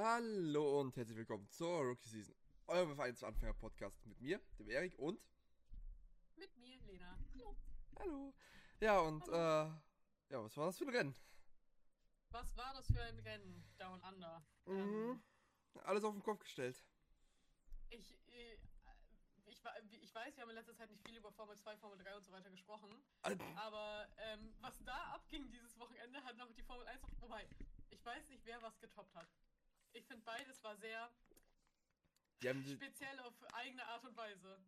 Hallo 0.00 0.78
und 0.78 0.96
herzlich 0.96 1.16
willkommen 1.18 1.48
zur 1.50 1.80
Rookie 1.80 2.08
Season, 2.08 2.32
eurem 2.68 2.94
Vereinsanfänger-Podcast 2.94 4.06
mit 4.06 4.20
mir, 4.20 4.40
dem 4.56 4.70
Erik 4.70 4.96
und. 4.96 5.20
Mit 6.36 6.56
mir, 6.56 6.80
Lena. 6.86 7.18
Hallo. 7.34 7.56
Hallo. 7.98 8.32
Ja, 8.78 9.00
und, 9.00 9.22
Hallo. 9.22 9.34
äh, 9.34 10.32
ja, 10.32 10.44
was 10.44 10.56
war 10.56 10.66
das 10.66 10.78
für 10.78 10.84
ein 10.84 10.90
Rennen? 10.94 11.16
Was 12.30 12.56
war 12.56 12.72
das 12.74 12.86
für 12.86 13.02
ein 13.02 13.18
Rennen 13.18 13.64
Down 13.76 14.00
Under? 14.02 14.46
Ähm, 14.66 15.08
Mhm. 15.10 15.22
Alles 15.82 16.04
auf 16.04 16.14
den 16.14 16.22
Kopf 16.22 16.44
gestellt. 16.44 16.80
ich, 17.90 18.16
äh, 18.28 18.56
ich, 19.46 19.60
ich 20.00 20.14
weiß, 20.14 20.36
wir 20.36 20.42
haben 20.42 20.50
in 20.50 20.56
letzter 20.56 20.76
Zeit 20.76 20.90
nicht 20.90 21.02
viel 21.08 21.16
über 21.16 21.32
Formel 21.32 21.58
2, 21.58 21.76
Formel 21.76 21.98
3 21.98 22.14
und 22.14 22.24
so 22.24 22.30
weiter 22.30 22.50
gesprochen. 22.50 23.02
Äh, 23.24 23.36
Aber 23.56 24.06
ähm, 24.18 24.54
was 24.60 24.78
da 24.84 24.96
abging 25.14 25.50
dieses 25.50 25.76
Wochenende, 25.76 26.22
hat 26.22 26.36
noch 26.36 26.52
die 26.52 26.62
Formel 26.62 26.86
1 26.86 27.02
noch. 27.02 27.10
Wobei, 27.20 27.48
ich 27.90 28.04
weiß 28.06 28.28
nicht, 28.28 28.44
wer 28.44 28.62
was 28.62 28.78
getoppt 28.78 29.16
hat. 29.16 29.28
Ich 29.92 30.06
finde, 30.06 30.22
beides 30.24 30.62
war 30.62 30.76
sehr 30.76 31.10
speziell 32.40 33.18
auf 33.20 33.34
eigene 33.52 33.84
Art 33.84 34.04
und 34.04 34.16
Weise. 34.16 34.58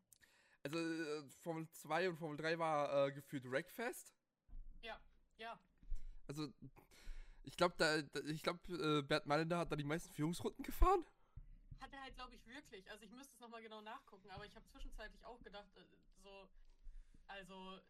also, 0.65 0.79
äh, 0.79 1.23
Formel 1.43 1.69
2 1.71 2.09
und 2.09 2.17
Formel 2.17 2.37
3 2.37 2.59
war 2.59 3.07
äh, 3.07 3.13
gefühlt 3.13 3.49
Wreckfest. 3.51 4.13
Ja, 4.83 5.01
ja. 5.37 5.59
Also, 6.27 6.53
ich 7.45 7.57
glaube, 7.57 7.75
da, 7.79 8.03
da, 8.03 8.21
ich 8.21 8.43
glaube, 8.43 8.61
äh, 8.73 9.03
Bert 9.03 9.27
Malender 9.27 9.59
hat 9.59 9.71
da 9.71 9.77
die 9.77 9.85
meisten 9.85 10.13
Führungsrunden 10.13 10.65
gefahren. 10.65 11.05
Hat 11.81 11.93
er 11.93 12.03
halt, 12.03 12.15
glaube 12.15 12.35
ich, 12.35 12.47
wirklich. 12.47 12.91
Also 12.91 13.05
ich 13.05 13.11
müsste 13.11 13.33
es 13.35 13.41
nochmal 13.41 13.63
genau 13.63 13.81
nachgucken, 13.81 14.31
aber 14.31 14.45
ich 14.45 14.55
habe 14.55 14.67
zwischenzeitlich 14.67 15.25
auch 15.25 15.41
gedacht, 15.43 15.69
äh, 15.77 15.85
so, 16.23 16.49
also 17.27 17.81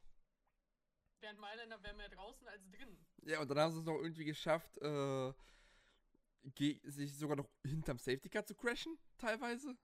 Bernd 1.21 1.41
Mailänder 1.41 1.83
wäre 1.83 1.95
mehr 1.95 2.09
draußen 2.09 2.47
als 2.49 2.63
drin. 2.71 2.97
Ja, 3.25 3.41
und 3.41 3.49
dann 3.49 3.59
haben 3.59 3.73
sie 3.73 3.81
es 3.81 3.85
noch 3.85 3.99
irgendwie 3.99 4.25
geschafft, 4.25 4.79
äh, 4.79 5.33
sich 6.85 7.17
sogar 7.17 7.37
noch 7.37 7.49
hinterm 7.65 7.99
Safety 7.99 8.29
Car 8.29 8.45
zu 8.45 8.55
crashen, 8.55 8.99
teilweise. 9.19 9.77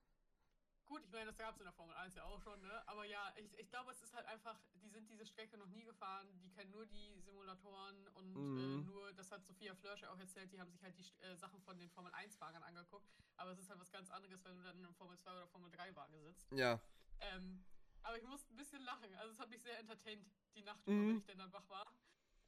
Gut, 0.84 1.02
ich 1.04 1.10
meine, 1.10 1.26
das 1.26 1.36
gab 1.36 1.52
es 1.54 1.58
in 1.60 1.64
der 1.64 1.72
Formel 1.72 1.96
1 1.96 2.14
ja 2.14 2.22
auch 2.24 2.40
schon, 2.40 2.60
ne? 2.60 2.88
Aber 2.88 3.04
ja, 3.04 3.32
ich, 3.36 3.52
ich 3.58 3.68
glaube, 3.68 3.90
es 3.90 4.00
ist 4.02 4.14
halt 4.14 4.24
einfach, 4.26 4.56
die 4.74 4.88
sind 4.88 5.10
diese 5.10 5.26
Strecke 5.26 5.58
noch 5.58 5.66
nie 5.68 5.82
gefahren, 5.82 6.28
die 6.40 6.48
kennen 6.48 6.70
nur 6.70 6.86
die 6.86 7.18
Simulatoren 7.18 8.06
und 8.14 8.36
äh, 8.36 8.38
Mhm. 8.38 8.84
nur, 8.86 9.12
das 9.14 9.32
hat 9.32 9.44
Sophia 9.44 9.74
Flörsch 9.74 10.02
ja 10.02 10.12
auch 10.12 10.18
erzählt, 10.20 10.52
die 10.52 10.60
haben 10.60 10.70
sich 10.70 10.80
halt 10.84 10.96
die 10.96 11.04
äh, 11.24 11.34
Sachen 11.34 11.60
von 11.60 11.76
den 11.76 11.90
Formel 11.90 12.12
1-Fahrern 12.12 12.62
angeguckt. 12.62 13.10
Aber 13.36 13.50
es 13.50 13.58
ist 13.58 13.68
halt 13.68 13.80
was 13.80 13.90
ganz 13.90 14.10
anderes, 14.10 14.44
wenn 14.44 14.56
du 14.56 14.62
dann 14.62 14.78
in 14.78 14.84
einem 14.84 14.94
Formel 14.94 15.18
2 15.18 15.32
oder 15.32 15.48
Formel 15.48 15.70
3-Wagen 15.72 16.20
sitzt. 16.20 16.52
Ja. 16.52 16.80
Ähm, 17.20 17.64
aber 18.02 18.16
ich 18.18 18.24
musste 18.24 18.54
ein 18.54 18.56
bisschen 18.56 18.82
lachen. 18.82 19.12
Also 19.16 19.32
es 19.32 19.40
hat 19.40 19.50
mich 19.50 19.62
sehr 19.62 19.78
entertained 19.80 20.24
die 20.54 20.62
Nacht 20.62 20.86
über, 20.86 20.92
Mhm. 20.94 21.08
wenn 21.08 21.18
ich 21.18 21.24
denn 21.26 21.38
dann 21.38 21.52
wach 21.52 21.68
war. 21.68 21.92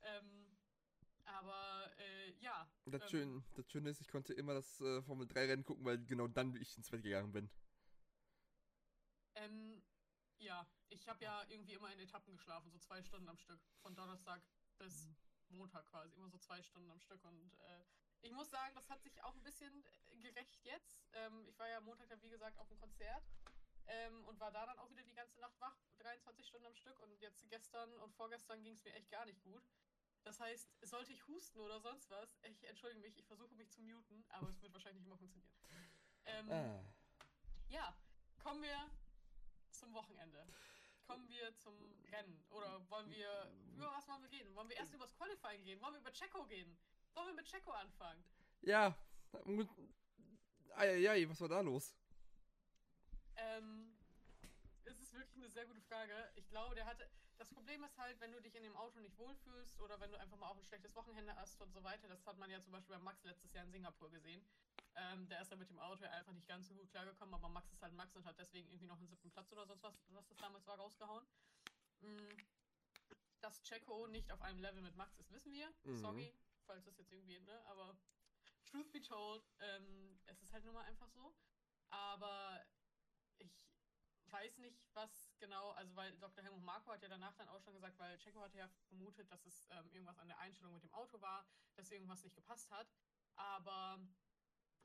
Ähm, 0.02 0.56
aber 1.28 1.90
äh, 1.98 2.32
ja. 2.40 2.68
Das, 2.86 3.02
ähm, 3.02 3.08
Schön, 3.08 3.44
das 3.54 3.70
Schöne 3.70 3.90
ist, 3.90 4.00
ich 4.00 4.08
konnte 4.08 4.32
immer 4.34 4.54
das 4.54 4.80
äh, 4.80 5.02
Formel 5.02 5.26
3 5.26 5.46
Rennen 5.46 5.64
gucken, 5.64 5.84
weil 5.84 5.98
genau 6.04 6.28
dann 6.28 6.54
ich 6.56 6.76
ins 6.76 6.90
Bett 6.90 7.02
gegangen 7.02 7.32
bin. 7.32 7.50
Ähm, 9.34 9.82
ja, 10.38 10.66
ich 10.88 11.08
habe 11.08 11.22
ja 11.24 11.44
irgendwie 11.48 11.74
immer 11.74 11.92
in 11.92 12.00
Etappen 12.00 12.32
geschlafen, 12.32 12.70
so 12.70 12.78
zwei 12.78 13.02
Stunden 13.02 13.28
am 13.28 13.38
Stück. 13.38 13.60
Von 13.82 13.94
Donnerstag 13.94 14.42
bis 14.78 15.08
Montag 15.48 15.86
quasi, 15.86 16.14
immer 16.16 16.28
so 16.28 16.38
zwei 16.38 16.62
Stunden 16.62 16.90
am 16.90 17.00
Stück. 17.00 17.22
Und 17.24 17.54
äh, 17.60 17.84
ich 18.20 18.32
muss 18.32 18.50
sagen, 18.50 18.74
das 18.74 18.88
hat 18.88 19.02
sich 19.02 19.22
auch 19.22 19.34
ein 19.34 19.42
bisschen 19.42 19.84
äh, 19.84 20.16
gerecht 20.16 20.64
jetzt. 20.64 21.06
Ähm, 21.12 21.46
ich 21.46 21.58
war 21.58 21.68
ja 21.68 21.80
Montag 21.80 22.08
dann, 22.08 22.22
wie 22.22 22.28
gesagt, 22.28 22.58
auf 22.58 22.68
dem 22.68 22.78
Konzert. 22.78 23.24
Ähm, 23.86 24.24
und 24.24 24.38
war 24.38 24.50
da 24.50 24.66
dann 24.66 24.78
auch 24.78 24.90
wieder 24.90 25.02
die 25.02 25.14
ganze 25.14 25.40
Nacht 25.40 25.58
wach, 25.60 25.76
23 26.00 26.46
Stunden 26.46 26.66
am 26.66 26.74
Stück. 26.74 26.98
Und 27.00 27.18
jetzt 27.20 27.48
gestern 27.48 27.90
und 28.00 28.12
vorgestern 28.14 28.62
ging 28.62 28.74
es 28.74 28.84
mir 28.84 28.92
echt 28.94 29.10
gar 29.10 29.24
nicht 29.24 29.42
gut. 29.42 29.62
Das 30.24 30.40
heißt, 30.40 30.68
sollte 30.82 31.12
ich 31.12 31.26
husten 31.26 31.58
oder 31.60 31.80
sonst 31.80 32.10
was, 32.10 32.38
ich 32.42 32.64
entschuldige 32.68 33.00
mich, 33.00 33.16
ich 33.18 33.26
versuche 33.26 33.54
mich 33.54 33.70
zu 33.70 33.80
muten, 33.80 34.24
aber 34.28 34.48
es 34.48 34.60
wird 34.60 34.72
wahrscheinlich 34.74 35.00
nicht 35.00 35.06
immer 35.06 35.16
funktionieren. 35.16 35.50
Ähm, 36.26 36.50
Ah. 36.50 36.84
ja, 37.68 37.96
kommen 38.42 38.62
wir 38.62 38.90
zum 39.70 39.92
Wochenende. 39.94 40.46
Kommen 41.06 41.26
wir 41.28 41.56
zum 41.56 41.74
Rennen. 42.12 42.44
Oder 42.50 42.86
wollen 42.90 43.10
wir. 43.10 43.50
Über 43.74 43.90
was 43.92 44.06
wollen 44.08 44.20
wir 44.22 44.28
gehen? 44.28 44.54
Wollen 44.54 44.68
wir 44.68 44.76
erst 44.76 44.92
übers 44.92 45.14
Qualifying 45.14 45.64
gehen? 45.64 45.80
Wollen 45.80 45.94
wir 45.94 46.00
über 46.00 46.12
Checo 46.12 46.44
gehen? 46.44 46.76
Wollen 47.14 47.28
wir 47.28 47.34
mit 47.34 47.46
Checo 47.46 47.70
anfangen? 47.70 48.22
Ja. 48.60 48.94
Eieiei, 50.74 51.26
was 51.28 51.40
war 51.40 51.48
da 51.48 51.60
los? 51.60 51.94
Ähm. 53.36 53.97
Ist 55.08 55.14
wirklich 55.14 55.36
eine 55.36 55.48
sehr 55.48 55.64
gute 55.64 55.80
Frage. 55.80 56.12
Ich 56.34 56.46
glaube, 56.50 56.74
der 56.74 56.84
hatte. 56.84 57.08
Das 57.38 57.48
Problem 57.48 57.82
ist 57.82 57.96
halt, 57.96 58.20
wenn 58.20 58.32
du 58.32 58.42
dich 58.42 58.54
in 58.54 58.62
dem 58.62 58.76
Auto 58.76 59.00
nicht 59.00 59.16
wohlfühlst 59.16 59.80
oder 59.80 59.98
wenn 60.00 60.10
du 60.10 60.18
einfach 60.18 60.36
mal 60.36 60.48
auch 60.48 60.56
ein 60.58 60.64
schlechtes 60.64 60.94
Wochenende 60.94 61.34
hast 61.36 61.62
und 61.62 61.72
so 61.72 61.82
weiter. 61.82 62.08
Das 62.08 62.26
hat 62.26 62.36
man 62.36 62.50
ja 62.50 62.60
zum 62.60 62.72
Beispiel 62.72 62.96
bei 62.96 63.02
Max 63.02 63.24
letztes 63.24 63.54
Jahr 63.54 63.64
in 63.64 63.70
Singapur 63.70 64.10
gesehen. 64.10 64.44
Ähm, 64.96 65.26
der 65.28 65.40
ist 65.40 65.50
dann 65.50 65.58
mit 65.60 65.70
dem 65.70 65.78
Auto 65.78 66.04
einfach 66.04 66.32
nicht 66.32 66.46
ganz 66.46 66.68
so 66.68 66.74
gut 66.74 66.90
klargekommen, 66.90 67.34
aber 67.34 67.48
Max 67.48 67.72
ist 67.72 67.80
halt 67.80 67.94
Max 67.94 68.16
und 68.16 68.26
hat 68.26 68.38
deswegen 68.38 68.68
irgendwie 68.68 68.86
noch 68.86 68.98
einen 68.98 69.06
siebten 69.06 69.30
Platz 69.30 69.50
oder 69.52 69.64
sonst 69.64 69.82
was, 69.82 69.94
was 70.08 70.26
das 70.26 70.36
damals 70.36 70.66
war, 70.66 70.76
rausgehauen. 70.76 71.26
Mm, 72.00 72.36
Dass 73.40 73.62
Checo 73.62 74.08
nicht 74.08 74.30
auf 74.30 74.42
einem 74.42 74.58
Level 74.58 74.82
mit 74.82 74.96
Max 74.96 75.16
ist, 75.18 75.30
wissen 75.30 75.52
wir. 75.52 75.72
Mhm. 75.84 75.98
Sorry, 76.00 76.34
falls 76.66 76.84
das 76.84 76.98
jetzt 76.98 77.12
irgendwie, 77.12 77.40
ne? 77.40 77.64
Aber 77.66 77.96
truth 78.66 78.90
be 78.92 79.00
told, 79.00 79.42
ähm, 79.60 80.20
es 80.26 80.42
ist 80.42 80.52
halt 80.52 80.64
nun 80.64 80.74
mal 80.74 80.84
einfach 80.84 81.08
so. 81.08 81.34
Aber 81.90 82.60
ich 83.38 83.77
weiß 84.32 84.58
nicht, 84.58 84.78
was 84.94 85.32
genau, 85.38 85.70
also 85.72 85.94
weil 85.96 86.12
Dr. 86.18 86.42
Helmut 86.44 86.62
Marko 86.62 86.92
hat 86.92 87.02
ja 87.02 87.08
danach 87.08 87.34
dann 87.36 87.48
auch 87.48 87.60
schon 87.60 87.74
gesagt, 87.74 87.98
weil 87.98 88.18
Checo 88.18 88.40
hatte 88.40 88.58
ja 88.58 88.68
vermutet, 88.88 89.30
dass 89.30 89.44
es 89.46 89.66
ähm, 89.70 89.90
irgendwas 89.90 90.18
an 90.18 90.28
der 90.28 90.38
Einstellung 90.38 90.74
mit 90.74 90.82
dem 90.82 90.92
Auto 90.94 91.20
war, 91.20 91.46
dass 91.76 91.90
irgendwas 91.90 92.22
nicht 92.24 92.34
gepasst 92.36 92.70
hat. 92.70 92.88
Aber 93.36 93.98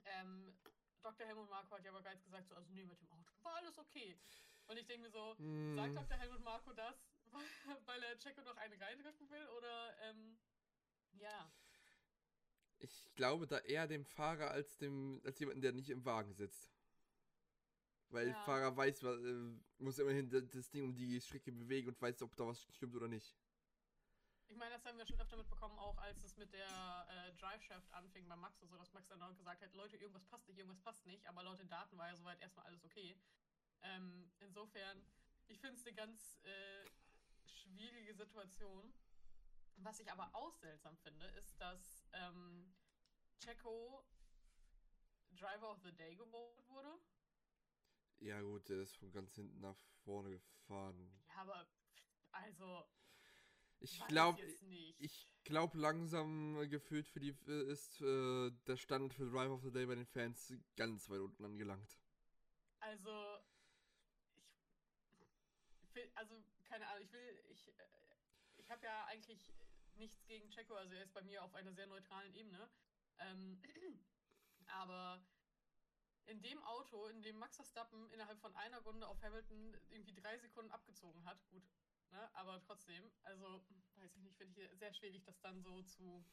ähm, 0.05 0.53
Dr. 1.01 1.25
Helmut 1.27 1.49
Marko 1.49 1.75
hat 1.75 1.83
ja 1.83 1.91
aber 1.91 2.01
bereits 2.01 2.23
gesagt, 2.23 2.47
so, 2.47 2.55
also 2.55 2.71
nee, 2.73 2.85
mit 2.85 2.99
dem 2.99 3.09
Auto 3.11 3.31
war 3.43 3.55
alles 3.55 3.77
okay. 3.77 4.17
Und 4.67 4.77
ich 4.77 4.85
denke 4.85 5.03
mir 5.07 5.11
so, 5.11 5.35
Hm, 5.37 5.75
sagt 5.75 5.95
Dr. 5.97 6.17
Helmut 6.17 6.43
Marko 6.43 6.73
das, 6.73 6.95
weil 7.85 8.03
er 8.03 8.17
Checo 8.19 8.41
noch 8.41 8.55
einen 8.57 8.81
reindrücken 8.81 9.29
will? 9.29 9.47
Oder, 9.57 9.97
ähm, 10.01 10.37
ja. 11.13 11.51
ich 12.79 13.13
glaube 13.15 13.47
da 13.47 13.59
eher 13.59 13.87
dem 13.87 14.05
Fahrer 14.05 14.51
als 14.51 14.77
dem 14.77 15.21
als 15.25 15.39
jemanden, 15.39 15.61
der 15.61 15.73
nicht 15.73 15.89
im 15.89 16.05
Wagen 16.05 16.33
sitzt. 16.33 16.72
Weil 18.13 18.25
der 18.25 18.35
Ja. 18.35 18.44
Fahrer 18.44 18.78
weiß, 18.78 19.01
äh, 19.03 19.57
muss 19.79 19.97
immerhin 19.97 20.29
da- 20.29 20.40
das 20.41 20.69
Ding 20.69 20.84
um 20.84 20.96
die 20.96 21.19
Strecke 21.19 21.51
bewegen 21.51 21.88
und 21.90 22.00
weiß, 22.00 22.22
ob 22.22 22.35
da 22.35 22.46
was 22.46 22.62
stimmt 22.75 22.96
oder 22.96 23.07
nicht. 23.07 23.35
Ich 24.47 24.56
meine, 24.56 24.75
das 24.75 24.85
haben 24.85 25.00
wir 25.00 25.06
schon 25.07 25.19
öfter 25.19 25.35
mitbekommen, 25.35 25.79
auch 25.79 25.97
als 25.97 26.24
es 26.24 26.38
mit 26.38 26.53
der 26.53 27.07
äh, 27.09 27.34
Drive 27.38 27.63
Shaft 27.63 27.91
anfing 27.91 28.28
bei 28.28 28.35
Max 28.35 28.62
und 28.62 28.69
so, 28.69 28.78
dass 28.78 28.94
Max 28.94 29.07
dann 29.07 29.19
auch 29.24 29.35
gesagt 29.35 29.63
hat, 29.63 29.74
Leute, 29.74 29.97
irgendwas 29.97 30.25
passt 30.25 30.47
nicht, 30.47 30.59
irgendwas 30.59 30.79
passt 30.81 31.03
nicht, 31.07 31.25
aber 31.25 31.41
laut 31.41 31.59
den 31.59 31.69
Daten 31.69 31.97
war 31.97 32.07
ja 32.07 32.16
soweit 32.16 32.40
erstmal 32.40 32.68
alles 32.68 32.85
okay. 32.85 33.19
Ähm, 33.81 34.31
insofern, 34.41 35.03
ich 35.47 35.59
finde 35.59 35.78
es 35.78 35.85
eine 35.88 35.95
ganz 35.95 36.40
äh, 36.44 36.85
schwierige 37.45 38.13
Situation. 38.13 38.94
Was 39.78 40.00
ich 40.00 40.12
aber 40.12 40.30
auch 40.35 40.53
seltsam 40.53 40.95
finde, 40.97 41.25
ist, 41.30 41.59
dass 41.59 42.07
ähm, 42.13 42.75
Checo 43.40 44.06
Driver 45.31 45.72
of 45.72 45.81
the 45.81 45.91
Day 45.91 46.16
gewotet 46.16 46.69
wurde. 46.69 47.00
Ja 48.19 48.41
gut, 48.41 48.69
der 48.69 48.78
ist 48.79 48.96
von 48.97 49.12
ganz 49.12 49.35
hinten 49.35 49.59
nach 49.59 49.78
vorne 50.03 50.31
gefahren. 50.31 51.12
Ja, 51.28 51.41
aber 51.41 51.68
also, 52.31 52.85
Ich 53.79 54.06
glaube, 54.07 54.41
ich 54.97 55.28
glaube 55.44 55.78
langsam 55.78 56.57
äh, 56.62 56.68
gefühlt 56.68 57.07
für 57.07 57.19
die 57.19 57.35
äh, 57.47 57.72
ist 57.72 58.01
äh, 58.01 58.51
der 58.68 58.78
Stand 58.78 59.13
für 59.13 59.29
Drive 59.29 59.51
of 59.51 59.62
the 59.62 59.72
Day 59.72 59.85
bei 59.85 59.96
den 59.96 60.06
Fans 60.06 60.53
ganz 60.78 61.09
weit 61.09 61.19
unten 61.19 61.44
angelangt. 61.44 61.97
Also, 62.79 63.40
ich 65.81 66.18
also, 66.18 66.44
keine 66.63 66.88
Ahnung, 66.88 67.03
ich 67.03 67.12
will, 67.12 67.44
ich, 67.50 67.68
äh, 67.68 67.84
ich 68.57 68.72
habe 68.72 68.85
ja 68.85 69.06
eigentlich 69.06 69.53
nichts 69.95 70.25
gegen 70.25 70.50
Checo, 70.50 70.75
also 70.75 70.94
er 70.95 71.03
ist 71.03 71.13
bei 71.13 71.22
mir 71.22 71.44
auf 71.44 71.53
einer 71.56 71.74
sehr 71.74 71.88
neutralen 71.88 72.34
Ebene. 72.34 72.69
Ähm, 73.19 73.62
aber 74.68 75.21
in 76.25 76.41
dem 76.41 76.61
Auto, 76.63 77.07
in 77.07 77.21
dem 77.21 77.37
Max 77.37 77.55
Verstappen 77.55 78.09
innerhalb 78.11 78.39
von 78.39 78.55
einer 78.55 78.79
Runde 78.79 79.07
auf 79.07 79.21
Hamilton 79.21 79.75
irgendwie 79.89 80.13
drei 80.15 80.37
Sekunden 80.37 80.71
abgezogen 80.71 81.23
hat, 81.25 81.45
gut, 81.49 81.63
ne, 82.11 82.35
aber 82.35 82.61
trotzdem, 82.61 83.11
also, 83.23 83.63
weiß 83.95 84.15
ich 84.15 84.21
nicht, 84.21 84.37
finde 84.37 84.61
ich 84.61 84.77
sehr 84.79 84.93
schwierig, 84.93 85.23
das 85.25 85.39
dann 85.41 85.61
so 85.61 85.81
zu, 85.83 86.25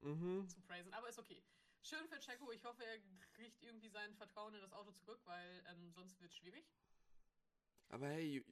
Mhm. 0.00 0.48
zu 0.48 0.60
praisen, 0.62 0.92
aber 0.94 1.08
ist 1.08 1.18
okay. 1.18 1.42
Schön 1.82 2.06
für 2.08 2.18
Checo, 2.18 2.50
ich 2.52 2.64
hoffe, 2.64 2.84
er 2.84 2.98
kriegt 3.32 3.62
irgendwie 3.62 3.88
sein 3.88 4.14
Vertrauen 4.16 4.54
in 4.54 4.60
das 4.60 4.72
Auto 4.72 4.90
zurück, 4.92 5.20
weil 5.26 5.64
ähm, 5.68 5.92
sonst 5.92 6.20
wird 6.20 6.32
es 6.32 6.36
schwierig. 6.36 6.64
Aber 7.90 8.08
hey, 8.08 8.34
Yu- 8.34 8.44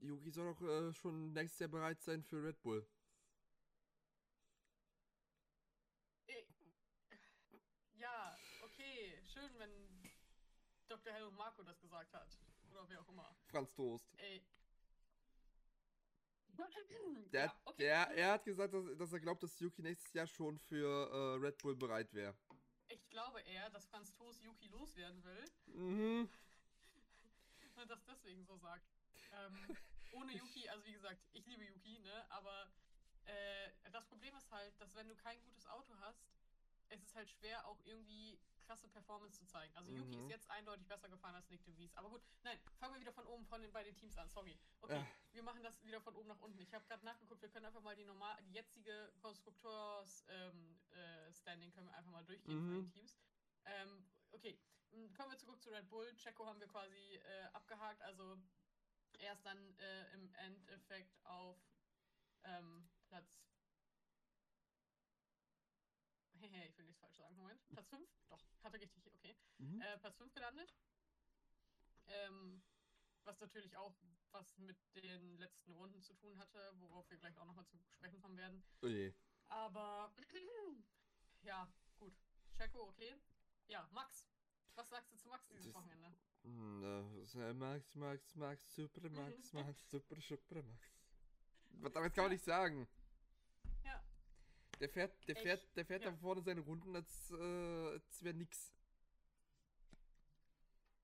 Yuki, 0.00 0.28
Ähm. 0.28 0.32
Soll 0.32 0.54
doch 0.54 0.60
äh, 0.62 0.92
schon 0.94 1.32
nächstes 1.32 1.60
Jahr 1.60 1.68
bereit 1.68 2.00
sein 2.02 2.22
für 2.24 2.42
Red 2.42 2.60
Bull. 2.62 2.86
Äh, 6.26 6.42
Ja, 7.98 8.36
okay, 8.62 9.22
schön, 9.26 9.56
wenn 9.58 9.70
Dr. 10.92 11.12
Helmut 11.14 11.36
Marco 11.36 11.62
das 11.62 11.80
gesagt 11.80 12.12
hat. 12.12 12.28
Oder 12.70 12.86
wer 12.88 13.00
auch 13.00 13.08
immer. 13.08 13.34
Franz 13.50 13.74
Toast. 13.74 14.04
Ey. 14.18 14.42
Der, 17.32 17.44
ja, 17.46 17.48
hat- 17.48 17.60
okay. 17.64 17.82
der, 17.82 17.96
er 18.10 18.32
hat 18.32 18.44
gesagt, 18.44 18.74
dass, 18.74 18.84
dass 18.98 19.12
er 19.12 19.20
glaubt, 19.20 19.42
dass 19.42 19.58
Yuki 19.58 19.80
nächstes 19.80 20.12
Jahr 20.12 20.26
schon 20.26 20.58
für 20.58 20.86
äh, 20.86 21.44
Red 21.44 21.56
Bull 21.62 21.74
bereit 21.74 22.12
wäre. 22.12 22.36
Ich 22.88 23.08
glaube 23.08 23.40
eher, 23.40 23.70
dass 23.70 23.86
Franz 23.86 24.12
Toast 24.12 24.42
Yuki 24.42 24.68
loswerden 24.68 25.24
will 25.24 25.44
Mhm. 25.66 26.28
und 27.76 27.90
das 27.90 28.04
deswegen 28.04 28.44
so 28.44 28.54
sagt. 28.58 28.84
Ähm, 29.32 29.76
ohne 30.12 30.32
Yuki, 30.36 30.68
also 30.68 30.84
wie 30.84 30.92
gesagt, 30.92 31.22
ich 31.32 31.46
liebe 31.46 31.64
Yuki, 31.64 31.98
ne? 32.00 32.30
Aber 32.30 32.70
äh, 33.24 33.70
das 33.90 34.04
Problem 34.08 34.36
ist 34.36 34.50
halt, 34.50 34.78
dass 34.78 34.94
wenn 34.94 35.08
du 35.08 35.16
kein 35.16 35.40
gutes 35.40 35.66
Auto 35.68 35.96
hast, 36.00 36.20
es 36.92 37.02
ist 37.02 37.14
halt 37.16 37.30
schwer, 37.30 37.66
auch 37.66 37.80
irgendwie 37.84 38.38
krasse 38.60 38.88
Performance 38.88 39.38
zu 39.38 39.46
zeigen. 39.46 39.74
Also 39.76 39.90
Yuki 39.90 40.14
Mhm. 40.16 40.24
ist 40.24 40.28
jetzt 40.30 40.50
eindeutig 40.50 40.86
besser 40.86 41.08
gefahren 41.08 41.34
als 41.34 41.48
Nick 41.50 41.64
DeVries. 41.64 41.94
Aber 41.94 42.10
gut, 42.10 42.22
nein, 42.42 42.58
fangen 42.78 42.94
wir 42.94 43.00
wieder 43.00 43.12
von 43.12 43.26
oben 43.26 43.46
von 43.46 43.60
den, 43.62 43.72
bei 43.72 43.82
den 43.82 43.96
Teams 43.96 44.16
an. 44.18 44.28
Sorry. 44.28 44.58
Okay, 44.80 44.94
Ja. 44.96 45.06
wir 45.32 45.42
machen 45.42 45.62
das 45.62 45.82
wieder 45.84 46.00
von 46.00 46.14
oben 46.14 46.28
nach 46.28 46.40
unten. 46.40 46.60
Ich 46.60 46.72
habe 46.74 46.84
gerade 46.86 47.04
nachgeguckt, 47.04 47.42
wir 47.42 47.48
können 47.48 47.66
einfach 47.66 47.80
mal 47.80 47.96
die 47.96 48.04
normal, 48.04 48.42
die 48.44 48.52
jetzige 48.52 49.12
Konstrukteurs-Standing 49.20 50.28
ähm, 50.28 50.80
äh, 50.90 51.32
Standing 51.32 51.72
können 51.72 51.86
wir 51.88 51.94
einfach 51.94 52.10
mal 52.12 52.24
durchgehen 52.24 52.60
von 52.60 52.70
Mhm. 52.70 52.82
den 52.84 52.90
Teams. 52.92 53.18
Ähm, 53.64 54.06
okay, 54.32 54.58
kommen 55.16 55.30
wir 55.30 55.38
zurück 55.38 55.62
zu 55.62 55.70
Red 55.70 55.88
Bull. 55.88 56.14
Checo 56.16 56.46
haben 56.46 56.60
wir 56.60 56.68
quasi 56.68 57.16
äh, 57.16 57.44
abgehakt. 57.52 58.02
Also 58.02 58.38
er 59.18 59.32
ist 59.32 59.44
dann 59.46 59.78
äh, 59.78 60.12
im 60.14 60.32
Endeffekt 60.34 61.24
auf 61.24 61.56
ähm, 62.44 62.88
Platz. 63.06 63.40
Hehe, 66.48 66.66
ich 66.68 66.76
will 66.78 66.84
nichts 66.86 67.00
falsch 67.00 67.16
sagen. 67.16 67.36
Moment. 67.36 67.60
Platz 67.70 67.88
5? 67.88 68.08
Doch, 68.28 68.44
hatte 68.62 68.80
richtig, 68.80 69.06
okay. 69.14 69.36
Mhm. 69.58 69.80
Äh, 69.80 69.98
Platz 69.98 70.16
5 70.18 70.32
gelandet. 70.34 70.74
Ähm, 72.06 72.62
was 73.24 73.40
natürlich 73.40 73.76
auch 73.76 73.94
was 74.32 74.56
mit 74.58 74.76
den 74.96 75.36
letzten 75.38 75.72
Runden 75.72 76.02
zu 76.02 76.14
tun 76.14 76.38
hatte, 76.38 76.72
worauf 76.78 77.08
wir 77.10 77.18
gleich 77.18 77.36
auch 77.38 77.44
nochmal 77.44 77.66
zu 77.66 77.76
sprechen 77.90 78.20
kommen 78.20 78.36
werden. 78.36 78.62
Oh 78.82 78.86
je. 78.86 79.12
Aber 79.48 80.12
ja, 81.42 81.70
gut. 81.98 82.14
Checo, 82.56 82.88
okay. 82.88 83.14
Ja, 83.68 83.88
Max. 83.92 84.26
Was 84.74 84.88
sagst 84.88 85.12
du 85.12 85.16
zu 85.16 85.28
Max 85.28 85.46
dieses 85.48 85.66
Das- 85.66 85.74
Wochenende? 85.74 86.12
Hm, 86.44 87.24
so, 87.26 87.38
Max, 87.54 87.94
Max, 87.94 88.34
Max, 88.34 88.74
super 88.74 89.08
Max, 89.10 89.52
Max, 89.52 89.88
super, 89.90 90.16
super 90.20 90.62
Max. 90.62 90.90
Was 91.74 91.92
damit 91.92 92.14
kann 92.14 92.24
man 92.24 92.32
nicht 92.32 92.44
sagen. 92.44 92.88
Der 94.82 94.88
fährt, 94.88 95.28
der 95.28 95.36
Echt? 95.36 95.42
fährt, 95.44 95.76
der 95.76 95.86
fährt 95.86 96.02
Ja. 96.02 96.10
da 96.10 96.16
vorne 96.16 96.42
seine 96.42 96.60
Runden, 96.60 96.96
als, 96.96 97.30
äh, 97.30 97.36
als 97.92 98.20
wäre 98.24 98.34
nix. 98.34 98.72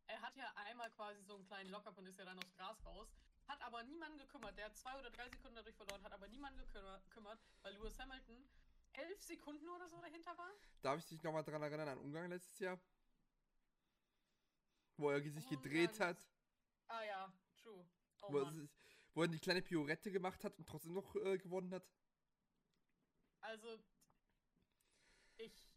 Er 0.09 0.21
hat 0.21 0.37
ja 0.37 0.53
einmal 0.57 0.91
quasi 0.91 1.23
so 1.23 1.37
einen 1.37 1.45
kleinen 1.47 1.71
Lockup 1.71 1.97
und 1.97 2.07
ist 2.07 2.19
ja 2.19 2.25
dann 2.25 2.39
aufs 2.41 2.53
Gras 2.57 2.85
raus. 2.85 3.09
Hat 3.47 3.63
aber 3.63 3.85
niemanden 3.85 4.19
gekümmert. 4.19 4.59
Der 4.59 4.65
hat 4.67 4.77
zwei 4.77 4.99
oder 4.99 5.11
drei 5.11 5.29
Sekunden 5.29 5.55
dadurch 5.55 5.77
verloren, 5.77 6.03
hat 6.03 6.13
aber 6.13 6.27
niemanden 6.27 6.59
gekümmer- 6.61 7.01
gekümmert, 7.05 7.39
weil 7.63 7.73
Lewis 7.75 7.97
Hamilton 8.01 8.49
elf 8.95 9.23
Sekunden 9.23 9.69
oder 9.69 9.89
so 9.89 10.01
dahinter 10.01 10.37
war. 10.37 10.51
Darf 10.83 10.99
ich 10.99 11.07
dich 11.07 11.23
nochmal 11.23 11.45
dran 11.45 11.63
erinnern 11.63 11.89
an 11.89 11.99
Ungarn 11.99 12.31
letztes 12.31 12.59
Jahr? 12.59 12.81
Wo 14.97 15.11
er 15.11 15.21
sich 15.23 15.37
Ungarn. 15.37 15.63
gedreht 15.63 16.01
hat, 16.01 16.19
Ah 16.89 17.05
ja, 17.05 17.33
true. 17.63 17.87
Oh 18.23 18.33
wo, 18.33 18.39
er 18.39 18.51
sich, 18.53 18.69
wo 19.15 19.23
er 19.23 19.29
die 19.29 19.39
kleine 19.39 19.63
Piorette 19.63 20.11
gemacht 20.11 20.43
hat 20.43 20.59
und 20.59 20.67
trotzdem 20.67 20.95
noch 20.95 21.15
äh, 21.15 21.39
gewonnen 21.39 21.73
hat. 21.73 21.85
Also, 23.49 23.83
ich. 25.39 25.73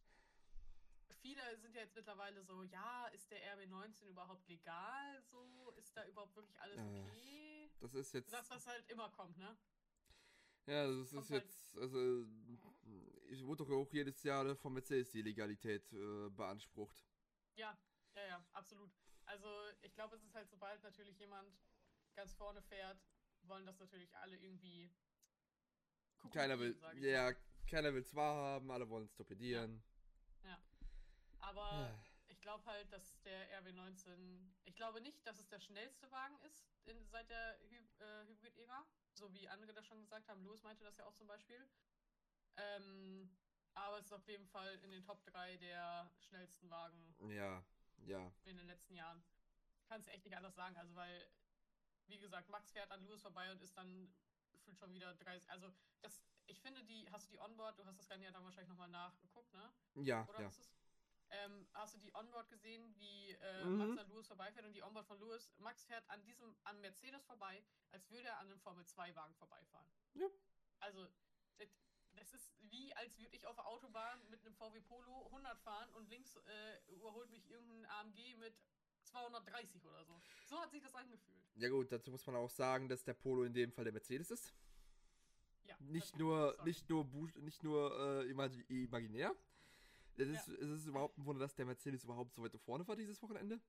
Viele 1.22 1.58
sind 1.60 1.74
ja 1.74 1.84
jetzt 1.84 1.96
mittlerweile 1.96 2.44
so, 2.44 2.64
ja, 2.64 3.08
ist 3.08 3.32
der 3.32 3.40
RB19 3.56 4.08
überhaupt 4.08 4.46
legal? 4.50 5.24
So, 5.24 5.72
ist 5.78 5.96
da 5.96 6.06
überhaupt 6.06 6.36
wirklich 6.36 6.60
alles 6.60 6.82
okay? 6.82 7.72
Das 7.80 7.94
ist 7.94 8.14
jetzt. 8.14 8.34
Das, 8.34 8.50
was 8.50 8.68
halt 8.68 8.90
immer 8.90 9.10
kommt, 9.12 9.38
ne? 9.38 9.58
Ja, 10.66 10.86
das 10.86 11.14
ist 11.14 11.30
halt- 11.30 11.44
jetzt, 11.44 11.78
also 11.78 12.26
ich 13.30 13.46
wurde 13.46 13.64
doch 13.64 13.72
auch 13.72 13.92
jedes 13.94 14.22
Jahr 14.24 14.54
von 14.58 14.74
Mercedes 14.74 15.12
die 15.12 15.22
Legalität 15.22 15.92
äh, 15.94 16.30
beansprucht. 16.30 17.06
Ja, 17.56 17.78
ja, 18.16 18.26
ja, 18.26 18.46
absolut. 18.52 18.92
Also 19.26 19.48
ich 19.82 19.94
glaube, 19.94 20.16
es 20.18 20.24
ist 20.24 20.36
halt, 20.36 20.50
sobald 20.50 20.84
natürlich 20.84 21.18
jemand 21.20 21.58
ganz 22.16 22.34
vorne 22.34 22.62
fährt, 22.62 23.02
wollen 23.44 23.66
das 23.66 23.80
natürlich 23.80 24.14
alle 24.18 24.38
irgendwie. 24.38 24.92
gucken 26.18 26.32
Keiner 26.32 26.60
will, 26.60 26.78
ja, 27.00 27.32
mal. 27.32 27.36
Keiner 27.72 27.94
will 27.94 28.02
es 28.02 28.14
wahrhaben, 28.14 28.70
alle 28.70 28.88
wollen 28.90 29.06
es 29.06 29.14
torpedieren. 29.14 29.82
Aber 31.40 31.72
Ah. 31.72 32.04
ich 32.28 32.40
glaube 32.40 32.64
halt, 32.66 32.92
dass 32.94 33.20
der 33.24 33.60
RB19. 33.64 34.52
Ich 34.66 34.76
glaube 34.76 35.02
nicht, 35.02 35.26
dass 35.26 35.40
es 35.40 35.48
der 35.50 35.60
schnellste 35.60 36.10
Wagen 36.12 36.40
ist 36.42 36.70
in, 36.86 37.04
seit 37.10 37.28
der 37.32 37.58
Hy 37.68 37.78
äh, 38.00 38.26
Hybrid-Ära. 38.28 38.86
So 39.14 39.34
wie 39.34 39.48
andere 39.50 39.74
das 39.74 39.88
schon 39.88 40.00
gesagt 40.02 40.28
haben. 40.30 40.44
Lewis 40.44 40.62
meinte 40.62 40.84
das 40.84 40.98
ja 40.98 41.06
auch 41.06 41.16
zum 41.16 41.26
Beispiel. 41.28 41.68
Ähm, 42.58 43.36
aber 43.74 43.98
es 43.98 44.06
ist 44.06 44.14
auf 44.14 44.28
jeden 44.28 44.46
Fall 44.48 44.76
in 44.84 44.92
den 44.92 45.04
Top 45.04 45.24
3 45.26 45.58
der 45.58 46.12
schnellsten 46.20 46.70
Wagen 46.70 47.16
Ja, 47.30 47.64
ja. 48.06 48.32
in 48.44 48.56
den 48.58 48.68
letzten 48.68 48.96
Jahren. 48.96 49.24
Kannst 49.88 50.08
du 50.08 50.12
echt 50.12 50.24
nicht 50.24 50.36
anders 50.38 50.56
sagen. 50.56 50.78
Also, 50.78 50.94
weil, 50.96 51.28
wie 52.08 52.20
gesagt, 52.20 52.50
Max 52.50 52.72
fährt 52.72 52.92
an 52.92 53.02
Lewis 53.04 53.22
vorbei 53.24 53.52
und 53.52 53.62
ist 53.64 53.76
dann 53.76 54.14
gefühlt 54.52 54.78
schon 54.78 54.94
wieder 54.94 55.14
30. 55.16 55.50
Also, 55.50 55.72
das, 56.02 56.22
ich 56.52 56.60
finde, 56.62 56.84
die, 56.84 57.10
hast 57.12 57.28
du 57.28 57.32
die 57.32 57.40
Onboard, 57.40 57.80
du 57.80 57.86
hast 57.86 57.98
das 57.98 58.08
Ganze 58.08 58.26
ja 58.26 58.32
dann 58.32 58.44
wahrscheinlich 58.44 58.70
nochmal 58.70 58.90
nachgeguckt, 58.90 59.52
ne? 59.54 59.72
Ja, 59.96 60.28
Oder 60.28 60.42
ja. 60.42 60.46
hast 60.48 60.58
du 60.60 60.62
es? 60.64 60.76
Ähm, 61.30 61.66
hast 61.74 61.94
du 61.96 61.98
die 62.00 62.14
Onboard 62.14 62.50
gesehen, 62.50 62.94
wie 63.00 63.32
äh, 63.32 63.66
Mhm. 63.66 63.78
Max 63.78 63.98
an 63.98 64.10
Lewis 64.10 64.28
vorbeifährt 64.28 64.66
und 64.66 64.74
die 64.74 64.84
Onboard 64.84 65.08
von 65.08 65.18
Lewis? 65.20 65.50
Max 65.60 65.86
fährt 65.86 66.08
an 66.10 66.22
diesem, 66.24 66.54
an 66.66 66.82
Mercedes 66.82 67.24
vorbei, 67.24 67.64
als 67.92 68.10
würde 68.10 68.28
er 68.28 68.38
an 68.40 68.48
einem 68.48 68.60
Formel-2-Wagen 68.60 69.34
vorbeifahren. 69.36 69.88
Ja. 70.16 70.28
Also, 70.82 71.08
das, 71.58 71.70
das 72.16 72.34
ist 72.34 72.52
wie, 72.70 72.94
als 72.96 73.18
würde 73.18 73.34
ich 73.38 73.48
auf 73.48 73.56
der 73.56 73.66
Autobahn 73.66 74.20
mit 74.30 74.46
einem 74.46 74.54
VW 74.56 74.82
Polo 74.82 75.26
100 75.28 75.58
fahren 75.62 75.90
und 75.94 76.10
links 76.10 76.36
äh, 76.36 76.92
überholt 76.92 77.30
mich 77.30 77.50
irgendein 77.50 77.86
AMG 77.92 78.36
mit 78.36 78.54
230 79.04 79.86
oder 79.86 80.04
so. 80.04 80.22
So 80.48 80.60
hat 80.60 80.72
sich 80.72 80.84
das 80.84 80.94
angefühlt. 80.96 81.46
Ja 81.56 81.70
gut, 81.70 81.92
dazu 81.94 82.12
muss 82.12 82.26
man 82.28 82.36
auch 82.36 82.50
sagen, 82.50 82.90
dass 82.90 83.04
der 83.06 83.14
Polo 83.14 83.44
in 83.44 83.54
dem 83.54 83.72
Fall 83.72 83.86
der 83.86 83.94
Mercedes 83.94 84.32
ist. 84.32 84.54
Nicht 85.90 86.16
nur, 86.18 86.58
nicht 86.64 86.90
nur, 86.90 87.04
buch- 87.06 87.36
nicht 87.42 87.64
nur 87.64 87.92
äh, 88.24 88.32
imagi- 88.32 88.66
imaginär. 88.70 89.36
Es 90.18 90.28
ist, 90.28 90.48
Ja. 90.48 90.54
es 90.54 90.70
ist 90.70 90.86
überhaupt 90.86 91.18
ein 91.18 91.26
Wunder, 91.26 91.40
dass 91.42 91.56
der 91.56 91.66
Mercedes 91.66 92.04
überhaupt 92.04 92.34
so 92.36 92.44
weit 92.44 92.56
vorne 92.60 92.88
war 92.88 92.96
dieses 92.96 93.22
Wochenende. 93.22 93.60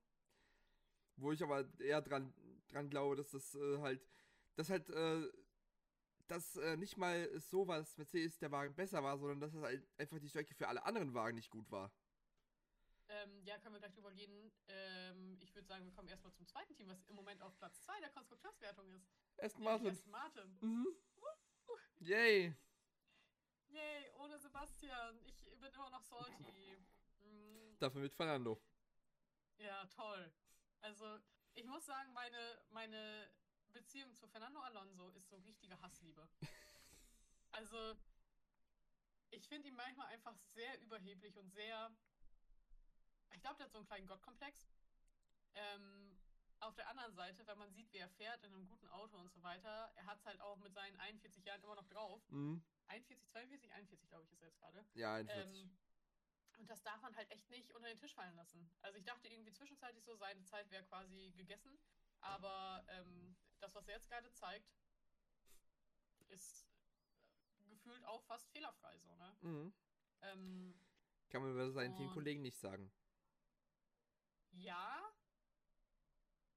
Wo 1.17 1.33
ich 1.33 1.43
aber 1.43 1.67
eher 1.81 2.03
dran, 2.03 2.33
dran 2.69 2.91
glaube, 2.91 3.17
dass 3.17 3.31
das 3.31 3.55
äh, 3.55 3.79
halt, 3.79 4.05
dass 4.57 4.69
halt, 4.71 4.89
äh, 4.91 5.31
dass 6.27 6.57
äh, 6.57 6.77
nicht 6.77 6.97
mal 6.97 7.17
es 7.35 7.49
so 7.51 7.67
war, 7.67 7.79
dass 7.79 7.97
Mercedes 7.97 8.39
der 8.39 8.51
Wagen 8.51 8.75
besser 8.75 9.03
war, 9.03 9.19
sondern 9.19 9.41
dass 9.41 9.55
es 9.55 9.63
halt 9.63 9.87
einfach 9.99 10.19
die 10.19 10.29
Strecke 10.29 10.55
für 10.55 10.69
alle 10.69 10.85
anderen 10.85 11.15
Wagen 11.15 11.37
nicht 11.37 11.51
gut 11.51 11.71
war. 11.71 11.93
Ähm, 13.09 13.43
ja, 13.45 13.59
können 13.59 13.75
wir 13.75 13.81
gleich 13.81 13.93
drüber 13.95 14.11
gehen. 14.13 14.51
Ähm, 14.69 15.37
ich 15.41 15.55
würde 15.55 15.67
sagen, 15.69 15.85
wir 15.85 15.93
kommen 15.93 16.09
erstmal 16.09 16.33
zum 16.33 16.47
zweiten 16.47 16.75
Team, 16.75 16.89
was 16.89 17.05
im 17.07 17.15
Moment 17.17 17.43
auf 17.43 17.57
Platz 17.59 17.83
2 17.83 18.01
der 18.01 18.11
Konstrukteurswertung 18.11 18.89
ist. 18.95 19.07
Aston 19.39 19.65
Martin. 19.65 19.89
Aston 19.89 20.11
Martin. 20.11 20.59
Mhm. 20.61 20.87
Yay. 22.03 22.53
Yay, 23.69 24.11
ohne 24.19 24.39
Sebastian. 24.39 25.19
Ich 25.25 25.37
bin 25.61 25.73
immer 25.73 25.91
noch 25.91 26.03
salty. 26.03 26.77
Mm, 27.21 27.79
Dafür 27.79 28.01
mit 28.01 28.13
Fernando. 28.15 28.61
ja, 29.59 29.85
toll. 29.87 30.33
Also, 30.81 31.21
ich 31.55 31.65
muss 31.65 31.87
sagen, 31.87 32.13
meine, 32.13 32.65
meine 32.71 33.31
Beziehung 33.73 34.15
zu 34.17 34.27
Fernando 34.27 34.61
Alonso 34.61 35.11
ist 35.11 35.29
so 35.29 35.37
richtige 35.39 35.81
Hassliebe. 35.81 36.29
Also, 37.55 37.95
ich 39.29 39.47
finde 39.47 39.69
ihn 39.69 39.75
manchmal 39.77 40.07
einfach 40.07 40.35
sehr 40.55 40.81
überheblich 40.81 41.37
und 41.37 41.51
sehr. 41.51 41.95
Ich 43.35 43.43
glaube, 43.43 43.57
der 43.59 43.67
hat 43.67 43.73
so 43.73 43.77
einen 43.79 43.87
kleinen 43.87 44.07
Gottkomplex. 44.07 44.67
Ähm, 45.53 46.12
auf 46.63 46.75
der 46.75 46.89
anderen 46.89 47.15
Seite, 47.15 47.47
wenn 47.47 47.59
man 47.59 47.71
sieht, 47.73 47.93
wie 47.93 47.99
er 47.99 48.09
fährt 48.09 48.43
in 48.45 48.55
einem 48.55 48.67
guten 48.67 48.89
Auto 48.89 49.19
und 49.19 49.31
so 49.33 49.43
weiter, 49.43 49.93
er 49.97 50.07
hat 50.07 50.19
es 50.19 50.25
halt 50.25 50.41
auch 50.41 50.57
mit 50.59 50.73
seinen 50.73 50.97
41 50.99 51.45
Jahren 51.45 51.63
immer 51.63 51.75
noch 51.75 51.89
drauf. 51.89 52.23
Mhm. 52.31 52.63
41, 52.87 53.29
42, 53.31 53.73
41, 53.73 54.09
glaube 54.09 54.25
ich, 54.25 54.33
ist 54.33 54.41
er 54.41 54.49
jetzt 54.49 54.59
gerade. 54.59 54.85
Ja, 54.95 55.15
41. 55.15 55.61
Ähm, 55.61 55.79
und 56.59 56.71
das 56.71 56.83
darf 56.83 57.01
man 57.01 57.17
halt 57.17 57.31
echt 57.31 57.49
nicht 57.51 57.73
unter 57.73 57.89
den 57.89 57.99
Tisch 57.99 58.15
fallen 58.15 58.37
lassen. 58.37 58.71
Also 58.83 58.99
ich 58.99 59.05
dachte 59.05 59.29
irgendwie 59.29 59.53
zwischenzeitlich 59.53 60.05
so, 60.05 60.15
seine 60.15 60.45
Zeit 60.45 60.71
wäre 60.71 60.85
quasi 60.85 61.33
gegessen. 61.37 61.79
Aber 62.21 62.85
ähm, 62.89 63.37
das, 63.61 63.75
was 63.75 63.89
er 63.89 63.95
jetzt 63.95 64.09
gerade 64.09 64.33
zeigt, 64.33 64.71
ist 66.29 66.69
äh, 67.59 67.65
gefühlt 67.69 68.05
auch 68.05 68.23
fast 68.25 68.49
fehlerfrei 68.51 68.97
so, 68.99 69.17
ne? 69.17 69.37
mhm. 69.41 69.75
Ähm, 70.23 70.81
Kann 71.31 71.43
man 71.43 71.51
über 71.53 71.71
seinen 71.73 71.97
Teamkollegen 71.97 72.43
nicht 72.43 72.59
sagen. 72.59 72.93
ja. 74.53 75.03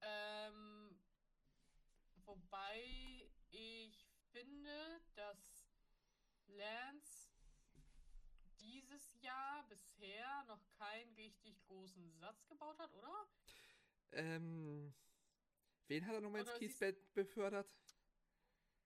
Ähm, 0.05 0.99
wobei 2.25 3.29
ich 3.49 4.07
finde, 4.31 5.01
dass 5.15 5.67
Lance 6.47 7.31
dieses 8.59 9.13
Jahr 9.21 9.67
bisher 9.67 10.43
noch 10.47 10.61
keinen 10.77 11.13
richtig 11.15 11.61
großen 11.63 12.11
Satz 12.13 12.47
gebaut 12.47 12.77
hat, 12.79 12.93
oder? 12.93 13.27
Ähm, 14.11 14.93
wen 15.87 16.05
hat 16.05 16.13
er 16.13 16.21
nochmal 16.21 16.41
ins 16.41 16.53
Kiesbett 16.53 17.13
befördert? 17.13 17.73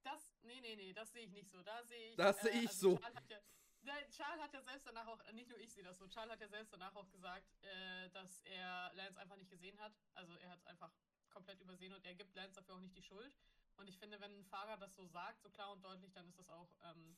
Das, 0.03 0.33
nee, 0.43 0.61
nee, 0.61 0.75
nee, 0.75 0.93
das 0.93 1.11
sehe 1.11 1.25
ich 1.25 1.31
nicht 1.31 1.51
so. 1.51 1.61
Da 1.63 1.83
sehe 1.83 2.11
ich. 2.11 2.15
Das 2.15 2.41
sehe 2.41 2.61
ich 2.63 2.71
so. 2.71 2.97
Charles 2.97 3.15
hat, 3.15 3.29
ja, 3.29 3.41
Nein, 3.81 4.09
Charles 4.11 4.41
hat 4.41 4.53
ja 4.53 4.61
selbst 4.61 4.85
danach 4.87 5.07
auch, 5.07 5.31
nicht 5.31 5.49
nur 5.49 5.57
ich 5.59 5.71
sehe 5.73 5.83
das 5.83 5.97
so, 5.97 6.07
Charles 6.07 6.33
hat 6.33 6.41
ja 6.41 6.47
selbst 6.49 6.73
danach 6.73 6.95
auch 6.95 7.09
gesagt, 7.09 7.47
äh, 7.63 8.09
dass 8.09 8.41
er 8.41 8.91
Lance 8.93 9.19
einfach 9.19 9.37
nicht 9.37 9.49
gesehen 9.49 9.79
hat. 9.79 9.93
Also 10.13 10.35
er 10.35 10.49
hat 10.49 10.59
es 10.59 10.65
einfach 10.67 10.91
komplett 11.29 11.59
übersehen 11.61 11.93
und 11.93 12.05
er 12.05 12.15
gibt 12.15 12.35
Lance 12.35 12.55
dafür 12.55 12.75
auch 12.75 12.79
nicht 12.81 12.95
die 12.95 13.01
Schuld. 13.03 13.35
Und 13.77 13.87
ich 13.87 13.97
finde, 13.97 14.19
wenn 14.19 14.39
ein 14.39 14.45
Fahrer 14.45 14.77
das 14.77 14.95
so 14.95 15.05
sagt, 15.05 15.41
so 15.41 15.49
klar 15.49 15.71
und 15.71 15.81
deutlich, 15.83 16.11
dann 16.11 16.27
ist 16.27 16.37
das 16.37 16.49
auch 16.49 16.69
ähm, 16.83 17.15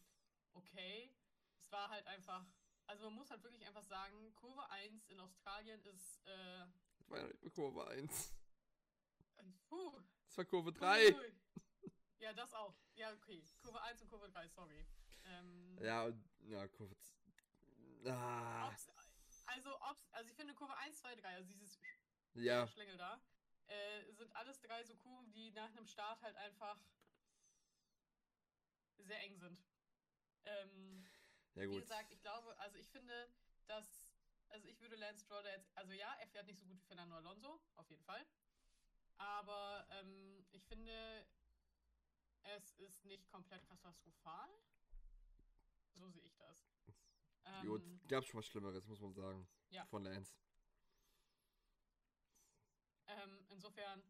okay. 0.54 1.12
Es 1.56 1.72
war 1.72 1.90
halt 1.90 2.06
einfach, 2.08 2.46
also 2.86 3.06
man 3.06 3.16
muss 3.16 3.32
halt 3.32 3.42
wirklich 3.44 3.66
einfach 3.66 3.84
sagen, 3.84 4.34
Kurve 4.36 4.70
1 4.70 5.08
in 5.08 5.20
Australien 5.20 5.82
ist, 5.86 6.22
äh, 6.28 6.66
Das 7.00 7.10
war 7.10 7.18
ja 7.20 7.28
nicht 7.28 7.42
mehr 7.42 7.52
Kurve 7.52 7.88
1. 7.88 8.34
puh, 9.68 10.00
Das 10.28 10.38
war 10.38 10.46
Kurve 10.46 10.72
3. 10.74 11.16
Ui. 11.16 11.34
Ja, 12.20 12.34
das 12.34 12.54
auch. 12.54 12.76
Ja, 12.94 13.12
okay. 13.14 13.44
Kurve 13.64 13.82
1 13.82 14.02
und 14.04 14.10
Kurve 14.10 14.30
3, 14.30 14.48
sorry. 14.50 14.86
Ähm, 15.24 15.78
Ja, 15.82 16.04
und, 16.06 16.31
ja, 16.48 16.68
Kurve. 16.68 16.96
Ah, 18.06 18.68
ob's, 18.68 18.90
also, 19.46 19.76
ob's, 19.90 20.08
also 20.12 20.30
ich 20.30 20.36
finde 20.36 20.54
Kurve 20.54 20.76
1, 20.78 20.98
2, 21.00 21.16
3, 21.16 21.36
also 21.36 21.50
dieses 21.50 21.80
ja. 22.34 22.68
Schlängel 22.68 22.98
da, 22.98 23.22
äh, 23.68 24.12
sind 24.14 24.36
alles 24.36 24.60
drei 24.62 24.84
so 24.84 24.96
Kurven, 24.96 25.32
die 25.34 25.52
nach 25.52 25.70
einem 25.70 25.86
Start 25.86 26.22
halt 26.22 26.36
einfach 26.36 26.78
sehr 28.98 29.22
eng 29.24 29.38
sind. 29.38 29.60
Ähm, 30.46 31.06
Ja, 31.56 31.64
wie 31.64 31.68
gut. 31.68 31.82
gesagt, 31.82 32.12
ich 32.12 32.22
glaube, 32.22 32.58
also 32.60 32.78
ich 32.78 32.90
finde, 32.90 33.30
dass, 33.68 34.08
also 34.50 34.68
ich 34.68 34.80
würde 34.82 34.96
Lance 34.96 35.26
Stroll 35.26 35.46
jetzt, 35.46 35.76
also 35.78 35.94
ja, 35.94 36.14
er 36.20 36.28
fährt 36.28 36.48
nicht 36.48 36.60
so 36.60 36.66
gut 36.66 36.78
wie 36.78 36.86
Fernando 36.88 37.16
Alonso, 37.16 37.60
auf 37.76 37.90
jeden 37.90 38.04
Fall. 38.04 38.26
Aber 39.18 39.86
ähm, 39.92 40.46
ich 40.52 40.66
finde, 40.66 41.28
es 42.44 42.74
ist 42.80 43.06
nicht 43.06 43.28
komplett 43.30 43.66
katastrophal. 43.68 44.50
So 45.96 46.10
sehe 46.10 46.24
ich 46.26 46.36
das. 46.36 46.58
Ähm, 47.44 47.68
Gut, 47.68 47.82
gab 48.08 48.24
schon 48.24 48.38
was 48.38 48.46
Schlimmeres, 48.46 48.86
muss 48.88 49.02
man 49.02 49.14
sagen. 49.14 49.48
Ja. 49.72 49.84
Von 49.88 50.04
Lance. 50.04 50.36
Ähm, 53.08 53.46
insofern, 53.50 54.04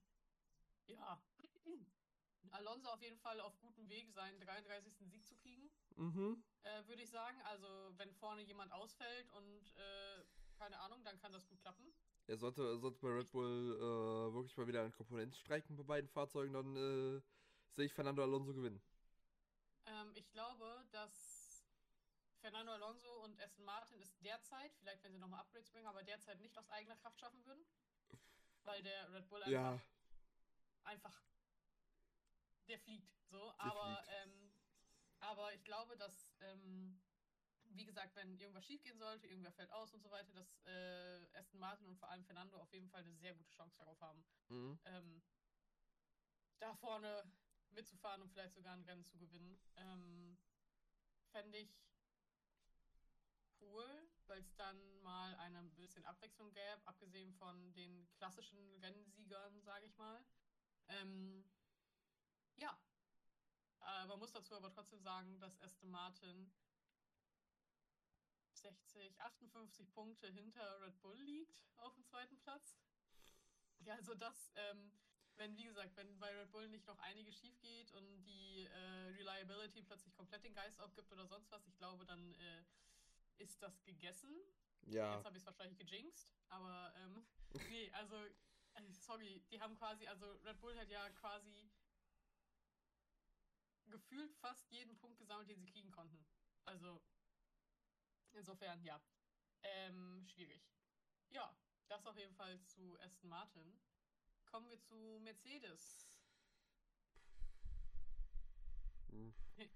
ja. 0.88 1.21
Alonso 2.51 2.89
auf 2.89 3.01
jeden 3.01 3.17
Fall 3.17 3.39
auf 3.39 3.57
gutem 3.61 3.88
Weg, 3.88 4.11
seinen 4.11 4.39
33. 4.41 5.09
Sieg 5.09 5.25
zu 5.25 5.35
kriegen, 5.35 5.71
Mhm. 5.95 6.43
äh, 6.63 6.85
würde 6.88 7.01
ich 7.03 7.09
sagen. 7.09 7.39
Also, 7.43 7.67
wenn 7.97 8.13
vorne 8.15 8.41
jemand 8.41 8.73
ausfällt 8.73 9.29
und 9.29 9.73
äh, 9.77 10.25
keine 10.57 10.77
Ahnung, 10.81 11.03
dann 11.05 11.17
kann 11.19 11.31
das 11.31 11.47
gut 11.47 11.61
klappen. 11.61 11.85
Er 12.27 12.38
sollte, 12.38 12.63
er 12.63 12.77
sollte 12.77 13.00
bei 13.00 13.09
Red 13.09 13.31
Bull 13.31 13.75
äh, 13.77 14.33
wirklich 14.33 14.55
mal 14.57 14.67
wieder 14.67 14.83
an 14.83 14.91
Komponenten 14.91 15.33
streiken 15.39 15.75
bei 15.77 15.83
beiden 15.83 16.09
Fahrzeugen, 16.09 16.53
dann 16.53 16.75
äh, 16.75 17.21
sehe 17.71 17.85
ich 17.85 17.93
Fernando 17.93 18.21
Alonso 18.23 18.53
gewinnen. 18.53 18.81
Ähm, 19.85 20.11
ich 20.15 20.29
glaube, 20.31 20.85
dass 20.91 21.30
Fernando 22.41 22.74
Alonso 22.74 23.24
und 23.24 23.39
Aston 23.39 23.63
Martin 23.65 24.01
es 24.01 24.17
derzeit, 24.19 24.74
vielleicht 24.75 25.03
wenn 25.03 25.13
sie 25.13 25.19
nochmal 25.19 25.41
Upgrades 25.41 25.69
bringen, 25.69 25.88
aber 25.88 26.03
derzeit 26.03 26.39
nicht 26.39 26.57
aus 26.57 26.67
eigener 26.69 26.98
Kraft 26.98 27.19
schaffen 27.19 27.45
würden. 27.45 27.63
Weil 28.63 28.83
der 28.83 29.12
Red 29.13 29.29
Bull 29.29 29.41
einfach, 29.41 29.51
Ja, 29.51 29.81
einfach 30.83 31.24
der 32.67 32.79
fliegt. 32.79 33.12
So, 33.29 33.53
aber, 33.57 34.03
fliegt. 34.03 34.10
Ähm, 34.24 34.53
aber 35.19 35.53
ich 35.53 35.63
glaube, 35.63 35.98
dass, 35.98 36.31
ähm, 36.39 37.01
wie 37.63 37.86
gesagt, 37.86 38.15
wenn 38.15 38.38
irgendwas 38.38 38.65
schiefgehen 38.65 38.98
sollte, 38.98 39.27
irgendwer 39.27 39.51
fällt 39.51 39.71
aus 39.71 39.93
und 39.93 40.01
so 40.01 40.12
weiter, 40.12 40.33
dass 40.33 40.60
äh, 40.65 41.27
Aston 41.33 41.60
Martin 41.60 41.88
und 41.88 41.98
vor 41.98 42.10
allem 42.10 42.24
Fernando 42.25 42.57
auf 42.57 42.74
jeden 42.74 42.89
Fall 42.89 43.01
eine 43.01 43.15
sehr 43.15 43.36
gute 43.36 43.51
Chance 43.51 43.77
darauf 43.77 44.00
haben, 44.01 44.25
mhm. 44.50 44.79
ähm, 44.86 45.24
da 46.60 46.75
vorne 46.75 47.24
mitzufahren 47.69 48.21
und 48.21 48.29
vielleicht 48.29 48.53
sogar 48.53 48.74
ein 48.74 48.83
Rennen 48.83 49.05
zu 49.05 49.17
gewinnen. 49.17 49.60
Ähm, 49.77 50.38
Fände 51.31 51.60
ich 51.60 51.74
cool, 53.61 54.09
weil 54.27 54.39
es 54.39 54.55
dann 54.55 55.01
mal 55.01 55.35
eine 55.35 55.63
bisschen 55.63 56.05
Abwechslung 56.05 56.51
gäbe, 56.53 56.81
abgesehen 56.85 57.33
von 57.33 57.73
den 57.73 58.07
klassischen 58.13 58.77
Rennsiegern, 58.77 59.61
sage 59.61 59.85
ich 59.85 59.95
mal. 59.97 60.23
Ähm, 60.87 61.45
ja. 62.55 62.77
Äh, 63.81 64.05
man 64.07 64.19
muss 64.19 64.31
dazu 64.31 64.55
aber 64.55 64.71
trotzdem 64.71 65.01
sagen, 65.01 65.39
dass 65.39 65.59
Aston 65.61 65.89
Martin 65.89 66.51
60, 68.53 69.19
58 69.19 69.91
Punkte 69.91 70.27
hinter 70.27 70.81
Red 70.81 71.01
Bull 71.01 71.17
liegt 71.17 71.63
auf 71.77 71.93
dem 71.95 72.05
zweiten 72.05 72.37
Platz. 72.39 72.77
Ja, 73.79 73.95
also 73.95 74.13
das, 74.13 74.51
ähm, 74.55 74.91
wenn, 75.37 75.57
wie 75.57 75.63
gesagt, 75.63 75.95
wenn 75.97 76.19
bei 76.19 76.31
Red 76.35 76.51
Bull 76.51 76.69
nicht 76.69 76.85
noch 76.85 76.99
einiges 76.99 77.35
schief 77.39 77.59
geht 77.59 77.91
und 77.93 78.23
die 78.23 78.65
äh, 78.65 79.07
Reliability 79.17 79.81
plötzlich 79.81 80.13
komplett 80.13 80.43
den 80.43 80.53
Geist 80.53 80.79
aufgibt 80.79 81.11
oder 81.11 81.25
sonst 81.25 81.51
was, 81.51 81.65
ich 81.65 81.75
glaube, 81.77 82.05
dann 82.05 82.33
äh, 82.35 82.63
ist 83.41 83.62
das 83.62 83.83
gegessen. 83.83 84.33
Ja. 84.83 85.15
Jetzt 85.15 85.25
habe 85.25 85.38
ich 85.38 85.41
es 85.41 85.45
wahrscheinlich 85.48 85.77
gejinxt, 85.77 86.33
aber 86.50 86.93
ähm, 86.98 87.25
nee, 87.69 87.91
also, 87.91 88.15
äh, 88.74 88.91
sorry, 88.91 89.43
die 89.51 89.60
haben 89.60 89.75
quasi, 89.75 90.07
also 90.07 90.31
Red 90.43 90.60
Bull 90.60 90.77
hat 90.77 90.89
ja 90.89 91.10
quasi 91.12 91.71
gefühlt 93.88 94.33
fast 94.36 94.71
jeden 94.71 94.98
Punkt 94.98 95.19
gesammelt, 95.19 95.50
den 95.50 95.60
sie 95.60 95.69
kriegen 95.69 95.91
konnten. 95.91 96.25
Also, 96.65 97.03
insofern, 98.31 98.81
ja. 98.83 99.01
Ähm, 99.63 100.25
schwierig. 100.25 100.63
Ja, 101.29 101.55
das 101.88 102.05
auf 102.05 102.17
jeden 102.17 102.33
Fall 102.33 102.60
zu 102.63 102.98
Aston 103.00 103.29
Martin. 103.29 103.79
Kommen 104.45 104.69
wir 104.69 104.81
zu 104.81 105.19
Mercedes. 105.21 106.07
Hm. 109.10 109.33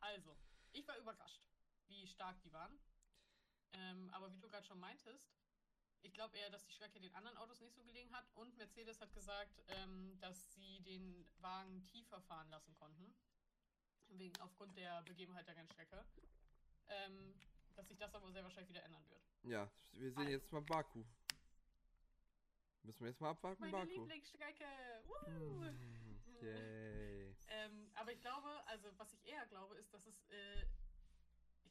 Also, 0.00 0.38
ich 0.72 0.86
war 0.86 0.96
überrascht, 0.96 1.47
wie 1.88 2.06
stark 2.06 2.40
die 2.42 2.52
waren. 2.52 2.78
Ähm, 3.72 4.10
aber 4.12 4.32
wie 4.32 4.38
du 4.40 4.48
gerade 4.48 4.66
schon 4.66 4.78
meintest, 4.80 5.30
ich 6.02 6.12
glaube 6.14 6.38
eher, 6.38 6.50
dass 6.50 6.64
die 6.64 6.72
Strecke 6.72 7.00
den 7.00 7.14
anderen 7.14 7.36
Autos 7.36 7.60
nicht 7.60 7.74
so 7.74 7.82
gelegen 7.82 8.14
hat. 8.14 8.24
Und 8.34 8.56
Mercedes 8.56 9.00
hat 9.00 9.12
gesagt, 9.14 9.62
ähm, 9.68 10.16
dass 10.20 10.54
sie 10.54 10.80
den 10.80 11.26
Wagen 11.40 11.84
tiefer 11.86 12.20
fahren 12.22 12.48
lassen 12.50 12.74
konnten. 12.76 13.14
Wegen, 14.10 14.40
aufgrund 14.40 14.76
der 14.76 15.02
Begebenheit 15.02 15.46
der 15.48 15.56
Rennstrecke. 15.56 16.04
Ähm, 16.88 17.34
dass 17.74 17.88
sich 17.88 17.98
das 17.98 18.14
aber 18.14 18.30
sehr 18.32 18.42
wahrscheinlich 18.42 18.70
wieder 18.70 18.82
ändern 18.84 19.06
wird. 19.10 19.22
Ja, 19.42 19.70
wir 19.92 20.10
sehen 20.10 20.18
Also- 20.18 20.30
jetzt 20.30 20.52
mal 20.52 20.62
Baku. 20.62 21.04
Müssen 22.84 23.00
wir 23.00 23.08
jetzt 23.08 23.20
mal 23.20 23.30
abwarten, 23.30 23.60
Meine 23.60 23.72
Baku. 23.72 23.90
Lieblingsstrecke! 24.00 24.64
Woo! 25.06 25.64
Yay. 26.42 27.34
Ähm, 27.50 27.90
aber 27.94 28.12
ich 28.12 28.20
glaube, 28.20 28.46
also 28.66 28.90
was 28.98 29.10
ich 29.14 29.24
eher 29.26 29.46
glaube, 29.46 29.74
ist, 29.76 29.92
dass 29.94 30.06
es 30.06 30.28
äh, 30.28 30.66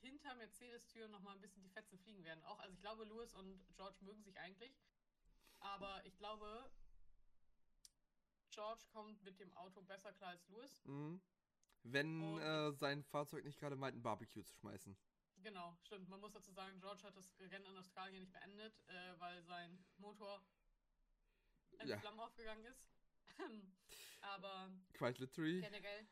hinter 0.02 0.36
Mercedes-Türen 0.36 1.12
nochmal 1.12 1.36
ein 1.36 1.42
bisschen 1.42 1.62
die 1.64 1.70
Fetzen 1.70 1.98
fliegen 2.00 2.24
werden. 2.24 2.44
Auch, 2.46 2.60
also 2.60 2.74
ich 2.74 2.80
glaube, 2.82 3.04
Lewis 3.06 3.34
und 3.34 3.64
George 3.76 3.98
mögen 4.02 4.24
sich 4.24 4.40
eigentlich. 4.40 4.76
Aber 5.60 6.06
ich 6.06 6.16
glaube, 6.18 6.72
George 8.52 8.86
kommt 8.92 9.22
mit 9.24 9.40
dem 9.40 9.56
Auto 9.56 9.82
besser 9.82 10.14
klar 10.14 10.32
als 10.32 10.48
Lewis. 10.48 10.84
Mhm. 10.86 11.22
Wenn 11.84 12.38
äh, 12.40 12.72
sein 12.74 13.04
Fahrzeug 13.04 13.46
nicht 13.46 13.60
gerade 13.60 13.76
meint, 13.76 13.96
ein 13.96 14.02
Barbecue 14.02 14.44
zu 14.44 14.54
schmeißen. 14.56 14.98
Genau, 15.38 15.78
stimmt. 15.84 16.10
Man 16.10 16.20
muss 16.20 16.34
dazu 16.34 16.52
sagen, 16.52 16.80
George 16.80 17.04
hat 17.04 17.16
das 17.16 17.40
Rennen 17.40 17.66
in 17.66 17.78
Australien 17.78 18.22
nicht 18.22 18.34
beendet, 18.34 18.74
äh, 18.88 19.20
weil 19.20 19.42
sein 19.44 19.86
Motor 19.98 20.44
in 21.80 21.88
Ja. 21.88 22.00
Flammen 22.00 22.20
aufgegangen 22.20 22.66
ist. 22.66 22.84
aber 24.22 24.72
Quite 24.94 25.22
literally. 25.22 25.62
generell, 25.62 26.08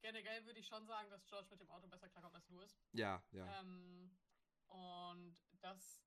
generell 0.00 0.44
würde 0.46 0.60
ich 0.60 0.66
schon 0.66 0.86
sagen, 0.86 1.10
dass 1.10 1.26
George 1.26 1.48
mit 1.50 1.60
dem 1.60 1.70
Auto 1.70 1.88
besser 1.88 2.08
klarkommt 2.08 2.34
als 2.34 2.48
Lewis. 2.48 2.78
Ja, 2.92 3.22
ja. 3.32 3.60
Ähm, 3.60 4.16
und 4.68 5.36
das 5.60 6.02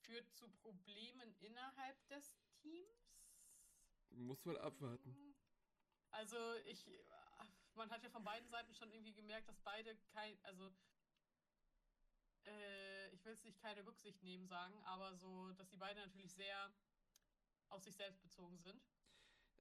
führt 0.00 0.30
zu 0.34 0.48
Problemen 0.48 1.34
innerhalb 1.40 2.06
des 2.08 2.36
Teams. 2.60 3.18
Muss 4.10 4.44
man 4.44 4.56
abwarten. 4.56 5.34
Also 6.10 6.54
ich, 6.66 6.88
man 7.74 7.90
hat 7.90 8.02
ja 8.02 8.10
von 8.10 8.22
beiden 8.22 8.48
Seiten 8.48 8.72
schon 8.74 8.92
irgendwie 8.92 9.14
gemerkt, 9.14 9.48
dass 9.48 9.58
beide 9.60 9.96
kein, 10.12 10.38
also 10.44 10.72
äh, 12.44 13.08
ich 13.10 13.24
will 13.24 13.32
es 13.32 13.42
nicht 13.42 13.60
keine 13.60 13.84
Rücksicht 13.84 14.22
nehmen 14.22 14.46
sagen, 14.46 14.80
aber 14.84 15.16
so, 15.16 15.52
dass 15.54 15.68
die 15.70 15.76
beiden 15.76 16.02
natürlich 16.02 16.32
sehr 16.32 16.72
auf 17.68 17.82
sich 17.82 17.96
selbst 17.96 18.22
bezogen 18.22 18.58
sind. 18.58 18.80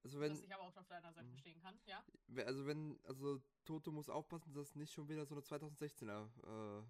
Also 0.03 0.19
wenn, 0.19 0.33
dass 0.33 0.41
ich 0.41 0.53
aber 0.53 0.63
auch 0.63 0.75
auf 0.75 0.87
deiner 0.87 1.13
Seite 1.13 1.25
Mhm. 1.27 1.31
verstehen 1.31 1.59
kann, 1.61 1.79
ja. 1.85 2.03
also 2.45 2.65
wenn, 2.65 2.99
also 3.05 3.41
Toto 3.63 3.91
muss 3.91 4.09
aufpassen, 4.09 4.53
dass 4.53 4.75
nicht 4.75 4.93
schon 4.93 5.07
wieder 5.07 5.25
so 5.25 5.33
eine 5.35 5.41
2016er 5.41 6.81
äh, 6.81 6.83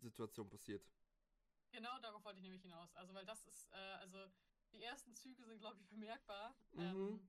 Situation 0.00 0.48
passiert. 0.48 0.86
Genau, 1.70 1.98
darauf 2.00 2.24
wollte 2.24 2.38
ich 2.38 2.44
nämlich 2.44 2.62
hinaus. 2.62 2.94
Also, 2.94 3.12
weil 3.14 3.26
das 3.26 3.44
ist, 3.44 3.66
äh, 3.72 3.74
also 3.74 4.18
die 4.72 4.82
ersten 4.82 5.14
Züge 5.14 5.44
sind, 5.44 5.58
glaube 5.58 5.78
ich, 5.78 5.86
bemerkbar. 5.88 6.54
Mhm. 6.72 6.80
Ähm, 6.80 7.28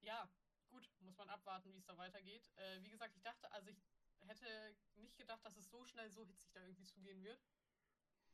ja, 0.00 0.30
gut, 0.70 0.88
muss 1.00 1.16
man 1.16 1.28
abwarten, 1.28 1.72
wie 1.74 1.78
es 1.78 1.84
da 1.84 1.96
weitergeht. 1.98 2.50
Äh, 2.56 2.82
wie 2.82 2.90
gesagt, 2.90 3.14
ich 3.14 3.22
dachte, 3.22 3.50
also 3.52 3.68
ich 3.70 3.84
hätte 4.20 4.76
nicht 4.94 5.16
gedacht, 5.16 5.44
dass 5.44 5.56
es 5.56 5.68
so 5.70 5.84
schnell 5.84 6.10
so 6.10 6.24
hitzig 6.24 6.52
da 6.52 6.60
irgendwie 6.60 6.84
zugehen 6.84 7.22
wird. 7.22 7.44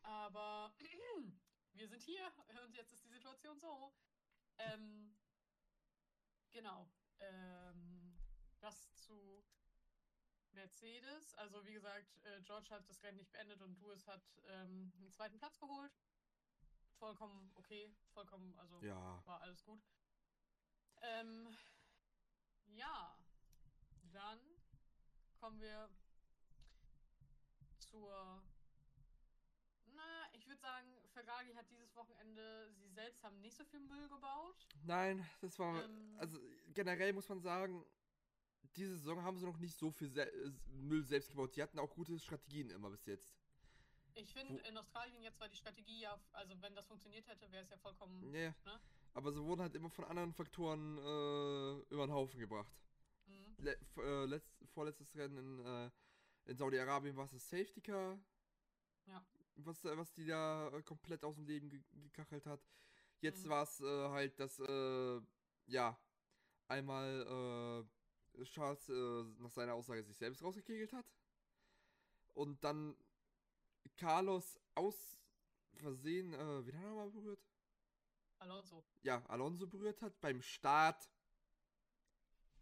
Aber 0.03 0.73
wir 1.73 1.89
sind 1.89 2.03
hier 2.03 2.33
und 2.65 2.75
jetzt 2.75 2.93
ist 2.93 3.05
die 3.05 3.09
Situation 3.09 3.59
so. 3.59 3.93
Ähm, 4.59 5.17
genau. 6.59 6.89
Ähm, 7.21 8.19
das 8.61 8.93
zu 8.97 9.45
Mercedes. 10.51 11.35
Also 11.35 11.65
wie 11.65 11.73
gesagt, 11.73 12.19
äh, 12.25 12.41
George 12.43 12.71
hat 12.71 12.89
das 12.91 13.01
Rennen 13.05 13.19
nicht 13.19 13.31
beendet 13.31 13.63
und 13.63 13.81
Lewis 13.81 14.07
hat 14.09 14.23
ähm, 14.49 14.93
einen 14.97 15.13
zweiten 15.13 15.39
Platz 15.39 15.57
geholt. 15.61 15.93
Vollkommen 16.99 17.53
okay, 17.55 17.95
vollkommen, 18.13 18.59
also 18.59 18.81
Ja. 18.83 19.23
war 19.25 19.41
alles 19.41 19.65
gut. 19.65 19.81
Ähm, 21.03 21.57
ja, 22.67 23.17
dann 24.13 24.41
kommen 25.39 25.61
wir 25.61 25.89
zur. 27.79 28.43
Na, 29.95 30.27
ich 30.33 30.49
würde 30.49 30.61
sagen, 30.61 30.98
Ferrari 31.19 31.53
hat 31.55 31.69
dieses 31.71 31.95
Wochenende, 31.97 32.71
sie 32.73 32.89
selbst 32.91 33.23
haben 33.25 33.41
nicht 33.41 33.57
so 33.57 33.65
viel 33.65 33.81
Müll 33.81 34.09
gebaut. 34.09 34.67
Nein, 34.85 35.27
das 35.41 35.59
war. 35.59 35.83
Ähm. 35.85 36.17
also 36.19 36.39
generell 36.75 37.13
muss 37.13 37.29
man 37.29 37.41
sagen, 37.41 37.85
diese 38.77 38.97
Saison 38.97 39.23
haben 39.23 39.37
sie 39.39 39.47
noch 39.47 39.59
nicht 39.59 39.77
so 39.77 39.91
viel 39.91 40.09
Se 40.11 40.31
äh, 40.31 40.53
Müll 40.69 41.05
selbst 41.05 41.31
gebaut. 41.31 41.55
Sie 41.55 41.63
hatten 41.63 41.79
auch 41.79 41.93
gute 41.95 42.19
Strategien 42.21 42.71
immer 42.71 42.91
bis 42.91 43.05
jetzt. 43.07 43.35
Ich 44.15 44.33
finde, 44.33 44.61
in 44.69 44.77
Australien 44.77 45.23
jetzt 45.23 45.41
war 45.41 45.49
die 45.49 45.57
Strategie 45.57 46.01
ja, 46.01 46.19
also 46.33 46.55
wenn 46.61 46.75
das 46.75 46.87
funktioniert 46.87 47.27
hätte, 47.29 47.51
wäre 47.53 47.63
es 47.63 47.71
ja 47.71 47.79
vollkommen. 47.79 48.23
Ja, 48.33 48.55
Ne? 48.65 48.81
aber 49.15 49.33
sie 49.33 49.43
wurden 49.43 49.63
halt 49.63 49.75
immer 49.75 49.91
von 49.91 50.05
anderen 50.05 50.33
Faktoren 50.33 50.99
äh, 50.99 51.95
über 51.95 52.07
den 52.07 52.13
Haufen 52.13 52.39
gebracht. 52.39 52.73
Mhm. 53.27 53.57
Le 53.59 53.79
äh, 53.97 54.25
letzt 54.27 54.65
vorletztes 54.73 55.15
Rennen 55.17 55.37
in, 55.39 55.67
äh, 55.67 55.91
in 56.47 56.57
Saudi-Arabien 56.57 57.17
war 57.17 57.25
es 57.27 57.33
das 57.33 57.49
Safety 57.49 57.81
Car. 57.81 58.19
Ja. 59.07 59.25
Was, 59.65 59.85
äh, 59.85 59.97
was 59.97 60.13
die 60.13 60.27
da 60.27 60.69
äh, 60.69 60.83
komplett 60.83 61.25
aus 61.25 61.35
dem 61.37 61.47
Leben 61.47 61.69
ge 61.69 61.83
gekachelt 61.93 62.47
hat. 62.47 62.61
Jetzt 63.21 63.45
Mhm. 63.45 63.49
war 63.51 63.63
es 63.65 63.81
äh, 63.81 64.09
halt, 64.09 64.39
dass, 64.39 64.59
äh, 64.61 65.21
ja, 65.67 65.99
einmal 66.69 67.85
äh, 68.37 68.45
Charles 68.45 68.89
äh, 68.89 69.25
nach 69.39 69.51
seiner 69.51 69.75
Aussage 69.75 70.03
sich 70.05 70.17
selbst 70.17 70.43
rausgekegelt 70.43 70.93
hat. 70.93 71.07
Und 72.35 72.63
dann 72.63 72.97
Carlos 73.97 74.61
aus 74.75 75.19
Versehen, 75.73 76.33
äh, 76.35 76.67
wen 76.67 76.79
hat 76.79 76.85
er 76.85 76.95
mal 76.95 77.11
berührt? 77.11 77.41
Alonso. 78.39 78.85
Ja, 79.03 79.25
Alonso 79.27 79.67
berührt 79.67 80.01
hat 80.03 80.21
beim 80.21 80.41
Start. 80.43 81.09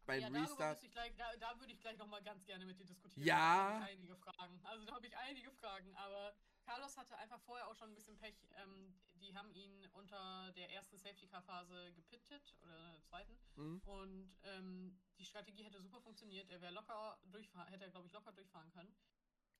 Beim 0.06 0.20
ja, 0.20 0.28
Restart. 0.28 0.82
ich 0.82 0.90
gleich, 0.90 1.14
da, 1.16 1.36
da 1.36 1.58
würde 1.58 1.72
ich 1.72 1.80
gleich 1.80 1.98
nochmal 1.98 2.22
ganz 2.22 2.44
gerne 2.46 2.64
mit 2.64 2.78
dir 2.78 2.86
diskutieren. 2.86 3.26
Ja. 3.26 3.36
Da 3.36 3.74
habe 3.74 3.84
ich 3.84 3.98
einige 3.98 4.16
Fragen. 4.16 4.60
Also 4.64 4.84
da 4.86 4.94
habe 4.94 5.06
ich 5.06 5.16
einige 5.16 5.50
Fragen, 5.50 5.94
aber 5.96 6.34
Carlos 6.66 6.96
hatte 6.96 7.16
einfach 7.18 7.40
vorher 7.42 7.68
auch 7.68 7.76
schon 7.76 7.90
ein 7.90 7.94
bisschen 7.94 8.18
Pech. 8.18 8.34
Ähm, 8.56 8.92
die 9.14 9.34
haben 9.36 9.52
ihn 9.52 9.86
unter 9.92 10.52
der 10.52 10.72
ersten 10.72 10.98
Safety-Car-Phase 10.98 11.92
gepittet 11.94 12.56
oder 12.60 12.92
der 12.92 13.02
zweiten. 13.04 13.38
Mhm. 13.54 13.80
Und 13.84 14.36
ähm, 14.42 15.00
die 15.16 15.24
Strategie 15.24 15.62
hätte 15.62 15.80
super 15.80 16.00
funktioniert. 16.00 16.50
Er 16.50 16.60
wäre 16.60 16.72
locker 16.74 17.18
durchfahren, 17.26 17.68
hätte 17.68 17.84
er, 17.84 17.90
glaube 17.90 18.08
ich, 18.08 18.12
locker 18.12 18.32
durchfahren 18.32 18.68
können. 18.72 18.92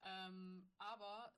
Ähm, 0.02 0.68
aber 0.78 1.32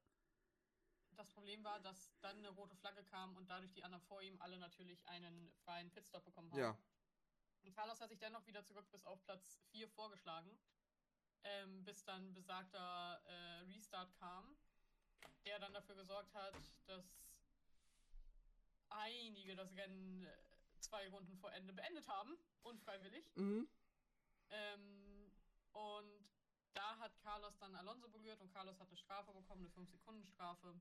das 1.11 1.29
Problem 1.29 1.63
war, 1.65 1.81
dass 1.81 2.19
dann 2.21 2.39
eine 2.39 2.49
rote 2.49 2.77
Flagge 2.77 3.05
kam 3.05 3.37
und 3.37 3.51
dadurch 3.51 3.73
die 3.73 3.85
anderen 3.85 4.05
vor 4.05 4.23
ihm 4.23 4.41
alle 4.41 4.59
natürlich 4.59 5.07
einen 5.07 5.53
freien 5.65 5.91
Pitstop 5.91 6.25
bekommen 6.25 6.51
haben. 6.51 6.61
Ja. 6.61 6.79
Und 7.63 7.75
Carlos 7.75 8.01
hat 8.01 8.09
sich 8.09 8.19
dennoch 8.19 8.47
wieder 8.47 8.65
zurück 8.65 8.91
bis 8.91 9.05
auf 9.05 9.23
Platz 9.25 9.61
4 9.71 9.89
vorgeschlagen, 9.91 10.59
ähm, 11.45 11.85
bis 11.85 12.05
dann 12.05 12.33
besagter 12.33 13.21
äh, 13.27 13.61
Restart 13.65 14.15
kam, 14.15 14.57
der 15.49 15.59
dann 15.59 15.73
dafür 15.73 15.95
gesorgt 15.95 16.35
hat, 16.35 16.55
dass 16.87 17.07
einige 18.91 19.57
das 19.57 19.75
Rennen 19.75 20.25
äh, 20.25 20.29
zwei 20.79 21.09
Runden 21.09 21.37
vor 21.39 21.51
Ende 21.53 21.73
beendet 21.73 22.07
haben, 22.07 22.37
unfreiwillig. 22.63 23.25
Mhm. 23.37 23.67
Ähm, 24.51 25.33
und 25.73 26.29
da 26.75 26.99
hat 26.99 27.19
Carlos 27.23 27.57
dann 27.59 27.75
Alonso 27.77 28.09
berührt 28.11 28.41
und 28.43 28.53
Carlos 28.53 28.79
hat 28.79 28.89
eine 28.89 28.97
Strafe 28.99 29.33
bekommen, 29.33 29.65
eine 29.65 29.71
5-Sekunden-Strafe. 29.71 30.79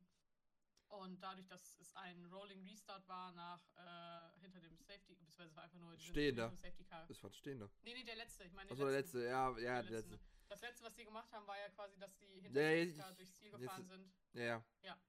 Und 0.89 1.21
dadurch, 1.21 1.47
dass 1.47 1.75
es 1.79 1.93
ein 1.95 2.25
Rolling 2.25 2.63
Restart 2.65 3.07
war 3.07 3.31
nach 3.33 3.61
äh, 3.75 4.39
hinter 4.41 4.59
dem 4.59 4.77
Safety, 4.77 5.15
beziehungsweise 5.15 5.49
es 5.49 5.55
war 5.55 5.63
einfach 5.63 5.77
nur 5.77 5.97
Stehender. 5.97 6.51
Safety 6.57 6.83
Car. 6.83 7.05
Das 7.07 7.23
war 7.23 7.31
Stehender. 7.31 7.69
Nee, 7.83 7.93
nee, 7.93 8.03
der 8.03 8.15
letzte. 8.15 8.43
Ich 8.45 8.53
meine, 8.53 8.67
den 8.67 8.73
Achso, 8.73 8.85
der 8.85 8.99
letzte, 8.99 9.23
ja, 9.25 9.49
ja, 9.49 9.55
Der 9.57 9.83
der 9.83 9.91
letzte, 9.91 10.13
letzte. 10.13 10.36
Das 10.49 10.61
letzte, 10.61 10.83
was 10.85 10.95
die 10.95 11.03
gemacht 11.03 11.31
haben, 11.33 11.45
war 11.47 11.57
ja 11.59 11.69
quasi, 11.69 11.97
dass 11.99 12.15
die 12.17 12.25
hinter 12.41 12.61
Ja, 12.61 12.71
ich- 12.71 12.95
durchs 13.17 13.35
Ziel 13.37 13.51
jetzt 13.51 13.59
gefahren 13.59 13.81
ist- 13.81 13.87
sind. 13.89 14.13
Ja, 14.33 14.63
ja. 14.81 14.99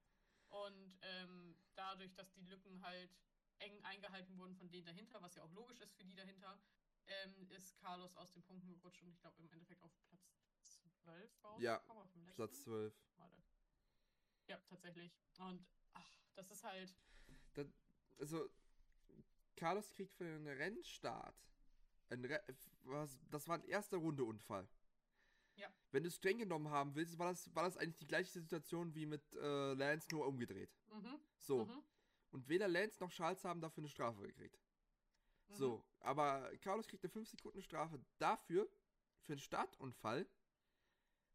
Und 0.49 0.97
ähm, 1.01 1.55
dadurch, 1.75 2.13
dass 2.15 2.31
die 2.33 2.41
Lücken 2.41 2.81
halt 2.81 3.11
eng 3.59 3.83
eingehalten 3.83 4.37
wurden 4.37 4.55
von 4.55 4.69
denen 4.69 4.85
dahinter, 4.85 5.21
was 5.21 5.35
ja 5.35 5.43
auch 5.43 5.51
logisch 5.51 5.79
ist 5.79 5.93
für 5.95 6.03
die 6.03 6.15
dahinter, 6.15 6.59
ähm, 7.07 7.49
ist 7.51 7.77
Carlos 7.77 8.15
aus 8.17 8.31
den 8.31 8.43
Punkten 8.43 8.67
gerutscht 8.73 9.01
und 9.03 9.09
ich 9.09 9.19
glaube 9.19 9.37
im 9.41 9.49
Endeffekt 9.51 9.83
auf 9.83 9.91
Platz 10.09 10.81
12 11.03 11.43
rausgekommen. 11.43 12.25
Ja. 12.25 12.33
Platz 12.33 12.61
12. 12.63 12.93
Warte. 13.17 13.41
Ja, 14.47 14.57
tatsächlich. 14.67 15.11
Und 15.39 15.65
ach, 15.93 16.17
das 16.35 16.49
ist 16.51 16.63
halt. 16.63 16.95
Also, 18.17 18.49
Carlos 19.55 19.89
kriegt 19.93 20.13
für 20.13 20.23
den 20.25 20.47
Rennstart. 20.47 21.35
Ein 22.09 22.25
Re 22.25 22.43
was, 22.83 23.19
das 23.29 23.47
war 23.47 23.55
ein 23.57 23.63
erster 23.65 23.97
Runde 23.97 24.23
Unfall. 24.23 24.67
Ja. 25.59 25.69
Wenn 25.91 26.03
du 26.03 26.07
es 26.09 26.15
streng 26.15 26.37
genommen 26.37 26.69
haben 26.69 26.95
willst, 26.95 27.17
war 27.17 27.29
das, 27.31 27.53
war 27.55 27.63
das 27.63 27.77
eigentlich 27.77 27.97
die 27.97 28.07
gleiche 28.07 28.31
Situation 28.31 28.93
wie 28.95 29.05
mit 29.05 29.33
äh, 29.33 29.73
Lance, 29.73 30.07
nur 30.11 30.25
umgedreht. 30.27 30.71
Mhm, 30.91 31.19
So. 31.37 31.65
mhm, 31.65 31.83
Und 32.31 32.47
weder 32.47 32.67
Lance 32.67 32.99
noch 33.01 33.11
Charles 33.11 33.43
haben 33.43 33.59
dafür 33.61 33.81
eine 33.81 33.89
Strafe 33.89 34.21
gekriegt. 34.21 34.57
mhm. 35.49 35.55
So. 35.55 35.85
Aber 35.99 36.49
Carlos 36.61 36.87
kriegt 36.87 37.03
eine 37.03 37.11
5 37.11 37.27
Sekunden 37.29 37.61
Strafe 37.61 37.99
dafür, 38.19 38.69
für 39.23 39.33
einen 39.33 39.39
Startunfall, 39.41 40.27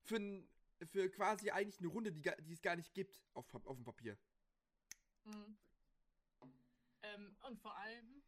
für, 0.02 0.16
ein, 0.16 0.48
für 0.86 1.08
quasi 1.10 1.50
eigentlich 1.50 1.78
eine 1.80 1.88
Runde, 1.88 2.12
die, 2.12 2.22
die 2.22 2.52
es 2.52 2.62
gar 2.62 2.76
nicht 2.76 2.94
gibt 2.94 3.20
auf, 3.34 3.52
auf 3.54 3.76
dem 3.76 3.84
Papier. 3.84 4.16
Mhm. 5.24 5.58
Ähm, 7.02 7.36
und 7.46 7.60
vor 7.60 7.76
allem, 7.76 8.23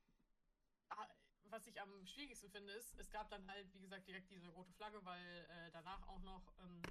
was 1.50 1.66
ich 1.66 1.80
am 1.80 2.06
schwierigsten 2.06 2.50
finde, 2.50 2.72
ist, 2.72 2.98
es 2.98 3.10
gab 3.10 3.28
dann 3.30 3.46
halt, 3.50 3.72
wie 3.74 3.80
gesagt, 3.80 4.06
direkt 4.08 4.30
diese 4.30 4.48
rote 4.50 4.72
Flagge, 4.72 5.04
weil 5.04 5.46
äh, 5.50 5.70
danach 5.72 6.06
auch 6.08 6.20
noch 6.20 6.52
ähm, 6.58 6.82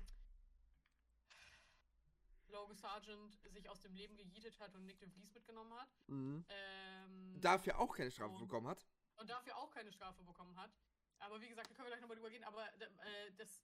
Logan 2.49 2.77
Sargent 2.77 3.37
sich 3.51 3.69
aus 3.69 3.81
dem 3.81 3.95
Leben 3.95 4.15
gejietet 4.15 4.59
hat 4.59 4.73
und 4.75 4.85
Nick 4.85 4.99
de 4.99 5.09
Vries 5.09 5.33
mitgenommen 5.33 5.73
hat. 5.73 5.89
Ähm, 6.07 7.39
Dafür 7.41 7.79
auch 7.79 7.93
keine 7.95 8.11
Strafe 8.11 8.33
Und- 8.35 8.39
bekommen 8.41 8.67
hat. 8.67 8.85
und 9.17 9.29
dafür 9.29 9.57
auch 9.57 9.71
keine 9.71 9.91
Strafe 9.91 10.23
bekommen 10.23 10.55
hat. 10.59 10.71
Aber 11.19 11.39
wie 11.41 11.47
gesagt, 11.47 11.69
da 11.69 11.73
können 11.73 11.85
wir 11.87 11.91
gleich 11.91 12.01
nochmal 12.01 12.17
drüber 12.17 12.29
gehen. 12.29 12.43
Aber 12.43 12.65
äh, 12.81 13.31
das, 13.37 13.63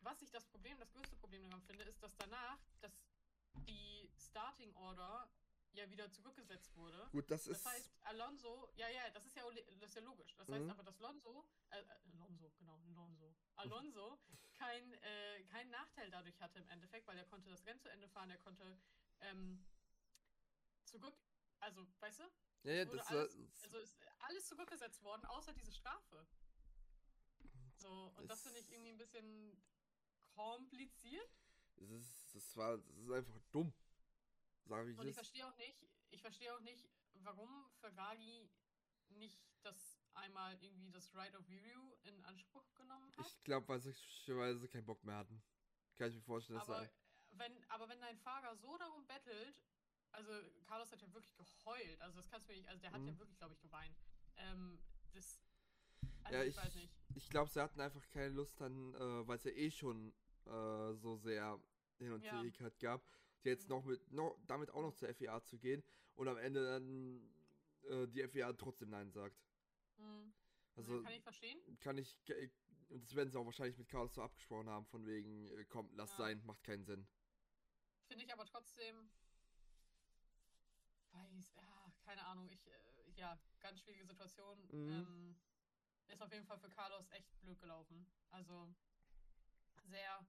was 0.00 0.20
ich 0.22 0.30
das 0.30 0.44
Problem, 0.46 0.78
das 0.78 0.92
größte 0.92 1.16
Problem 1.16 1.42
daran 1.44 1.62
finde, 1.62 1.84
ist, 1.84 2.02
dass 2.02 2.16
danach 2.16 2.58
dass 2.80 2.92
die 3.68 4.10
Starting 4.18 4.74
Order 4.74 5.28
ja 5.72 5.88
wieder 5.90 6.10
zurückgesetzt 6.10 6.74
wurde. 6.76 7.08
Gut, 7.12 7.30
das 7.30 7.44
Das 7.44 7.58
ist. 7.58 7.66
heißt, 7.66 7.90
Alonso, 8.02 8.70
ja, 8.76 8.88
ja, 8.88 9.10
das 9.10 9.24
ist 9.26 9.36
ja, 9.36 9.42
das 9.80 9.90
ist 9.90 9.94
ja 9.96 10.02
logisch. 10.02 10.34
Das 10.36 10.48
Mhm. 10.48 10.54
heißt 10.54 10.68
aber, 10.70 10.82
dass 10.82 10.96
Alonso, 10.98 11.44
äh, 11.70 11.80
äh, 11.80 11.84
Alonso, 12.12 12.50
genau, 12.58 12.78
Alonso, 12.86 13.34
Alonso 13.56 14.18
kein, 14.54 14.92
äh, 14.94 15.42
keinen 15.44 15.70
Nachteil 15.70 16.10
dadurch 16.10 16.40
hatte 16.40 16.58
im 16.58 16.68
Endeffekt, 16.68 17.06
weil 17.06 17.18
er 17.18 17.24
konnte 17.24 17.50
das 17.50 17.64
Rennen 17.66 17.80
zu 17.80 17.90
Ende 17.90 18.08
fahren, 18.08 18.30
er 18.30 18.38
konnte 18.38 18.78
ähm, 19.20 19.64
zurück, 20.84 21.16
also, 21.60 21.86
weißt 22.00 22.20
du, 22.20 22.24
ja, 22.64 22.72
ja, 22.74 22.84
das, 22.84 23.06
alles- 23.08 23.36
also 23.62 23.78
ist 23.78 23.96
alles 24.20 24.46
zurückgesetzt 24.46 25.02
worden, 25.02 25.24
außer 25.26 25.52
diese 25.52 25.72
Strafe. 25.72 26.26
So, 27.76 28.12
und 28.16 28.28
das 28.28 28.38
Es- 28.38 28.42
finde 28.44 28.60
ich 28.60 28.70
irgendwie 28.70 28.90
ein 28.90 28.98
bisschen 28.98 29.60
kompliziert. 30.30 31.28
das 31.76 31.90
ist, 31.90 32.34
das 32.34 32.56
war, 32.56 32.78
das 32.78 32.98
ist 32.98 33.10
einfach 33.10 33.40
dumm. 33.50 33.72
Sag 34.68 34.86
ich 34.88 34.98
Und 34.98 35.08
ich 35.08 35.14
verstehe 35.14 35.46
auch 35.46 35.56
nicht, 35.56 35.76
ich 36.10 36.20
verstehe 36.20 36.54
auch 36.54 36.60
nicht, 36.60 36.88
warum 37.22 37.66
Ferrari 37.80 38.48
nicht 39.10 39.38
das 39.62 39.98
einmal 40.14 40.56
irgendwie 40.62 40.90
das 40.90 41.14
Right 41.14 41.34
of 41.34 41.48
Review 41.48 41.92
in 42.04 42.24
Anspruch 42.24 42.64
genommen 42.74 43.12
hat. 43.16 43.26
Ich 43.26 43.44
glaube, 43.44 43.68
weil 43.68 43.80
sie, 43.80 43.92
sie 43.92 44.68
keinen 44.68 44.84
Bock 44.84 45.02
mehr 45.04 45.16
hatten. 45.16 45.42
Kann 45.96 46.08
ich 46.08 46.16
mir 46.16 46.22
vorstellen, 46.22 46.58
dass 46.58 46.68
aber, 46.68 46.82
er. 46.82 46.90
wenn, 47.32 47.70
aber 47.70 47.88
wenn 47.88 48.00
dein 48.00 48.16
Fahrer 48.18 48.56
so 48.56 48.76
darum 48.78 49.06
bettelt, 49.06 49.60
also 50.12 50.32
Carlos 50.66 50.90
hat 50.90 51.00
ja 51.00 51.12
wirklich 51.12 51.36
geheult, 51.36 52.00
also 52.00 52.16
das 52.16 52.28
kannst 52.30 52.48
du 52.48 52.52
mir 52.52 52.58
nicht, 52.58 52.68
also 52.68 52.80
der 52.80 52.92
hat 52.92 53.00
ja 53.00 53.12
Mhm. 53.12 53.18
wirklich, 53.18 53.38
glaube 53.38 53.54
ich, 53.54 53.60
geweint. 53.60 53.96
Ähm, 54.36 54.78
das, 55.12 55.40
also 56.24 56.38
Ja, 56.38 56.44
ich, 56.44 56.50
ich, 56.50 56.56
weiß 56.56 56.74
nicht. 56.74 56.92
ich 57.14 57.30
glaube, 57.30 57.50
sie 57.50 57.60
hatten 57.60 57.80
einfach 57.80 58.08
keine 58.10 58.30
Lust 58.30 58.60
dann, 58.60 58.94
äh, 58.94 59.26
weil 59.26 59.36
es 59.36 59.44
ja 59.44 59.50
eh 59.52 59.70
schon 59.70 60.12
äh, 60.46 60.94
so 60.94 61.16
sehr 61.16 61.58
hin 61.98 62.12
und 62.12 62.22
Ja. 62.24 62.42
Her 62.42 62.70
gab, 62.80 63.02
jetzt 63.44 63.68
Mhm. 63.68 63.74
noch 63.76 63.84
mit, 63.84 64.12
noch, 64.12 64.38
damit 64.46 64.70
auch 64.70 64.82
noch 64.82 64.94
zur 64.94 65.08
FIA 65.14 65.42
zu 65.44 65.58
gehen 65.58 65.82
und 66.14 66.28
am 66.28 66.36
Ende 66.38 66.64
dann 66.64 67.34
äh, 67.84 68.06
die 68.08 68.22
FIA 68.28 68.52
trotzdem 68.54 68.90
Nein 68.90 69.10
sagt. 69.10 69.36
Hm. 69.96 70.32
Also 70.76 71.02
kann 71.02 71.12
ich 71.12 71.22
verstehen. 71.22 71.78
kann 71.80 71.98
ich, 71.98 72.16
und 72.88 73.02
das 73.04 73.14
werden 73.14 73.30
sie 73.30 73.38
auch 73.38 73.44
wahrscheinlich 73.44 73.76
mit 73.76 73.88
Carlos 73.88 74.14
so 74.14 74.22
abgesprochen 74.22 74.68
haben, 74.68 74.86
von 74.86 75.06
wegen, 75.06 75.48
äh, 75.50 75.64
komm, 75.68 75.90
lass 75.94 76.10
Ja. 76.12 76.16
sein, 76.18 76.42
macht 76.44 76.62
keinen 76.62 76.84
Sinn. 76.84 77.06
Finde 78.06 78.24
ich 78.24 78.32
aber 78.32 78.44
trotzdem. 78.46 79.10
Weiß, 81.12 81.54
ja, 81.56 81.92
keine 82.04 82.24
Ahnung. 82.24 82.48
Ich, 82.50 82.66
äh, 82.66 82.72
ja, 83.16 83.38
ganz 83.60 83.80
schwierige 83.80 84.06
Situation. 84.06 84.58
Mhm. 84.72 85.06
Ähm, 85.06 85.36
ist 86.08 86.22
auf 86.22 86.32
jeden 86.32 86.46
Fall 86.46 86.58
für 86.58 86.70
Carlos 86.70 87.08
echt 87.10 87.38
blöd 87.40 87.60
gelaufen. 87.60 88.06
Also, 88.30 88.74
Sehr, 89.84 90.26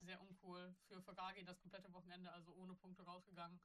sehr 0.00 0.20
uncool. 0.20 0.74
Für 0.88 1.00
Ferrari 1.02 1.44
das 1.44 1.60
komplette 1.60 1.92
Wochenende, 1.92 2.30
also 2.32 2.52
ohne 2.54 2.74
Punkte 2.74 3.02
rausgegangen. 3.04 3.60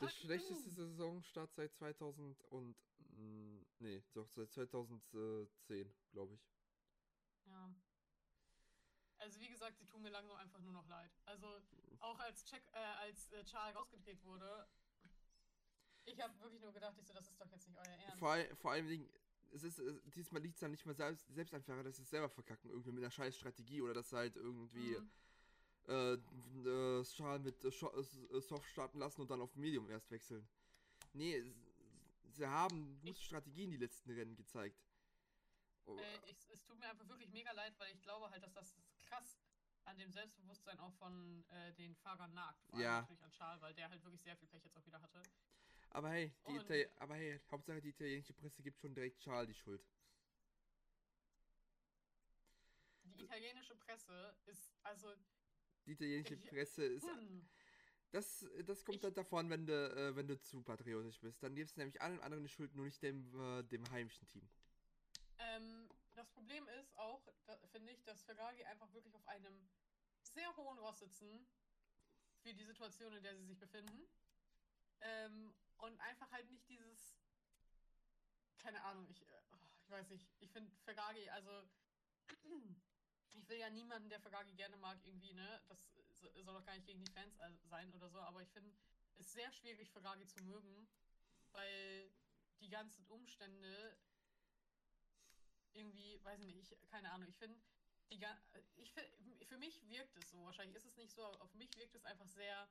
Der 0.00 0.08
schlechteste 0.08 0.70
Saisonstart 0.70 1.52
seit 1.54 1.74
2000 1.74 2.40
und. 2.50 2.76
Mh, 2.98 3.64
nee, 3.78 4.04
doch 4.12 4.28
seit 4.28 4.50
2010, 4.52 5.90
glaube 6.12 6.34
ich. 6.34 6.40
Ja. 7.46 7.74
Also 9.18 9.40
wie 9.40 9.48
gesagt, 9.48 9.78
sie 9.78 9.86
tun 9.86 10.02
mir 10.02 10.10
langsam 10.10 10.36
einfach 10.36 10.60
nur 10.60 10.72
noch 10.72 10.86
leid. 10.88 11.10
Also 11.24 11.46
auch 12.00 12.18
als 12.20 12.44
Check, 12.44 12.62
äh, 12.72 12.76
als 12.76 13.32
äh, 13.32 13.42
Charles 13.44 13.74
rausgedreht 13.76 14.22
wurde, 14.24 14.68
ich 16.04 16.20
habe 16.20 16.38
wirklich 16.40 16.60
nur 16.60 16.72
gedacht, 16.72 16.94
ich 16.98 17.06
so, 17.06 17.14
das 17.14 17.26
ist 17.28 17.40
doch 17.40 17.50
jetzt 17.50 17.66
nicht 17.66 17.78
euer 17.78 17.84
Ernst. 17.86 18.18
Vor, 18.18 18.30
all- 18.32 18.54
vor 18.56 18.72
allem, 18.72 18.86
Dingen, 18.88 19.08
es 19.52 19.62
ist, 19.62 19.78
äh, 19.78 20.00
diesmal 20.14 20.42
liegt 20.42 20.54
es 20.56 20.60
dann 20.60 20.70
nicht 20.70 20.84
mal 20.84 20.94
selbst, 20.94 21.26
selbst 21.32 21.54
an 21.54 21.62
Fahrer, 21.62 21.82
dass 21.82 21.96
sie 21.96 22.02
es 22.02 22.10
selber 22.10 22.28
verkacken, 22.28 22.68
irgendwie 22.70 22.92
mit 22.92 23.02
einer 23.02 23.10
scheiß 23.10 23.34
Strategie 23.36 23.80
oder 23.80 23.94
dass 23.94 24.10
sie 24.10 24.16
halt 24.16 24.36
irgendwie 24.36 24.98
Mhm. 24.98 25.10
Äh, 25.88 26.14
äh, 26.14 27.04
Schal 27.04 27.38
mit 27.38 27.64
äh, 27.64 27.68
äh, 27.68 28.40
Soft 28.40 28.68
starten 28.70 28.98
lassen 28.98 29.20
und 29.22 29.30
dann 29.30 29.40
auf 29.40 29.54
Medium 29.56 29.88
erst 29.90 30.10
wechseln. 30.10 30.48
Nee, 31.12 31.42
sie 32.32 32.46
haben 32.46 32.98
gute 33.00 33.12
Ich- 33.12 33.26
Strategien 33.26 33.70
die 33.70 33.76
letzten 33.78 34.10
Rennen 34.10 34.36
gezeigt. 34.36 34.76
Oh, 35.86 35.96
Äh, 35.98 36.30
ich, 36.30 36.50
es 36.50 36.64
tut 36.64 36.78
mir 36.78 36.88
einfach 36.90 37.08
wirklich 37.08 37.30
mega 37.30 37.52
leid, 37.52 37.74
weil 37.78 37.92
ich 37.94 38.02
glaube 38.02 38.28
halt, 38.30 38.42
dass 38.42 38.52
das 38.54 38.76
krass 39.06 39.38
an 39.84 39.96
dem 39.98 40.10
Selbstbewusstsein 40.10 40.78
auch 40.80 40.92
von 40.94 41.44
äh, 41.50 41.72
den 41.74 41.94
Fahrern 41.94 42.34
nagt. 42.34 42.60
Vor 42.66 42.74
allem 42.74 42.82
Ja. 42.84 43.00
natürlich 43.02 43.22
an 43.22 43.30
Charles, 43.32 43.62
weil 43.62 43.74
der 43.74 43.88
halt 43.88 44.02
wirklich 44.02 44.20
sehr 44.22 44.36
viel 44.36 44.48
Pech 44.48 44.64
jetzt 44.64 44.76
auch 44.76 44.84
wieder 44.86 45.00
hatte. 45.00 45.22
aber 45.90 46.10
hey, 46.10 46.32
aber 46.96 47.14
hey, 47.14 47.40
Hauptsache 47.50 47.80
die 47.80 47.90
italienische 47.90 48.34
Presse 48.34 48.62
gibt 48.62 48.80
schon 48.80 48.94
direkt 48.94 49.20
Charles 49.20 49.48
die 49.48 49.54
Schuld. 49.54 49.80
Die 53.04 53.22
italienische 53.22 53.76
Presse 53.76 54.34
ist, 54.46 54.72
also, 54.82 55.14
Die 55.86 55.92
italienische 55.92 56.34
Ich- 56.34 56.50
Presse 56.50 56.84
ist 56.84 57.04
hm, 57.04 57.48
Das, 58.12 58.46
das 58.64 58.84
kommt 58.84 58.96
Ich- 58.96 59.02
dann 59.02 59.14
davon, 59.14 59.50
wenn 59.50 59.66
du, 59.66 59.72
äh, 59.72 60.14
wenn 60.16 60.26
du 60.28 60.40
zu 60.40 60.62
patriotisch 60.62 61.20
bist. 61.20 61.42
Dann 61.42 61.54
gibst 61.54 61.76
du 61.76 61.80
nämlich 61.80 62.00
allen 62.00 62.20
anderen 62.20 62.44
die 62.44 62.48
Schuld, 62.50 62.74
nur 62.74 62.84
nicht 62.86 63.02
dem, 63.02 63.38
äh, 63.40 63.62
dem 63.64 63.88
heimischen 63.90 64.26
Team. 64.28 64.48
ähm, 65.38 65.88
das 66.14 66.30
Problem 66.30 66.66
ist 66.80 66.96
auch, 66.96 67.28
finde 67.72 67.92
ich, 67.92 68.02
dass 68.04 68.22
Ferrari 68.22 68.64
einfach 68.64 68.92
wirklich 68.94 69.14
auf 69.14 69.26
einem 69.28 69.68
sehr 70.22 70.56
hohen 70.56 70.78
Ross 70.78 71.00
sitzen 71.00 71.46
für 72.42 72.54
die 72.54 72.64
Situation, 72.64 73.12
in 73.14 73.22
der 73.22 73.36
sie 73.36 73.44
sich 73.44 73.58
befinden. 73.58 74.06
Ähm, 75.00 75.54
und 75.78 76.00
einfach 76.00 76.30
halt 76.32 76.48
nicht 76.50 76.66
dieses, 76.68 77.18
keine 78.58 78.82
Ahnung, 78.82 79.06
ich, 79.10 79.20
äh, 79.22 79.42
oh, 79.52 79.56
ich 79.82 79.90
weiß 79.90 80.08
nicht, 80.10 80.26
ich 80.40 80.50
finde 80.52 80.70
Ferrari, 80.84 81.28
also 81.30 81.68
ich 83.36 83.48
will 83.48 83.58
ja 83.58 83.70
niemanden, 83.70 84.08
der 84.08 84.20
Ferrari 84.20 84.52
gerne 84.54 84.76
mag, 84.76 84.98
irgendwie, 85.04 85.32
ne, 85.34 85.62
das 85.68 85.78
so- 86.14 86.30
soll 86.42 86.54
doch 86.54 86.64
gar 86.64 86.74
nicht 86.74 86.86
gegen 86.86 87.00
die 87.00 87.08
Fans 87.08 87.36
äh, 87.38 87.50
sein 87.64 87.92
oder 87.94 88.08
so, 88.10 88.18
aber 88.20 88.42
ich 88.42 88.50
finde 88.50 88.72
es 89.18 89.32
sehr 89.32 89.50
schwierig, 89.52 89.90
Ferrari 89.90 90.26
zu 90.26 90.40
mögen, 90.40 90.88
weil 91.52 92.10
die 92.60 92.68
ganzen 92.68 93.06
Umstände 93.06 93.96
irgendwie, 95.72 96.18
weiß 96.24 96.40
ich 96.40 96.46
nicht, 96.46 96.72
ich, 96.72 96.88
keine 96.90 97.10
Ahnung, 97.12 97.28
ich 97.28 97.36
finde, 97.36 97.58
die 98.10 98.20
ich 98.76 98.92
fi- 98.92 99.44
für 99.44 99.58
mich 99.58 99.88
wirkt 99.88 100.16
es 100.16 100.30
so, 100.30 100.44
wahrscheinlich 100.44 100.76
ist 100.76 100.86
es 100.86 100.96
nicht 100.96 101.12
so, 101.14 101.24
aber 101.24 101.42
auf 101.42 101.54
mich 101.54 101.76
wirkt 101.76 101.94
es 101.94 102.04
einfach 102.04 102.28
sehr, 102.28 102.68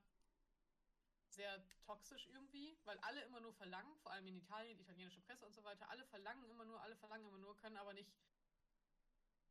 sehr 1.28 1.62
toxisch 1.86 2.28
irgendwie, 2.28 2.78
weil 2.86 2.98
alle 3.00 3.22
immer 3.24 3.42
nur 3.42 3.54
verlangen, 3.54 3.96
vor 3.98 4.12
allem 4.12 4.28
in 4.28 4.38
Italien, 4.38 4.80
italienische 4.80 5.22
Presse 5.22 5.46
und 5.46 5.54
so 5.54 5.64
weiter, 5.64 5.90
alle 5.90 6.06
verlangen 6.06 6.46
immer 6.46 6.66
nur, 6.66 6.82
alle 6.82 6.96
verlangen 6.96 7.26
immer 7.28 7.38
nur, 7.38 7.58
können 7.58 7.78
aber 7.78 7.94
nicht 7.94 8.12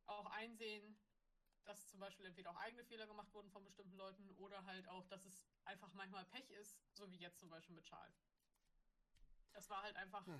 auch 0.07 0.25
einsehen, 0.27 0.97
dass 1.65 1.87
zum 1.87 1.99
Beispiel 1.99 2.25
entweder 2.25 2.51
auch 2.51 2.57
eigene 2.57 2.83
Fehler 2.85 3.07
gemacht 3.07 3.33
wurden 3.33 3.49
von 3.49 3.63
bestimmten 3.63 3.95
Leuten 3.95 4.29
oder 4.31 4.63
halt 4.65 4.87
auch, 4.87 5.05
dass 5.07 5.25
es 5.25 5.47
einfach 5.65 5.91
manchmal 5.93 6.25
Pech 6.25 6.49
ist, 6.51 6.77
so 6.93 7.09
wie 7.11 7.17
jetzt 7.17 7.39
zum 7.39 7.49
Beispiel 7.49 7.75
mit 7.75 7.85
Charles. 7.85 8.23
Das 9.53 9.69
war 9.69 9.81
halt 9.81 9.95
einfach, 9.95 10.25
Ja. 10.27 10.39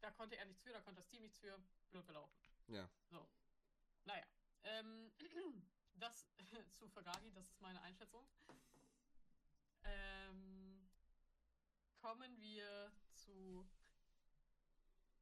da 0.00 0.10
konnte 0.12 0.36
er 0.36 0.44
nichts 0.44 0.62
für, 0.62 0.72
da 0.72 0.80
konnte 0.80 1.00
das 1.00 1.08
Team 1.08 1.22
nichts 1.22 1.38
für, 1.38 1.60
blöd 1.90 2.06
gelaufen. 2.06 2.38
Ja. 2.68 2.88
So. 3.08 3.28
Naja. 4.04 4.24
Ähm, 4.62 5.10
das 5.94 6.28
zu 6.78 6.88
Ferrari, 6.88 7.32
das 7.32 7.48
ist 7.50 7.60
meine 7.60 7.80
Einschätzung. 7.82 8.28
Ähm, 9.82 10.88
kommen 11.96 12.40
wir 12.40 12.92
zu 13.14 13.68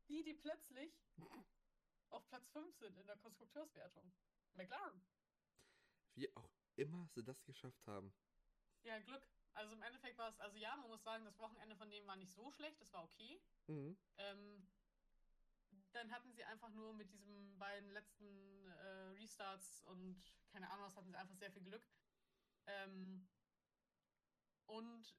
die, 0.09 0.23
die 0.25 0.35
plötzlich 0.35 0.93
auf 2.11 2.27
Platz 2.29 2.49
5 2.51 2.75
sind 2.77 2.97
in 2.99 3.07
der 3.07 3.17
Konstrukteurswertung. 3.17 4.13
McLaren. 4.55 5.03
Wie 6.15 6.35
auch 6.37 6.51
immer 6.77 7.07
sie 7.09 7.23
das 7.25 7.45
geschafft 7.45 7.87
haben. 7.87 8.13
Ja, 8.83 8.99
Glück. 9.01 9.27
Also 9.55 9.75
im 9.75 9.83
Endeffekt 9.83 10.19
war 10.19 10.29
es, 10.29 10.39
also 10.41 10.57
ja, 10.57 10.77
man 10.77 10.89
muss 10.89 11.03
sagen, 11.03 11.25
das 11.25 11.39
Wochenende 11.39 11.75
von 11.77 11.91
dem 11.91 12.07
war 12.07 12.17
nicht 12.17 12.33
so 12.33 12.51
schlecht, 12.53 12.81
das 12.81 12.93
war 12.93 13.05
okay. 13.05 13.41
Mhm. 13.67 13.97
Ähm, 14.19 14.69
dann 15.93 16.11
hatten 16.13 16.33
sie 16.33 16.45
einfach 16.45 16.71
nur 16.71 16.93
mit 16.93 17.13
diesen 17.13 17.59
beiden 17.59 17.91
letzten 17.91 18.67
äh, 18.67 19.11
Restarts 19.21 19.83
und 19.83 20.23
keine 20.53 20.71
Ahnung 20.71 20.87
was, 20.87 20.97
hatten 20.97 21.11
sie 21.11 21.19
einfach 21.19 21.37
sehr 21.37 21.51
viel 21.51 21.63
Glück. 21.63 21.87
Ähm, 22.67 23.29
und 24.67 25.17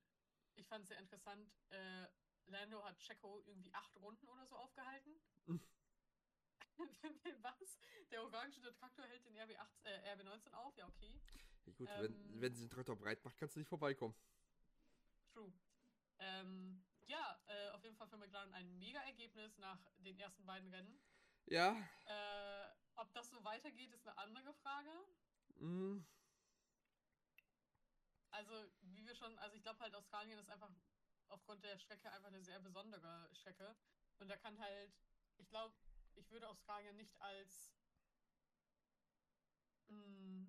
ich 0.56 0.68
fand 0.68 0.84
es 0.84 0.90
sehr 0.90 1.00
interessant, 1.00 1.52
äh, 1.70 2.08
Lando 2.46 2.84
hat 2.84 3.00
Checo 3.00 3.42
irgendwie 3.46 3.74
acht 3.74 3.96
Runden 3.98 4.28
oder 4.28 4.46
so 4.48 4.56
aufgehalten. 4.56 5.20
Was? 7.42 7.80
Der 8.12 8.24
orange 8.24 8.62
Traktor 8.80 9.06
hält 9.06 9.26
den 9.26 9.38
RB8, 9.38 9.68
äh, 9.84 10.14
RB19 10.16 10.54
auf? 10.54 10.76
Ja, 10.78 10.88
okay. 10.88 11.20
Ja, 11.66 11.74
gut, 11.74 11.90
Ähm. 11.90 12.04
wenn, 12.04 12.42
wenn 12.42 12.56
sie 12.56 12.64
den 12.64 12.70
Traktor 12.70 12.96
breit 12.96 13.24
macht, 13.24 13.38
kannst 13.38 13.56
du 13.56 13.60
nicht 13.60 13.70
vorbeikommen. 13.70 14.16
True. 15.34 15.52
Ähm, 16.20 16.84
ja, 17.08 17.40
äh, 17.48 17.70
auf 17.70 17.84
jeden 17.84 17.96
Fall 17.96 18.08
für 18.08 18.18
McLaren 18.18 18.54
ein 18.54 18.78
Mega-Ergebnis 18.78 19.58
nach 19.58 19.80
den 19.98 20.20
ersten 20.20 20.46
beiden 20.46 20.70
Rennen. 20.74 21.00
Ja. 21.46 21.76
Äh, 22.06 22.70
ob 22.96 23.12
das 23.14 23.30
so 23.30 23.44
weitergeht, 23.44 23.92
ist 23.92 24.06
eine 24.06 24.18
andere 24.18 24.54
Frage. 24.56 24.92
Mhm. 25.56 26.06
Also, 28.32 28.54
wie 28.82 29.06
wir 29.06 29.16
schon, 29.16 29.38
also 29.40 29.56
ich 29.56 29.64
glaube 29.64 29.80
halt, 29.80 29.96
Australien 29.96 30.38
ist 30.38 30.50
einfach 30.50 30.72
aufgrund 31.30 31.64
der 31.64 31.78
Strecke 31.78 32.12
einfach 32.12 32.28
eine 32.28 32.44
sehr 32.44 32.60
besondere 32.60 33.30
Strecke. 33.34 33.76
Und 34.20 34.28
da 34.28 34.38
kann 34.38 34.60
halt, 34.60 34.92
ich 35.38 35.50
glaube, 35.50 35.74
ich 36.16 36.30
würde 36.32 36.48
Australien 36.50 36.96
nicht 36.96 37.20
als, 37.22 37.74
mh, 39.88 40.48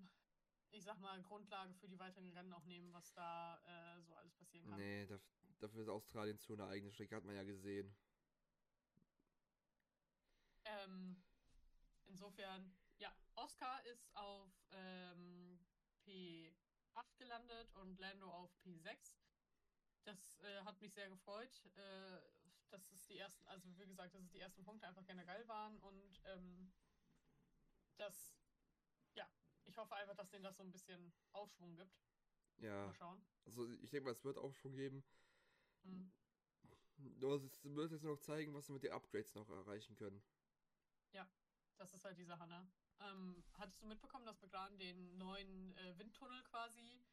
ich 0.71 0.83
sag 0.83 0.99
mal, 0.99 1.21
Grundlage 1.21 1.73
für 1.75 1.87
die 1.87 1.99
weiteren 1.99 2.29
Rennen 2.31 2.53
auch 2.53 2.65
nehmen, 2.65 2.93
was 2.93 3.13
da 3.13 3.61
äh, 3.65 4.01
so 4.01 4.15
alles 4.15 4.33
passieren 4.35 4.69
kann. 4.69 4.79
Nee, 4.79 5.05
daf 5.07 5.21
dafür 5.59 5.81
ist 5.83 5.89
Australien 5.89 6.39
zu 6.39 6.53
eine 6.53 6.65
eigene 6.65 6.91
Strecke, 6.91 7.15
hat 7.15 7.23
man 7.23 7.35
ja 7.35 7.43
gesehen. 7.43 7.95
Ähm, 10.65 11.21
insofern, 12.07 12.73
ja, 12.97 13.13
Oscar 13.35 13.85
ist 13.85 14.07
auf 14.15 14.51
ähm, 14.71 15.59
P8 16.03 17.17
gelandet 17.17 17.71
und 17.75 17.99
Lando 17.99 18.31
auf 18.31 18.51
P6. 18.63 19.17
Das 20.03 20.39
äh, 20.41 20.61
hat 20.63 20.81
mich 20.81 20.93
sehr 20.93 21.09
gefreut. 21.09 21.63
Äh, 21.75 22.21
dass 22.71 22.91
es 22.91 23.07
die 23.07 23.17
ersten, 23.17 23.45
also 23.47 23.67
wie 23.77 23.85
gesagt, 23.85 24.13
dass 24.13 24.23
es 24.23 24.31
die 24.31 24.39
ersten 24.39 24.63
Punkte 24.63 24.87
einfach 24.87 25.05
generell 25.05 25.47
waren 25.47 25.77
und 25.79 26.21
ähm, 26.25 26.71
das, 27.97 28.33
ja, 29.15 29.27
ich 29.65 29.77
hoffe 29.77 29.95
einfach, 29.95 30.15
dass 30.15 30.29
denen 30.29 30.43
das 30.43 30.57
so 30.57 30.63
ein 30.63 30.71
bisschen 30.71 31.13
Aufschwung 31.33 31.75
gibt. 31.75 31.95
Ja. 32.57 32.85
Mal 32.85 32.93
schauen. 32.93 33.21
Also 33.45 33.67
ich 33.81 33.89
denke 33.89 34.05
mal, 34.05 34.11
es 34.11 34.23
wird 34.23 34.37
auch 34.37 34.55
schon 34.55 34.75
geben. 34.75 35.03
Mhm. 35.83 36.11
Nur 36.97 37.35
es 37.35 37.63
wird 37.63 37.91
jetzt 37.91 38.03
noch 38.03 38.19
zeigen, 38.19 38.53
was 38.53 38.67
sie 38.67 38.73
mit 38.73 38.83
den 38.83 38.91
Upgrades 38.91 39.33
noch 39.33 39.49
erreichen 39.49 39.95
können. 39.95 40.21
Das 41.81 41.95
ist 41.95 42.05
halt 42.05 42.15
die 42.19 42.25
Sache, 42.25 42.45
ne? 42.45 42.71
Ähm, 42.99 43.43
hattest 43.57 43.81
du 43.81 43.87
mitbekommen, 43.87 44.23
dass 44.23 44.39
McLaren 44.39 44.77
den 44.77 45.17
neuen 45.17 45.75
äh, 45.77 45.97
Windtunnel 45.97 46.43
quasi, 46.43 47.03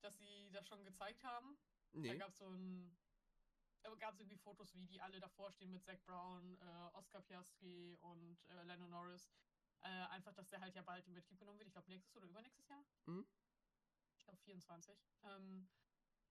dass 0.00 0.18
sie 0.18 0.50
das 0.50 0.66
schon 0.66 0.84
gezeigt 0.84 1.22
haben? 1.22 1.56
Da 1.92 2.00
Nee. 2.00 2.18
gab 2.18 2.30
es 2.30 2.38
so 2.38 2.48
ein. 2.48 2.90
Gab 3.98 4.14
es 4.14 4.20
irgendwie 4.20 4.38
Fotos, 4.38 4.74
wie 4.74 4.86
die 4.86 5.00
alle 5.00 5.20
davor 5.20 5.52
stehen 5.52 5.72
mit 5.72 5.84
Zach 5.84 5.98
Brown, 6.04 6.58
äh, 6.60 6.96
Oscar 6.96 7.20
Piastri 7.20 7.96
und 8.00 8.38
äh, 8.48 8.62
Lando 8.64 8.88
Norris. 8.88 9.30
Äh, 9.80 9.88
einfach, 10.10 10.32
dass 10.34 10.48
der 10.48 10.60
halt 10.60 10.74
ja 10.74 10.82
bald 10.82 11.06
in 11.06 11.14
Betrieb 11.14 11.38
genommen 11.38 11.58
wird. 11.58 11.68
Ich 11.68 11.72
glaube, 11.72 11.88
nächstes 11.88 12.16
oder 12.16 12.26
übernächstes 12.26 12.68
Jahr. 12.68 12.84
Mhm. 13.06 13.26
Ich 14.16 14.24
glaube, 14.24 14.38
24. 14.40 14.96
Ähm, 15.24 15.68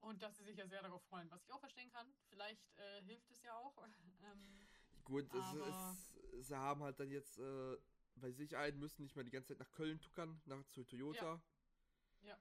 und 0.02 0.22
dass 0.22 0.38
sie 0.38 0.44
sich 0.44 0.58
ja 0.58 0.68
sehr 0.68 0.82
darauf 0.82 1.04
freuen, 1.04 1.30
was 1.30 1.44
ich 1.44 1.52
auch 1.54 1.60
verstehen 1.60 1.90
kann. 1.92 2.08
Vielleicht 2.30 2.78
äh, 2.78 3.04
hilft 3.04 3.30
es 3.32 3.42
ja 3.42 3.56
auch. 3.56 3.78
ähm, 4.24 4.68
Gut, 5.04 5.34
es, 5.34 5.54
es, 5.54 6.48
sie 6.48 6.58
haben 6.58 6.84
halt 6.84 7.00
dann 7.00 7.10
jetzt 7.10 7.38
äh, 7.40 7.78
bei 8.16 8.32
Sicherheit 8.32 8.76
müssen 8.76 9.04
nicht 9.04 9.16
mehr 9.16 9.26
die 9.26 9.32
ganze 9.32 9.50
Zeit 9.50 9.60
nach 9.60 9.72
Köln 9.72 10.00
tuckern, 10.02 10.42
nach 10.46 10.64
zu 10.70 10.84
Toyota. 10.84 11.42
Ja. 12.22 12.38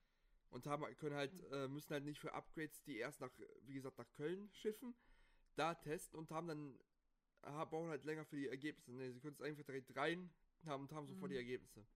Und 0.51 0.67
haben 0.67 0.85
können 0.97 1.15
halt, 1.17 1.33
Mhm. 1.33 1.53
äh, 1.53 1.69
müssen 1.69 1.91
halt 1.91 2.05
nicht 2.05 2.21
für 2.21 2.33
Upgrades, 2.33 2.83
die 2.83 2.97
erst 2.99 3.21
nach, 3.21 3.31
wie 3.63 3.75
gesagt, 3.75 3.99
nach 3.99 4.11
Köln 4.13 4.51
schiffen, 4.53 4.95
da 5.55 5.75
testen 5.75 6.19
und 6.19 6.31
haben 6.31 6.49
dann, 6.49 6.81
äh, 7.43 7.67
brauchen 7.67 7.89
halt 7.89 8.05
länger 8.05 8.25
für 8.25 8.37
die 8.37 8.49
Ergebnisse. 8.49 8.93
Ne, 8.93 9.13
sie 9.13 9.21
können 9.21 9.35
es 9.35 9.41
einfach 9.43 9.65
direkt 9.65 9.95
rein 9.97 10.33
haben 10.65 10.83
und 10.85 10.93
haben 10.93 11.07
sofort 11.07 11.31
Mhm. 11.31 11.35
die 11.35 11.37
Ergebnisse. 11.37 11.87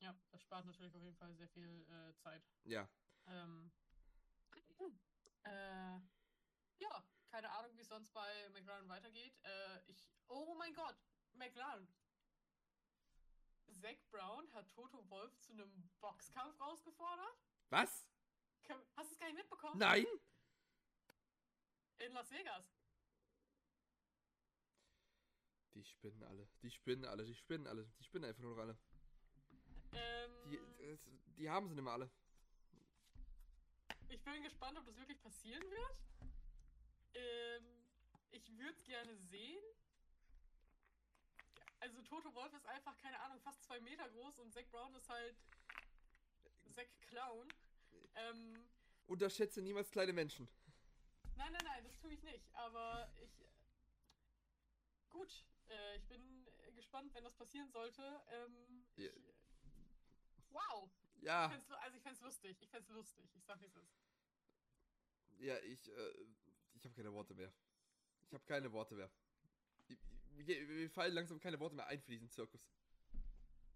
Ja, 0.00 0.14
das 0.30 0.42
spart 0.42 0.66
natürlich 0.66 0.94
auf 0.96 1.02
jeden 1.02 1.16
Fall 1.16 1.34
sehr 1.36 1.48
viel 1.48 1.86
äh, 1.88 2.14
Zeit. 2.22 2.42
Ja. 2.64 2.88
Ähm, 3.26 3.70
äh, 5.44 6.00
ja, 6.78 7.04
keine 7.30 7.50
Ahnung, 7.50 7.76
wie 7.76 7.82
es 7.82 7.88
sonst 7.88 8.12
bei 8.12 8.48
McLaren 8.50 8.88
weitergeht. 8.88 9.38
Äh, 9.44 9.80
ich, 9.86 10.10
oh 10.28 10.54
mein 10.56 10.74
Gott, 10.74 10.96
McLaren. 11.32 11.86
Zack 13.80 13.98
Brown 14.10 14.52
hat 14.52 14.68
Toto 14.70 15.08
Wolf 15.10 15.38
zu 15.40 15.52
einem 15.52 15.70
Boxkampf 16.00 16.60
rausgefordert. 16.60 17.36
Was? 17.70 18.06
Hast 18.96 19.10
du 19.10 19.14
es 19.14 19.18
gar 19.18 19.26
nicht 19.26 19.36
mitbekommen? 19.36 19.78
Nein? 19.78 20.06
In 21.98 22.12
Las 22.12 22.30
Vegas. 22.30 22.72
Die 25.74 25.84
spinnen 25.84 26.22
alle. 26.24 26.48
Die 26.62 26.70
spinnen 26.70 27.04
alle. 27.06 27.24
Die 27.24 27.34
spinnen 27.34 27.66
alle. 27.66 27.86
Die 27.98 28.04
spinnen 28.04 28.24
einfach 28.28 28.42
nur 28.42 28.54
noch 28.54 28.62
alle. 28.62 28.78
Ähm, 29.92 30.50
Die, 30.50 30.98
die 31.36 31.50
haben 31.50 31.68
sie 31.68 31.74
nicht 31.74 31.84
mehr 31.84 31.92
alle. 31.92 32.10
Ich 34.08 34.22
bin 34.22 34.42
gespannt, 34.42 34.78
ob 34.78 34.84
das 34.84 34.96
wirklich 34.96 35.20
passieren 35.20 35.62
wird. 35.62 35.96
Ähm, 37.14 37.64
ich 38.30 38.48
würde 38.58 38.72
es 38.72 38.84
gerne 38.84 39.16
sehen. 39.16 39.62
Toto 42.12 42.34
Wolf 42.34 42.52
ist 42.52 42.66
einfach, 42.66 42.94
keine 42.98 43.18
Ahnung, 43.20 43.40
fast 43.40 43.64
zwei 43.64 43.80
Meter 43.80 44.06
groß 44.10 44.38
und 44.40 44.52
Zack 44.52 44.70
Brown 44.70 44.94
ist 44.94 45.08
halt 45.08 45.34
Zack 46.70 46.86
Clown. 47.08 47.48
Ähm, 48.16 48.68
Unterschätze 49.06 49.62
niemals 49.62 49.90
kleine 49.90 50.12
Menschen. 50.12 50.46
nein, 51.36 51.50
nein, 51.52 51.62
nein, 51.64 51.82
das 51.84 51.98
tue 51.98 52.12
ich 52.12 52.22
nicht. 52.22 52.44
Aber 52.52 53.10
ich. 53.22 53.30
Gut, 55.08 55.46
äh, 55.70 55.96
ich 55.96 56.06
bin 56.06 56.46
gespannt, 56.74 57.14
wenn 57.14 57.24
das 57.24 57.34
passieren 57.34 57.70
sollte. 57.70 58.02
Ähm, 58.28 58.84
Ja. 58.96 59.06
ich, 59.06 60.50
wow! 60.50 60.90
Ja, 61.22 61.46
Ich 61.46 61.72
also 61.76 61.96
ich 61.96 62.02
fände 62.02 62.16
es 62.16 62.20
lustig. 62.20 62.58
Ich 62.60 62.68
fände 62.68 62.84
es 62.84 62.90
lustig. 62.90 63.24
Ich 63.34 63.44
sag, 63.44 63.58
wie 63.62 63.64
es 63.66 63.76
ist. 63.76 63.96
ja, 65.38 65.58
ich, 65.60 65.88
äh, 65.88 66.26
ich 66.74 66.84
habe 66.84 66.94
keine 66.94 67.10
Worte 67.14 67.32
mehr. 67.34 67.50
Ich 68.26 68.34
habe 68.34 68.44
keine 68.44 68.70
Worte 68.70 68.96
mehr. 68.96 69.10
Mir, 70.34 70.66
mir 70.66 70.90
fallen 70.90 71.14
langsam 71.14 71.38
keine 71.38 71.58
Worte 71.60 71.76
mehr 71.76 71.86
ein 71.86 72.00
für 72.00 72.10
diesen 72.10 72.28
Zirkus. 72.30 72.60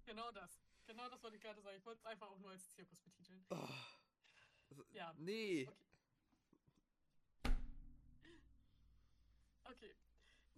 Genau 0.05 0.31
das. 0.33 0.61
Genau 0.87 1.09
das 1.09 1.23
wollte 1.23 1.37
ich 1.37 1.43
gerade 1.43 1.61
sagen. 1.61 1.77
Ich 1.77 1.85
wollte 1.85 2.01
es 2.01 2.07
einfach 2.07 2.29
auch 2.29 2.39
nur 2.39 2.51
als 2.51 2.71
Zirkus 2.75 3.01
betiteln. 3.01 3.45
Oh. 3.51 3.69
Also, 4.71 4.85
Ja. 4.93 5.13
Nee. 5.19 5.69
Okay. 9.65 9.95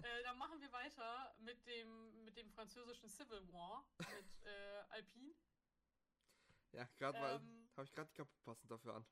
Äh, 0.02 0.22
dann 0.22 0.38
machen 0.38 0.60
wir 0.60 0.70
weiter 0.72 1.34
mit 1.38 1.66
dem, 1.66 2.24
mit 2.24 2.36
dem 2.36 2.50
französischen 2.50 3.08
Civil 3.08 3.50
War 3.52 3.84
mit 3.98 4.08
äh, 4.46 4.82
Alpine. 4.90 5.34
Ja, 6.72 6.84
gerade 6.98 7.18
mal. 7.18 7.36
Ähm, 7.36 7.68
Habe 7.76 7.84
ich 7.84 7.92
gerade 7.92 8.08
die 8.10 8.14
Kappe 8.14 8.30
passend 8.44 8.70
dafür 8.70 8.94
an. 8.96 9.06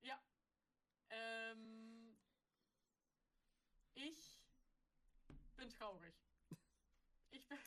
Ja. 0.00 0.20
Ähm, 1.10 2.16
ich 3.94 4.37
bin 5.58 5.70
traurig. 5.70 6.14
Ich 7.30 7.46
bin. 7.46 7.58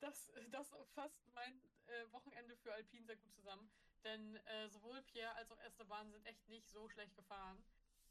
Das, 0.00 0.30
das 0.50 0.74
fasst 0.94 1.26
mein 1.34 1.60
äh, 1.86 2.12
Wochenende 2.12 2.56
für 2.56 2.72
Alpine 2.72 3.04
sehr 3.06 3.16
gut 3.16 3.32
zusammen. 3.34 3.68
Denn 4.04 4.36
äh, 4.36 4.68
sowohl 4.68 5.02
Pierre 5.02 5.34
als 5.34 5.50
auch 5.50 5.58
Esteban 5.60 6.10
sind 6.12 6.24
echt 6.24 6.48
nicht 6.48 6.68
so 6.68 6.88
schlecht 6.88 7.16
gefahren. 7.16 7.62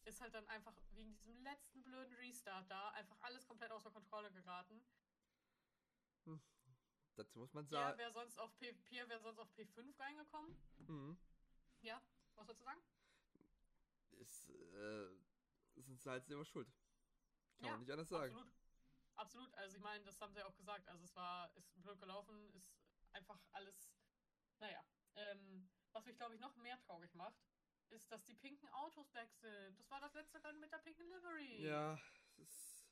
Ist 0.04 0.20
halt 0.22 0.34
dann 0.34 0.46
einfach 0.48 0.74
wegen 0.96 1.14
diesem 1.16 1.42
letzten 1.44 1.84
blöden 1.84 2.14
Restart 2.16 2.70
da 2.70 2.90
einfach 2.92 3.18
alles 3.22 3.46
komplett 3.48 3.72
außer 3.72 3.92
Kontrolle 3.92 4.32
geraten. 4.32 4.82
Dazu 7.16 7.40
muss 7.40 7.54
man 7.54 7.66
Pierre 7.68 7.84
sagen. 7.86 7.98
wäre 7.98 8.12
sonst, 8.14 8.38
auf 8.38 8.58
P- 8.60 8.74
Pierre 8.74 9.10
wär 9.10 9.20
sonst 9.20 9.40
auf 9.40 9.50
P5 9.58 9.98
reingekommen. 10.00 10.56
Mhm. 10.88 11.18
Ja, 11.82 12.02
was 12.36 12.46
sollst 12.48 12.62
du 12.62 12.66
sagen? 12.66 12.82
Ist, 14.20 14.50
äh, 14.50 15.10
sind 15.82 16.02
sie 16.02 16.10
halt 16.10 16.26
selber 16.28 16.46
schuld. 16.46 16.68
Kann 17.60 17.66
Ja, 17.66 17.72
man 17.72 17.80
nicht 17.82 17.92
anders 17.92 18.10
sagen. 18.10 18.36
Absolut. 18.36 18.54
Absolut. 19.18 19.54
Also 19.56 19.76
ich 19.78 19.84
meine, 19.84 20.04
das 20.06 20.20
haben 20.22 20.32
sie 20.34 20.40
ja 20.40 20.46
auch 20.46 20.56
gesagt. 20.56 20.88
Also 20.88 21.04
es 21.04 21.16
war, 21.16 21.52
ist 21.56 21.70
blöd 21.82 22.00
gelaufen, 22.00 22.54
ist 22.54 22.74
einfach 23.14 23.40
alles. 23.52 23.92
Naja. 24.60 24.84
Ähm, 25.16 25.70
was 25.92 26.06
mich, 26.06 26.16
glaube 26.18 26.36
ich, 26.36 26.40
noch 26.40 26.56
mehr 26.58 26.80
traurig 26.82 27.14
macht, 27.16 27.36
ist, 27.90 28.12
dass 28.12 28.24
die 28.26 28.36
pinken 28.36 28.70
Autos 28.70 29.14
weg 29.16 29.34
sind. 29.34 29.80
Das 29.80 29.90
war 29.90 30.00
das 30.00 30.14
letzte 30.14 30.44
Rennen 30.44 30.60
mit 30.60 30.72
der 30.72 30.78
pinken 30.78 31.08
Livery. 31.10 31.64
Ja, 31.66 32.00
es 32.38 32.38
ist. 32.38 32.88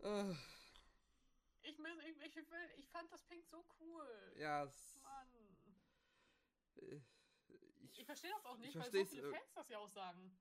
Äh, 0.00 0.34
Ich, 1.62 1.78
ich, 1.78 2.36
ich, 2.36 2.46
ich 2.78 2.88
fand 2.88 3.12
das 3.12 3.22
Pink 3.24 3.44
so 3.44 3.66
cool. 3.80 4.32
ja, 4.36 4.64
es, 4.64 4.96
Mann. 5.02 5.28
äh, 6.76 7.00
Ich 7.82 7.98
ich, 7.98 8.06
verstehe 8.06 8.30
das 8.30 8.46
auch 8.46 8.56
ich 8.58 8.60
nicht, 8.74 8.78
weil 8.78 8.90
so 8.90 9.04
viele 9.04 9.28
äh, 9.28 9.34
Fans 9.34 9.52
das 9.54 9.68
ja 9.68 9.78
auch 9.78 9.90
sagen. 9.90 10.38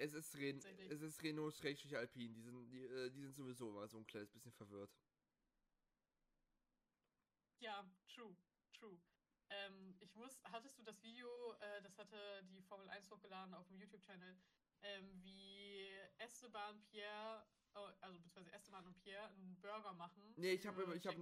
Es 0.00 0.14
ist, 0.14 0.34
Ren 0.36 0.58
es 0.88 1.02
ist 1.02 1.22
Renault 1.22 1.54
Schrägstrich 1.54 1.94
Alpine. 1.96 2.32
Die 2.34 2.40
sind, 2.40 2.70
die, 2.70 2.84
äh, 2.84 3.10
die 3.10 3.20
sind 3.20 3.34
sowieso 3.34 3.68
immer 3.68 3.86
so 3.86 3.98
ein 3.98 4.06
kleines 4.06 4.30
bisschen 4.30 4.52
verwirrt. 4.52 4.90
Ja, 7.60 7.84
true, 8.08 8.34
true. 8.72 8.98
Ähm, 9.50 9.96
ich 10.00 10.14
muss, 10.14 10.40
hattest 10.44 10.78
du 10.78 10.82
das 10.82 11.02
Video, 11.02 11.28
äh, 11.60 11.82
das 11.82 11.98
hatte 11.98 12.16
die 12.50 12.62
Formel 12.62 12.88
1 12.88 13.10
hochgeladen 13.10 13.52
auf 13.52 13.66
dem 13.66 13.78
YouTube-Channel, 13.78 14.36
ähm, 14.82 15.22
wie 15.22 15.90
Esteban, 16.18 16.82
Pierre, 16.86 17.44
äh, 17.74 17.78
also 18.00 18.18
beziehungsweise 18.20 18.52
Esteban 18.52 18.86
und 18.86 18.98
Pierre 19.02 19.28
einen 19.28 19.60
Burger 19.60 19.92
machen? 19.92 20.32
Nee, 20.36 20.52
ich 20.52 20.66
hab 20.66 20.78
immer- 20.78 20.94
ich 20.94 21.06
hab-? 21.06 21.16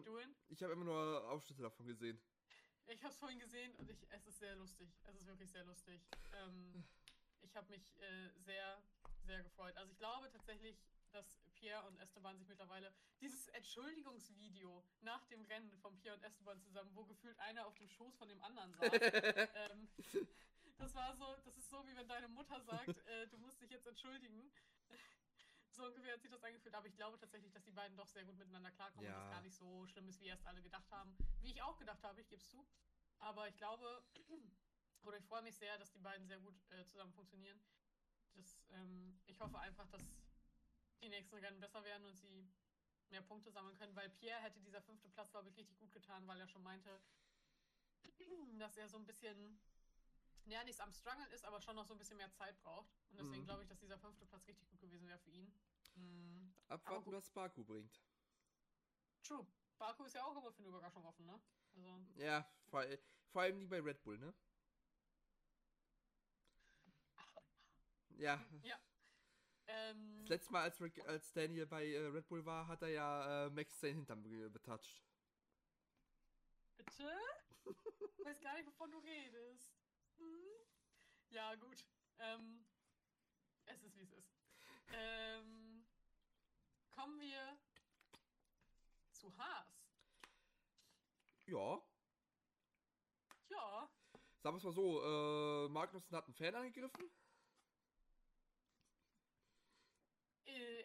Ich 0.49 0.63
habe 0.63 0.73
immer 0.75 0.85
nur 0.85 1.29
Ausschnitte 1.31 1.63
davon 1.63 1.87
gesehen. 1.87 2.21
Ich 2.87 3.03
habe 3.03 3.13
es 3.13 3.19
vorhin 3.19 3.39
gesehen 3.41 3.75
und 3.77 3.91
ich, 3.91 3.99
es 4.11 4.27
ist 4.27 4.39
sehr 4.39 4.55
lustig. 4.57 4.89
Es 5.05 5.17
ist 5.17 5.27
wirklich 5.27 5.51
sehr 5.51 5.65
lustig. 5.65 6.01
Ähm, 6.33 6.85
ich 7.43 7.57
habe 7.57 7.69
mich 7.71 7.97
äh, 8.01 8.31
sehr, 8.39 8.83
sehr 9.25 9.43
gefreut. 9.43 9.77
Also 9.77 9.93
ich 9.93 9.99
glaube 9.99 10.31
tatsächlich, 10.31 10.79
dass 11.13 11.41
Pierre 11.55 11.87
und 11.87 11.99
Esteban 12.01 12.37
sich 12.39 12.47
mittlerweile 12.49 12.93
dieses 13.21 13.49
Entschuldigungsvideo 13.49 14.85
nach 15.01 15.25
dem 15.27 15.43
Rennen 15.47 15.77
von 15.79 15.97
Pierre 15.99 16.17
und 16.17 16.23
Esteban 16.23 16.61
zusammen, 16.61 16.91
wo 16.95 17.05
gefühlt 17.05 17.39
einer 17.41 17.67
auf 17.67 17.75
dem 17.77 17.89
Schoß 17.89 18.17
von 18.17 18.29
dem 18.29 18.43
anderen 18.43 18.73
saß. 18.75 18.83
ähm, 19.55 19.89
das 20.77 20.95
war 20.95 21.17
so, 21.17 21.37
das 21.45 21.57
ist 21.57 21.71
so 21.71 21.87
wie 21.87 21.97
wenn 21.97 22.09
deine 22.09 22.29
Mutter 22.29 22.61
sagt, 22.63 22.99
äh, 23.07 23.27
du 23.29 23.39
musst 23.39 23.61
dich 23.61 23.71
jetzt 23.71 23.87
entschuldigen. 23.87 24.51
So 25.71 25.85
ungefähr 25.87 26.15
hat 26.15 26.21
sich 26.23 26.31
das 26.33 26.43
angefühlt, 26.43 26.75
aber 26.75 26.89
ich 26.89 26.97
glaube 26.97 27.19
tatsächlich, 27.21 27.53
dass 27.53 27.63
die 27.63 27.71
beiden 27.71 27.97
doch 27.97 28.09
sehr 28.09 28.25
gut 28.25 28.37
miteinander 28.37 28.73
klarkommen 28.73 29.07
und 29.07 29.13
Ja. 29.15 29.21
das 29.21 29.31
gar 29.31 29.43
nicht 29.43 29.55
so 29.55 29.87
schlimm 29.87 30.09
ist, 30.09 30.21
wie 30.21 30.27
erst 30.27 30.45
alle 30.45 30.61
gedacht 30.61 30.91
haben. 30.91 31.17
Wie 31.41 31.53
ich 31.53 31.63
auch 31.63 31.79
gedacht 31.79 32.03
habe, 32.03 32.21
ich 32.21 32.29
gebe 32.29 32.43
es 32.43 32.49
zu. 32.49 32.67
Aber 33.21 33.47
ich 33.47 33.57
glaube, 33.57 34.03
oder 35.03 35.17
ich 35.19 35.25
freue 35.25 35.43
mich 35.43 35.57
sehr, 35.57 35.77
dass 35.79 35.91
die 35.93 35.99
beiden 36.01 36.27
sehr 36.27 36.41
gut 36.41 36.55
äh, 36.71 36.85
zusammen 36.85 37.13
funktionieren. 37.13 37.61
Das, 38.35 38.67
ähm, 38.71 39.19
ich 39.27 39.41
hoffe 39.41 39.59
einfach, 39.59 39.87
dass 39.89 40.03
die 41.01 41.09
nächsten 41.09 41.37
Rennen 41.37 41.61
besser 41.61 41.83
werden 41.85 42.07
und 42.07 42.17
sie 42.17 42.49
mehr 43.11 43.23
Punkte 43.23 43.51
sammeln 43.51 43.77
können, 43.77 43.95
weil 43.97 44.11
Pierre 44.11 44.41
hätte 44.43 44.61
dieser 44.61 44.83
fünfte 44.83 45.09
Platz, 45.09 45.31
glaube 45.31 45.49
ich, 45.49 45.57
richtig 45.57 45.79
gut 45.79 45.93
getan, 45.93 46.27
weil 46.27 46.41
er 46.41 46.47
schon 46.49 46.63
meinte, 46.63 47.01
dass 48.59 48.77
er 48.77 48.89
so 48.89 48.99
ein 48.99 49.07
bisschen, 49.07 49.59
ja, 50.47 50.63
nicht 50.65 50.81
am 50.81 50.93
Struggeln 50.93 51.31
ist, 51.33 51.45
aber 51.45 51.61
schon 51.61 51.77
noch 51.77 51.87
so 51.87 51.95
ein 51.95 51.99
bisschen 51.99 52.17
mehr 52.19 52.31
Zeit 52.33 52.61
braucht. 52.63 52.91
Und 53.11 53.19
deswegen 53.19 53.43
Mhm. 53.43 53.47
glaube 53.47 53.63
ich, 53.63 53.69
dass 53.69 53.79
dieser 53.79 53.99
fünfte 53.99 54.27
Platz 54.27 54.47
richtig 54.47 54.69
gut 54.69 54.81
gewesen 54.81 55.07
wäre 55.09 55.19
für 55.19 55.31
ihn. 55.31 55.53
Mhm. 55.95 56.53
Abwarten, 56.69 57.13
was 57.13 57.31
Baku 57.31 57.65
bringt. 57.65 58.01
True. 59.23 59.47
Baku 59.79 60.05
ist 60.05 60.15
ja 60.15 60.25
auch 60.25 60.37
immer 60.37 60.53
für 60.53 60.59
eine 60.59 60.69
Überraschung 60.69 61.05
offen, 61.07 61.27
ne? 61.27 61.41
Also, 61.77 62.21
Ja, 62.21 62.47
vor, 62.69 62.85
vor 63.31 63.43
allem 63.43 63.59
nie 63.59 63.67
bei 63.67 63.81
Red 63.81 64.03
Bull, 64.03 64.19
ne? 64.19 64.35
Ja, 68.19 68.45
ähm, 69.69 70.19
das 70.23 70.29
letzte 70.31 70.53
Mal, 70.53 70.63
als, 70.63 70.81
Rick, 70.81 71.07
als 71.07 71.33
Daniel 71.33 71.67
bei 71.67 71.87
äh, 71.87 72.07
Red 72.07 72.27
Bull 72.29 72.45
war, 72.45 72.67
hat 72.67 72.83
er 72.83 72.89
ja 72.89 73.47
äh, 73.47 73.51
Max 73.51 73.79
seinen 73.81 73.97
Hintern 73.97 74.23
be- 74.23 74.51
betatscht. 74.51 75.03
bitte? 76.77 77.11
Ich 78.19 78.25
weiß 78.25 78.41
gar 78.41 78.55
nicht, 78.57 78.67
wovon 78.67 78.91
du 78.91 78.99
redest. 78.99 79.73
Hm? 80.19 80.45
Ja, 81.31 81.55
gut. 81.55 81.85
Ähm, 82.19 82.65
es 83.67 83.83
ist, 83.83 83.97
wie 83.97 84.03
es 84.03 84.13
ist. 84.13 84.33
Ähm, 84.93 85.87
kommen 86.91 87.21
wir 87.21 87.59
zu 89.13 89.37
Haas. 89.37 89.87
Ja, 91.47 91.81
Ja, 93.51 93.89
sagen 94.43 94.55
wir 94.55 94.59
es 94.59 94.65
mal 94.65 94.73
so, 94.73 95.03
äh, 95.03 95.69
Magnussen 95.71 96.17
hat 96.17 96.25
einen 96.27 96.35
Fan 96.35 96.55
angegriffen. 96.55 97.11
Äh, 100.49 100.85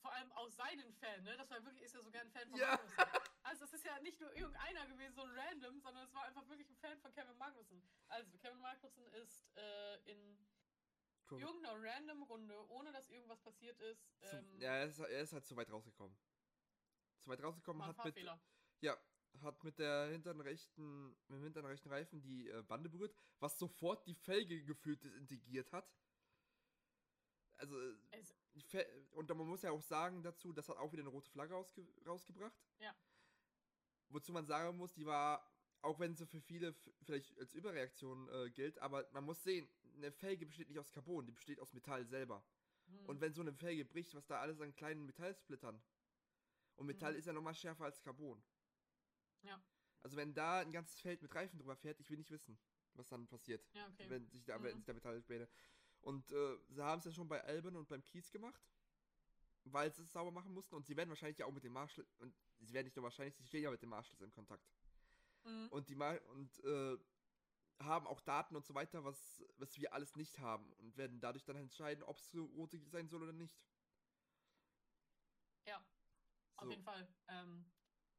vor 0.00 0.12
allem 0.12 0.30
aus 0.32 0.54
seinen 0.56 0.92
Fan, 0.94 1.22
ne? 1.24 1.36
Das 1.36 1.50
war 1.50 1.64
wirklich, 1.64 1.82
ist 1.82 1.94
ja 1.94 2.02
sogar 2.02 2.22
ein 2.22 2.30
Fan 2.30 2.48
von 2.48 2.58
Ja. 2.58 2.72
Magnussen. 2.72 3.04
Also 3.42 3.64
es 3.64 3.72
ist 3.72 3.84
ja 3.84 3.98
nicht 4.00 4.20
nur 4.20 4.32
irgendeiner 4.34 4.86
gewesen, 4.86 5.14
so 5.14 5.22
ein 5.22 5.30
Random, 5.30 5.80
sondern 5.80 6.04
es 6.04 6.14
war 6.14 6.24
einfach 6.24 6.46
wirklich 6.48 6.68
ein 6.70 6.76
Fan 6.76 6.98
von 7.00 7.12
Kevin 7.12 7.36
Magnussen. 7.36 7.82
Also 8.08 8.38
Kevin 8.38 8.60
Magnussen 8.60 9.04
ist 9.14 9.44
äh, 9.56 10.10
in 10.10 10.46
Kurve- 11.26 11.42
irgendeiner 11.42 11.82
random 11.82 12.22
Runde, 12.24 12.70
ohne 12.70 12.92
dass 12.92 13.08
irgendwas 13.08 13.40
passiert 13.40 13.80
ist, 13.80 14.06
Zu, 14.20 14.36
ähm, 14.36 14.60
ja, 14.60 14.76
er 14.76 14.86
ist, 14.86 14.98
er 14.98 15.22
ist 15.22 15.32
halt 15.32 15.46
zu 15.46 15.56
weit 15.56 15.70
rausgekommen. 15.70 16.16
Zu 17.20 17.30
weit 17.30 17.42
rausgekommen, 17.42 17.84
hat 17.84 18.04
mit, 18.04 18.16
ja, 18.80 18.96
hat 19.42 19.64
mit 19.64 19.78
der 19.78 20.08
hinteren 20.08 20.40
rechten, 20.40 21.10
mit 21.28 21.38
dem 21.38 21.42
hinteren 21.42 21.66
rechten 21.66 21.88
Reifen 21.88 22.22
die 22.22 22.48
äh, 22.48 22.62
Bande 22.62 22.88
berührt, 22.88 23.14
was 23.40 23.58
sofort 23.58 24.06
die 24.06 24.14
Felge 24.14 24.62
gefühlt 24.64 25.02
desintegriert 25.04 25.72
hat. 25.72 25.90
Also, 27.56 27.76
Es, 28.10 28.28
die 28.28 28.36
Fel 28.36 28.37
und 29.12 29.28
man 29.28 29.46
muss 29.46 29.62
ja 29.62 29.70
auch 29.70 29.82
sagen 29.82 30.22
dazu, 30.22 30.52
das 30.52 30.68
hat 30.68 30.76
auch 30.78 30.92
wieder 30.92 31.02
eine 31.02 31.10
rote 31.10 31.30
Flagge 31.30 31.54
rausge 31.54 31.86
rausgebracht. 32.06 32.56
Ja. 32.78 32.94
Wozu 34.10 34.32
man 34.32 34.46
sagen 34.46 34.76
muss, 34.76 34.94
die 34.94 35.06
war, 35.06 35.46
auch 35.82 35.98
wenn 36.00 36.14
sie 36.14 36.26
für 36.26 36.40
viele 36.40 36.74
vielleicht 37.02 37.38
als 37.38 37.54
Überreaktion 37.54 38.28
äh, 38.30 38.50
gilt, 38.50 38.78
aber 38.78 39.06
man 39.12 39.24
muss 39.24 39.42
sehen, 39.42 39.68
eine 39.96 40.10
Felge 40.12 40.46
besteht 40.46 40.68
nicht 40.68 40.78
aus 40.78 40.92
Carbon, 40.92 41.26
die 41.26 41.32
besteht 41.32 41.60
aus 41.60 41.72
Metall 41.74 42.06
selber. 42.06 42.42
hm, 42.86 43.06
Und 43.06 43.20
wenn 43.20 43.32
so 43.34 43.42
eine 43.42 43.52
Felge 43.52 43.84
bricht, 43.84 44.14
was 44.14 44.26
da 44.26 44.40
alles 44.40 44.60
an 44.60 44.74
kleinen 44.74 45.04
Metallsplittern. 45.06 45.80
Und 46.76 46.86
Metall 46.86 47.12
Mhm. 47.12 47.18
ist 47.18 47.26
ja 47.26 47.32
nochmal 47.32 47.54
schärfer 47.54 47.84
als 47.84 48.00
Carbon. 48.00 48.42
Ja. 49.42 49.60
Also 50.02 50.16
wenn 50.16 50.32
da 50.32 50.60
ein 50.60 50.72
ganzes 50.72 51.00
Feld 51.00 51.20
mit 51.22 51.34
Reifen 51.34 51.58
drüber 51.58 51.76
fährt, 51.76 51.98
ich 52.00 52.08
will 52.08 52.16
nicht 52.18 52.30
wissen, 52.30 52.58
was 52.94 53.08
dann 53.08 53.26
passiert, 53.26 53.66
ja, 53.74 53.86
okay. 53.88 54.08
wenn 54.08 54.26
sich 54.28 54.44
da, 54.44 54.62
wenn 54.62 54.72
Mhm. 54.72 54.76
sich 54.76 54.84
da 54.86 54.94
Metallspäne. 54.94 55.48
Und 56.00 56.30
äh, 56.30 56.58
sie 56.68 56.82
haben 56.82 57.00
es 57.00 57.04
ja 57.06 57.12
schon 57.12 57.28
bei 57.28 57.42
Alben 57.44 57.76
und 57.76 57.88
beim 57.88 58.02
Kies 58.02 58.30
gemacht, 58.30 58.62
weil 59.64 59.92
sie 59.92 60.02
es 60.02 60.12
sauber 60.12 60.30
machen 60.30 60.52
mussten. 60.54 60.74
Und 60.74 60.86
sie 60.86 60.96
werden 60.96 61.08
wahrscheinlich 61.08 61.38
ja 61.38 61.46
auch 61.46 61.52
mit 61.52 61.64
dem 61.64 61.72
Marschall, 61.72 62.06
und 62.18 62.34
sie 62.60 62.72
werden 62.72 62.86
nicht 62.86 62.96
nur 62.96 63.04
wahrscheinlich, 63.04 63.36
sie 63.36 63.46
stehen 63.46 63.62
ja 63.62 63.70
mit 63.70 63.82
dem 63.82 63.90
Marschall 63.90 64.20
in 64.22 64.32
Kontakt. 64.32 64.64
Mhm. 65.44 65.68
Und 65.70 65.88
die 65.88 65.94
Mar 65.94 66.20
und 66.30 66.58
äh, 66.64 66.98
haben 67.80 68.06
auch 68.06 68.20
Daten 68.20 68.56
und 68.56 68.66
so 68.66 68.74
weiter, 68.74 69.04
was, 69.04 69.42
was 69.56 69.76
wir 69.76 69.92
alles 69.92 70.16
nicht 70.16 70.38
haben. 70.38 70.72
Und 70.74 70.96
werden 70.96 71.20
dadurch 71.20 71.44
dann 71.44 71.56
entscheiden, 71.56 72.02
ob 72.04 72.18
es 72.18 72.30
so 72.30 72.44
rote 72.44 72.78
sein 72.78 73.08
soll 73.08 73.22
oder 73.22 73.32
nicht. 73.32 73.54
Ja, 75.66 75.84
auf 76.56 76.64
So. 76.64 76.70
jeden 76.70 76.82
Fall. 76.82 77.06
Ähm, 77.28 77.64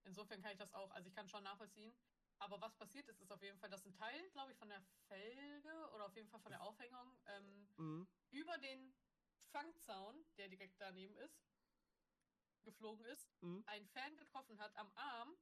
insofern 0.05 0.41
kann 0.41 0.51
ich 0.51 0.57
das 0.57 0.73
auch, 0.73 0.91
also 0.91 1.07
ich 1.09 1.15
kann 1.15 1.27
schon 1.27 1.43
nachvollziehen. 1.43 1.93
Aber 2.39 2.62
was 2.62 2.75
passiert 2.78 3.08
ist, 3.10 3.21
ist 3.21 3.32
auf 3.32 3.41
jeden 3.43 3.60
Fall, 3.60 3.69
dass 3.69 3.86
ein 3.86 3.93
Teil, 3.93 4.30
glaube 4.32 4.52
ich, 4.52 4.58
von 4.58 4.69
der 4.69 4.82
Felge 5.08 5.89
oder 5.93 6.06
auf 6.06 6.15
jeden 6.15 6.30
Fall 6.30 6.39
von 6.39 6.52
der 6.52 6.62
Aufhängung 6.63 7.17
ähm, 7.28 7.67
Mhm. 7.78 8.08
über 8.32 8.58
den 8.58 8.93
Fangzaun, 9.52 10.15
der 10.38 10.47
direkt 10.47 10.80
daneben 10.80 11.15
ist, 11.17 11.43
geflogen 12.63 13.06
ist, 13.06 13.30
Mhm. 13.41 13.63
einen 13.67 13.88
Fan 13.88 14.15
getroffen 14.17 14.58
hat 14.60 14.75
am 14.78 14.89
Arm 14.95 15.36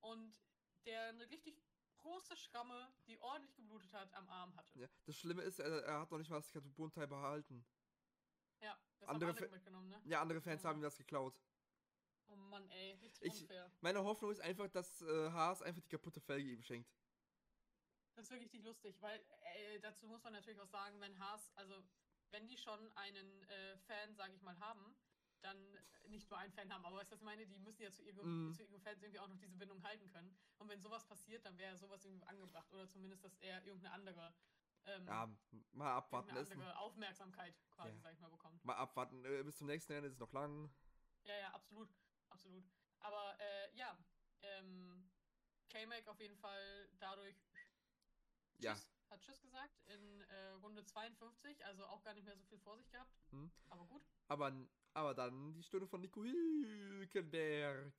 und 0.00 0.36
der 0.84 1.10
eine 1.10 1.28
richtig 1.30 1.54
große 1.98 2.36
Schramme, 2.36 2.92
die 3.06 3.20
ordentlich 3.20 3.54
geblutet 3.54 3.92
hat, 3.92 4.12
am 4.14 4.28
Arm 4.28 4.56
hatte. 4.56 4.80
Ja, 4.80 4.88
das 5.06 5.16
Schlimme 5.16 5.42
ist, 5.42 5.60
er, 5.60 5.84
er 5.84 6.00
hat 6.00 6.10
noch 6.10 6.18
nicht 6.18 6.30
mal 6.30 6.38
das 6.38 6.50
Carbonteil 6.50 7.06
behalten. 7.06 7.64
Ja, 8.60 8.76
das 8.98 9.08
Andere 9.08 9.28
haben 9.28 9.36
andere 9.36 9.50
mitgenommen, 9.54 9.88
ne? 9.88 10.02
Ja, 10.06 10.20
andere 10.22 10.40
Fans 10.40 10.62
Ja. 10.62 10.70
haben 10.70 10.80
ihm 10.80 10.82
das 10.82 10.96
geklaut. 10.96 11.40
Oh 12.32 12.36
Mann, 12.36 12.68
ey, 12.70 12.92
richtig 12.94 13.22
Ich- 13.26 13.40
unfair. 13.42 13.70
Meine 13.80 14.02
Hoffnung 14.02 14.30
ist 14.30 14.40
einfach, 14.40 14.68
dass 14.68 15.02
äh, 15.02 15.30
Haas 15.30 15.62
einfach 15.62 15.82
die 15.82 15.88
kaputte 15.88 16.20
Felge 16.20 16.50
ihm 16.50 16.62
schenkt. 16.62 16.90
Das 18.14 18.24
ist 18.24 18.30
wirklich 18.30 18.52
nicht 18.52 18.64
lustig, 18.64 18.96
weil 19.00 19.20
äh, 19.56 19.80
dazu 19.80 20.06
muss 20.06 20.22
man 20.22 20.32
natürlich 20.32 20.60
auch 20.60 20.66
sagen, 20.66 21.00
wenn 21.00 21.18
Haas, 21.18 21.50
also 21.56 21.82
wenn 22.30 22.46
die 22.46 22.56
schon 22.56 22.94
einen 22.96 23.42
äh, 23.44 23.76
Fan, 23.78 24.14
sage 24.14 24.34
ich 24.34 24.42
mal, 24.42 24.58
haben, 24.58 24.94
dann 25.42 25.58
nicht 26.08 26.30
nur 26.30 26.38
einen 26.38 26.52
Fan 26.52 26.72
haben, 26.72 26.84
aber 26.84 26.96
weißt 26.98 27.10
du, 27.10 27.14
was 27.14 27.20
ich 27.20 27.24
meine? 27.24 27.46
Die 27.46 27.58
müssen 27.58 27.82
ja 27.82 27.90
zu 27.90 28.02
ihrem, 28.02 28.48
Mhm. 28.48 28.54
zu 28.54 28.62
ihren 28.62 28.80
Fans 28.80 29.02
irgendwie 29.02 29.18
auch 29.18 29.28
noch 29.28 29.38
diese 29.38 29.56
Bindung 29.56 29.82
halten 29.82 30.08
können. 30.08 30.36
Und 30.58 30.68
wenn 30.68 30.80
sowas 30.80 31.04
passiert, 31.06 31.44
dann 31.44 31.58
wäre 31.58 31.76
sowas 31.76 32.04
irgendwie 32.04 32.24
angebracht 32.26 32.72
oder 32.72 32.88
zumindest, 32.88 33.24
dass 33.24 33.36
er 33.38 33.64
irgendeine 33.64 33.94
andere, 33.94 34.34
ähm, 34.84 35.06
Ja, 35.06 35.28
mal 35.72 35.92
abwarten. 35.96 36.36
Ist, 36.36 36.52
andere 36.52 36.78
Aufmerksamkeit 36.78 37.54
quasi, 37.72 37.96
Ja. 37.96 38.02
sag 38.02 38.12
ich 38.14 38.20
mal, 38.20 38.28
bekommt. 38.30 38.64
mal 38.64 38.76
abwarten. 38.76 39.24
Äh, 39.24 39.42
bis 39.42 39.56
zum 39.56 39.66
nächsten 39.66 39.92
Rennen 39.92 40.06
ist 40.06 40.12
es 40.14 40.18
noch 40.20 40.32
lang. 40.32 40.70
Ja, 41.24 41.36
ja, 41.38 41.48
absolut. 41.54 41.88
Absolut. 42.32 42.64
Aber 43.00 43.38
äh, 43.38 43.76
ja, 43.76 43.96
ähm, 44.42 45.10
K-Mac 45.68 46.08
auf 46.08 46.18
jeden 46.20 46.36
Fall 46.36 46.88
dadurch 46.98 47.36
Ja. 48.58 48.74
Tschüss, 48.74 48.90
hat 49.10 49.20
Tschüss 49.20 49.40
gesagt 49.42 49.82
in 49.86 50.20
äh, 50.22 50.48
Runde 50.62 50.84
52, 50.84 51.64
also 51.66 51.84
auch 51.86 52.02
gar 52.02 52.14
nicht 52.14 52.24
mehr 52.24 52.36
so 52.36 52.44
viel 52.44 52.58
vor 52.58 52.76
sich 52.78 52.90
gehabt. 52.90 53.12
Hm. 53.30 53.50
Aber 53.68 53.84
gut. 53.86 54.02
Aber, 54.28 54.52
aber 54.94 55.14
dann 55.14 55.52
die 55.52 55.62
Stunde 55.62 55.86
von 55.86 56.00
Nico 56.00 56.22
Hülkenberg. 56.22 57.92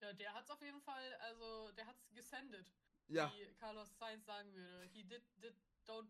Ja, 0.00 0.12
der 0.14 0.32
hat's 0.32 0.50
auf 0.50 0.62
jeden 0.62 0.80
Fall, 0.80 1.14
also 1.16 1.72
der 1.72 1.86
hat's 1.86 2.10
gesendet, 2.14 2.72
Ja, 3.08 3.30
wie 3.34 3.52
Carlos 3.54 3.98
Sainz 3.98 4.24
sagen 4.24 4.50
würde. 4.54 4.88
He 4.92 5.04
did, 5.04 5.22
did, 5.42 5.54
don't. 5.86 6.08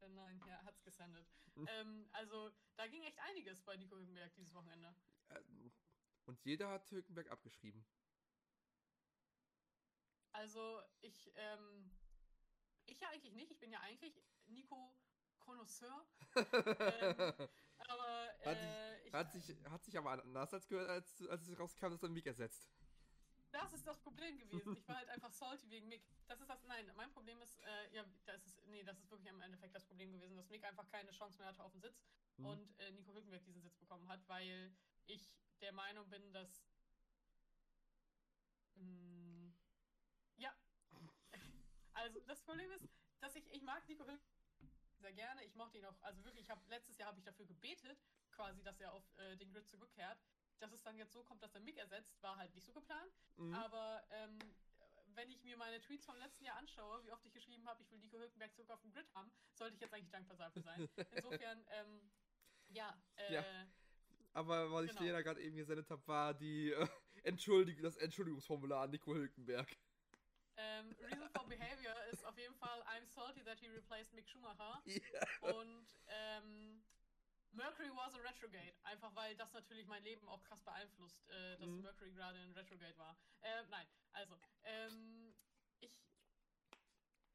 Äh, 0.00 0.08
nein, 0.10 0.42
er 0.46 0.62
hat's 0.64 0.82
gesendet. 0.84 1.26
Hm. 1.54 1.66
ähm, 1.70 2.08
also 2.12 2.50
da 2.76 2.86
ging 2.86 3.02
echt 3.04 3.18
einiges 3.20 3.62
bei 3.62 3.76
Nico 3.76 3.96
Hülkenberg 3.96 4.34
dieses 4.34 4.52
Wochenende. 4.52 4.94
Und 6.28 6.38
jeder 6.44 6.68
hat 6.68 6.90
Hülkenberg 6.90 7.30
abgeschrieben. 7.30 7.84
Also 10.32 10.80
ich, 11.00 11.32
ähm, 11.36 11.90
ich 12.86 13.00
ja 13.00 13.08
eigentlich 13.08 13.32
nicht. 13.34 13.50
Ich 13.50 13.58
bin 13.58 13.72
ja 13.72 13.80
eigentlich 13.80 14.22
Nico 14.46 14.94
Connoisseur. 15.40 16.06
Ähm, 17.80 17.88
aber 17.88 18.28
Hat 18.44 18.56
äh, 18.58 19.06
ich, 19.06 19.12
Hat 19.14 19.32
sich, 19.32 19.56
hat 19.70 19.84
sich 19.84 19.96
aber 19.96 20.10
anders 20.12 20.52
als 20.52 20.66
gehört, 20.68 20.90
als, 20.90 21.26
als 21.28 21.48
es 21.48 21.58
rauskam, 21.58 21.90
dass 21.90 22.02
er 22.02 22.08
Mick 22.10 22.26
ersetzt. 22.26 22.68
das 23.52 23.72
ist 23.72 23.86
das 23.86 23.98
Problem 24.00 24.38
gewesen. 24.38 24.76
Ich 24.76 24.86
war 24.88 24.96
halt 24.96 25.08
einfach 25.08 25.32
salty 25.32 25.70
wegen 25.70 25.88
Mick. 25.88 26.02
Das 26.26 26.40
ist 26.40 26.48
das, 26.50 26.62
nein, 26.64 26.90
mein 26.96 27.10
Problem 27.12 27.40
ist, 27.40 27.58
äh, 27.60 27.94
ja, 27.94 28.04
das 28.26 28.44
ist, 28.46 28.66
nee, 28.66 28.82
das 28.82 28.98
ist 28.98 29.10
wirklich 29.10 29.28
im 29.28 29.40
Endeffekt 29.40 29.74
das 29.74 29.84
Problem 29.86 30.12
gewesen, 30.12 30.36
dass 30.36 30.50
Mick 30.50 30.62
einfach 30.64 30.86
keine 30.88 31.10
Chance 31.12 31.38
mehr 31.38 31.48
hatte 31.48 31.64
auf 31.64 31.72
den 31.72 31.80
Sitz 31.80 32.04
Mhm. 32.36 32.46
und 32.46 32.78
äh, 32.80 32.90
Nico 32.92 33.12
Hülkenberg 33.14 33.44
diesen 33.44 33.62
Sitz 33.62 33.76
bekommen 33.78 34.06
hat, 34.08 34.20
weil 34.28 34.70
ich 35.06 35.40
der 35.60 35.72
Meinung 35.72 36.08
bin, 36.08 36.32
dass 36.32 36.64
mh, 38.74 39.52
ja, 40.36 40.54
also 41.92 42.20
das 42.26 42.40
Problem 42.42 42.70
ist, 42.72 42.88
dass 43.20 43.34
ich, 43.36 43.46
ich 43.52 43.62
mag 43.62 43.86
Nico 43.88 44.04
Hülkenberg 44.04 44.20
sehr 45.00 45.12
gerne, 45.12 45.44
ich 45.44 45.54
mochte 45.54 45.78
ihn 45.78 45.84
auch, 45.84 46.00
also 46.02 46.24
wirklich, 46.24 46.44
ich 46.44 46.50
habe 46.50 46.60
letztes 46.68 46.98
Jahr 46.98 47.08
habe 47.08 47.18
ich 47.18 47.24
dafür 47.24 47.46
gebetet, 47.46 47.98
quasi, 48.32 48.62
dass 48.62 48.80
er 48.80 48.92
auf 48.92 49.04
äh, 49.18 49.36
den 49.36 49.52
Grid 49.52 49.68
zurückkehrt. 49.68 50.18
Dass 50.58 50.72
es 50.72 50.82
dann 50.82 50.96
jetzt 50.98 51.12
so 51.12 51.22
kommt, 51.22 51.40
dass 51.42 51.54
er 51.54 51.60
Mick 51.60 51.76
ersetzt, 51.76 52.20
war 52.20 52.36
halt 52.36 52.52
nicht 52.52 52.64
so 52.66 52.72
geplant. 52.72 53.12
Mhm. 53.36 53.54
Aber 53.54 54.02
ähm, 54.10 54.38
wenn 55.14 55.30
ich 55.30 55.44
mir 55.44 55.56
meine 55.56 55.80
Tweets 55.80 56.04
vom 56.04 56.16
letzten 56.16 56.44
Jahr 56.44 56.56
anschaue, 56.56 57.04
wie 57.04 57.12
oft 57.12 57.24
ich 57.26 57.32
geschrieben 57.32 57.64
habe, 57.68 57.80
ich 57.82 57.90
will 57.92 57.98
Nico 58.00 58.18
Hülkenberg 58.18 58.52
zurück 58.52 58.70
auf 58.70 58.80
dem 58.82 58.90
Grid 58.92 59.06
haben, 59.14 59.30
sollte 59.54 59.76
ich 59.76 59.80
jetzt 59.80 59.94
eigentlich 59.94 60.10
dankbar 60.10 60.36
dafür 60.36 60.62
sein. 60.62 60.88
Insofern, 61.12 61.64
ähm, 61.70 62.10
ja, 62.70 63.00
äh, 63.16 63.34
Ja. 63.34 63.66
Aber 64.32 64.70
was 64.70 64.84
ich 64.84 64.90
Genau. 64.92 65.02
dir 65.02 65.12
da 65.12 65.22
gerade 65.22 65.40
eben 65.42 65.56
gesendet 65.56 65.90
habe, 65.90 66.06
war 66.06 66.34
die 66.34 66.70
äh, 66.72 66.86
Entschuldigung, 67.24 67.82
das 67.82 67.96
Entschuldigungsformular 67.96 68.82
an 68.84 68.90
Nico 68.90 69.14
Hülkenberg. 69.14 69.68
ähm, 70.56 70.94
Reason 71.00 71.28
for 71.30 71.44
Behavior 71.48 71.94
ist 72.12 72.24
auf 72.24 72.36
jeden 72.36 72.54
Fall 72.56 72.82
I'm 72.82 73.06
salty 73.06 73.42
that 73.44 73.58
he 73.60 73.68
replaced 73.68 74.12
Mick 74.14 74.28
Schumacher. 74.28 74.82
Ja. 74.86 75.52
Und 75.52 75.86
ähm, 76.06 76.82
Mercury 77.52 77.90
was 77.94 78.14
a 78.14 78.18
retrograde. 78.18 78.74
Einfach 78.84 79.14
weil 79.14 79.34
das 79.36 79.52
natürlich 79.52 79.86
mein 79.86 80.02
Leben 80.02 80.28
auch 80.28 80.42
krass 80.44 80.62
beeinflusst, 80.62 81.28
äh, 81.28 81.56
dass 81.58 81.68
Mhm. 81.68 81.80
Mercury 81.82 82.12
gerade 82.12 82.38
in 82.42 82.52
retrograde 82.52 82.96
war. 82.98 83.16
Äh, 83.40 83.62
nein, 83.70 83.86
also, 84.12 84.38
ähm, 84.64 85.30
ich 85.30 85.37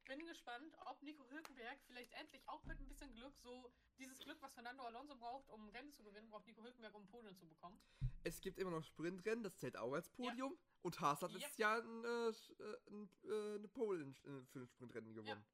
bin 0.06 0.26
gespannt, 0.26 0.76
ob 0.86 1.02
Nico 1.02 1.28
Hülkenberg 1.30 1.80
vielleicht 1.86 2.12
endlich 2.14 2.48
auch 2.48 2.64
mit 2.66 2.80
ein 2.80 2.88
bisschen 2.88 3.14
Glück 3.14 3.38
so 3.38 3.74
dieses 3.98 4.20
Glück, 4.20 4.42
was 4.42 4.54
Fernando 4.54 4.84
Alonso 4.84 5.16
braucht, 5.16 5.50
um 5.50 5.70
Rennen 5.70 5.92
zu 5.92 6.04
gewinnen, 6.04 6.30
braucht 6.30 6.46
Nico 6.46 6.64
Hülkenberg, 6.64 6.94
um 6.96 7.08
Podium 7.08 7.36
zu 7.38 7.48
bekommen. 7.48 7.80
Es 8.24 8.42
gibt 8.42 8.58
immer 8.60 8.72
noch 8.72 8.84
Sprintrennen, 8.84 9.44
das 9.44 9.58
zählt 9.58 9.78
auch 9.78 9.94
als 9.94 10.10
Podium. 10.10 10.58
Und 10.82 11.00
Haas 11.00 11.22
hat 11.22 11.32
letztes 11.32 11.58
Jahr 11.58 11.82
ein, 11.82 12.04
äh, 12.04 12.30
äh, 12.30 12.78
ein, 12.90 13.10
äh, 13.24 13.56
eine 13.56 13.68
Pole 13.68 14.02
in, 14.02 14.12
äh, 14.12 14.46
für 14.46 14.60
ein 14.60 14.68
Sprintrennen 14.68 15.14
gewonnen. 15.14 15.46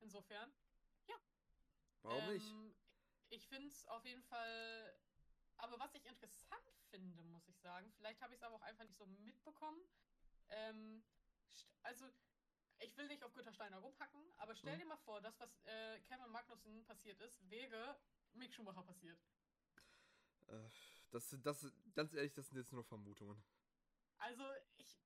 Insofern. 0.00 0.52
Warum 2.06 2.32
nicht? 2.32 2.48
Ähm, 2.48 2.74
Ich 3.30 3.48
finde 3.48 3.68
es 3.68 3.86
auf 3.88 4.04
jeden 4.04 4.22
Fall. 4.22 4.96
Aber 5.56 5.78
was 5.80 5.94
ich 5.94 6.04
interessant 6.06 6.70
finde, 6.90 7.24
muss 7.24 7.48
ich 7.48 7.58
sagen, 7.58 7.90
vielleicht 7.96 8.20
habe 8.20 8.34
ich 8.34 8.40
es 8.40 8.42
aber 8.44 8.56
auch 8.56 8.62
einfach 8.62 8.84
nicht 8.84 8.96
so 8.96 9.06
mitbekommen. 9.06 9.80
Ähm, 10.50 11.02
also, 11.82 12.06
ich 12.80 12.96
will 12.96 13.06
nicht 13.08 13.22
auf 13.24 13.32
Gütersteiner 13.34 13.78
rumhacken, 13.78 14.20
aber 14.38 14.54
stell 14.54 14.74
Mhm. 14.76 14.80
dir 14.80 14.86
mal 14.86 14.96
vor, 14.98 15.20
das, 15.20 15.38
was 15.40 15.50
äh, 15.64 16.00
Kevin 16.02 16.30
Magnussen 16.30 16.84
passiert 16.84 17.20
ist, 17.20 17.48
wäre 17.50 17.98
Mick 18.34 18.52
Schumacher 18.54 18.82
passiert. 18.82 19.18
Äh, 20.48 20.68
das, 21.10 21.30
sind- 21.30 21.44
das, 21.46 21.66
ganz 21.94 22.12
ehrlich, 22.14 22.32
das 22.34 22.48
sind 22.48 22.58
jetzt 22.58 22.72
nur 22.72 22.84
Vermutungen. 22.84 23.42
Also, 24.18 24.44
ich, 24.78 24.98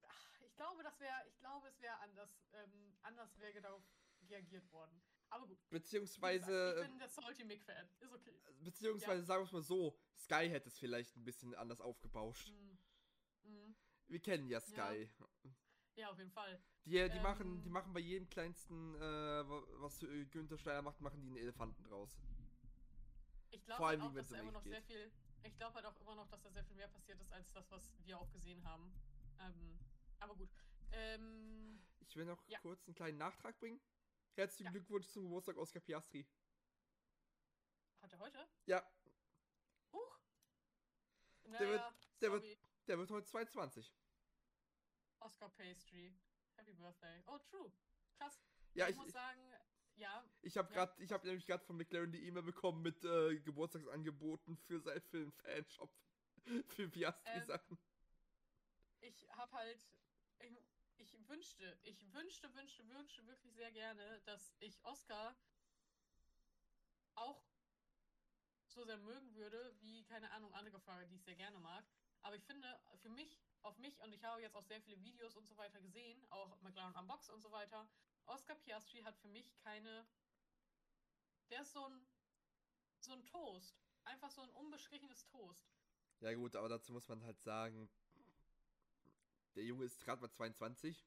ich 0.47 0.55
glaube, 0.57 0.83
das 0.83 0.99
wäre, 1.01 1.27
ich 1.29 1.39
glaube, 1.39 1.69
es 1.69 1.81
wäre 1.81 1.99
anders, 2.01 2.31
ähm, 2.53 2.97
anders 3.03 3.39
wäre 3.39 3.61
darauf 3.61 3.83
reagiert 4.29 4.71
worden. 4.73 5.01
Aber 5.31 5.47
gut. 5.47 5.59
Beziehungsweise, 5.71 6.47
gesagt, 6.47 6.77
äh, 6.77 6.81
ich 6.83 6.89
bin 6.89 6.99
der 6.99 7.09
Salty 7.09 7.45
Mick-Fan. 7.45 7.89
Ist 8.01 8.13
okay. 8.13 8.41
beziehungsweise 8.61 9.25
sagen 9.25 9.43
wir 9.43 9.47
es 9.47 9.53
mal 9.53 9.63
so, 9.63 9.97
Sky 10.17 10.49
hätte 10.49 10.69
es 10.69 10.79
vielleicht 10.79 11.17
ein 11.17 11.25
bisschen 11.25 11.55
anders 11.55 11.81
aufgebauscht. 11.81 12.51
Mhm. 12.51 12.79
Mhm. 13.45 13.77
Wir 14.09 14.21
kennen 14.21 14.49
ja 14.49 14.61
Sky. 14.61 15.09
Ja, 15.19 15.51
auf 16.09 16.19
jeden 16.19 16.31
Fall. 16.31 16.61
Die, 16.85 16.91
die, 16.93 16.99
Ähm. 16.99 17.23
machen, 17.23 17.63
die 17.63 17.69
machen 17.71 17.93
bei 17.93 18.01
jedem 18.01 18.29
kleinsten, 18.31 18.95
äh, 18.95 19.01
wa- 19.01 19.63
was 19.81 19.99
Günther 20.31 20.57
Steiner 20.59 20.83
macht, 20.83 21.01
machen 21.01 21.21
die 21.21 21.27
einen 21.29 21.37
Elefanten 21.37 21.83
draus. 21.85 22.19
Ich 23.51 23.65
glaube 23.65 23.79
Vor 23.79 23.89
halt 23.89 24.01
allem, 24.01 24.11
auch, 24.11 24.15
dass 24.15 24.29
da 24.29 24.39
immer 24.39 24.53
noch 24.53 24.65
mich 24.65 24.73
sehr 24.73 24.83
viel. 24.83 25.13
Ich 25.43 25.57
glaube 25.57 25.75
halt 25.75 25.87
auch 25.87 26.01
immer 26.01 26.15
noch, 26.15 26.29
dass 26.29 26.43
da 26.43 26.51
sehr 26.51 26.65
viel 26.65 26.77
mehr 26.77 26.89
passiert 26.89 27.21
ist, 27.21 27.33
als 27.33 27.51
das, 27.53 27.71
was 27.71 27.95
wir 28.05 28.19
auch 28.19 28.31
gesehen 28.33 28.63
haben. 28.65 28.93
Ähm, 29.41 29.79
Aber 30.21 30.35
gut. 30.37 30.51
Ähm, 30.93 31.81
Ich 32.01 32.15
will 32.17 32.25
noch 32.27 32.43
Ja. 32.49 32.59
kurz 32.61 32.87
einen 32.87 32.95
kleinen 32.95 33.19
Nachtrag 33.19 33.59
bringen. 33.59 33.81
Herzlichen 34.35 34.65
Ja. 34.67 34.71
Glückwunsch 34.73 35.07
zum 35.09 35.25
Geburtstag 35.25 35.57
Oscar 35.57 35.81
Piastri. 35.81 36.27
hat 38.03 38.13
er 38.13 38.19
heute? 38.19 38.49
Ja, 38.67 38.83
Huch. 39.93 40.19
Naja, 41.45 41.59
Der 41.59 41.69
wird- 41.69 41.83
der 42.21 42.33
wird- 42.33 42.59
der 42.89 42.99
wird 42.99 43.11
heute 43.11 43.27
22. 43.27 43.93
Oscar 45.21 45.49
Pastry. 45.51 46.15
Happy 46.57 46.73
Birthday. 46.73 47.23
Oh, 47.27 47.39
true. 47.51 47.73
Krass. 48.19 48.43
Ja, 48.75 48.87
ich, 48.87 48.93
ich, 48.93 48.97
muss 48.97 49.13
sagen, 49.13 49.41
ja, 49.97 50.25
ich 50.43 50.57
habe 50.57 50.73
ja. 50.73 50.85
gerade, 50.85 51.03
ich 51.03 51.13
habe 51.13 51.27
nämlich 51.27 51.47
gerade 51.47 51.65
von 51.65 51.77
McLaren 51.77 52.13
die 52.13 52.27
E-Mail 52.27 52.43
bekommen 52.43 52.83
mit 52.83 53.05
äh, 53.05 53.39
Geburtstagsangeboten 53.41 54.57
für 54.57 54.81
sein 54.81 55.01
Film 55.03 55.33
Fanshop 55.33 55.91
für 56.69 56.89
Piastri 56.89 57.31
Ähm, 57.33 57.79
ich 59.01 59.29
habe 59.31 59.57
halt, 59.57 59.87
ich, 60.41 60.59
ich 60.97 61.29
wünschte, 61.29 61.79
ich 61.83 62.13
wünschte, 62.13 62.55
wünschte, 62.55 62.89
wünschte 62.89 63.27
wirklich 63.27 63.55
sehr 63.55 63.73
gerne, 63.73 64.21
dass 64.27 64.55
ich 64.61 64.79
Oscar 64.85 65.37
auch 67.15 67.43
so 68.67 68.85
sehr 68.85 68.99
mögen 68.99 69.35
würde, 69.35 69.75
wie, 69.81 70.05
keine 70.05 70.31
Ahnung, 70.31 70.55
andere 70.55 70.81
Fahrer, 70.81 71.05
die 71.07 71.17
ich 71.17 71.25
sehr 71.25 71.35
gerne 71.35 71.59
mag. 71.59 71.85
Aber 72.23 72.37
ich 72.37 72.45
finde, 72.45 72.81
für 72.97 73.09
mich, 73.09 73.43
auf 73.63 73.79
mich, 73.79 74.01
und 74.01 74.13
ich 74.13 74.23
habe 74.25 74.41
jetzt 74.41 74.57
auch 74.57 74.65
sehr 74.65 74.81
viele 74.81 75.03
Videos 75.03 75.37
und 75.37 75.47
so 75.49 75.57
weiter 75.57 75.81
gesehen, 75.81 76.25
auch 76.31 76.61
McLaren 76.63 76.95
Unbox 76.97 77.29
und 77.31 77.43
so 77.43 77.51
weiter, 77.51 77.89
Oscar 78.27 78.55
Piastri 78.55 79.01
hat 79.03 79.17
für 79.19 79.29
mich 79.29 79.55
keine, 79.59 80.07
der 81.51 81.63
ist 81.63 81.73
so 81.73 81.85
ein, 81.87 82.07
so 83.01 83.13
ein 83.13 83.27
Toast. 83.27 83.77
Einfach 84.05 84.31
so 84.31 84.41
ein 84.43 84.51
unbestrichenes 84.51 85.27
Toast. 85.27 85.71
Ja 86.21 86.33
gut, 86.35 86.57
aber 86.57 86.69
dazu 86.69 86.93
muss 86.93 87.09
man 87.09 87.23
halt 87.25 87.41
sagen, 87.41 87.89
der 89.55 89.65
Junge 89.65 89.85
ist 89.85 90.01
gerade 90.01 90.21
mal 90.23 90.31
22 90.31 91.07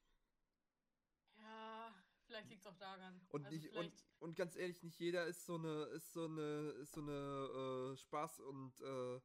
Ja, 1.38 1.94
vielleicht 2.26 2.50
liegt 2.50 2.62
es 2.62 2.68
auch 2.68 2.78
daran. 2.78 3.20
und 3.30 3.46
also 3.46 3.56
nicht 3.56 3.74
und, 3.76 3.94
und 4.20 4.36
ganz 4.36 4.56
ehrlich, 4.56 4.82
nicht 4.84 5.00
jeder 5.00 5.26
ist 5.26 5.46
so 5.46 5.56
eine 5.56 5.84
ist 5.96 6.12
so 6.14 6.26
eine 6.26 6.70
ist 6.82 6.94
so 6.94 7.02
eine 7.02 7.94
äh, 7.94 7.98
Spaß 7.98 8.40
und 8.42 8.80
äh, 8.82 9.22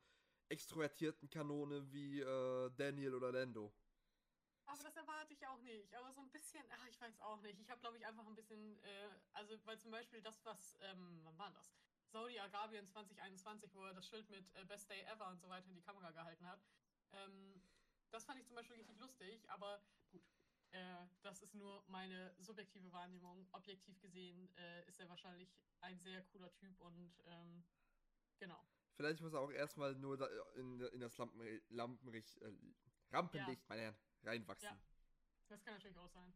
extrovertierten 0.49 1.28
Kanone 1.30 1.90
wie 1.92 2.20
äh, 2.20 2.70
Daniel 2.76 3.14
oder 3.14 3.32
Lando. 3.32 3.72
aber 4.66 4.82
das 4.82 4.96
erwarte 4.96 5.32
ich 5.32 5.46
auch 5.46 5.61
nicht. 5.62 5.94
Aber 5.94 6.12
so 6.12 6.20
ein 6.20 6.30
bisschen, 6.30 6.62
ach, 6.70 6.86
ich 6.88 7.01
weiß 7.01 7.18
auch 7.20 7.40
nicht. 7.40 7.59
Ich 7.61 7.70
habe, 7.70 7.80
glaube 7.80 7.96
ich, 7.96 8.07
einfach 8.07 8.26
ein 8.26 8.34
bisschen, 8.34 8.78
äh, 8.84 9.11
also, 9.32 9.55
weil 9.64 9.78
zum 9.78 9.90
Beispiel 9.90 10.20
das, 10.22 10.44
was, 10.44 10.76
ähm, 10.82 11.20
wann 11.24 11.38
war 11.38 11.51
das? 11.53 11.74
Saudi-Arabien 12.11 12.86
2021, 12.88 13.74
wo 13.74 13.84
er 13.84 13.94
das 13.94 14.09
Schild 14.09 14.28
mit 14.30 14.55
äh, 14.55 14.64
Best 14.64 14.90
Day 14.90 15.01
Ever 15.03 15.28
und 15.28 15.40
so 15.40 15.49
weiter 15.49 15.68
in 15.68 15.74
die 15.74 15.82
Kamera 15.82 16.11
gehalten 16.11 16.46
hat. 16.46 16.61
Ähm, 17.12 17.62
das 18.11 18.24
fand 18.24 18.38
ich 18.40 18.46
zum 18.46 18.57
Beispiel 18.57 18.76
richtig 18.76 18.99
lustig, 18.99 19.49
aber 19.51 19.82
gut. 20.11 20.22
Äh, 20.70 21.07
das 21.22 21.40
ist 21.42 21.55
nur 21.55 21.84
meine 21.88 22.34
subjektive 22.38 22.92
Wahrnehmung. 22.92 23.49
Objektiv 23.53 24.01
gesehen 24.01 24.51
äh, 24.57 24.86
ist 24.88 25.01
er 25.01 25.09
wahrscheinlich 25.09 25.55
ein 25.80 25.99
sehr 26.01 26.22
cooler 26.24 26.53
Typ 26.55 26.78
und 26.80 27.22
ähm, 27.26 27.64
genau. 28.38 28.66
Vielleicht 28.99 29.20
muss 29.20 29.32
er 29.32 29.38
auch 29.40 29.53
erstmal 29.53 29.94
nur 29.94 30.16
da 30.16 30.26
in, 30.57 30.80
in 30.80 30.99
das 30.99 31.16
Lampen, 31.18 31.62
Lampenlicht, 31.68 32.36
äh, 32.42 32.53
Rampenlicht, 33.12 33.68
meine 33.68 33.82
Herren, 33.82 33.96
reinwachsen. 34.24 34.66
Ja. 34.66 34.76
Das 35.46 35.62
kann 35.62 35.74
natürlich 35.74 35.96
auch 35.99 36.11
sein. 36.11 36.34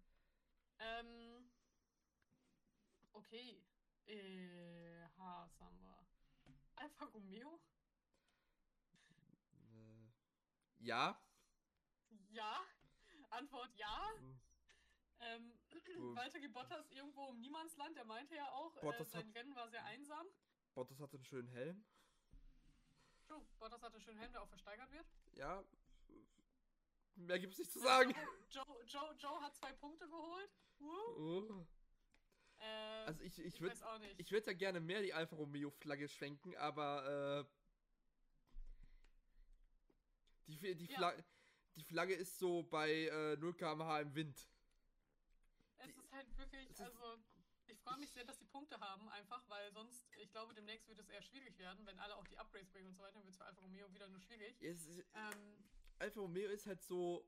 Ähm, 0.78 1.50
okay. 3.14 3.60
Äh, 4.06 5.02
wir? 5.82 6.06
Alfa 6.76 7.04
Romeo? 7.06 7.60
Äh, 9.74 10.84
ja. 10.84 11.20
Ja. 12.30 12.64
Antwort 13.30 13.74
ja. 13.74 14.12
Hm, 14.18 14.40
Ähm, 15.18 15.52
Walter 16.14 16.38
Bottas 16.48 16.88
irgendwo 16.90 17.28
im 17.30 17.40
Niemandsland, 17.40 17.96
der 17.96 18.04
meinte 18.04 18.36
ja 18.36 18.48
auch, 18.52 18.76
äh, 18.76 18.80
sein 19.04 19.26
hat- 19.28 19.34
Rennen 19.34 19.54
war 19.56 19.68
sehr 19.68 19.84
einsam. 19.84 20.26
Bottas 20.74 21.00
hat 21.00 21.12
einen 21.12 21.24
schönen 21.24 21.48
Helm. 21.48 21.84
True, 23.32 23.42
Bottas 23.58 23.82
hatte 23.82 23.94
einen 23.94 24.02
schönen 24.04 24.18
Helm, 24.18 24.32
der 24.32 24.42
auch 24.42 24.48
versteigert 24.48 24.90
wird. 24.92 25.06
Ja. 25.34 25.64
Mehr 27.14 27.38
gibt's 27.38 27.58
nicht 27.58 27.72
zu 27.72 27.78
sagen. 27.80 28.14
Joe, 28.50 28.64
Joe, 28.86 29.14
Joe 29.18 29.40
hat 29.40 29.56
zwei 29.56 29.72
Punkte 29.72 30.06
geholt. 30.08 30.50
Uh, 30.80 31.64
äh, 32.58 32.64
Also 33.06 33.22
ich, 33.22 33.38
ich 33.38 33.46
ich 33.54 33.60
würde 33.60 33.76
ich 34.18 34.30
würd 34.32 34.46
ja 34.46 34.52
gerne 34.52 34.80
mehr 34.80 35.00
die 35.02 35.14
Alfa 35.14 35.36
Romeo 35.36 35.70
Flagge 35.70 36.08
schwenken, 36.08 36.56
aber 36.56 37.46
äh, 37.46 37.50
die, 40.48 40.74
die, 40.74 40.86
Ja. 40.86 40.96
Flagge, 40.98 41.24
die 41.76 41.84
Flagge 41.84 42.14
ist 42.14 42.38
so 42.38 42.62
bei 42.64 42.90
äh, 43.06 43.36
0 43.36 43.54
km/h 43.54 44.00
im 44.00 44.14
Wind. 44.14 44.48
Es 45.78 45.96
ist 45.96 46.12
halt 46.12 46.36
wirklich, 46.38 46.64
es 46.70 46.80
ist- 46.80 46.80
also 46.80 47.18
ich 47.72 47.80
freue 47.80 47.98
mich 47.98 48.12
sehr, 48.12 48.24
dass 48.24 48.38
die 48.38 48.46
Punkte 48.46 48.78
haben, 48.80 49.08
einfach, 49.08 49.42
weil 49.48 49.72
sonst, 49.72 50.06
ich 50.18 50.30
glaube, 50.30 50.54
demnächst 50.54 50.88
wird 50.88 50.98
es 50.98 51.08
eher 51.08 51.22
schwierig 51.22 51.58
werden, 51.58 51.84
wenn 51.86 51.98
alle 51.98 52.16
auch 52.16 52.26
die 52.26 52.38
Upgrades 52.38 52.70
bringen 52.70 52.88
und 52.88 52.94
so 52.94 53.02
weiter, 53.02 53.16
wird 53.16 53.30
es 53.30 53.36
für 53.36 53.44
Alfa 53.44 53.60
Romeo 53.62 53.92
wieder 53.92 54.08
nur 54.08 54.20
schwierig. 54.20 54.60
Ist, 54.60 55.04
Ähm, 55.14 55.64
Alfa 55.98 56.20
Romeo 56.20 56.50
ist 56.50 56.66
halt 56.66 56.82
so 56.82 57.26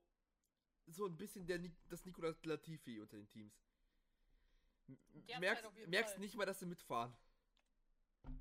so 0.86 1.06
ein 1.06 1.16
bisschen 1.16 1.46
der, 1.46 1.58
das 1.88 2.04
Nicolas 2.04 2.44
Latifi 2.44 3.00
unter 3.00 3.16
den 3.16 3.28
Teams. 3.28 3.54
Merkst, 5.38 5.64
jeden 5.76 5.90
merkst 5.90 6.18
nicht 6.18 6.34
mal, 6.34 6.44
dass 6.44 6.58
sie 6.58 6.66
mitfahren. 6.66 7.16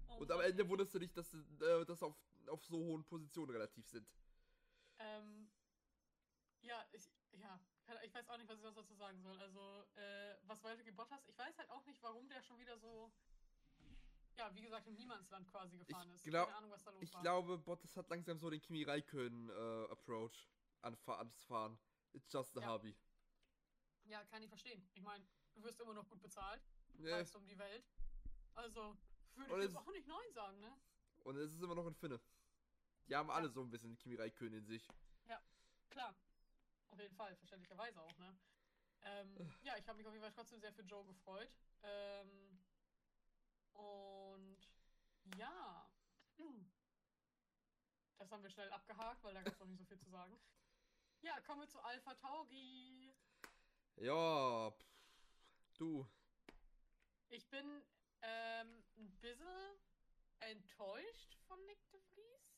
oh 0.10 0.18
Und 0.18 0.32
am. 0.32 0.42
Ende 0.42 0.68
wunderst 0.68 0.94
du 0.94 1.00
dich, 1.00 1.14
dass 1.14 1.32
sie 1.32 1.40
äh, 1.62 1.86
das 1.86 2.04
auf, 2.04 2.16
auf 2.48 2.66
so 2.66 2.78
hohen 2.78 3.06
Positionen 3.06 3.52
relativ 3.52 3.88
sind. 3.88 4.06
Ähm, 5.00 5.50
ja, 6.62 6.86
ich, 6.92 7.10
ja, 7.32 7.60
ich 8.04 8.14
weiß 8.14 8.30
auch 8.30 8.38
nicht, 8.38 8.50
was 8.50 8.58
ich 8.60 8.64
dazu 8.76 8.94
sagen 8.96 9.22
soll. 9.22 9.40
Also, 9.42 9.86
äh, 9.96 10.36
was 10.44 10.64
Walter 10.64 10.92
Bottas, 10.92 11.26
ich 11.28 11.38
weiß 11.38 11.58
halt 11.58 11.70
auch 11.70 11.86
nicht, 11.86 12.02
warum 12.02 12.28
der 12.30 12.42
schon 12.42 12.58
wieder 12.60 12.78
so, 12.78 13.12
ja, 14.38 14.54
wie 14.56 14.62
gesagt, 14.62 14.88
im 14.88 14.96
Niemandsland 14.96 15.50
quasi 15.50 15.78
gefahren 15.78 16.10
ist. 16.12 16.24
glaub- 16.24 16.48
Keine 16.48 16.58
Ahnung, 16.58 16.72
was 16.72 16.84
da 16.84 16.92
los 16.92 17.02
Ich 17.04 17.14
war. 17.14 17.22
glaube, 17.22 17.58
Bottas 17.58 17.96
hat 17.96 18.10
langsam 18.10 18.40
so 18.40 18.50
den 18.50 18.62
Kimi 18.62 18.84
Raikön 18.84 19.50
äh, 19.50 19.86
Approach 19.92 20.50
an, 20.82 20.98
ans 21.08 21.44
Fahren. 21.44 21.78
It's 22.14 22.32
just 22.32 22.58
a 22.58 22.62
Ja. 22.62 22.68
hobby. 22.68 22.96
Ja, 24.06 24.24
kann 24.26 24.42
ich 24.44 24.50
verstehen. 24.50 24.88
Ich 24.94 25.02
meine, 25.02 25.26
du 25.54 25.64
wirst 25.64 25.80
immer 25.80 25.94
noch 25.94 26.08
gut 26.10 26.22
bezahlt, 26.22 26.62
Ja. 27.00 27.16
reist 27.18 27.36
um 27.36 27.46
die 27.48 27.58
Welt. 27.58 27.86
Also, 28.56 28.98
würde 29.36 29.56
ich 29.58 29.64
jetzt 29.64 29.78
auch 29.78 29.92
nicht 29.92 30.08
Nein 30.08 30.34
sagen, 30.34 30.60
ne? 30.60 30.78
Und 31.24 31.38
es 31.38 31.54
ist 31.54 31.62
immer 31.62 31.76
noch 31.76 31.88
ein 31.88 31.96
Finne. 31.96 32.20
Die 33.08 33.16
haben 33.16 33.30
alle 33.32 33.50
so 33.50 33.62
ein 33.62 33.70
bisschen 33.70 33.98
Kimi 33.98 34.16
Raikön 34.16 34.54
in 34.54 34.66
sich. 34.66 34.88
Klar. 35.90 36.16
Auf 36.94 37.00
jeden 37.00 37.16
Fall, 37.16 37.36
verständlicherweise 37.38 38.00
auch, 38.00 38.18
ne? 38.20 38.38
Ähm, 39.02 39.36
ja, 39.64 39.76
ich 39.78 39.88
habe 39.88 39.98
mich 39.98 40.06
auf 40.06 40.14
jeden 40.14 40.24
Fall 40.24 40.32
trotzdem 40.32 40.60
sehr 40.62 40.72
für 40.72 40.84
Joe 40.84 41.04
gefreut. 41.06 41.50
Ähm, 41.82 42.64
und 43.74 44.60
ja. 45.40 45.90
Das 48.20 48.32
haben 48.32 48.44
wir 48.44 48.52
schnell 48.52 48.72
abgehakt, 48.72 49.24
weil 49.24 49.34
da 49.34 49.42
gab 49.42 49.56
es 49.56 49.62
auch 49.62 49.66
nicht 49.66 49.80
so 49.80 49.86
viel 49.86 49.98
zu 49.98 50.12
sagen. 50.12 50.40
Ja, 51.24 51.42
kommen 51.42 51.62
wir 51.62 51.68
zu 51.68 51.80
Alpha 51.80 52.14
Tauri. 52.14 53.12
Ja, 53.96 54.70
pff, 54.70 54.86
du. 55.74 56.08
Ich 57.30 57.50
bin 57.50 57.82
ähm, 58.22 58.84
ein 58.98 59.12
bisschen 59.20 59.80
enttäuscht 60.42 61.40
von 61.48 61.60
Nick 61.66 61.90
de 61.90 62.00
Vries. 62.14 62.54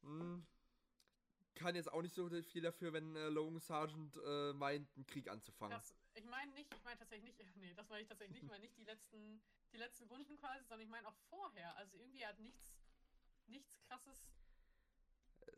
Hm, 0.00 0.46
kann 1.56 1.74
jetzt 1.74 1.92
auch 1.92 2.02
nicht 2.02 2.14
so 2.14 2.28
viel 2.42 2.62
dafür, 2.62 2.92
wenn 2.92 3.16
äh, 3.16 3.28
Logan 3.28 3.58
Sargent 3.58 4.16
äh, 4.24 4.52
meint, 4.52 4.88
einen 4.96 5.06
Krieg 5.06 5.28
anzufangen. 5.28 5.76
Das, 5.76 5.94
ich 6.14 6.24
meine 6.26 6.52
nicht, 6.52 6.72
ich 6.72 6.84
meine 6.84 6.98
tatsächlich 6.98 7.36
nicht, 7.36 7.56
nee, 7.56 7.74
das 7.74 7.88
meine 7.88 8.02
ich 8.02 8.08
tatsächlich 8.08 8.34
nicht, 8.34 8.44
ich 8.44 8.48
meine 8.50 8.62
nicht 8.62 8.76
die 8.76 8.84
letzten, 8.84 9.42
die 9.72 9.78
letzten 9.78 10.04
Runden 10.04 10.36
quasi, 10.36 10.64
sondern 10.64 10.82
ich 10.82 10.90
meine 10.90 11.08
auch 11.08 11.16
vorher. 11.28 11.76
Also 11.76 11.98
irgendwie 11.98 12.24
hat 12.24 12.38
nichts, 12.38 12.76
nichts 13.46 13.78
krasses 13.80 14.30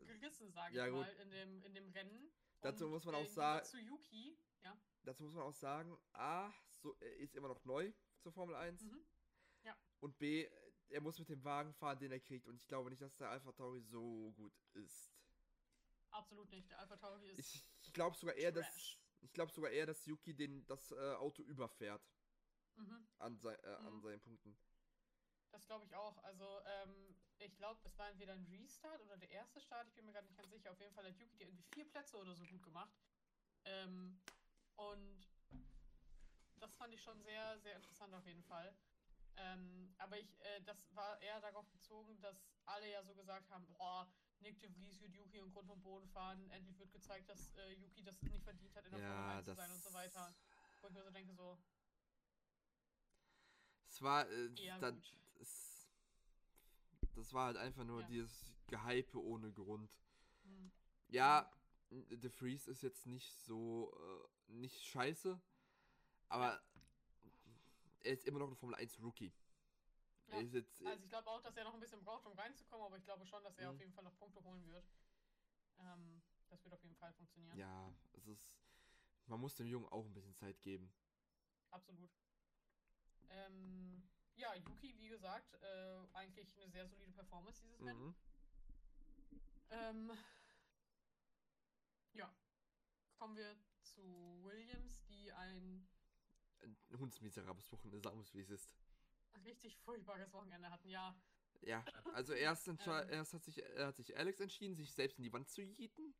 gerissen, 0.05 0.51
sage 0.51 0.75
ja, 0.75 0.87
ich 0.87 0.91
gut. 0.91 1.01
mal, 1.01 1.13
in 1.21 1.29
dem, 1.29 1.63
in 1.63 1.73
dem 1.73 1.89
Rennen. 1.91 2.31
Dazu 2.61 2.87
muss 2.87 3.05
man 3.05 3.15
äh, 3.15 3.17
auch 3.19 3.27
sagen- 3.27 3.65
Zu 3.65 3.77
Yuki, 3.77 4.37
ja. 4.63 4.75
Dazu 5.03 5.23
muss 5.23 5.33
man 5.33 5.43
auch 5.43 5.53
sagen, 5.53 5.97
A, 6.13 6.51
so, 6.71 6.95
er 6.99 7.15
ist 7.17 7.35
immer 7.35 7.47
noch 7.47 7.63
neu 7.65 7.91
zur 8.19 8.31
Formel 8.31 8.55
1. 8.55 8.83
Mhm. 8.83 9.05
Und 10.01 10.17
B, 10.17 10.47
er 10.89 11.01
muss 11.01 11.19
mit 11.19 11.29
dem 11.29 11.43
Wagen 11.43 11.73
fahren, 11.73 11.99
den 11.99 12.11
er 12.11 12.19
kriegt. 12.19 12.47
Und 12.47 12.55
ich 12.55 12.67
glaube 12.67 12.89
nicht, 12.89 13.01
dass 13.01 13.15
der 13.17 13.29
Alpha 13.29 13.51
Tauri 13.51 13.81
so 13.81 14.31
gut 14.35 14.53
ist. 14.73 15.11
Absolut 16.11 16.49
nicht. 16.51 16.69
Der 16.69 16.79
Alpha 16.79 16.97
Tauri 16.97 17.29
ist. 17.29 17.55
Ich, 17.83 17.93
glaube 17.93 18.15
sogar 18.15 18.35
eher, 18.35 18.51
dass 18.51 18.65
Trash. 18.65 18.99
ich 19.21 19.33
glaube 19.33 19.51
sogar 19.51 19.71
eher, 19.71 19.85
dass 19.85 20.05
Yuki 20.05 20.33
den 20.35 20.65
das 20.65 20.91
äh, 20.91 21.13
Auto 21.15 21.43
überfährt 21.43 22.01
mhm. 22.75 23.07
an, 23.19 23.37
sei, 23.37 23.53
äh, 23.55 23.75
an 23.75 23.95
Mhm. 23.95 24.01
seinen 24.01 24.21
Punkten. 24.21 24.57
Das 25.51 25.65
glaube 25.65 25.85
ich 25.85 25.95
auch. 25.95 26.17
Also, 26.23 26.61
ähm, 26.65 27.15
ich 27.39 27.55
glaube, 27.57 27.79
es 27.83 27.97
war 27.97 28.09
entweder 28.09 28.33
ein 28.33 28.45
Restart 28.45 29.01
oder 29.01 29.17
der 29.17 29.29
erste 29.31 29.59
Start. 29.61 29.87
Ich 29.87 29.95
bin 29.95 30.05
mir 30.05 30.13
gerade 30.13 30.27
nicht 30.27 30.37
ganz 30.37 30.49
sicher. 30.51 30.71
Auf 30.71 30.79
jeden 30.79 30.93
Fall 30.93 31.05
hat 31.05 31.17
Yuki 31.17 31.37
die 31.37 31.43
irgendwie 31.43 31.63
vier 31.73 31.89
Plätze 31.89 32.17
oder 32.17 32.35
so 32.35 32.45
gut 32.45 32.61
gemacht. 32.63 32.93
Ähm, 33.65 34.19
und 34.75 35.27
das 36.59 36.75
fand 36.75 36.93
ich 36.93 37.01
schon 37.01 37.19
sehr, 37.21 37.59
sehr 37.59 37.75
interessant 37.75 38.13
auf 38.13 38.25
jeden 38.25 38.43
Fall. 38.43 38.75
Ähm, 39.37 39.93
aber 39.97 40.19
ich, 40.19 40.39
äh, 40.41 40.61
das 40.61 40.93
war 40.95 41.19
eher 41.21 41.39
darauf 41.41 41.67
bezogen, 41.71 42.19
dass 42.21 42.37
alle 42.65 42.89
ja 42.91 43.03
so 43.03 43.15
gesagt 43.15 43.49
haben, 43.49 43.65
boah, 43.67 44.11
Nick 44.41 44.59
de 44.61 44.69
Vries 44.71 45.01
wird 45.01 45.13
Yuki 45.13 45.37
im 45.37 45.51
Grund 45.51 45.69
und 45.69 45.81
Boden 45.83 46.07
fahren. 46.09 46.49
Endlich 46.51 46.77
wird 46.79 46.91
gezeigt, 46.91 47.29
dass 47.29 47.55
äh, 47.57 47.73
Yuki 47.73 48.03
das 48.03 48.21
nicht 48.21 48.43
verdient 48.43 48.75
hat, 48.75 48.85
in 48.85 48.91
der 48.91 48.99
Ja, 49.01 49.13
Formel 49.13 49.31
1 49.37 49.45
zu 49.45 49.53
sein 49.55 49.71
und 49.71 49.83
so 49.83 49.93
weiter. 49.93 50.33
Wo 50.81 50.87
ich 50.87 50.93
mir 50.93 51.03
so 51.03 51.11
denke, 51.11 51.33
so, 51.33 51.57
Es 53.89 54.01
war, 54.01 54.29
äh, 54.29 54.49
da, 54.79 54.93
es, 55.39 55.89
das 57.15 57.33
war 57.33 57.47
halt 57.47 57.57
einfach 57.57 57.83
nur 57.83 58.01
Ja. 58.01 58.07
dieses 58.07 58.55
Gehype 58.67 59.21
ohne 59.21 59.51
Grund. 59.51 59.91
hm, 60.43 60.71
Ja, 61.09 61.51
The 61.89 62.29
Freeze 62.29 62.69
ist 62.71 62.83
jetzt 62.83 63.07
nicht 63.07 63.35
so, 63.39 63.91
äh, 64.47 64.51
nicht 64.51 64.83
scheiße, 64.85 65.41
aber 66.29 66.61
er 68.01 68.13
ist 68.13 68.25
immer 68.25 68.39
noch 68.39 68.47
ein 68.47 68.55
Formel 68.55 68.75
1 68.75 68.99
Rookie. 69.01 69.33
Ja, 70.31 70.39
jetzt, 70.41 70.81
also 70.85 71.03
ich 71.03 71.09
glaube 71.09 71.29
auch, 71.29 71.41
dass 71.41 71.55
er 71.57 71.63
noch 71.63 71.73
ein 71.73 71.79
bisschen 71.79 72.03
braucht, 72.03 72.25
um 72.25 72.33
reinzukommen, 72.33 72.85
aber 72.85 72.97
ich 72.97 73.03
glaube 73.05 73.25
schon, 73.25 73.43
dass 73.43 73.57
er 73.57 73.67
Mhm. 73.69 73.75
auf 73.75 73.79
jeden 73.79 73.93
Fall 73.93 74.03
noch 74.03 74.17
Punkte 74.17 74.43
holen 74.43 74.65
wird. 74.67 74.85
Ähm, 75.79 76.21
das 76.49 76.63
wird 76.63 76.73
auf 76.73 76.83
jeden 76.83 76.95
Fall 76.95 77.13
funktionieren. 77.13 77.57
ja, 77.57 77.93
es 78.13 78.27
ist, 78.27 78.51
man 79.27 79.39
muss 79.39 79.55
dem 79.55 79.67
Jungen 79.67 79.87
auch 79.87 80.05
ein 80.05 80.13
bisschen 80.13 80.35
Zeit 80.35 80.61
geben. 80.61 80.91
Absolut. 81.71 82.11
Ähm, 83.29 84.03
ja, 84.35 84.53
Yuki, 84.55 84.97
wie 84.97 85.09
gesagt, 85.09 85.53
äh, 85.61 86.07
eigentlich 86.13 86.55
eine 86.57 86.69
sehr 86.69 86.87
solide 86.87 87.11
Performance 87.11 87.61
dieses 87.61 87.79
Rennen. 87.85 88.07
Mhm. 88.07 88.15
Ähm, 89.71 90.11
ja. 92.13 92.33
Kommen 93.17 93.35
wir 93.35 93.55
zu 93.81 94.01
Williams, 94.43 95.03
die 95.07 95.31
ein 95.33 95.87
Ein 96.61 96.77
hundsmiserables 96.99 97.71
Wochenende, 97.71 97.99
sagen 98.01 98.17
wir 98.17 98.23
es, 98.23 98.33
wie 98.33 98.41
es 98.41 98.49
ist. 98.49 98.73
Richtig 99.45 99.77
furchtbares 99.79 100.31
Wochenende 100.33 100.69
hatten. 100.69 100.89
Ja, 100.89 101.15
Ja, 101.61 101.83
also 102.13 102.33
erst, 102.33 102.67
Ähm. 102.67 102.77
erst 103.09 103.33
hat, 103.33 103.43
sich, 103.43 103.57
hat 103.77 103.95
sich 103.97 104.15
Alex 104.17 104.39
entschieden, 104.39 104.75
sich 104.75 104.93
selbst 104.93 105.17
in 105.17 105.23
die 105.23 105.33
Wand 105.33 105.49
zu 105.49 105.61
jieten. 105.61 106.13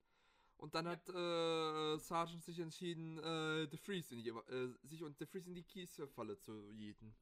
Und 0.58 0.76
dann 0.76 0.86
Ja. 0.86 0.92
hat 0.92 1.08
äh, 1.10 1.98
Sargent 2.00 2.44
sich 2.44 2.60
entschieden, 2.60 3.18
äh, 3.20 3.68
The 3.72 3.78
Freeze 3.78 4.14
in 4.14 4.22
die, 4.24 4.30
äh, 4.30 4.76
sich 4.84 5.02
und 5.04 5.18
The 5.18 5.26
Freeze 5.26 5.48
in 5.50 5.56
die 5.56 5.64
Kiesfalle 5.64 6.38
zu 6.38 6.72
jieten. 6.74 7.16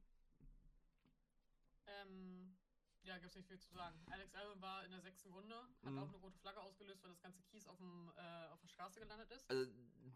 ähm, 1.87 2.57
ja, 3.03 3.17
gibt's 3.19 3.35
nicht 3.35 3.47
viel 3.47 3.59
zu 3.59 3.71
sagen. 3.73 3.97
Alex 4.09 4.33
Albon 4.35 4.61
war 4.61 4.83
in 4.83 4.91
der 4.91 5.01
sechsten 5.01 5.31
Runde, 5.31 5.55
hat 5.55 5.91
Mhm. 5.91 5.97
auch 5.99 6.07
eine 6.07 6.17
rote 6.17 6.37
Flagge 6.39 6.59
ausgelöst, 6.59 7.03
weil 7.03 7.11
das 7.11 7.21
ganze 7.21 7.41
Kies 7.43 7.67
auf, 7.67 7.77
dem, 7.77 8.11
äh, 8.17 8.47
auf 8.47 8.59
der 8.59 8.67
Straße 8.67 8.99
gelandet 8.99 9.31
ist. 9.31 9.49
Also, 9.49 9.71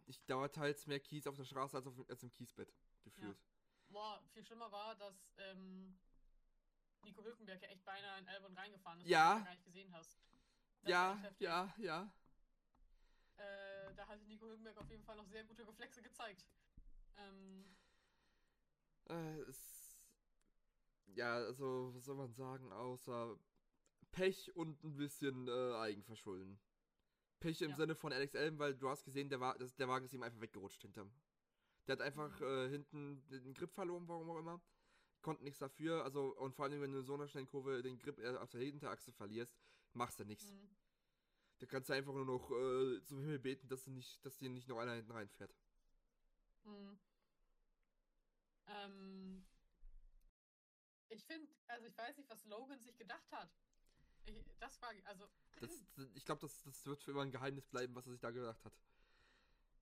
ich 0.08 0.26
dauert 0.26 0.56
teils 0.56 0.88
mehr 0.88 1.00
Kies 1.00 1.28
auf 1.28 1.36
der 1.38 1.46
Straße 1.46 1.78
als, 1.78 1.88
auf, 1.88 1.94
als 2.10 2.24
im 2.24 2.32
Kiesbett, 2.32 2.74
gefühlt. 3.04 3.38
Boah, 3.92 4.22
viel 4.34 4.44
schlimmer 4.44 4.72
war, 4.72 4.96
dass 4.96 5.34
ähm, 5.38 5.98
Nico 7.04 7.24
Hülkenberg 7.24 7.62
ja 7.62 7.68
echt 7.70 7.84
beinahe 7.84 8.20
in 8.20 8.28
Albon 8.28 8.54
reingefahren 8.58 9.02
ist, 9.02 9.08
Ja. 9.08 9.34
was 9.36 9.40
du 9.40 9.44
gar 9.46 9.52
nicht 9.52 9.66
gesehen 9.66 9.92
hast. 9.94 10.18
Das 10.82 10.90
Ja, 10.92 11.22
ja, 11.40 11.74
ja. 11.78 12.14
Äh, 13.38 13.94
da 13.96 14.08
hatte 14.08 14.24
Nico 14.26 14.46
Hülkenberg 14.46 14.78
auf 14.78 14.90
jeden 14.90 15.04
Fall 15.04 15.16
noch 15.18 15.28
sehr 15.28 15.44
gute 15.44 15.68
Reflexe 15.68 16.02
gezeigt. 16.02 16.46
Ähm, 17.18 17.66
Äh, 19.10 19.40
es, 19.42 20.00
ja, 21.08 21.34
also, 21.36 21.94
was 21.94 22.06
soll 22.06 22.16
man 22.16 22.32
sagen, 22.34 22.72
außer 22.72 23.38
Pech 24.12 24.56
und 24.56 24.84
ein 24.84 24.96
bisschen 24.96 25.48
äh, 25.48 25.76
Eigenverschulden. 25.76 26.60
Pech 27.40 27.62
im 27.62 27.72
Ja. 27.72 27.76
Sinne 27.76 27.96
von 27.96 28.14
Alex 28.14 28.36
Allen, 28.36 28.60
weil 28.60 28.76
du 28.76 28.88
hast 28.90 29.04
gesehen, 29.04 29.28
der, 29.30 29.40
war, 29.40 29.58
der 29.58 29.88
Wagen 29.88 30.06
ist 30.06 30.14
ihm 30.14 30.24
einfach 30.24 30.40
weggerutscht 30.40 30.82
hinterm. 30.84 31.12
Der 31.88 31.94
hat 31.94 32.02
einfach 32.02 32.40
Mhm. 32.40 32.46
äh, 32.46 32.70
hinten 32.70 33.28
den 33.30 33.54
Grip 33.54 33.74
verloren, 33.74 34.08
warum 34.08 34.30
auch 34.30 34.40
immer. 34.40 34.62
Konnte 35.22 35.44
nichts 35.44 35.60
dafür. 35.60 36.04
Also, 36.04 36.36
und 36.38 36.56
vor 36.56 36.66
allem, 36.66 36.82
wenn 36.82 36.92
du 36.92 37.00
in 37.00 37.06
so 37.06 37.14
einer 37.14 37.28
schnellen 37.28 37.48
Kurve 37.48 37.82
den 37.84 37.98
Grip 38.00 38.20
auf 38.38 38.50
der 38.50 38.62
Hinterachse 38.62 39.12
verlierst, 39.12 39.56
machst 39.94 40.20
du 40.20 40.26
nichts. 40.26 40.56
mh. 40.56 40.70
Da 41.60 41.66
kannst 41.68 41.90
du 41.90 41.94
einfach 41.94 42.14
nur 42.14 42.26
noch 42.26 42.52
äh, 42.52 43.02
zum 43.04 43.20
Himmel 43.20 43.40
beten, 43.40 43.68
dass 43.70 43.84
du 43.86 43.92
nicht, 43.92 44.26
dass 44.26 44.38
dir 44.38 44.50
nicht 44.50 44.68
noch 44.68 44.80
einer 44.80 44.94
hinten 44.96 45.12
reinfährt. 45.12 45.54
Mhm. 46.66 47.00
Ähm, 48.68 49.46
ich 51.10 51.24
finde, 51.26 51.52
also 51.68 51.86
ich 51.88 51.98
weiß 51.98 52.18
nicht, 52.18 52.30
was 52.30 52.44
Logan 52.46 52.80
sich 52.82 52.98
gedacht 52.98 53.32
hat. 53.32 53.50
Ich, 54.26 54.44
das 54.60 54.80
ich, 54.96 55.08
also 55.08 55.30
Das, 55.60 55.72
ich 56.16 56.26
glaube, 56.26 56.42
das, 56.42 56.64
das 56.64 56.86
wird 56.86 57.04
für 57.04 57.12
immer 57.12 57.22
ein 57.22 57.32
Geheimnis 57.32 57.68
bleiben, 57.68 57.94
was 57.96 58.06
er 58.08 58.12
sich 58.14 58.22
da 58.22 58.32
gedacht 58.32 58.64
hat. 58.66 58.74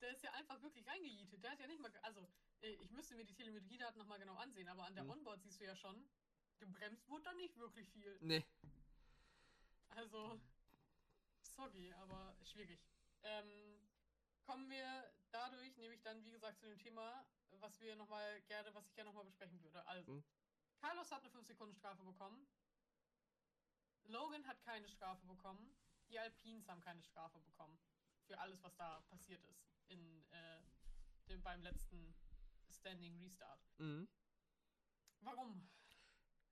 Der 0.02 0.12
ist 0.12 0.24
ja 0.24 0.32
einfach 0.34 0.62
wirklich 0.62 0.88
reingejietet. 0.88 1.44
Der 1.44 1.52
hat 1.52 1.60
ja 1.60 1.68
nicht 1.68 1.82
mal, 1.82 1.92
also 2.02 2.28
äh, 2.62 2.72
ich 2.76 2.92
müsste 2.92 3.16
mir 3.16 3.26
die 3.26 3.34
Telemetriedaten 3.34 3.98
nochmal 4.00 4.20
genau 4.20 4.36
ansehen, 4.36 4.68
aber 4.68 4.86
an 4.86 4.96
der 4.96 5.04
Mhm. 5.04 5.12
Onboard 5.12 5.42
siehst 5.42 5.60
du 5.60 5.66
ja 5.66 5.76
schon, 5.76 6.10
gebremst 6.58 7.08
wurde 7.10 7.24
da 7.24 7.34
nicht 7.34 7.58
wirklich 7.58 7.90
viel. 7.90 8.18
Nee. 8.22 8.46
Also, 9.90 10.40
sorry, 11.42 11.92
aber 11.94 12.36
schwierig. 12.44 12.80
Ähm, 13.24 13.88
kommen 14.44 14.70
wir 14.70 15.14
dadurch 15.32 15.76
nämlich 15.78 16.02
dann, 16.02 16.24
wie 16.24 16.32
gesagt, 16.32 16.60
zu 16.60 16.68
dem 16.68 16.80
Thema, 16.80 17.26
was 17.52 17.80
wir 17.80 17.96
nochmal 17.96 18.42
gerne, 18.44 18.74
was 18.74 18.86
ich 18.88 18.96
gerne 18.96 19.10
nochmal 19.10 19.26
besprechen 19.26 19.62
würde. 19.64 19.86
Also, 19.88 20.14
Hm. 20.14 20.24
Carlos 20.80 21.12
hat 21.12 21.22
eine 21.24 21.30
5-Sekunden-Strafe 21.32 22.04
bekommen. 22.04 22.48
Logan 24.06 24.48
hat 24.48 24.62
keine 24.62 24.88
Strafe 24.88 25.26
bekommen. 25.26 25.76
Die 26.08 26.18
Alpines 26.18 26.68
haben 26.68 26.82
keine 26.82 27.04
Strafe 27.04 27.40
bekommen. 27.42 27.78
Für 28.28 28.40
alles, 28.40 28.64
was 28.64 28.76
da 28.78 29.02
passiert 29.02 29.44
ist. 29.46 29.68
In, 29.90 30.24
äh, 30.32 30.62
dem, 31.28 31.42
beim 31.44 31.62
letzten 31.62 32.16
Standing 32.70 33.18
Restart. 33.20 33.60
Mhm. 33.78 34.08
Warum? 35.22 35.70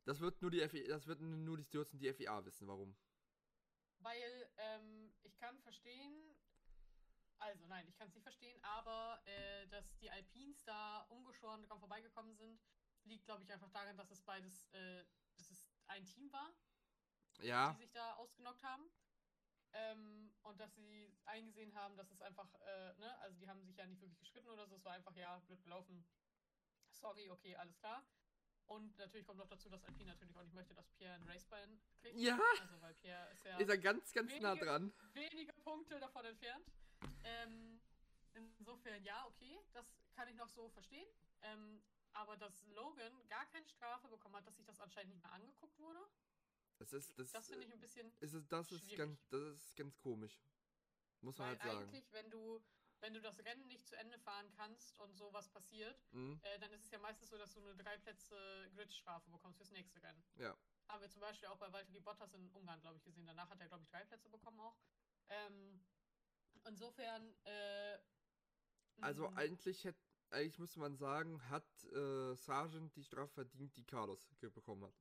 Das 0.05 0.19
wird 0.19 0.41
nur 0.41 0.51
die 0.51 0.67
FI, 0.67 0.87
das 0.87 1.07
wird 1.07 1.19
nur 1.21 1.57
die 1.57 1.63
Stewards 1.63 1.93
und 1.93 1.99
die 1.99 2.13
FIA 2.13 2.43
wissen, 2.45 2.67
warum. 2.67 2.95
Weil 3.99 4.49
ähm, 4.57 5.13
ich 5.23 5.35
kann 5.37 5.59
verstehen, 5.59 6.35
also 7.39 7.65
nein, 7.67 7.87
ich 7.87 7.95
kann 7.97 8.07
es 8.07 8.13
nicht 8.15 8.23
verstehen, 8.23 8.57
aber 8.63 9.21
äh, 9.25 9.67
dass 9.67 9.97
die 9.97 10.09
Alpines 10.09 10.63
da 10.63 11.01
ungeschoren 11.09 11.63
dran 11.63 11.79
vorbeigekommen 11.79 12.35
sind, 12.35 12.61
liegt, 13.03 13.25
glaube 13.25 13.43
ich, 13.43 13.51
einfach 13.51 13.69
daran, 13.71 13.97
dass 13.97 14.11
es 14.11 14.21
beides, 14.21 14.67
äh, 14.71 15.03
dass 15.35 15.49
es 15.49 15.69
ein 15.87 16.05
Team 16.05 16.31
war, 16.31 16.51
Ja, 17.39 17.73
die 17.73 17.77
sich 17.83 17.91
da 17.91 18.13
ausgenockt 18.15 18.63
haben. 18.63 18.89
Ähm, 19.73 20.31
und 20.43 20.59
dass 20.59 20.73
sie 20.75 21.11
eingesehen 21.25 21.73
haben, 21.75 21.97
dass 21.97 22.09
es 22.11 22.21
einfach, 22.21 22.53
äh, 22.61 22.93
ne, 22.99 23.17
also 23.19 23.37
die 23.37 23.47
haben 23.49 23.63
sich 23.65 23.75
ja 23.77 23.85
nicht 23.85 24.01
wirklich 24.01 24.19
gestritten 24.19 24.49
oder 24.49 24.65
so, 24.67 24.75
es 24.75 24.85
war 24.85 24.93
einfach, 24.93 25.15
ja, 25.15 25.37
blöd 25.39 25.61
gelaufen. 25.63 26.05
Sorry, 26.93 27.29
okay, 27.29 27.55
alles 27.55 27.77
klar. 27.77 28.03
Und 28.67 28.97
natürlich 28.97 29.25
kommt 29.25 29.39
noch 29.39 29.47
dazu, 29.47 29.69
dass 29.69 29.83
Alpine 29.85 30.11
natürlich 30.11 30.35
auch 30.35 30.43
nicht 30.43 30.53
möchte, 30.53 30.73
dass 30.73 30.89
Pierre 30.91 31.13
ein 31.13 31.23
Racebein 31.23 31.79
kriegt. 32.01 32.17
Ja. 32.17 32.37
Also, 32.61 32.81
weil 32.81 32.93
Pierre 32.95 33.31
ist 33.31 33.45
ja 33.45 33.57
ist 33.57 33.69
er 33.69 33.77
ganz, 33.77 34.11
ganz 34.13 34.31
nah 34.39 34.51
wenige- 34.53 34.65
dran. 34.65 34.93
wenige 35.13 35.53
Punkte 35.53 35.99
davon 35.99 36.25
entfernt. 36.25 36.65
Ähm, 37.23 37.79
insofern, 38.33 39.01
ja, 39.03 39.25
okay, 39.27 39.59
das 39.73 39.85
kann 40.15 40.27
ich 40.27 40.35
noch 40.35 40.49
so 40.49 40.69
verstehen. 40.69 41.07
Ähm, 41.43 41.81
aber 42.13 42.35
dass 42.35 42.65
Logan 42.67 43.27
gar 43.29 43.45
keine 43.47 43.67
Strafe 43.67 44.07
bekommen 44.09 44.35
hat, 44.35 44.47
dass 44.47 44.55
sich 44.57 44.65
das 44.65 44.79
anscheinend 44.81 45.13
nicht 45.13 45.23
mehr 45.23 45.31
angeguckt 45.33 45.77
wurde, 45.79 46.01
Das 46.79 46.93
ist, 46.93 47.17
das, 47.17 47.31
das 47.31 47.47
finde 47.47 47.65
ich 47.65 47.73
ein 47.73 47.79
bisschen. 47.79 48.11
ist, 48.19 48.33
es- 48.33 48.47
das 48.47 48.71
ist 48.71 48.81
schwierig. 48.81 48.97
ganz, 48.97 49.27
das 49.29 49.41
ist 49.41 49.75
ganz 49.75 49.97
komisch. 49.99 50.39
Muss 51.21 51.37
man 51.37 51.47
Weil 51.47 51.59
halt 51.59 51.73
sagen. 51.73 51.89
eigentlich, 51.89 52.11
wenn 52.13 52.29
du, 52.29 52.61
wenn 52.99 53.13
du 53.13 53.21
das 53.21 53.39
Rennen 53.39 53.65
nicht 53.67 53.87
zu 53.87 53.97
Ende 53.97 54.19
fahren 54.19 54.51
kannst 54.55 54.97
und 54.99 55.15
sowas 55.15 55.49
passiert, 55.49 55.99
Mhm. 56.11 56.39
äh, 56.43 56.59
dann 56.59 56.71
ist 56.71 56.83
es 56.85 56.91
ja 56.91 56.99
meistens 56.99 57.29
so, 57.29 57.37
dass 57.37 57.53
du 57.53 57.61
eine 57.61 57.75
drei 57.75 57.97
Plätze 57.97 58.69
Grid-Strafe 58.75 59.29
bekommst 59.31 59.57
fürs 59.57 59.71
nächste 59.71 60.01
Rennen. 60.03 60.23
Ja. 60.35 60.55
Haben 60.87 61.01
wir 61.01 61.09
zum 61.09 61.21
Beispiel 61.21 61.49
auch 61.49 61.57
bei 61.57 61.71
Valtteri 61.73 61.99
Bottas 61.99 62.33
in 62.33 62.49
Ungarn, 62.51 62.79
glaube 62.81 62.97
ich, 62.97 63.03
gesehen. 63.03 63.25
Danach 63.25 63.49
hat 63.49 63.59
er, 63.59 63.67
glaube 63.67 63.83
ich, 63.83 63.89
drei 63.89 64.05
Plätze 64.05 64.29
bekommen 64.29 64.59
auch. 64.59 64.77
Ähm, 65.29 65.83
insofern, 66.65 67.35
äh, 67.43 67.97
Also 69.01 69.27
mh, 69.27 69.37
eigentlich 69.37 69.83
hätte, 69.83 69.99
eigentlich 70.29 70.59
müsste 70.59 70.79
man 70.79 70.95
sagen, 70.95 71.41
hat 71.49 71.67
äh, 71.85 72.35
Sargent 72.35 72.95
die 72.95 73.03
Strafe 73.03 73.33
verdient, 73.33 73.75
die 73.75 73.83
Carlos 73.85 74.25
bekommen 74.39 74.83
hat. 74.85 74.93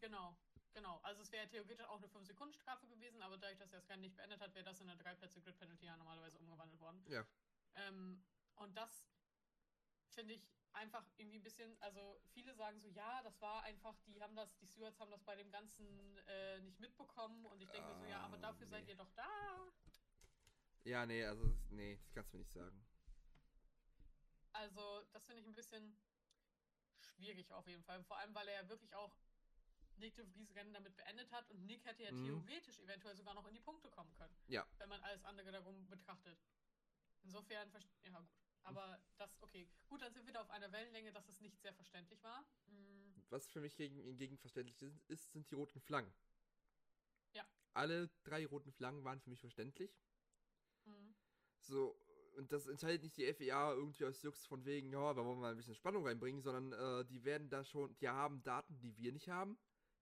Genau, 0.00 0.36
genau. 0.74 0.98
Also 1.02 1.22
es 1.22 1.32
wäre 1.32 1.48
theoretisch 1.48 1.86
auch 1.86 1.98
eine 1.98 2.08
5-Sekunden-Strafe 2.08 2.86
gewesen, 2.88 3.22
aber 3.22 3.38
dadurch, 3.38 3.58
dass 3.58 3.72
er 3.72 3.80
das 3.80 3.88
Rennen 3.88 4.02
nicht 4.02 4.16
beendet 4.16 4.40
hat, 4.40 4.54
wäre 4.54 4.64
das 4.64 4.80
in 4.80 4.88
eine 4.88 5.00
3-Plätze-Grid-Penalty 5.02 5.86
ja 5.86 5.96
normalerweise 5.96 6.38
umgewandelt 6.38 6.80
worden. 6.80 7.04
Ja. 7.08 7.26
Ähm, 7.74 8.24
und 8.56 8.74
das 8.76 9.06
finde 10.08 10.34
ich 10.34 10.46
einfach 10.72 11.04
irgendwie 11.16 11.38
ein 11.38 11.42
bisschen, 11.42 11.76
also 11.80 12.20
viele 12.32 12.54
sagen 12.54 12.80
so, 12.80 12.88
ja, 12.88 13.22
das 13.22 13.40
war 13.40 13.62
einfach, 13.64 13.94
die 14.06 14.20
haben 14.22 14.34
das, 14.34 14.56
die 14.58 14.66
Stewards 14.66 14.98
haben 15.00 15.10
das 15.10 15.22
bei 15.22 15.36
dem 15.36 15.50
Ganzen 15.50 16.18
äh, 16.26 16.60
nicht 16.60 16.80
mitbekommen 16.80 17.44
und 17.46 17.60
ich 17.62 17.70
denke 17.70 17.88
mir 17.88 17.96
so, 17.98 18.04
ja, 18.06 18.20
aber 18.20 18.36
Ah, 18.36 18.40
dafür 18.40 18.66
seid 18.66 18.84
nee. 18.84 18.90
ihr 18.90 18.96
doch 18.96 19.10
da. 19.12 19.72
Ja, 20.84 21.06
nee, 21.06 21.24
also 21.24 21.54
nee, 21.70 21.96
das 21.96 22.12
kannst 22.12 22.32
du 22.32 22.36
mir 22.38 22.42
nicht 22.42 22.52
sagen. 22.52 22.84
Also, 24.52 25.02
das 25.12 25.24
finde 25.26 25.40
ich 25.40 25.46
ein 25.46 25.54
bisschen 25.54 25.96
schwierig 26.98 27.52
auf 27.52 27.66
jeden 27.66 27.82
Fall. 27.84 28.02
Vor 28.04 28.18
allem, 28.18 28.34
weil 28.34 28.48
er 28.48 28.62
ja 28.62 28.68
wirklich 28.68 28.94
auch 28.94 29.16
Nick 30.02 30.16
de 30.16 30.26
Vries 30.26 30.54
Rennen 30.54 30.72
damit 30.74 30.94
beendet 30.96 31.30
hat 31.32 31.48
und 31.50 31.64
Nick 31.64 31.84
hätte 31.86 32.02
ja 32.02 32.12
Mhm. 32.12 32.24
theoretisch 32.24 32.78
eventuell 32.80 33.16
sogar 33.16 33.34
noch 33.34 33.46
in 33.46 33.54
die 33.54 33.60
Punkte 33.60 33.88
kommen 33.90 34.12
können. 34.16 34.36
Ja. 34.48 34.66
Wenn 34.78 34.88
man 34.88 35.00
alles 35.02 35.24
andere 35.24 35.50
darum 35.52 35.88
betrachtet. 35.88 36.38
Insofern, 37.22 37.70
ja 38.02 38.18
gut. 38.18 38.28
Aber 38.64 39.00
das, 39.16 39.30
okay. 39.42 39.68
Gut, 39.88 40.02
dann 40.02 40.12
sind 40.12 40.26
wir 40.26 40.32
da 40.32 40.42
auf 40.42 40.50
einer 40.50 40.70
Wellenlänge, 40.72 41.12
dass 41.12 41.28
es 41.28 41.40
nicht 41.40 41.60
sehr 41.60 41.72
verständlich 41.72 42.22
war. 42.22 42.42
Mm, 42.66 43.22
Was 43.30 43.48
für 43.48 43.60
mich 43.60 43.76
gegen 43.76 43.98
ihn 43.98 44.16
gegenverständlich 44.18 44.80
ist, 44.82 45.02
ist, 45.08 45.32
sind 45.32 45.50
die 45.50 45.54
roten 45.54 45.80
Flaggen. 45.80 46.12
Ja. 47.32 47.46
alle 47.72 48.08
drei 48.24 48.44
roten 48.46 48.70
Flaggen 48.72 49.02
waren 49.04 49.20
für 49.20 49.30
mich 49.30 49.40
verständlich. 49.40 49.96
Mhm. 50.84 51.14
So, 51.60 51.96
und 52.36 52.50
das 52.52 52.66
entscheidet 52.66 53.02
nicht 53.02 53.16
die 53.16 53.32
FIA 53.32 53.72
irgendwie 53.72 54.04
aus 54.04 54.20
Jux 54.22 54.44
von 54.46 54.64
wegen, 54.64 54.90
ja, 54.92 55.16
wir 55.16 55.24
wollen 55.24 55.38
mal 55.40 55.52
ein 55.52 55.56
bisschen 55.56 55.74
Spannung 55.74 56.06
reinbringen, 56.06 56.42
sondern 56.42 56.72
äh, 56.72 57.04
die 57.06 57.24
werden 57.24 57.48
da 57.48 57.64
schon, 57.64 57.96
die 57.98 58.08
haben 58.08 58.42
Daten, 58.42 58.78
die 58.80 58.96
wir 58.96 59.12
nicht 59.12 59.28
haben, 59.28 59.58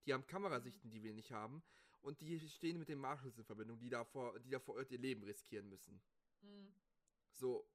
die 0.06 0.12
haben 0.12 0.26
Kamerasichten, 0.26 0.90
die 0.90 1.02
wir 1.02 1.12
nicht 1.12 1.32
haben, 1.32 1.62
und 2.02 2.20
die 2.20 2.40
stehen 2.48 2.78
mit 2.78 2.88
den 2.88 2.98
Marshals 2.98 3.36
in 3.38 3.44
Verbindung, 3.44 3.78
die 3.78 3.90
da 3.90 4.04
vor, 4.04 4.38
die 4.40 4.50
da 4.50 4.58
vor 4.58 4.76
Ort 4.76 4.90
ihr 4.90 4.98
Leben 4.98 5.22
riskieren 5.22 5.68
müssen. 5.68 6.00
Mhm. 6.40 6.74
So. 7.32 7.68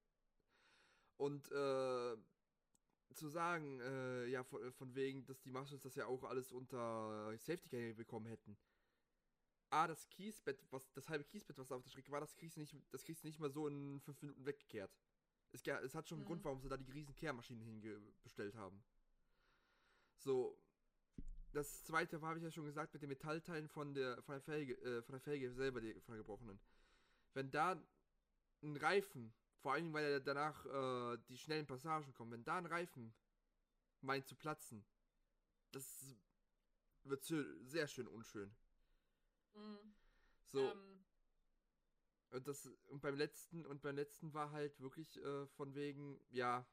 Und 1.17 1.51
äh, 1.51 2.17
zu 3.13 3.29
sagen, 3.29 3.79
äh, 3.79 4.25
ja, 4.27 4.43
von, 4.43 4.73
von 4.73 4.95
wegen, 4.95 5.25
dass 5.25 5.39
die 5.41 5.51
Marshals 5.51 5.83
das 5.83 5.95
ja 5.95 6.07
auch 6.07 6.23
alles 6.23 6.51
unter 6.51 7.37
Safety 7.37 7.69
Car 7.69 7.93
bekommen 7.93 8.25
hätten. 8.25 8.57
A, 9.69 9.87
das 9.87 10.09
Kiesbett, 10.09 10.65
was, 10.71 10.91
das 10.93 11.07
halbe 11.09 11.23
Kiesbett, 11.23 11.57
was 11.57 11.71
auf 11.71 11.83
der 11.83 11.89
Strecke 11.89 12.11
war, 12.11 12.19
das 12.19 12.35
kriegst 12.35 12.57
du 12.57 12.61
nicht, 12.61 12.75
das 12.91 13.03
kriegst 13.03 13.23
du 13.23 13.27
nicht 13.27 13.39
mal 13.39 13.51
so 13.51 13.67
in 13.67 13.99
fünf 14.01 14.21
Minuten 14.21 14.45
weggekehrt. 14.45 14.91
Es, 15.51 15.61
es 15.65 15.95
hat 15.95 16.07
schon 16.07 16.17
einen 16.17 16.23
Mhm. 16.23 16.27
Grund, 16.27 16.43
warum 16.43 16.59
sie 16.59 16.69
da 16.69 16.77
die 16.77 16.91
riesen 16.91 17.15
Kehrmaschinen 17.15 17.63
hingestellt 17.63 18.55
haben. 18.55 18.83
So. 20.17 20.57
Das 21.55 21.85
zweite 21.85 22.21
habe 22.21 22.37
ich 22.37 22.43
ja 22.43 22.51
schon 22.51 22.65
gesagt, 22.65 22.91
mit 22.93 23.01
den 23.01 23.07
Metallteilen 23.07 23.69
von 23.69 23.93
der, 23.93 24.21
von 24.23 24.33
der 24.33 24.41
Felge, 24.41 24.73
äh, 24.81 25.01
von 25.03 25.13
der 25.13 25.21
Felge 25.21 25.49
selber, 25.53 25.79
die, 25.79 25.93
von 26.01 26.15
der 26.15 26.17
gebrochenen. 26.17 26.59
Wenn 27.33 27.49
da 27.49 27.81
ein 28.61 28.75
Reifen, 28.75 29.33
vor 29.61 29.71
allem 29.71 29.93
weil 29.93 30.03
er 30.03 30.19
danach 30.19 30.65
äh, 30.65 31.17
die 31.29 31.37
schnellen 31.37 31.65
Passagen 31.65 32.13
kommen, 32.13 32.31
wenn 32.33 32.43
da 32.43 32.57
ein 32.57 32.65
Reifen 32.65 33.13
meint 34.01 34.27
zu 34.27 34.35
platzen, 34.35 34.85
das 35.71 36.17
wird 37.05 37.23
sehr 37.23 37.87
schön 37.87 38.09
unschön. 38.09 38.53
Mhm. 39.53 39.95
So, 40.47 40.59
Ähm, 40.59 41.05
und 42.31 42.47
das 42.49 42.65
und 42.87 43.01
beim 43.01 43.15
letzten 43.15 43.65
und 43.65 43.81
beim 43.81 43.95
letzten 43.95 44.33
war 44.33 44.51
halt 44.51 44.77
wirklich 44.81 45.23
äh, 45.23 45.47
von 45.47 45.73
wegen, 45.73 46.19
ja, 46.31 46.65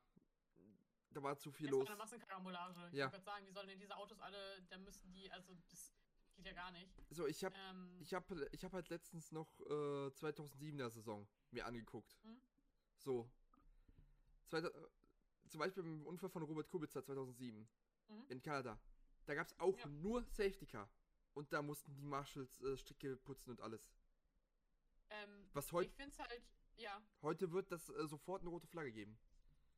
da 1.13 1.23
war 1.23 1.39
zu 1.39 1.51
viel 1.53 1.71
war 1.71 1.79
los. 1.79 1.89
eine 1.89 1.97
Massenkarambolage. 1.97 2.89
Ich 2.89 2.99
Ja. 2.99 3.09
gerade 3.09 3.23
sagen, 3.25 3.47
wie 3.47 3.53
sollen 3.53 3.69
denn 3.69 3.79
diese 3.81 3.97
Autos 3.97 4.19
alle, 4.21 4.63
da 4.71 4.79
müssen 4.79 5.13
die, 5.13 5.31
also 5.31 5.55
das 5.69 5.93
geht 6.35 6.47
ja 6.47 6.53
gar 6.53 6.71
nicht. 6.71 6.91
So, 7.11 7.27
ich 7.27 7.45
habe 7.45 7.55
Ähm, 7.57 7.97
ich 8.01 8.15
habe 8.15 8.49
ich 8.53 8.65
habe 8.65 8.75
halt 8.77 8.89
letztens 8.89 9.31
noch 9.33 9.61
äh, 9.61 10.09
2007er 10.11 10.91
Saison 10.91 11.27
mir 11.51 11.67
angeguckt. 11.67 12.17
Hm? 12.23 12.41
So. 12.99 13.31
Zweita, 14.47 14.69
äh, 14.69 14.89
zum 15.49 15.59
Beispiel 15.61 15.83
beim 15.83 16.07
Unfall 16.07 16.31
von 16.31 16.43
Robert 16.43 16.69
Kubica 16.69 17.03
2007 17.03 17.69
Mhm. 18.09 18.25
in 18.29 18.43
Kanada. 18.43 18.81
Da 19.27 19.35
gab 19.35 19.47
es 19.47 19.59
auch 19.61 19.77
Ja. 19.79 19.87
nur 19.87 20.25
Safety 20.25 20.67
Car. 20.67 20.89
Und 21.35 21.53
da 21.53 21.63
mussten 21.63 21.95
die 21.95 22.03
Marshals 22.03 22.61
äh, 22.61 22.77
Stricke 22.77 23.17
putzen 23.17 23.51
und 23.51 23.61
alles. 23.61 23.91
ähm, 25.11 25.49
Was 25.53 25.73
heute, 25.73 25.89
ich 25.91 25.97
finde 25.97 26.11
es 26.13 26.19
halt, 26.19 26.43
ja, 26.77 27.03
heute 27.23 27.53
wird 27.53 27.71
das 27.71 27.89
äh, 27.91 28.07
sofort 28.07 28.41
eine 28.43 28.51
rote 28.51 28.67
Flagge 28.67 28.93
geben. 28.93 29.19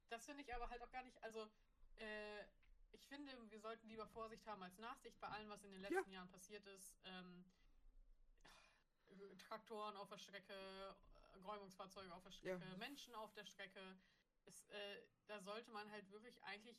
Das 0.09 0.25
finde 0.25 0.43
ich 0.43 0.55
aber 0.55 0.69
halt 0.71 0.83
auch 0.83 0.91
gar 0.91 1.03
nicht, 1.03 1.21
also, 1.23 1.49
äh, 1.97 2.45
ich 2.93 3.07
finde, 3.07 3.33
wir 3.51 3.59
sollten 3.61 3.89
lieber 3.89 4.07
Vorsicht 4.07 4.47
haben 4.47 4.63
als 4.63 4.79
Nachsicht 4.79 5.19
bei 5.21 5.29
allem, 5.29 5.49
was 5.49 5.65
in 5.65 5.73
den 5.73 5.83
Ja. 5.83 5.91
letzten 5.91 6.13
Jahren 6.13 6.29
passiert 6.29 6.67
ist. 6.67 6.97
Ähm, 7.05 7.45
Traktoren 9.49 9.97
auf 9.97 10.09
der 10.09 10.19
Strecke, 10.19 10.53
äh, 10.53 11.37
Räumungsfahrzeuge 11.45 12.13
auf 12.15 12.23
der 12.23 12.31
Strecke, 12.33 12.65
Menschen 12.79 13.15
auf 13.15 13.33
der 13.35 13.45
Strecke. 13.45 13.97
Es, 14.47 14.67
äh, 14.69 15.03
da 15.27 15.41
sollte 15.41 15.71
man 15.71 15.91
halt 15.91 16.11
wirklich 16.11 16.43
eigentlich. 16.45 16.77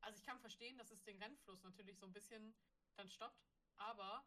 Also 0.00 0.18
ich 0.18 0.24
kann 0.24 0.38
verstehen, 0.40 0.78
dass 0.78 0.90
es 0.90 1.02
den 1.04 1.20
Rennfluss 1.22 1.62
natürlich 1.64 1.98
so 1.98 2.06
ein 2.06 2.12
bisschen 2.12 2.54
dann 2.96 3.08
stoppt, 3.08 3.42
aber 3.76 4.24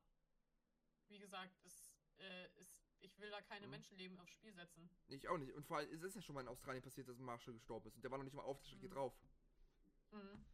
wie 1.08 1.20
gesagt, 1.20 1.54
es 1.66 1.94
äh, 2.20 2.48
ist, 2.60 2.81
ich 3.02 3.20
will 3.20 3.30
da 3.30 3.42
keine 3.42 3.66
Mhm. 3.68 3.72
Menschenleben 3.72 4.20
aufs 4.20 4.32
Spiel 4.32 4.54
setzen. 4.54 4.90
Ich 5.08 5.28
auch 5.28 5.38
nicht. 5.38 5.54
Und 5.54 5.66
vor 5.66 5.78
allem, 5.78 5.92
es 5.94 6.02
ist 6.04 6.16
ja 6.16 6.22
schon 6.22 6.36
mal 6.36 6.42
in 6.42 6.48
Australien 6.48 6.84
passiert, 6.84 7.08
dass 7.08 7.18
ein 7.18 7.24
Marshall 7.24 7.54
gestorben 7.54 7.88
ist. 7.88 7.96
Und 7.96 8.04
der 8.04 8.12
war 8.12 8.18
noch 8.18 8.26
nicht 8.26 8.34
mal 8.36 8.44
auf 8.44 8.60
der 8.60 8.68
Strecke 8.68 8.88
Mhm. 8.88 8.92
drauf. 8.92 9.14
Mhm. 10.12 10.46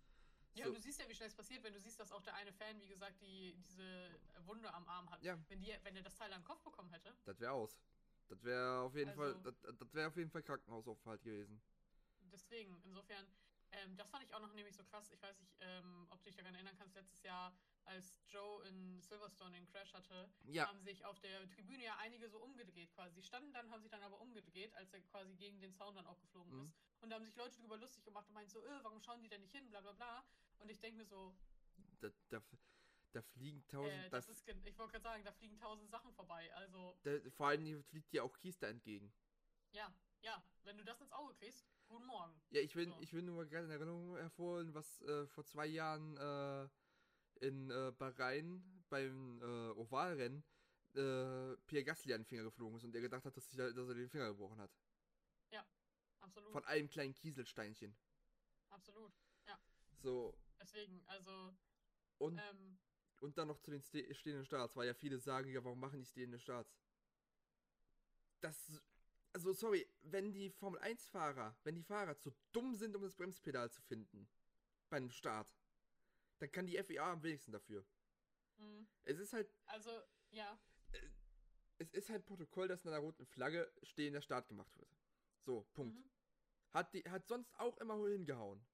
Ja, 0.55 0.63
So. 0.65 0.69
und 0.69 0.77
du 0.77 0.81
siehst 0.81 0.99
ja, 0.99 1.07
wie 1.07 1.13
schnell 1.13 1.27
es 1.27 1.35
passiert, 1.35 1.63
wenn 1.63 1.73
du 1.73 1.79
siehst, 1.79 1.99
dass 1.99 2.11
auch 2.11 2.21
der 2.21 2.33
eine 2.35 2.51
Fan, 2.51 2.79
wie 2.79 2.87
gesagt, 2.87 3.21
die, 3.21 3.53
diese 3.67 4.09
Wunde 4.45 4.73
am 4.73 4.87
Arm 4.87 5.09
hat. 5.11 5.21
Ja. 5.23 5.37
Wenn, 5.49 5.59
die, 5.59 5.73
wenn 5.83 5.95
er 5.95 6.01
das 6.03 6.15
Teil 6.15 6.31
den 6.31 6.43
Kopf 6.43 6.63
bekommen 6.63 6.89
hätte, 6.91 7.13
Das 7.25 7.39
wäre 7.39 7.51
aus. 7.51 7.77
Das 8.27 8.43
wäre 8.43 8.79
auf 8.81 8.95
jeden 8.95 9.09
Also- 9.11 9.21
Fall, 9.21 9.41
das, 9.43 9.77
das 9.77 9.93
wäre 9.93 10.07
auf 10.07 10.17
jeden 10.17 10.31
Fall 10.31 10.43
Krankenhausaufenthalt 10.43 11.21
gewesen. 11.23 11.61
deswegen, 12.31 12.81
insofern, 12.83 13.25
ähm, 13.83 13.95
das 13.95 14.09
fand 14.09 14.23
ich 14.23 14.33
auch 14.33 14.39
noch 14.39 14.53
nämlich 14.53 14.75
so 14.75 14.83
krass. 14.83 15.11
Ich 15.11 15.21
weiß 15.21 15.39
nicht, 15.39 15.55
ähm, 15.59 16.07
ob 16.09 16.19
du 16.23 16.25
dich 16.29 16.35
daran 16.35 16.53
erinnern 16.53 16.75
kannst, 16.77 16.95
letztes 16.95 17.21
Jahr, 17.23 17.55
als 17.85 18.19
Joe 18.27 18.63
in 18.67 19.01
Silverstone 19.01 19.51
den 19.51 19.65
Crash 19.67 19.93
hatte, 19.93 20.29
Ja, 20.45 20.67
haben 20.67 20.81
sich 20.81 21.05
auf 21.05 21.19
der 21.19 21.47
Tribüne 21.49 21.83
ja 21.83 21.95
einige 21.97 22.29
so 22.29 22.39
umgedreht 22.39 22.91
quasi. 22.93 23.15
Die 23.15 23.23
standen 23.23 23.53
dann, 23.53 23.69
haben 23.71 23.81
sich 23.81 23.91
dann 23.91 24.03
aber 24.03 24.19
umgedreht, 24.19 24.73
als 24.75 24.93
er 24.93 25.01
quasi 25.01 25.35
gegen 25.35 25.59
den 25.61 25.73
Zaun 25.73 25.95
dann 25.95 26.05
auch 26.07 26.19
geflogen 26.19 26.51
Mhm. 26.53 26.65
ist. 26.65 26.73
Und 27.01 27.09
da 27.09 27.15
haben 27.15 27.25
sich 27.25 27.35
Leute 27.35 27.59
drüber 27.59 27.77
lustig 27.77 28.03
gemacht 28.03 28.27
und 28.27 28.33
meinten 28.33 28.51
so, 28.51 28.59
äh, 28.63 28.83
warum 28.83 28.99
schauen 29.01 29.21
die 29.21 29.29
denn 29.29 29.41
nicht 29.41 29.53
hin, 29.53 29.69
bla 29.69 29.81
bla 29.81 29.93
bla. 29.93 30.25
Und 30.59 30.69
ich 30.69 30.79
denke 30.79 30.97
mir 30.97 31.05
so, 31.05 31.35
da, 31.99 32.09
da, 32.29 32.41
da 33.13 33.21
fliegen 33.21 33.65
tausend. 33.67 34.05
äh, 34.05 34.09
da, 34.09 34.17
das 34.17 34.29
ist, 34.29 34.47
ich 34.47 34.77
wollte 34.77 34.93
gerade 34.93 35.03
sagen, 35.03 35.23
da 35.23 35.31
fliegen 35.31 35.57
tausend 35.57 35.89
Sachen 35.89 36.11
vorbei. 36.13 36.53
Also, 36.55 36.97
da, 37.03 37.11
vor 37.31 37.47
allem 37.47 37.83
fliegt 37.83 38.11
dir 38.11 38.23
auch 38.23 38.35
Kies 38.37 38.57
da 38.57 38.67
entgegen. 38.67 39.13
ja, 39.71 39.93
ja, 40.21 40.43
wenn 40.67 40.77
du 40.77 40.83
das 40.83 40.99
ins 41.01 41.11
Auge 41.13 41.33
kriegst, 41.35 41.65
guten 41.87 42.05
Morgen. 42.05 42.33
Ja, 42.51 42.61
ich 42.61 42.75
will, 42.75 42.87
So. 42.87 42.97
ich 43.01 43.13
will 43.13 43.21
nur 43.23 43.37
mal 43.37 43.47
gerade 43.47 43.65
in 43.65 43.71
Erinnerung 43.71 44.17
hervorholen, 44.17 44.73
was 44.73 45.01
äh, 45.01 45.25
vor 45.27 45.45
zwei 45.45 45.65
Jahren 45.65 46.17
äh, 46.17 46.67
in 47.45 47.71
äh, 47.71 47.91
Bahrain 47.97 48.83
beim 48.89 49.41
äh, 49.41 49.69
Ovalrennen 49.79 50.43
äh, 50.93 51.55
Pierre 51.67 51.85
Gasly 51.85 52.13
an 52.13 52.21
den 52.21 52.25
Finger 52.25 52.43
geflogen 52.43 52.77
ist 52.77 52.83
und 52.83 52.93
er 52.95 53.01
gedacht 53.01 53.23
hat, 53.25 53.35
dass, 53.37 53.45
sich, 53.45 53.57
da- 53.57 53.71
dass 53.71 53.87
er 53.87 53.95
den 53.95 54.09
Finger 54.09 54.27
gebrochen 54.29 54.57
hat. 54.59 54.71
Absolut. 56.19 56.51
Von 56.51 56.65
einem 56.65 56.89
kleinen 56.89 57.13
Kieselsteinchen. 57.13 57.95
absolut. 58.69 59.13
So, 60.03 60.33
Deswegen, 60.59 61.01
also, 61.07 61.53
und, 62.17 62.39
ähm, 62.39 62.77
und 63.21 63.37
dann 63.37 63.47
noch 63.47 63.59
zu 63.59 63.71
den 63.71 63.81
ste 63.81 64.13
stehenden 64.13 64.45
Starts, 64.45 64.75
weil 64.75 64.87
ja 64.87 64.93
viele 64.93 65.17
sagen, 65.19 65.49
ja, 65.49 65.63
warum 65.63 65.79
machen 65.79 65.99
die 65.99 66.05
stehende 66.05 66.39
Starts? 66.39 66.75
Das, 68.41 68.81
also 69.33 69.53
sorry, 69.53 69.87
wenn 70.01 70.31
die 70.33 70.49
Formel 70.49 70.79
1-Fahrer, 70.81 71.55
wenn 71.63 71.75
die 71.75 71.83
Fahrer 71.83 72.17
zu 72.17 72.31
dumm 72.51 72.75
sind, 72.75 72.95
um 72.95 73.01
das 73.03 73.15
Bremspedal 73.15 73.71
zu 73.71 73.81
finden, 73.81 74.27
bei 74.89 74.97
einem 74.97 75.11
Start, 75.11 75.53
dann 76.39 76.51
kann 76.51 76.67
die 76.67 76.77
FIA 76.83 77.11
am 77.13 77.23
wenigsten 77.23 77.51
dafür. 77.51 77.85
mh, 78.57 78.85
Es 79.03 79.19
ist 79.19 79.33
halt, 79.33 79.49
also, 79.65 79.91
ja, 80.31 80.59
es 81.79 81.91
ist 81.93 82.09
halt 82.09 82.25
Protokoll, 82.25 82.67
dass 82.67 82.83
in 82.85 82.89
einer 82.91 82.99
roten 82.99 83.25
Flagge 83.25 83.71
stehender 83.83 84.21
Start 84.21 84.47
gemacht 84.47 84.75
wird. 84.77 84.89
So, 85.45 85.63
Punkt. 85.73 85.97
Mhm. 85.97 86.09
Hat, 86.73 86.93
die, 86.93 87.03
hat 87.09 87.27
sonst 87.27 87.53
auch 87.59 87.77
immer 87.77 87.95
hingehauen. 88.07 88.65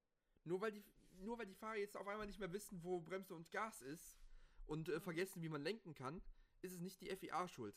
Nur 0.43 0.61
weil, 0.61 0.71
die, 0.71 0.83
nur 1.19 1.37
weil 1.37 1.45
die 1.45 1.55
Fahrer 1.55 1.77
jetzt 1.77 1.95
auf 1.97 2.07
einmal 2.07 2.27
nicht 2.27 2.39
mehr 2.39 2.51
wissen, 2.53 2.83
wo 2.83 3.01
Bremse 3.01 3.35
und 3.35 3.51
Gas 3.51 3.81
ist 3.81 4.17
und 4.65 4.89
äh, 4.89 4.99
Mhm. 4.99 5.01
vergessen, 5.01 5.41
wie 5.41 5.49
man 5.49 5.63
lenken 5.63 5.93
kann, 5.93 6.21
ist 6.61 6.73
es 6.73 6.79
nicht 6.81 7.01
die 7.01 7.09
FIA 7.09 7.47
schuld. 7.47 7.75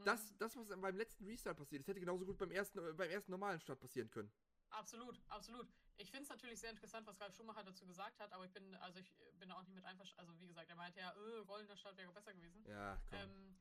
Mhm. 0.00 0.04
Das, 0.04 0.36
das, 0.38 0.56
was 0.56 0.68
beim 0.68 0.96
letzten 0.96 1.24
Restart 1.26 1.56
passiert 1.56 1.80
ist, 1.80 1.88
hätte 1.88 2.00
genauso 2.00 2.24
gut 2.26 2.38
beim 2.38 2.50
ersten, 2.50 2.78
äh, 2.78 2.92
beim 2.92 3.10
ersten 3.10 3.30
normalen 3.30 3.60
Start 3.60 3.80
passieren 3.80 4.10
können. 4.10 4.30
Absolut, 4.70 5.20
absolut. 5.28 5.68
Ich 5.96 6.10
finde 6.10 6.24
es 6.24 6.30
natürlich 6.30 6.60
sehr 6.60 6.70
interessant, 6.70 7.06
was 7.06 7.20
Ralf 7.20 7.34
Schumacher 7.34 7.64
dazu 7.64 7.86
gesagt 7.86 8.18
hat, 8.20 8.32
aber 8.32 8.44
ich 8.44 8.52
bin, 8.52 8.74
also 8.76 8.98
ich 9.00 9.12
bin 9.38 9.48
da 9.48 9.56
auch 9.56 9.62
nicht 9.62 9.74
mit 9.74 9.84
einverstanden. 9.84 10.30
Also 10.30 10.40
wie 10.40 10.46
gesagt, 10.46 10.68
er 10.70 10.76
meinte 10.76 11.00
ja, 11.00 11.10
äh, 11.10 11.38
rollender 11.48 11.76
Start 11.76 11.96
wäre 11.96 12.12
besser 12.12 12.32
gewesen. 12.32 12.64
Ja, 12.66 12.96
komm. 13.10 13.18
Ähm, 13.18 13.56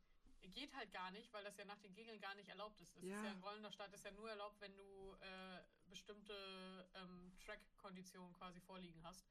geht 0.53 0.73
halt 0.75 0.91
gar 0.91 1.11
nicht, 1.11 1.31
weil 1.33 1.43
das 1.43 1.57
ja 1.57 1.65
nach 1.65 1.79
den 1.79 1.93
Regeln 1.93 2.19
gar 2.21 2.33
nicht 2.35 2.49
erlaubt 2.49 2.79
ist. 2.81 2.95
Das 2.95 3.03
Ja. 3.03 3.15
ist 3.17 3.23
ja 3.23 3.31
ein 3.31 3.43
rollender 3.43 3.71
Start 3.71 3.93
ist 3.93 4.05
ja 4.05 4.11
nur 4.11 4.29
erlaubt, 4.29 4.59
wenn 4.61 4.75
du 4.75 5.15
äh, 5.19 5.59
bestimmte 5.89 6.33
ähm, 6.95 7.31
Track-Konditionen 7.45 8.33
quasi 8.33 8.59
vorliegen 8.61 9.03
hast. 9.03 9.25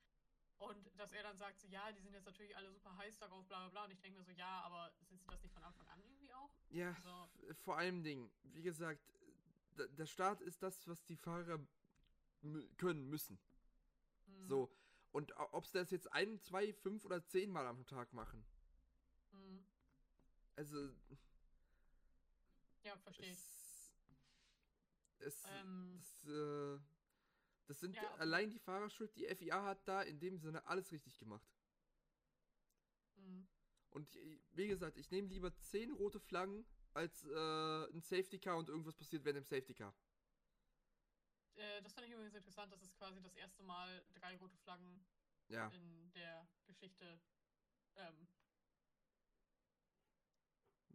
Und 0.58 0.90
dass 0.98 1.12
er 1.12 1.22
dann 1.22 1.36
sagt, 1.38 1.60
so, 1.60 1.68
ja, 1.68 1.92
die 1.92 2.00
sind 2.00 2.12
jetzt 2.12 2.26
natürlich 2.26 2.56
alle 2.56 2.72
super 2.72 2.96
heiß 2.96 3.18
darauf, 3.18 3.46
bla 3.46 3.60
bla 3.60 3.68
bla. 3.68 3.84
Und 3.84 3.92
ich 3.92 4.00
denke 4.00 4.18
mir 4.18 4.24
so, 4.24 4.32
ja, 4.32 4.60
aber 4.62 4.92
sind 5.08 5.20
sie 5.20 5.28
das 5.28 5.42
nicht 5.42 5.52
von 5.54 5.62
Anfang 5.62 5.86
an 5.88 6.00
irgendwie 6.02 6.32
auch? 6.34 6.50
ja, 6.70 6.94
so. 7.02 7.28
f- 7.48 7.56
vor 7.58 7.76
allem 7.78 8.02
Ding, 8.02 8.30
wie 8.42 8.62
gesagt, 8.62 9.00
der 9.76 10.06
Start 10.06 10.40
ist 10.40 10.62
das, 10.62 10.86
was 10.88 11.04
die 11.04 11.16
Fahrer 11.16 11.60
können 12.76 13.08
müssen. 13.08 13.38
Hm, 14.26 14.44
So. 14.48 14.70
Und 15.12 15.32
ob 15.36 15.66
sie 15.66 15.78
das 15.78 15.90
jetzt 15.90 16.12
ein, 16.12 16.40
zwei, 16.40 16.72
fünf 16.72 17.04
oder 17.04 17.24
zehn 17.24 17.50
Mal 17.50 17.66
am 17.66 17.86
Tag 17.86 18.12
machen. 18.12 18.44
hm, 19.32 19.58
Also, 20.56 20.90
ja, 22.82 22.96
verstehe 22.98 23.30
ich. 23.32 23.38
es, 23.38 23.92
es, 25.20 25.44
Ähm, 25.48 25.98
das, 26.00 26.26
äh, 26.26 26.78
das 27.68 27.80
sind 27.80 27.94
Ja, 27.96 28.14
allein 28.16 28.50
die 28.50 28.58
Fahrer 28.58 28.90
schuld. 28.90 29.14
Die 29.16 29.26
FIA 29.26 29.64
hat 29.64 29.86
da 29.86 30.02
in 30.02 30.18
dem 30.18 30.38
Sinne 30.38 30.66
alles 30.66 30.90
richtig 30.90 31.18
gemacht. 31.18 31.46
hm. 33.16 33.46
Und 33.90 34.18
wie 34.52 34.68
gesagt, 34.68 34.96
ich 34.96 35.10
nehme 35.10 35.28
lieber 35.28 35.54
zehn 35.60 35.92
rote 35.92 36.20
Flaggen 36.20 36.66
als 36.94 37.24
äh, 37.24 37.84
ein 37.92 38.00
Safety 38.02 38.38
Car 38.38 38.56
und 38.56 38.68
irgendwas 38.68 38.94
passiert 38.96 39.24
während 39.24 39.38
dem 39.38 39.44
Safety 39.44 39.74
Car. 39.74 39.94
Äh, 41.56 41.82
das 41.82 41.92
fand 41.92 42.06
ich 42.06 42.12
übrigens 42.12 42.34
interessant. 42.34 42.72
Das 42.72 42.82
ist 42.82 42.96
quasi 42.96 43.20
das 43.20 43.34
erste 43.36 43.62
Mal 43.62 44.04
drei 44.14 44.36
rote 44.36 44.56
Flaggen 44.58 45.04
Ja. 45.48 45.68
in 45.68 46.12
der 46.12 46.46
Geschichte 46.66 47.20
ähm, 47.96 48.28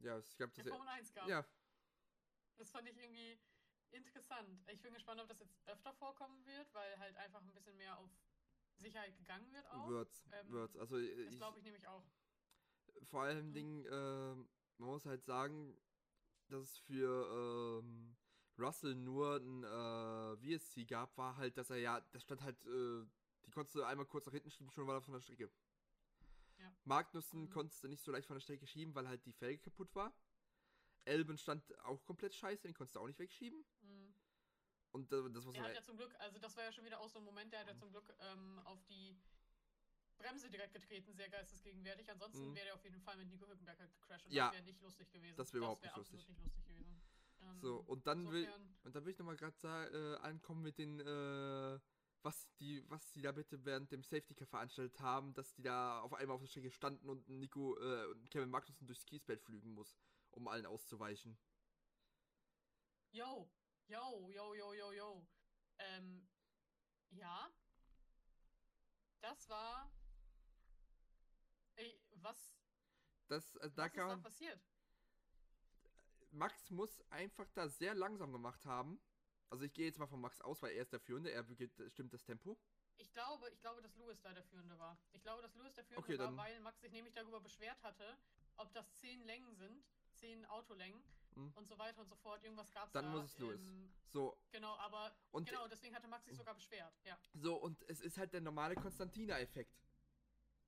Ja, 0.01 0.19
ich 0.19 0.36
glaube, 0.36 0.53
das 0.55 0.65
in 0.65 0.71
Formel 0.71 0.88
1 0.88 1.13
gab. 1.13 1.28
Ja, 1.30 1.45
Das 2.57 2.71
fand 2.71 2.88
ich 2.88 2.97
irgendwie 2.97 3.38
interessant. 3.94 4.60
Ich 4.68 4.82
bin 4.82 4.94
gespannt, 4.94 5.22
ob 5.22 5.28
das 5.28 5.39
jetzt 5.39 5.56
öfter 5.68 5.94
vorkommen 5.94 6.46
wird, 6.46 6.74
weil 6.74 6.98
halt 7.00 7.16
einfach 7.18 7.41
ein 7.41 7.54
bisschen 7.54 7.78
mehr 7.78 7.98
auf 7.98 8.10
Sicherheit 8.80 9.16
gegangen 9.18 9.52
wird 9.54 9.66
auch. 9.72 9.89
wird's, 9.89 10.24
Ähm, 10.34 10.52
wird's. 10.52 10.78
Also 10.78 10.98
Das 10.98 11.08
ich, 11.08 11.38
glaube 11.38 11.60
ich 11.60 11.64
nämlich 11.64 11.88
auch. 11.88 12.04
vor 13.04 13.24
allem 13.24 13.50
Mhm. 13.50 13.54
Dingen, 13.54 13.86
ähm, 13.89 14.50
man 14.78 14.89
muss 14.89 15.06
halt 15.06 15.24
sagen, 15.24 15.78
dass 16.50 16.62
es 16.64 16.78
für 16.80 17.80
ähm, 17.82 18.16
Russell 18.58 18.96
nur 18.96 19.38
ein 19.38 19.64
äh, 19.64 20.58
VSC 20.58 20.86
gab, 20.86 21.18
war 21.18 21.38
halt, 21.38 21.58
dass 21.58 21.70
er 21.70 21.78
ja, 21.78 22.02
da 22.02 22.20
stand 22.20 22.41
halt, 22.41 22.60
äh, 22.66 23.06
die 23.46 23.52
konntest 23.52 23.76
du 23.76 23.84
einmal 23.84 24.06
kurz 24.06 24.26
nach 24.26 24.34
hinten 24.34 24.50
schieben, 24.52 24.72
schon 24.72 24.88
war 24.88 24.96
er 24.96 25.02
von 25.02 25.14
der 25.14 25.22
Strecke. 25.22 25.50
Ja. 26.60 26.72
Magnussen 26.86 27.50
Mhm. 27.50 27.54
konntest 27.54 27.84
du 27.84 27.88
nicht 27.88 28.04
so 28.04 28.12
leicht 28.12 28.28
von 28.28 28.36
der 28.36 28.41
Strecke 28.41 28.68
schieben, 28.68 28.94
weil 28.96 29.08
halt 29.08 29.26
die 29.26 29.34
Felge 29.34 29.62
kaputt 29.62 29.94
war. 29.96 30.14
Elben 31.06 31.38
stand 31.38 31.64
auch 31.80 32.04
komplett 32.06 32.34
scheiße, 32.34 32.64
den 32.68 32.74
konntest 32.74 32.95
du 32.95 32.99
auch 32.99 33.08
nicht 33.08 33.20
wegschieben. 33.20 33.64
Mhm. 33.82 34.14
Und 34.91 35.12
das 35.12 35.24
war 35.24 35.41
so 35.41 35.51
Er 35.54 35.62
hat 35.64 35.70
ein- 35.70 35.76
ja 35.76 35.84
zum 35.84 35.97
Glück, 35.97 36.14
also 36.20 36.38
das 36.39 36.56
war 36.56 36.64
ja 36.66 36.72
schon 36.72 36.86
wieder 36.86 36.99
auch 36.99 37.10
so 37.10 37.20
ein 37.20 37.26
Moment, 37.26 37.51
der 37.51 37.62
hat 37.62 37.68
ja 37.68 37.76
zum 37.76 37.89
Glück 37.91 38.14
ähm, 38.20 38.60
auf 38.66 38.84
die 38.86 39.18
Bremse 40.18 40.49
direkt 40.49 40.74
getreten, 40.74 41.14
sehr 41.14 41.30
geistesgegenwärtig. 41.30 42.10
Ansonsten 42.12 42.49
Mhm. 42.51 42.56
wäre 42.56 42.68
er 42.68 42.76
auf 42.76 42.84
jeden 42.84 43.01
Fall 43.01 43.18
mit 43.18 43.28
Nico 43.28 43.47
Hülkenberg 43.47 43.80
halt 43.80 43.91
gecrashed 43.93 44.28
und 44.28 44.34
Ja. 44.34 44.45
das 44.47 44.54
wäre 44.54 44.64
nicht 44.64 44.82
lustig 44.82 45.12
gewesen. 45.12 45.36
Das 45.36 45.51
wäre 45.51 45.58
überhaupt 45.64 45.82
wär 45.84 45.89
nicht 45.89 45.97
lustig. 45.97 46.28
nicht 46.28 46.39
lustig 46.43 46.66
gewesen. 46.66 47.01
Ähm, 47.41 47.60
So, 47.60 47.78
und 47.88 48.06
dann 48.08 48.32
will, 48.32 48.43
insofern- 48.43 48.76
und 48.84 48.95
dann 48.95 49.06
will 49.06 49.12
ich 49.12 49.18
nochmal 49.20 49.36
gerade 49.36 50.18
äh, 50.22 50.24
ankommen 50.24 50.62
mit 50.62 50.78
den, 50.78 50.99
äh, 50.99 51.80
was 52.22 52.47
die, 52.60 52.88
was 52.89 53.12
die 53.12 53.22
da 53.22 53.32
bitte 53.34 53.66
während 53.66 53.91
dem 53.91 54.04
Safety 54.04 54.34
Car 54.36 54.47
veranstaltet 54.47 54.99
haben, 55.01 55.34
dass 55.34 55.54
die 55.56 55.64
da 55.64 55.99
auf 56.01 56.14
einmal 56.14 56.36
auf 56.36 56.41
der 56.41 56.47
Strecke 56.47 56.72
standen 56.72 57.10
und 57.10 57.28
Nico 57.28 57.76
äh, 57.80 58.06
und 58.06 58.30
Kevin 58.30 58.49
Magnussen 58.49 58.86
durchs 58.88 59.06
Kiesbett 59.06 59.41
flügen 59.41 59.74
muss, 59.74 59.97
um 60.36 60.48
allen 60.48 60.66
auszuweichen. 60.66 61.38
Yo, 63.12 63.50
yo, 63.88 64.30
yo, 64.32 64.54
yo, 64.56 64.74
yo, 64.74 64.92
yo. 64.92 65.28
Ähm, 65.78 66.28
ja. 67.12 67.50
Das 69.22 69.48
war. 69.50 69.90
Ey, 71.76 72.00
was, 72.22 72.54
Das, 73.28 73.56
äh, 73.56 73.70
da 73.72 73.84
was 73.84 73.92
ist 73.92 73.96
kann 73.96 74.08
da 74.08 74.16
man, 74.16 74.24
passiert? 74.24 74.60
Max 76.32 76.70
muss 76.72 77.02
einfach 77.12 77.50
da 77.52 77.70
sehr 77.70 77.94
langsam 77.94 78.32
gemacht 78.32 78.66
haben. 78.66 79.00
Also 79.50 79.66
ich 79.66 79.74
gehe 79.74 79.86
jetzt 79.86 80.00
mal 80.00 80.08
von 80.08 80.20
Max 80.20 80.42
aus, 80.42 80.62
weil 80.62 80.72
er 80.76 80.82
ist 80.82 80.92
der 80.92 81.00
Führende, 81.00 81.32
er 81.32 81.44
beginnt, 81.44 81.80
stimmt 81.92 82.12
das 82.14 82.24
Tempo. 82.24 82.58
Ich 82.98 83.12
glaube, 83.14 83.50
ich 83.52 83.60
glaube, 83.62 83.82
dass 83.82 83.96
Lewis 83.96 84.20
da 84.22 84.34
der 84.34 84.44
Führende 84.44 84.78
war. 84.80 84.98
Ich 85.12 85.22
glaube, 85.22 85.42
dass 85.42 85.54
Lewis 85.56 85.74
der 85.74 85.84
Führende 85.86 86.04
Okay, 86.04 86.18
war, 86.20 86.36
weil 86.38 86.60
Max 86.62 86.82
sich 86.82 86.92
nämlich 86.92 87.14
darüber 87.14 87.40
beschwert 87.40 87.82
hatte, 87.84 88.18
ob 88.58 88.74
das 88.74 88.92
zehn 88.96 89.22
Längen 89.26 89.56
sind, 89.56 89.84
zehn 90.24 90.45
Autolängen 90.45 91.03
Hm. 91.36 91.51
und 91.55 91.67
so 91.67 91.78
weiter 91.78 91.99
und 91.99 92.07
so 92.07 92.15
fort. 92.15 92.41
Irgendwas 92.43 92.71
gab 92.71 92.88
es 92.88 92.93
Dann 92.93 93.05
da. 93.05 93.11
muss 93.11 93.34
es 93.34 93.39
ähm, 93.39 93.91
So, 94.05 94.38
genau, 94.51 94.76
aber 94.78 95.13
und 95.32 95.49
genau, 95.49 95.67
deswegen 95.67 95.93
hatte 95.95 96.07
Max 96.07 96.26
sich 96.26 96.38
sogar 96.38 96.53
beschwert. 96.53 96.93
Ja. 97.03 97.17
so, 97.34 97.55
und 97.55 97.82
es 97.89 97.99
ist 97.99 98.17
halt 98.17 98.32
der 98.34 98.39
normale 98.41 98.76
Konstantina-Effekt. 98.76 99.76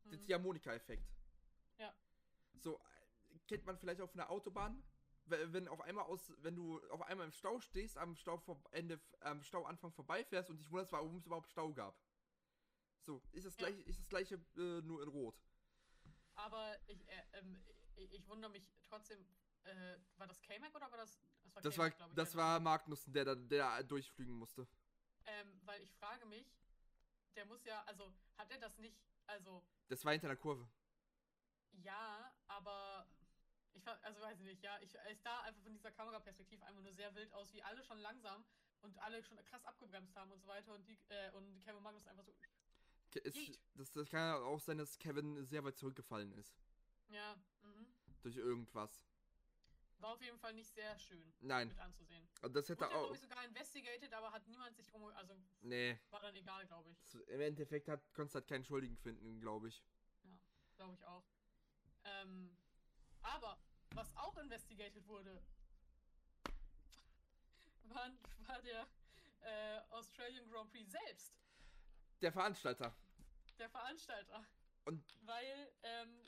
Der 0.05 0.17
Hm. 0.17 0.23
Ziehharmonika-Effekt. 0.23 1.07
Ja. 1.77 1.93
So, 2.59 2.77
äh, 2.79 3.39
kennt 3.47 3.65
man 3.65 3.77
vielleicht 3.77 4.01
auf 4.01 4.13
einer 4.13 4.29
Autobahn, 4.29 4.83
we- 5.25 5.53
wenn 5.53 5.67
auf 5.69 5.81
einmal 5.81 6.05
aus, 6.05 6.33
wenn 6.43 6.55
du 6.55 6.81
auf 6.89 7.01
einmal 7.03 7.25
im 7.27 7.31
Stau 7.31 7.59
stehst, 7.61 7.97
am 7.97 8.15
Stau 8.15 8.37
vor, 8.37 8.61
Ende, 8.71 8.99
am 9.21 9.41
Stauanfang 9.43 9.91
vorbeifährst 9.93 10.49
und 10.49 10.57
dich 10.57 10.69
wunderst, 10.69 10.91
warum 10.91 11.15
es 11.17 11.25
überhaupt 11.27 11.47
Stau 11.49 11.71
gab. 11.73 11.95
So, 13.05 13.21
ist 13.31 13.45
das 13.45 13.53
Ja. 13.53 13.59
gleiche, 13.67 13.81
ist 13.83 13.99
das 13.99 14.09
gleiche 14.09 14.35
äh, 14.57 14.81
nur 14.81 15.01
in 15.03 15.09
Rot. 15.09 15.39
Aber 16.35 16.75
ich, 16.87 17.07
äh, 17.07 17.23
ähm, 17.33 17.63
ich, 17.95 18.11
ich 18.13 18.27
wundere 18.27 18.51
mich 18.51 18.67
trotzdem, 18.83 19.25
äh, 19.65 19.97
war 20.17 20.27
das 20.27 20.41
K-Mac 20.41 20.73
oder 20.75 20.89
war 20.91 20.97
das. 20.97 21.19
Das 21.43 21.55
war, 21.55 21.61
Das 21.61 21.77
war, 21.77 21.87
ich, 21.87 21.93
das 22.13 22.31
der 22.31 22.39
war 22.41 22.59
Magnussen, 22.59 23.13
der 23.13 23.25
da, 23.25 23.35
der 23.35 23.77
da 23.77 23.83
durchfliegen 23.83 24.33
musste. 24.33 24.67
Ähm, 25.25 25.59
weil 25.65 25.81
ich 25.81 25.91
frage 25.95 26.25
mich, 26.25 26.45
der 27.35 27.45
muss 27.45 27.63
ja, 27.65 27.83
also 27.85 28.13
hat 28.37 28.51
er 28.51 28.59
das 28.59 28.77
nicht, 28.77 28.97
also 29.27 29.63
Das 29.87 30.03
war 30.05 30.11
hinter 30.13 30.27
der 30.27 30.37
Kurve. 30.37 30.67
ja, 31.71 32.31
aber 32.47 33.07
ich 33.73 33.85
also 33.87 34.21
weiß 34.21 34.39
ich 34.39 34.45
nicht, 34.45 34.63
ja, 34.63 34.79
ich 34.81 34.93
es 34.95 35.21
sah 35.23 35.41
einfach 35.41 35.61
von 35.63 35.73
dieser 35.73 35.91
Kameraperspektive 35.91 36.65
einfach 36.65 36.81
nur 36.81 36.93
sehr 36.93 37.13
wild 37.15 37.31
aus, 37.33 37.53
wie 37.53 37.61
alle 37.63 37.83
schon 37.83 37.99
langsam 37.99 38.45
und 38.81 38.97
alle 38.99 39.21
schon 39.23 39.37
krass 39.45 39.63
abgebremst 39.65 40.15
haben 40.15 40.31
und 40.31 40.39
so 40.41 40.47
weiter 40.47 40.73
und 40.73 40.87
die 40.87 40.97
äh, 41.09 41.31
und 41.31 41.61
Kevin 41.63 41.83
Magnus 41.83 42.07
einfach 42.07 42.23
so, 42.23 42.33
Es, 43.23 43.35
das, 43.73 43.91
das 43.91 44.09
kann 44.09 44.19
ja 44.19 44.37
auch 44.37 44.59
sein, 44.59 44.77
dass 44.77 44.97
Kevin 44.99 45.43
sehr 45.45 45.63
weit 45.63 45.77
zurückgefallen 45.77 46.31
ist. 46.33 46.55
ja, 47.09 47.35
mhm. 47.61 47.87
Durch 48.21 48.35
irgendwas. 48.37 49.05
War 49.99 50.13
auf 50.13 50.21
jeden 50.21 50.37
Fall 50.39 50.53
nicht 50.53 50.73
sehr 50.73 50.97
schön 50.99 51.33
Nein. 51.39 51.69
mit 51.69 51.79
anzusehen. 51.79 52.27
Und 52.41 52.53
das 52.55 52.69
Wurde 52.69 52.85
hätte 52.85 52.91
ja, 52.93 52.97
auch. 52.97 53.03
glaube 53.03 53.15
ich, 53.15 53.21
sogar 53.21 53.43
investigated, 53.45 54.13
aber 54.13 54.31
hat 54.31 54.45
niemand 54.47 54.75
sich 54.75 54.87
drum, 54.87 55.03
also 55.05 55.35
Nee. 55.61 55.99
war 56.09 56.19
dann 56.21 56.35
egal, 56.35 56.65
glaube 56.67 56.91
ich. 56.91 56.99
Das, 57.01 57.15
Im 57.15 57.41
Endeffekt 57.41 57.87
hat 57.87 58.13
konntest 58.13 58.35
halt 58.35 58.47
keinen 58.47 58.63
Schuldigen 58.65 58.97
finden, 58.97 59.39
glaube 59.39 59.69
ich. 59.69 59.83
Glaube 60.75 60.93
ich 60.95 61.03
auch. 61.05 61.23
Ähm, 62.03 62.57
aber 63.21 63.57
was 63.93 64.15
auch 64.17 64.37
investigated 64.37 65.07
wurde, 65.07 65.41
war, 67.83 68.11
war 68.47 68.61
der 68.61 68.87
äh, 69.41 69.79
Australian 69.91 70.49
Grand 70.49 70.69
Prix 70.71 70.91
selbst, 70.91 71.33
Der 72.21 72.31
Veranstalter. 72.31 72.95
der 73.57 73.69
Veranstalter. 73.69 74.45
Und- 74.83 75.03
weil 75.21 75.73
ähm, 75.83 76.19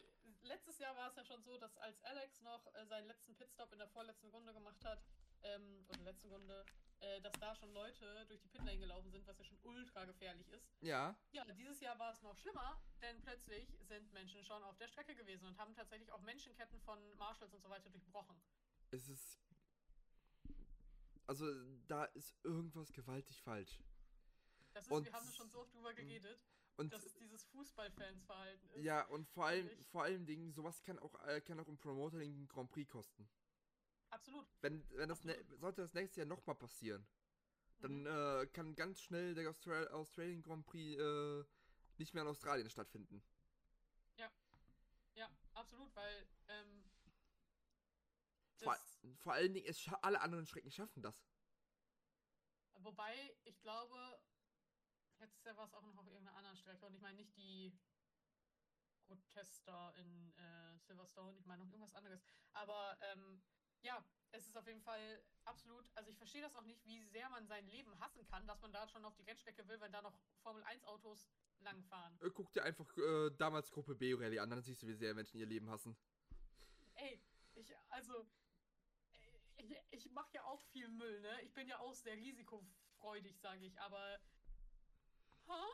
letztes 0.48 0.80
Jahr 0.80 0.96
war 0.96 1.10
es 1.10 1.16
ja 1.16 1.24
schon 1.24 1.44
so, 1.44 1.58
dass 1.58 1.78
als 1.78 2.02
Alex 2.04 2.42
noch 2.42 2.66
äh, 2.76 2.86
seinen 2.86 3.08
letzten 3.08 3.36
Pitstop 3.36 3.72
in 3.72 3.80
der 3.80 3.88
vorletzten 3.88 4.30
Runde 4.30 4.54
gemacht 4.54 4.84
hat, 4.84 5.04
ähm, 5.44 5.86
oder 5.90 6.02
letzte 6.02 6.28
Runde, 6.28 6.66
äh, 7.00 7.22
dass 7.22 7.34
da 7.34 7.56
schon 7.56 7.72
Leute 7.74 8.26
durch 8.28 8.42
die 8.42 8.48
Pitlane 8.48 8.80
gelaufen 8.80 9.12
sind, 9.12 9.26
was 9.28 9.38
ja 9.38 9.46
schon 9.46 9.60
ultra 9.64 10.06
gefährlich 10.06 10.50
ist. 10.50 10.68
Ja. 10.82 11.16
Ja, 11.32 11.46
dieses 11.46 11.80
Jahr 11.80 11.98
war 12.00 12.12
es 12.12 12.22
noch 12.22 12.36
schlimmer, 12.38 12.82
denn 13.02 13.22
plötzlich 13.22 13.78
sind 13.82 14.12
Menschen 14.14 14.44
schon 14.44 14.64
auf 14.64 14.78
der 14.78 14.88
Strecke 14.88 15.16
gewesen 15.16 15.46
und 15.46 15.58
haben 15.58 15.76
tatsächlich 15.76 16.12
auch 16.12 16.22
Menschenketten 16.22 16.80
von 16.82 17.00
Marshalls 17.18 17.54
und 17.54 17.62
so 17.62 17.70
weiter 17.70 17.90
durchbrochen. 17.90 18.42
Es 18.92 19.08
ist. 19.10 19.40
Also, 21.28 21.46
da 21.88 22.06
ist 22.06 22.34
irgendwas 22.44 22.94
gewaltig 22.94 23.42
falsch. 23.42 23.82
Das 24.74 24.86
ist, 24.86 24.92
Und- 24.92 25.06
wir 25.06 25.14
haben 25.14 25.26
da 25.26 25.34
schon 25.34 25.50
so 25.50 25.60
oft 25.60 25.74
drüber 25.74 25.94
geredet, 25.94 26.40
Und 26.78 26.94
dass 26.94 27.04
es 27.04 27.14
dieses 27.18 27.44
Fußballfansverhalten 27.46 28.70
ist. 28.72 28.86
ja, 28.86 29.02
und 29.08 29.28
vor 29.30 29.46
allem, 29.48 29.70
vor 29.92 30.04
allem 30.04 30.26
Dingen, 30.26 30.52
sowas 30.54 30.84
kann 30.84 31.00
auch, 31.00 31.16
äh, 31.26 31.42
kann 31.42 31.60
auch 31.60 31.68
im 31.68 31.78
Promoter 31.78 32.20
den 32.20 32.48
Grand 32.48 32.70
Prix 32.72 32.90
kosten. 32.90 33.28
Absolut. 34.12 34.48
Wenn, 34.62 34.84
wenn 34.92 35.10
das 35.10 35.24
ne 35.24 35.34
Absolut. 35.34 35.60
sollte 35.60 35.82
das 35.82 35.94
nächste 35.94 36.22
Jahr 36.22 36.28
nochmal 36.28 36.56
passieren, 36.56 37.06
dann 37.82 38.06
Mhm. 38.06 38.08
äh, 38.08 38.48
kann 38.54 38.76
ganz 38.76 39.02
schnell 39.02 39.36
der 39.36 39.50
Austral 39.50 39.88
Australian 39.90 40.44
Grand 40.44 40.66
Prix 40.66 41.00
äh, 41.00 41.44
nicht 41.98 42.14
mehr 42.14 42.24
in 42.24 42.30
Australien 42.30 42.70
stattfinden. 42.70 43.24
Ja, 45.16 45.30
absolut, 45.56 45.94
weil 45.96 46.28
ähm, 46.48 46.84
Vor, 48.62 48.76
vor 49.18 49.34
allen 49.34 49.54
Dingen, 49.54 49.66
es 49.68 49.88
alle 50.02 50.22
anderen 50.22 50.46
Strecken 50.46 50.72
schaffen 50.72 51.02
das. 51.02 51.16
wobei 52.80 53.36
ich 53.44 53.60
glaube, 53.62 54.20
letztes 55.20 55.44
Jahr 55.44 55.58
war 55.58 55.66
es 55.66 55.74
auch 55.74 55.84
noch 55.84 55.98
auf 55.98 56.08
irgendeiner 56.08 56.38
anderen 56.38 56.58
Strecke 56.58 56.86
und 56.86 56.94
ich 56.94 57.02
meine 57.02 57.18
nicht 57.18 57.36
die 57.36 57.78
Protester 59.08 59.94
in 59.98 60.34
äh, 60.36 60.78
Silverstone, 60.80 61.38
ich 61.40 61.46
meine 61.46 61.64
noch 61.64 61.72
irgendwas 61.72 61.96
anderes. 61.96 62.22
Aber 62.54 62.98
ähm, 63.02 63.42
ja, 63.82 64.04
es 64.32 64.48
ist 64.48 64.58
auf 64.58 64.68
jeden 64.68 64.82
Fall 64.82 65.24
absolut, 65.46 65.90
also 65.96 66.10
ich 66.10 66.18
verstehe 66.18 66.42
das 66.42 66.56
auch 66.56 66.64
nicht, 66.64 66.86
wie 66.86 67.02
sehr 67.06 67.30
man 67.30 67.48
sein 67.48 67.66
Leben 67.68 67.98
hassen 68.00 68.26
kann, 68.26 68.46
dass 68.48 68.62
man 68.62 68.74
da 68.74 68.88
schon 68.88 69.06
auf 69.06 69.16
die 69.16 69.24
Rennstrecke 69.24 69.68
will, 69.68 69.80
wenn 69.80 69.92
da 69.92 70.02
noch 70.02 70.20
Formel 70.42 70.64
1 70.64 70.84
Autos 70.86 71.30
langfahren. 71.60 72.20
Äh, 72.22 72.30
Guck 72.32 72.52
dir 72.52 72.64
einfach 72.64 72.98
äh, 72.98 73.32
damals 73.38 73.72
Gruppe 73.72 73.96
B 73.96 74.14
Rallye 74.14 74.40
an, 74.40 74.50
dann 74.50 74.62
siehst 74.62 74.84
du, 74.84 74.88
wie 74.88 74.94
sehr 74.94 75.14
Menschen 75.14 75.38
ihr 75.38 75.46
Leben 75.46 75.70
hassen. 75.70 75.96
Ey, 76.96 77.22
ich, 77.56 77.74
also, 77.90 78.28
ich, 79.58 79.76
ich 79.92 80.12
mache 80.12 80.34
ja 80.34 80.44
auch 80.46 80.62
viel 80.62 80.88
Müll, 80.90 81.22
ne? 81.22 81.42
Ich 81.44 81.54
bin 81.54 81.68
ja 81.68 81.80
auch 81.80 81.94
sehr 81.94 82.16
risikofreudig, 82.16 83.40
sage 83.40 83.66
ich, 83.66 83.80
aber. 83.80 84.20
Ha? 85.48 85.66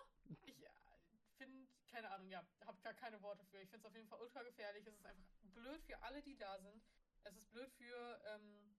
Ich 0.45 1.35
finde, 1.37 1.67
keine 1.87 2.09
Ahnung, 2.11 2.29
ja, 2.29 2.45
habe 2.65 2.79
gar 2.81 2.93
keine 2.93 3.21
Worte 3.21 3.45
für. 3.45 3.59
Ich 3.61 3.69
finde 3.69 3.85
es 3.85 3.89
auf 3.89 3.95
jeden 3.95 4.07
Fall 4.07 4.19
ultra 4.21 4.43
gefährlich. 4.43 4.85
Es 4.87 4.95
ist 4.95 5.05
einfach 5.05 5.23
blöd 5.53 5.83
für 5.83 6.01
alle, 6.03 6.21
die 6.21 6.37
da 6.37 6.59
sind. 6.59 6.81
Es 7.23 7.35
ist 7.37 7.49
blöd 7.51 7.71
für, 7.73 8.21
ähm, 8.25 8.75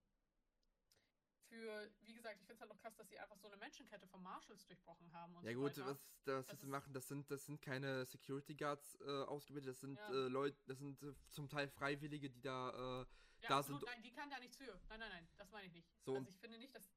für, 1.47 1.91
wie 2.01 2.13
gesagt, 2.13 2.35
ich 2.39 2.47
finde 2.47 2.55
es 2.55 2.59
halt 2.61 2.71
noch 2.71 2.79
krass, 2.79 2.95
dass 2.95 3.07
sie 3.09 3.19
einfach 3.19 3.37
so 3.37 3.47
eine 3.47 3.57
Menschenkette 3.57 4.07
von 4.07 4.21
Marshalls 4.23 4.65
durchbrochen 4.65 5.11
haben 5.13 5.35
und 5.35 5.45
Ja 5.45 5.53
so 5.53 5.59
gut, 5.59 5.71
weiter. 5.77 5.85
was, 5.87 6.09
das, 6.23 6.47
was 6.47 6.59
sie 6.61 6.67
machen, 6.67 6.93
das 6.93 7.07
sind, 7.07 7.29
das 7.29 7.45
sind 7.45 7.61
keine 7.61 8.05
Security 8.05 8.55
Guards 8.55 8.97
äh, 9.01 9.23
ausgebildet, 9.23 9.71
das 9.71 9.79
sind 9.81 9.95
Ja. 9.97 10.09
äh, 10.09 10.27
Leute, 10.27 10.57
das 10.65 10.79
sind 10.79 11.01
äh, 11.03 11.13
zum 11.29 11.47
Teil 11.49 11.67
Freiwillige, 11.67 12.29
die 12.29 12.41
da 12.41 12.69
äh, 12.69 13.05
Ja, 13.41 13.49
da 13.49 13.57
absolut, 13.59 13.81
sind- 13.81 13.89
nein, 13.89 14.01
die 14.01 14.11
kann 14.11 14.29
da 14.29 14.39
nichts 14.39 14.57
für. 14.57 14.73
Nein, 14.89 14.99
nein, 14.99 15.09
nein, 15.11 15.27
das 15.37 15.51
meine 15.51 15.67
ich 15.67 15.73
nicht. 15.73 15.87
So, 16.03 16.15
also 16.15 16.29
ich 16.29 16.37
finde 16.39 16.57
nicht, 16.57 16.73
dass. 16.73 16.89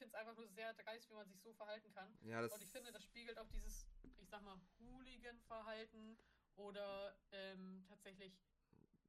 Ich 0.00 0.02
finde 0.06 0.16
es 0.16 0.20
einfach 0.20 0.34
nur 0.34 0.48
sehr 0.48 0.72
dreist, 0.72 1.10
wie 1.10 1.14
man 1.14 1.28
sich 1.28 1.38
so 1.42 1.52
verhalten 1.52 1.92
kann. 1.92 2.10
ja 2.22 2.40
Und 2.40 2.62
ich 2.62 2.70
finde, 2.70 2.90
das 2.90 3.04
spiegelt 3.04 3.36
auch 3.36 3.48
dieses, 3.50 3.84
ich 4.16 4.30
sag 4.30 4.42
mal, 4.42 4.58
Hooligan-Verhalten 4.78 6.16
oder 6.56 7.14
ähm, 7.32 7.84
tatsächlich 7.86 8.32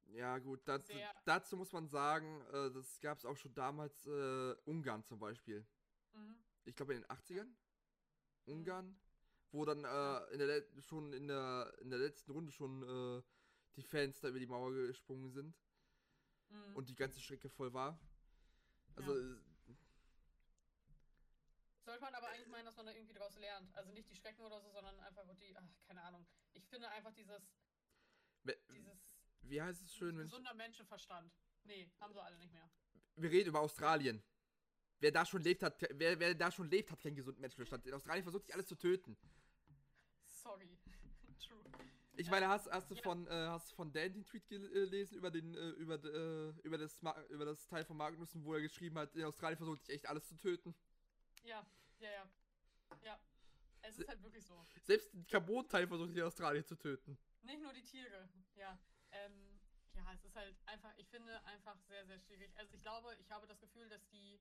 Ja, 0.08 0.36
gut, 0.36 0.60
Sehr- 0.66 1.10
dazu 1.24 1.56
muss 1.56 1.72
man 1.72 1.88
sagen, 1.88 2.42
äh, 2.52 2.70
das 2.72 3.00
gab 3.00 3.16
es 3.16 3.24
auch 3.24 3.38
schon 3.38 3.54
damals, 3.54 4.04
äh, 4.04 4.54
Ungarn 4.66 5.02
zum 5.02 5.18
Beispiel. 5.18 5.66
Mhm. 6.12 6.36
Ich 6.66 6.76
glaube 6.76 6.92
in 6.92 7.00
den 7.00 7.08
80ern. 7.10 7.56
Ungarn. 8.44 8.94
Wo 9.50 9.64
dann 9.64 9.84
äh, 9.86 10.32
in 10.34 10.40
der, 10.40 10.62
schon 10.82 11.14
in 11.14 11.26
der, 11.26 11.74
in 11.80 11.88
der 11.88 12.00
letzten 12.00 12.32
Runde 12.32 12.52
schon 12.52 12.82
äh, 12.82 13.22
die 13.76 13.82
Fans 13.82 14.20
da 14.20 14.28
über 14.28 14.38
die 14.38 14.46
Mauer 14.46 14.72
gesprungen 14.74 15.30
sind 15.30 15.56
Mhm. 16.50 16.76
und 16.76 16.90
die 16.90 16.94
ganze 16.96 17.18
Strecke 17.18 17.48
voll 17.48 17.72
war. 17.72 17.98
Also, 18.96 19.18
Ja. 19.18 19.38
Äh, 21.82 21.84
Sollte 21.84 22.00
man 22.02 22.14
aber 22.14 22.28
eigentlich 22.28 22.48
meinen, 22.48 22.64
dass 22.66 22.76
man 22.76 22.86
da 22.86 22.92
irgendwie 22.92 23.14
draus 23.14 23.36
lernt. 23.36 23.74
Also 23.74 23.90
nicht 23.92 24.08
die 24.10 24.16
Strecken 24.16 24.42
oder 24.44 24.60
so, 24.60 24.70
sondern 24.70 24.98
einfach 25.00 25.24
die, 25.36 25.56
ach, 25.56 25.62
keine 25.86 26.02
Ahnung. 26.02 26.26
Ich 26.52 26.66
finde 26.68 26.88
einfach 26.90 27.12
dieses, 27.12 27.42
we- 28.44 28.58
dieses 28.72 29.18
wie 29.42 29.60
heißt 29.60 29.82
es 29.82 29.94
schön, 29.94 30.16
gesunder 30.16 30.54
Menschenverstand. 30.54 31.32
Nee, 31.64 31.90
haben 32.00 32.12
sie 32.12 32.22
alle 32.22 32.38
nicht 32.38 32.52
mehr. 32.52 32.70
wir 33.16 33.30
reden 33.30 33.48
über 33.48 33.60
Australien. 33.60 34.22
Wer 35.00 35.10
da 35.10 35.26
schon 35.26 35.42
lebt 35.42 35.62
hat, 35.64 35.76
wer, 35.90 36.18
wer 36.20 36.34
da 36.34 36.50
schon 36.52 36.70
lebt, 36.70 36.90
hat 36.92 37.00
keinen 37.00 37.16
gesunden 37.16 37.40
Menschenverstand. 37.40 37.84
In 37.86 37.94
Australien 37.94 38.22
versucht 38.22 38.44
sich 38.46 38.54
alles 38.54 38.66
zu 38.66 38.76
töten. 38.76 39.16
Sorry. 40.26 40.78
True. 41.46 41.64
Ich 42.14 42.30
meine, 42.30 42.46
hast, 42.48 42.70
hast 42.70 42.88
du 42.90 42.94
Ja. 42.94 43.02
von, 43.02 43.26
äh, 43.26 43.30
hast 43.48 43.70
du 43.72 43.74
von 43.74 43.92
Dan 43.92 44.12
den 44.12 44.24
Tweet 44.24 44.46
gelesen 44.48 45.16
über 45.16 45.30
den, 45.30 45.54
äh, 45.54 45.70
über, 45.70 45.94
äh, 46.04 46.50
über 46.62 46.78
das, 46.78 47.00
Ma 47.02 47.20
über 47.30 47.44
das 47.44 47.66
Teil 47.66 47.84
von 47.84 47.96
Magnussen, 47.96 48.44
wo 48.44 48.54
er 48.54 48.60
geschrieben 48.60 48.96
hat, 48.98 49.14
in 49.16 49.24
Australien 49.24 49.56
versucht 49.56 49.80
sich 49.84 49.94
echt 49.96 50.06
alles 50.06 50.28
zu 50.28 50.36
töten. 50.36 50.74
Ja, 51.42 51.66
ja, 51.98 52.10
ja. 52.10 52.28
Ja. 53.02 53.20
Es 53.82 53.98
ist 53.98 54.08
halt 54.08 54.22
wirklich 54.22 54.44
so. 54.46 54.64
Selbst 54.82 55.12
den 55.12 55.26
Carbon-Teil 55.26 55.88
versucht 55.88 56.10
sich 56.10 56.18
in 56.18 56.24
Australien 56.24 56.64
zu 56.64 56.76
töten. 56.76 57.18
Nicht 57.42 57.60
nur 57.60 57.72
die 57.72 57.82
Tiere. 57.82 58.28
Ja. 58.54 58.78
Ähm, 59.10 59.60
ja, 59.94 60.12
es 60.14 60.24
ist 60.24 60.36
halt 60.36 60.56
einfach, 60.66 60.96
ich 60.96 61.08
finde 61.08 61.42
einfach 61.44 61.76
sehr, 61.82 62.06
sehr 62.06 62.18
schwierig. 62.20 62.50
Also 62.56 62.72
ich 62.74 62.82
glaube, 62.82 63.14
ich 63.18 63.30
habe 63.30 63.46
das 63.46 63.58
Gefühl, 63.60 63.88
dass 63.88 64.06
die 64.08 64.40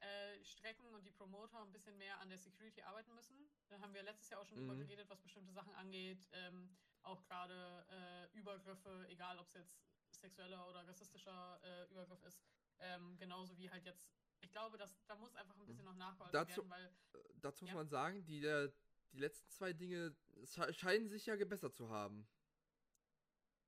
äh, 0.00 0.44
Strecken 0.44 0.86
und 0.94 1.04
die 1.04 1.10
Promoter 1.10 1.62
ein 1.62 1.72
bisschen 1.72 1.96
mehr 1.96 2.18
an 2.20 2.28
der 2.28 2.38
Security 2.38 2.82
arbeiten 2.82 3.14
müssen. 3.14 3.50
Da 3.68 3.80
haben 3.80 3.94
wir 3.94 4.02
letztes 4.02 4.28
Jahr 4.28 4.40
auch 4.42 4.46
schon 4.46 4.58
drüber 4.58 4.74
Mhm. 4.74 4.80
geredet, 4.80 5.08
was 5.08 5.20
bestimmte 5.22 5.52
Sachen 5.52 5.74
angeht. 5.74 6.28
Ähm, 6.32 6.76
auch 7.02 7.22
gerade 7.24 7.86
äh, 7.88 8.38
Übergriffe, 8.38 9.06
egal 9.08 9.38
ob 9.38 9.46
es 9.48 9.54
jetzt 9.54 9.80
sexueller 10.20 10.68
oder 10.68 10.86
rassistischer 10.86 11.60
äh, 11.62 11.90
Übergriff 11.90 12.22
ist. 12.24 12.42
Ähm, 12.78 13.16
genauso 13.18 13.56
wie 13.58 13.70
halt 13.70 13.84
jetzt, 13.86 14.10
ich 14.40 14.50
glaube, 14.50 14.76
dass 14.78 14.94
da 15.06 15.14
muss 15.16 15.34
einfach 15.34 15.56
ein 15.58 15.66
bisschen 15.66 15.84
noch 15.84 15.94
nachgeholfen 15.94 16.32
Dazu- 16.32 16.68
werden, 16.68 16.70
weil 16.70 16.86
Äh, 16.86 17.28
Dazu 17.40 17.64
muss 17.64 17.70
Ja. 17.70 17.76
man 17.76 17.88
sagen, 17.88 18.24
die, 18.24 18.40
die 18.40 19.18
letzten 19.18 19.48
zwei 19.50 19.72
Dinge 19.72 20.14
sche- 20.44 20.72
scheinen 20.72 21.08
sich 21.08 21.26
ja 21.26 21.36
gebessert 21.36 21.74
zu 21.74 21.88
haben. 21.90 22.26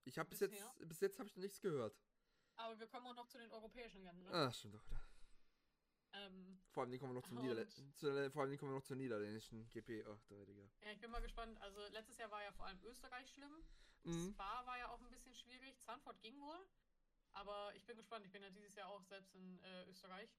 Ich 0.05 0.19
habe 0.19 0.29
bis 0.31 0.41
jetzt, 0.41 0.64
bis 0.89 1.01
jetzt 1.01 1.19
habe 1.19 1.29
ich 1.29 1.37
noch 1.37 1.43
nichts 1.43 1.61
gehört. 1.61 1.95
aber 2.57 2.79
wir 2.81 2.87
kommen 2.89 3.07
auch 3.07 3.14
noch 3.14 3.29
zu 3.29 3.39
den 3.39 3.51
europäischen 3.53 4.03
Rennen, 4.05 4.23
ne? 4.23 4.31
Ah, 4.33 4.51
stimmt 4.53 4.75
doch 4.75 4.85
wieder. 4.87 5.01
Ähm, 6.12 6.59
Vor 6.71 6.83
allem, 6.83 6.99
kommen 6.99 7.12
wir 7.12 7.21
noch 7.21 7.29
zum 7.29 7.37
Und- 7.37 7.43
Niederlä 7.45 7.69
zu, 7.69 8.31
vor 8.33 8.43
allem 8.43 8.59
kommen 8.59 8.73
wir 8.73 8.77
noch 8.79 8.83
zur 8.85 8.97
niederländischen 8.97 9.69
GP. 9.69 10.05
Ach, 10.09 10.19
da 10.29 10.45
Digga. 10.45 10.69
Ja, 10.81 10.91
ich 10.93 10.99
bin 11.01 11.11
mal 11.11 11.21
gespannt. 11.21 11.61
Also 11.61 11.87
letztes 11.89 12.16
Jahr 12.19 12.31
war 12.31 12.43
ja 12.43 12.51
vor 12.53 12.66
allem 12.66 12.83
Österreich 12.85 13.31
schlimm. 13.31 13.62
Mhm. 14.05 14.31
Spa 14.33 14.64
war 14.66 14.79
ja 14.79 14.89
auch 14.89 15.01
ein 15.01 15.11
bisschen 15.11 15.35
schwierig. 15.35 15.79
Zandvoort 15.83 16.19
ging 16.23 16.41
wohl. 16.41 16.66
Aber 17.33 17.73
ich 17.77 17.85
bin 17.85 17.97
gespannt. 17.99 18.25
Ich 18.25 18.33
bin 18.33 18.43
ja 18.43 18.49
dieses 18.51 18.75
Jahr 18.75 18.89
auch 18.89 19.05
selbst 19.05 19.35
in 19.35 19.59
äh, 19.61 19.85
Österreich. 19.85 20.31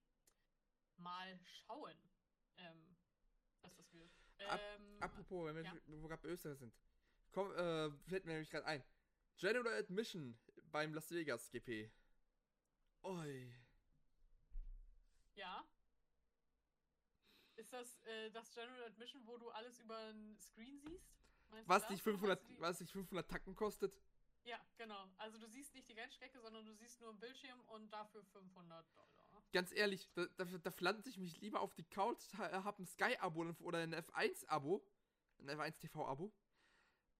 Mal 0.99 1.39
schauen, 1.43 1.97
ähm, 2.57 2.95
was 3.61 3.75
das 3.75 3.91
wird. 3.93 4.11
Ähm, 4.39 4.97
Apropos, 5.01 5.45
wenn 5.47 5.55
wir, 5.57 5.63
ja. 5.63 5.73
wo 5.87 6.01
wir 6.01 6.09
gerade 6.09 6.21
bei 6.23 6.29
Österreich 6.29 6.57
sind. 6.59 6.73
Komm, 7.31 7.51
äh, 7.51 7.91
fällt 8.07 8.25
mir 8.25 8.33
nämlich 8.33 8.49
gerade 8.49 8.65
ein. 8.65 8.83
General 9.37 9.73
Admission 9.77 10.37
beim 10.71 10.93
Las 10.93 11.11
Vegas 11.11 11.49
GP. 11.51 11.91
Oi. 13.03 13.53
ja. 15.35 15.65
Ist 17.55 17.71
das 17.73 18.01
äh, 18.03 18.31
das 18.31 18.53
General 18.53 18.83
Admission, 18.83 19.25
wo 19.27 19.37
du 19.37 19.49
alles 19.51 19.79
über 19.79 19.97
ein 19.97 20.37
Screen 20.39 20.79
siehst? 20.79 21.11
Meinst 21.49 21.69
Was 21.69 21.87
dich 21.87 22.01
Oder 22.05 22.17
500, 22.17 22.39
meinst 22.39 22.49
du 22.49 22.53
die- 22.55 22.61
was 22.61 22.77
dich 22.77 22.91
500 22.91 23.29
Tacken 23.29 23.55
kostet? 23.55 23.93
Ja, 24.43 24.59
genau. 24.77 25.09
Also 25.17 25.37
du 25.37 25.47
siehst 25.47 25.73
nicht 25.75 25.87
die 25.89 25.93
Rennstrecke, 25.93 26.39
sondern 26.39 26.65
du 26.65 26.73
siehst 26.73 26.99
nur 27.01 27.09
einen 27.09 27.19
Bildschirm 27.19 27.59
und 27.67 27.91
dafür 27.91 28.23
500 28.23 28.85
Dollar. 28.95 29.28
Ganz 29.51 29.71
ehrlich, 29.71 30.07
da, 30.13 30.25
da, 30.37 30.45
da 30.45 30.71
pflanze 30.71 31.09
ich 31.09 31.17
mich 31.17 31.39
lieber 31.41 31.61
auf 31.61 31.73
die 31.73 31.83
Couch, 31.83 32.21
ha- 32.37 32.63
hab 32.63 32.77
ein 32.79 32.85
Sky-Abo 32.85 33.55
oder 33.61 33.79
ein 33.79 33.93
F1-Abo, 33.95 34.85
ein 35.39 35.49
F1-TV-Abo 35.49 36.31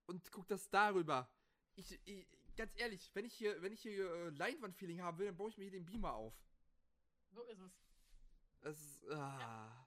und 0.06 0.30
guck 0.30 0.46
das 0.46 0.68
darüber. 0.70 1.28
Ich, 1.74 1.98
ich, 2.06 2.26
ganz 2.56 2.72
ehrlich, 2.78 3.10
wenn 3.14 3.24
ich 3.24 3.34
hier, 3.34 3.60
wenn 3.62 3.72
ich 3.72 3.82
hier 3.82 4.08
äh, 4.08 4.28
Leinwand-Feeling 4.30 5.02
haben 5.02 5.18
will, 5.18 5.26
dann 5.26 5.36
baue 5.36 5.50
ich 5.50 5.56
mir 5.58 5.64
hier 5.64 5.72
den 5.72 5.84
Beamer 5.86 6.12
auf. 6.14 6.34
So 7.32 7.42
ist 7.44 7.60
es. 7.60 7.72
Es 8.60 8.80
ist, 8.80 9.10
ah. 9.10 9.86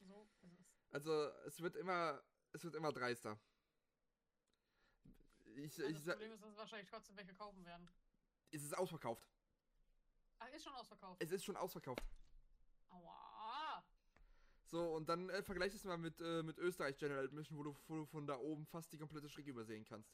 So 0.00 0.28
ist 0.42 0.52
es. 0.60 0.66
Also, 0.90 1.12
es 1.46 1.60
wird 1.60 1.76
immer, 1.76 2.22
es 2.52 2.62
wird 2.64 2.74
immer 2.74 2.92
dreister. 2.92 3.38
Ich, 5.56 5.76
Ja, 5.78 5.86
ich, 5.86 5.94
das 6.02 6.04
Problem 6.16 6.32
ist, 6.32 6.42
dass 6.42 6.56
wahrscheinlich 6.56 6.88
trotzdem 6.90 7.16
welche 7.16 7.32
kaufen 7.34 7.64
werden. 7.64 7.88
es 8.50 8.62
ist 8.62 8.76
ausverkauft. 8.76 9.26
Ach, 10.44 10.54
ist 10.54 10.64
schon 10.64 10.74
ausverkauft. 10.74 11.22
Es 11.22 11.32
ist 11.32 11.44
schon 11.44 11.56
ausverkauft. 11.56 12.02
Aua. 12.90 13.84
So, 14.66 14.94
und 14.94 15.08
dann 15.08 15.30
äh, 15.30 15.42
vergleich 15.42 15.74
es 15.74 15.84
mal 15.84 15.96
mit, 15.96 16.20
äh, 16.20 16.42
mit 16.42 16.58
Österreich 16.58 16.96
General 16.98 17.24
Admission, 17.24 17.58
wo 17.58 17.62
du, 17.62 17.76
wo 17.86 17.96
du 17.96 18.06
von 18.06 18.26
da 18.26 18.36
oben 18.36 18.66
fast 18.66 18.92
die 18.92 18.98
komplette 18.98 19.28
Strecke 19.28 19.50
übersehen 19.50 19.84
kannst. 19.84 20.12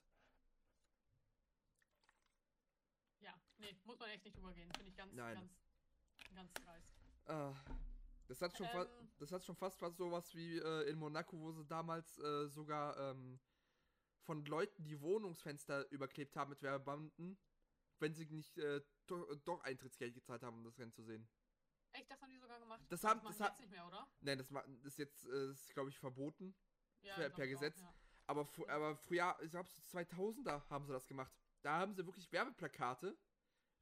Ja, 3.20 3.34
nee, 3.58 3.76
muss 3.84 3.98
man 3.98 4.10
echt 4.10 4.24
nicht 4.24 4.36
übergehen. 4.36 4.70
Finde 4.72 4.90
ich 4.90 4.96
ganz, 4.96 5.12
Nein. 5.14 5.34
ganz, 5.34 5.52
ganz 6.34 6.52
dreist. 6.54 6.94
Ah, 7.26 7.54
das 8.28 8.40
hat 8.42 8.56
schon, 8.56 8.68
Ähm. 8.72 9.10
das 9.18 9.32
hat 9.32 9.44
schon 9.44 9.56
fast 9.56 9.80
was 9.82 9.96
sowas 9.96 10.34
wie 10.34 10.58
äh, 10.58 10.88
in 10.90 10.98
Monaco, 10.98 11.38
wo 11.40 11.52
sie 11.52 11.64
damals 11.64 12.18
äh, 12.18 12.48
sogar 12.48 12.96
ähm, 12.98 13.40
von 14.22 14.44
Leuten 14.44 14.84
die 14.84 15.00
Wohnungsfenster 15.00 15.90
überklebt 15.90 16.36
haben 16.36 16.50
mit 16.50 16.62
Werbebanden, 16.62 17.38
wenn 17.98 18.14
sie 18.14 18.26
nicht 18.26 18.58
äh, 18.58 18.80
doch, 19.11 19.34
doch 19.44 19.61
Eintrittsgeld 19.64 20.14
gezahlt 20.14 20.42
haben, 20.42 20.58
um 20.58 20.64
das 20.64 20.78
Rennen 20.78 20.92
zu 20.92 21.02
sehen. 21.02 21.28
Echt, 21.92 22.11
das 22.11 22.20
haben 22.22 22.30
die 22.30 22.38
sogar 22.38 22.58
gemacht? 22.61 22.80
Das 22.88 23.02
haben- 23.04 23.18
machen 23.22 23.32
das 23.32 23.40
hat- 23.40 23.50
jetzt 23.52 23.61
nicht 23.61 23.70
mehr, 23.70 23.86
oder? 23.86 24.08
Nein, 24.20 24.38
das 24.38 24.50
ist 24.84 24.98
jetzt, 24.98 25.24
äh, 25.26 25.50
ist, 25.50 25.72
glaube 25.74 25.90
ich, 25.90 25.98
verboten. 25.98 26.54
Ja, 27.02 27.14
Per- 27.16 27.30
per 27.30 27.44
ich 27.46 27.56
auch, 27.56 27.61
Gesetz. 27.61 27.80
ja. 27.80 27.94
Aber, 28.26 28.48
aber 28.68 28.96
früher, 28.96 29.36
ich 29.42 29.50
glaube, 29.50 29.68
so 29.68 29.80
2000er 29.82 30.68
haben 30.70 30.86
sie 30.86 30.92
das 30.92 31.06
gemacht. 31.06 31.32
Da 31.62 31.78
haben 31.78 31.94
sie 31.94 32.06
wirklich 32.06 32.30
Werbeplakate 32.30 33.16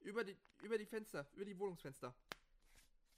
über 0.00 0.24
die, 0.24 0.36
über 0.62 0.78
die 0.78 0.86
Fenster, 0.86 1.28
über 1.34 1.44
die 1.44 1.58
Wohnungsfenster. 1.58 2.14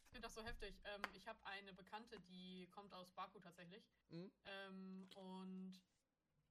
Ich 0.06 0.10
finde 0.10 0.26
das 0.26 0.34
so 0.34 0.42
heftig. 0.42 0.74
Ähm, 0.84 1.02
ich 1.14 1.28
habe 1.28 1.38
eine 1.46 1.72
Bekannte, 1.72 2.18
die 2.22 2.66
kommt 2.72 2.92
aus 2.92 3.12
Baku 3.12 3.38
tatsächlich. 3.38 3.88
Mhm. 4.08 4.32
Ähm, 4.44 5.08
und 5.14 5.80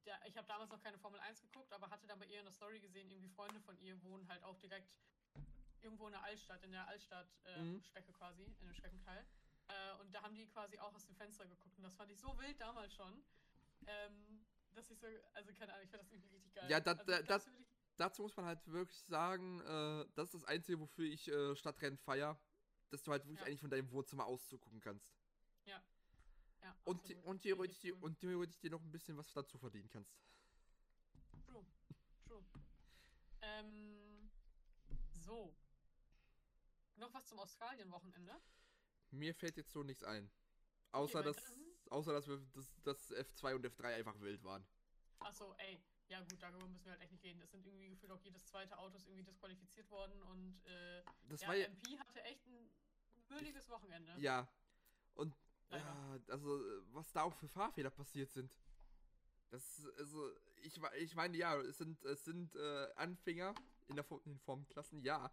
der, 0.06 0.18
ich 0.28 0.38
habe 0.38 0.48
damals 0.48 0.72
noch 0.72 0.80
keine 0.82 0.98
Formel 0.98 1.20
1 1.20 1.42
geguckt, 1.42 1.74
aber 1.74 1.90
hatte 1.90 2.08
dann 2.08 2.20
bei 2.20 2.26
ihr 2.28 2.40
in 2.40 2.46
der 2.46 2.54
Story 2.54 2.80
gesehen, 2.80 3.10
irgendwie 3.12 3.28
Freunde 3.30 3.60
von 3.60 3.78
ihr 3.80 4.02
wohnen 4.04 4.26
halt 4.30 4.44
auch 4.44 4.58
direkt 4.60 4.98
irgendwo 5.84 6.06
in 6.08 6.12
der 6.14 6.24
Altstadt, 6.24 6.64
in 6.64 6.72
der 6.72 6.88
Altstadt-Strecke 6.88 7.62
Mhm. 7.62 7.82
Strecke 7.84 8.14
quasi, 8.14 8.44
in 8.44 8.66
dem 8.68 8.74
Streckenteil. 8.74 9.26
Äh, 9.68 9.94
und 10.02 10.14
da 10.14 10.22
haben 10.24 10.36
die 10.36 10.48
quasi 10.48 10.78
auch 10.80 10.94
aus 10.94 11.06
dem 11.06 11.16
Fenster 11.16 11.46
geguckt. 11.46 11.78
Und 11.78 11.84
das 11.84 11.96
fand 11.96 12.12
ich 12.12 12.20
so 12.20 12.38
wild 12.40 12.60
damals 12.60 12.94
schon, 12.96 13.24
ähm, 13.88 14.46
dass 14.74 14.90
ich 14.90 15.00
so, 15.00 15.08
also 15.34 15.54
keine 15.54 15.74
Ahnung, 15.74 15.86
ich 15.86 15.90
fand 15.92 16.04
das 16.04 16.12
irgendwie 16.12 16.30
richtig 16.30 16.54
geil. 16.54 16.70
Ja, 16.70 16.80
dat- 16.80 17.00
also, 17.00 17.12
dat- 17.12 17.30
das 17.30 17.48
ich- 17.48 17.54
Dazu 17.98 18.22
muss 18.22 18.36
man 18.38 18.46
halt 18.46 18.66
wirklich 18.68 19.02
sagen, 19.04 19.60
äh, 19.60 20.06
das 20.16 20.34
ist 20.34 20.36
das 20.36 20.46
Einzige, 20.46 20.80
wofür 20.80 21.04
ich 21.06 21.28
äh, 21.28 21.54
Stadtrennen 21.58 21.98
feier, 21.98 22.40
dass 22.92 23.04
du 23.04 23.12
halt 23.12 23.26
wirklich 23.26 23.40
Ja. 23.42 23.46
eigentlich 23.48 23.60
von 23.60 23.70
deinem 23.70 23.92
Wohnzimmer 23.92 24.26
aus 24.26 24.48
zugucken 24.48 24.80
kannst. 24.80 25.12
ja, 25.66 25.84
Und, 26.86 27.02
absolut. 27.02 27.26
und, 27.26 27.36
ich 27.36 27.42
theoretisch, 27.42 27.84
cool. 27.84 27.98
und 28.00 28.18
theoretisch 28.20 28.58
dir 28.60 28.70
noch 28.72 28.82
ein 28.82 28.90
bisschen 28.92 29.18
was 29.18 29.30
dazu 29.34 29.58
verdienen 29.58 29.90
kannst. 29.90 30.18
True. 31.46 31.66
True. 32.26 32.44
Ähm, 33.42 34.30
so. 35.12 35.54
Noch 37.00 37.14
was 37.14 37.26
zum 37.28 37.40
Australien-Wochenende? 37.40 38.34
Mir 39.12 39.34
fällt 39.34 39.58
jetzt 39.58 39.72
so 39.72 39.84
nichts 39.84 40.04
ein. 40.04 40.30
Außer, 40.92 41.20
weil 41.20 41.34
dass, 41.34 41.60
außer 41.90 42.14
dass, 42.14 42.28
wir, 42.28 42.40
dass, 42.54 42.82
dass 42.84 43.12
F2 43.12 43.56
und 43.56 43.66
F3 43.66 43.96
einfach 43.96 44.20
wild 44.20 44.44
waren. 44.44 44.66
Achso, 45.20 45.54
ey. 45.58 45.82
Ja 46.10 46.22
gut, 46.22 46.42
darüber 46.42 46.68
müssen 46.68 46.86
wir 46.86 46.94
halt 46.94 47.02
echt 47.02 47.12
nicht 47.12 47.24
reden. 47.24 47.40
Es 47.42 47.52
sind 47.52 47.66
irgendwie 47.66 47.90
gefühlt 47.90 48.12
auch 48.12 48.22
jedes 48.22 48.46
zweite 48.46 48.78
Auto 48.78 48.98
ist 48.98 49.08
irgendwie 49.08 49.24
disqualifiziert 49.24 49.90
worden 49.92 50.22
und 50.24 50.60
äh, 50.66 51.04
Das 51.30 51.42
ja, 51.42 51.48
war 51.50 51.56
ja. 51.56 51.68
MP 51.68 52.00
hatte 52.00 52.22
echt 52.24 52.46
ein 52.48 52.72
mürriges 53.30 53.70
Wochenende. 53.70 54.16
Ja. 54.18 54.48
Und 55.14 55.36
ja, 55.70 56.20
also, 56.30 56.60
was 56.94 57.12
da 57.12 57.24
auch 57.24 57.36
für 57.36 57.48
Fahrfehler 57.48 57.92
passiert 57.92 58.32
sind. 58.32 58.52
Das, 59.52 59.86
also, 59.98 60.32
ich, 60.64 60.82
ich 60.98 61.16
meine, 61.16 61.38
ja, 61.38 61.60
es 61.62 61.78
sind, 61.78 62.04
es 62.06 62.26
sind 62.26 62.56
äh, 62.56 62.88
Anfänger 62.96 63.54
in, 63.88 63.96
der, 63.96 64.06
in 64.26 64.32
den 64.32 64.40
Formklassen, 64.40 65.04
ja. 65.04 65.32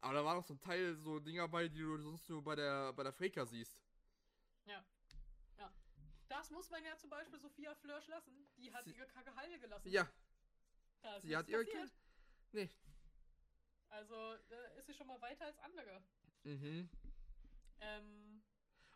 Aber 0.00 0.14
da 0.14 0.24
war 0.24 0.34
noch 0.34 0.44
so 0.44 0.54
ein 0.54 0.60
Teil, 0.60 0.96
so 0.96 1.18
Dinger 1.18 1.48
bei, 1.48 1.68
die 1.68 1.78
du 1.80 1.96
sonst 1.98 2.28
nur 2.28 2.42
bei 2.42 2.54
der, 2.54 2.92
bei 2.92 3.02
der 3.02 3.12
Freka 3.12 3.44
siehst. 3.46 3.78
Das 6.28 6.50
muss 6.50 6.68
man 6.70 6.84
ja 6.84 6.96
zum 6.98 7.08
Beispiel 7.08 7.38
Sophia 7.38 7.72
Flörsch 7.76 8.08
lassen. 8.08 8.48
Die 8.58 8.72
hat 8.74 8.84
Sie- 8.84 8.90
ihre 8.90 9.06
Kacke 9.06 9.34
heile 9.36 9.58
gelassen. 9.60 9.88
Ja, 9.88 10.08
Da 11.00 11.16
ist 11.16 11.22
sie 11.22 11.36
hat 11.36 11.48
ihre. 11.48 11.64
Kind. 11.64 11.92
Nee, 12.52 12.68
Also 13.88 14.36
da 14.48 14.60
ist 14.76 14.86
sie 14.86 14.94
schon 14.94 15.06
mal 15.06 15.20
weiter 15.20 15.46
als 15.46 15.56
andere. 15.60 16.02
Mhm. 16.42 16.90
Ähm, 17.80 18.42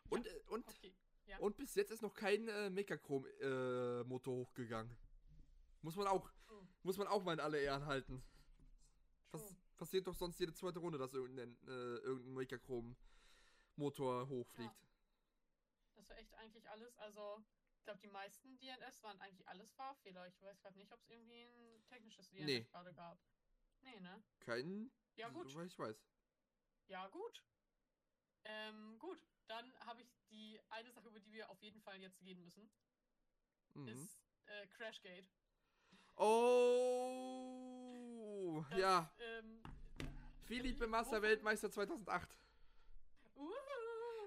Und, 0.09 0.27
äh, 0.27 0.41
und, 0.49 0.67
okay. 0.67 0.93
Ja. 1.25 1.37
und 1.39 1.55
bis 1.55 1.73
jetzt 1.75 1.91
ist 1.91 2.01
noch 2.01 2.13
kein 2.13 2.47
äh, 2.49 2.69
Mechachrom-Motor 2.69 4.35
hochgegangen. 4.35 4.95
Muss 5.81 5.95
man 5.95 6.07
auch, 6.07 6.29
Oh, 6.49 6.61
muss 6.83 6.97
man 6.97 7.07
auch 7.07 7.23
mal 7.23 7.33
in 7.33 7.39
alle 7.39 7.59
Ehren 7.61 7.85
halten. 7.85 8.21
Was. 9.31 9.55
Passiert 9.81 10.05
doch 10.05 10.13
sonst 10.13 10.39
jede 10.39 10.53
zweite 10.53 10.77
Runde, 10.77 10.99
dass 10.99 11.11
irgendein, 11.15 11.57
äh, 11.65 11.95
irgendein 12.05 12.35
Mechachrom-Motor 12.35 14.27
hochfliegt. 14.29 14.75
Das 15.95 16.07
war 16.07 16.17
echt 16.19 16.35
eigentlich 16.35 16.69
alles. 16.69 16.95
Also, 16.99 17.43
ich 17.79 17.83
glaube, 17.85 17.99
die 17.99 18.07
meisten 18.07 18.59
DNS 18.59 19.01
waren 19.01 19.19
eigentlich 19.21 19.47
alles 19.47 19.71
Fahrfehler. 19.71 20.27
Ich 20.27 20.39
weiß 20.39 20.61
gerade 20.61 20.77
nicht, 20.77 20.91
ob 20.93 20.99
es 21.01 21.09
irgendwie 21.09 21.41
ein 21.41 21.83
technisches 21.87 22.29
DNS 22.29 22.45
Nee. 22.45 22.61
gerade 22.65 22.93
gab. 22.93 23.17
Nee, 23.81 23.99
ne? 24.01 24.21
Kein, 24.39 24.91
Ja, 25.15 25.29
gut. 25.29 25.49
soweit 25.49 25.65
ich 25.65 25.79
weiß. 25.79 26.05
Ja, 26.87 27.07
gut. 27.07 27.43
Ähm, 28.43 28.99
gut. 28.99 29.17
Dann 29.47 29.73
habe 29.79 30.03
ich 30.03 30.13
die 30.29 30.59
eine 30.69 30.91
Sache, 30.91 31.07
über 31.07 31.19
die 31.19 31.33
wir 31.33 31.49
auf 31.49 31.59
jeden 31.63 31.81
Fall 31.81 31.99
jetzt 31.99 32.21
reden 32.21 32.43
müssen, 32.43 32.69
Mhm. 33.73 33.87
ist 33.87 34.19
äh, 34.45 34.67
Crashgate. 34.67 35.27
Oh, 36.17 37.71
Das, 38.69 38.79
ja. 38.79 39.11
Philippe 40.51 40.85
Massa 40.85 41.21
Weltmeister 41.21 41.71
2008. 41.71 42.37
uhuhu. 43.35 43.51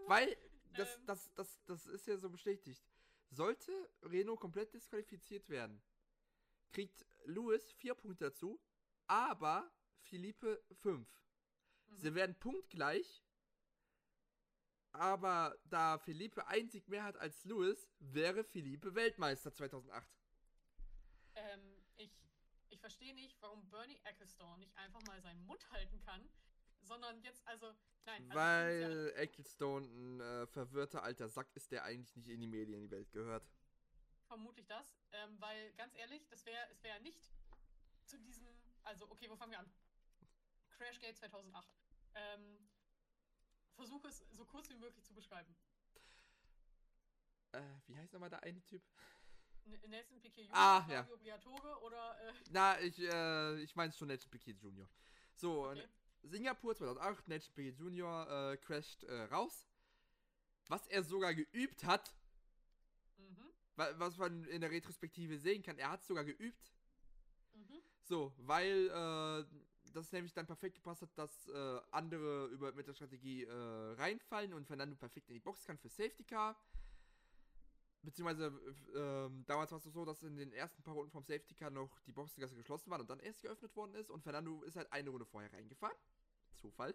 Weil, 0.07 0.35
das, 0.75 0.97
Ähm. 0.97 1.07
das, 1.07 1.35
das, 1.35 1.65
das 1.67 1.87
ist 1.87 2.07
ja 2.07 2.17
so 2.17 2.31
bestätigt. 2.31 2.83
Sollte 3.31 3.73
Renault 4.03 4.41
komplett 4.41 4.73
disqualifiziert 4.73 5.51
werden, 5.51 5.83
kriegt 6.73 7.05
Lewis 7.27 7.73
vier 7.73 7.95
Punkte 7.95 8.25
dazu, 8.31 8.59
aber 9.07 9.71
Philippe 10.01 10.63
fünf. 10.81 11.07
Mhm. 11.89 11.97
Sie 11.99 12.15
werden 12.15 12.39
punktgleich, 12.39 13.23
aber 14.93 15.59
da 15.65 15.99
Philippe 15.99 16.47
ein 16.47 16.71
Sieg 16.71 16.89
mehr 16.89 17.05
hat 17.05 17.19
als 17.19 17.45
Lewis, 17.45 17.91
wäre 17.99 18.45
Philippe 18.45 18.95
Weltmeister 18.95 19.53
2008. 19.53 20.24
Verstehe 22.85 23.15
nicht, 23.15 23.41
warum 23.41 23.67
Bernie 23.71 23.99
Ecclestone 24.05 24.59
nicht 24.59 24.77
einfach 24.77 25.01
mal 25.01 25.19
seinen 25.23 25.43
Mund 25.47 25.71
halten 25.71 25.99
kann, 26.01 26.29
sondern 26.83 27.19
jetzt, 27.23 27.41
also, 27.47 27.75
nein. 28.05 28.23
Also 28.25 28.35
Weil 28.35 29.13
Ecclestone 29.17 29.87
ein 29.87 30.21
äh, 30.21 30.47
verwirrter 30.49 31.03
alter 31.03 31.31
Sack 31.31 31.49
ist, 31.55 31.73
der 31.73 31.85
eigentlich 31.85 32.15
nicht 32.15 32.29
in 32.29 32.43
die 32.43 32.47
Medien 32.47 32.75
in 32.75 32.83
die 32.83 32.91
Welt 32.91 33.11
gehört. 33.11 33.51
vermutlich 34.27 34.67
das, 34.67 34.99
ähm, 35.13 35.41
weil 35.41 35.73
ganz 35.79 35.95
ehrlich, 35.95 36.29
das 36.29 36.45
wäre, 36.45 36.69
es 36.73 36.83
wäre 36.83 37.01
nicht 37.01 37.33
zu 38.05 38.19
diesem, 38.19 38.47
also 38.83 39.11
okay, 39.11 39.31
wo 39.31 39.37
fangen 39.37 39.53
wir 39.53 39.61
an? 39.61 39.73
Crashgate 40.69 41.17
2008. 41.17 41.67
Ähm, 42.17 42.69
versuche 43.77 44.09
es 44.09 44.27
so 44.31 44.45
kurz 44.45 44.69
wie 44.69 44.77
möglich 44.77 45.03
zu 45.07 45.15
beschreiben. 45.15 45.57
Äh, 47.53 47.63
wie 47.87 47.97
heißt 47.97 48.13
nochmal 48.13 48.29
der 48.29 48.43
eine 48.43 48.63
Typ? 48.63 48.83
Nelson 49.67 50.21
Piquet 50.21 50.43
Jr., 50.45 50.55
Ah, 50.55 50.87
ja. 50.91 51.03
Briatore 51.03 51.81
oder 51.83 52.17
äh, 52.21 52.33
Na, 52.51 52.81
ich, 52.81 52.99
äh, 52.99 53.61
ich 53.63 53.75
meine 53.77 53.93
schon 53.93 54.09
Nelson 54.09 54.31
Piquet 54.31 54.57
Jr. 54.61 54.89
So, 55.35 55.69
okay. 55.69 55.87
Singapur 56.23 56.75
2008, 56.75 57.29
Nelson 57.29 57.55
Piquet 57.55 57.79
Jr. 57.79 58.53
Äh, 58.53 58.57
crasht 58.59 59.05
äh, 59.05 59.23
raus. 59.25 59.67
Was 60.69 60.87
er 60.89 61.03
sogar 61.03 61.35
geübt 61.35 61.85
hat, 61.85 62.15
Mhm. 63.19 63.49
wa- 63.77 63.93
was 63.99 64.17
man 64.17 64.45
in 64.47 64.61
der 64.61 64.71
Retrospektive 64.71 65.39
sehen 65.39 65.63
kann, 65.63 65.79
er 65.79 65.91
hat 65.91 66.05
sogar 66.05 66.25
geübt. 66.25 66.73
Mhm. 67.53 67.83
So, 68.03 68.33
weil 68.39 68.89
äh, 68.89 69.91
das 69.93 70.11
nämlich 70.13 70.33
dann 70.33 70.47
perfekt 70.47 70.77
gepasst 70.77 71.03
hat, 71.03 71.11
dass 71.17 71.47
äh, 71.49 71.81
andere 71.91 72.47
über, 72.49 72.73
mit 72.73 72.87
der 72.87 72.95
Strategie 72.95 73.45
äh, 73.45 73.53
reinfallen 73.95 74.53
und 74.55 74.67
Fernando 74.67 74.97
perfekt 74.97 75.29
in 75.29 75.35
die 75.35 75.41
Box 75.41 75.65
kann 75.65 75.79
für 75.79 75.89
Safety 75.89 76.25
Car. 76.25 76.57
Beziehungsweise 78.05 78.53
äh, 78.95 78.99
ähm, 78.99 79.45
damals 79.47 79.71
war 79.73 79.79
es 79.79 79.85
so, 79.85 80.05
dass 80.05 80.23
in 80.23 80.37
den 80.37 80.53
ersten 80.53 80.83
paar 80.83 80.95
Runden 80.95 81.11
vom 81.11 81.25
Safety 81.25 81.55
Car 81.55 81.71
noch 81.71 81.99
die 82.01 82.13
Boxengasse 82.13 82.55
geschlossen 82.55 82.91
war 82.91 83.01
und 83.01 83.09
dann 83.09 83.21
erst 83.21 83.43
geöffnet 83.43 83.75
worden 83.75 83.95
ist 83.95 84.11
und 84.11 84.23
Fernando 84.23 84.63
ist 84.63 84.77
halt 84.77 84.93
eine 84.93 85.11
Runde 85.11 85.25
vorher 85.25 85.53
reingefahren. 85.53 85.97
Zufall. 86.57 86.93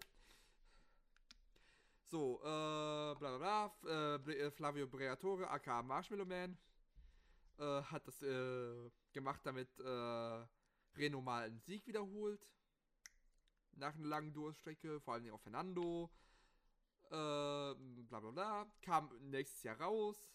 So, 2.04 2.38
äh, 2.40 2.42
bla 2.42 3.14
bla 3.14 3.38
bla. 3.38 4.18
Äh, 4.26 4.32
äh, 4.32 4.50
Flavio 4.50 4.86
Briatore, 4.86 5.48
aka 5.48 5.82
Marshmallow 5.82 6.24
Man, 6.24 6.56
äh, 7.58 7.82
hat 7.82 8.06
das 8.06 8.22
äh, 8.22 8.90
gemacht, 9.12 9.40
damit 9.44 9.68
äh, 9.78 10.46
Renault 10.96 11.24
mal 11.24 11.44
einen 11.44 11.60
Sieg 11.60 11.86
wiederholt. 11.86 12.48
Nach 13.72 13.94
einer 13.94 14.06
langen 14.06 14.32
Durststrecke, 14.32 15.00
vor 15.00 15.14
allem 15.14 15.30
auch 15.32 15.40
Fernando. 15.40 16.10
Äh, 17.06 17.74
bla 18.08 18.20
bla 18.20 18.30
bla. 18.30 18.66
Kam 18.82 19.10
nächstes 19.30 19.62
Jahr 19.62 19.80
raus. 19.80 20.32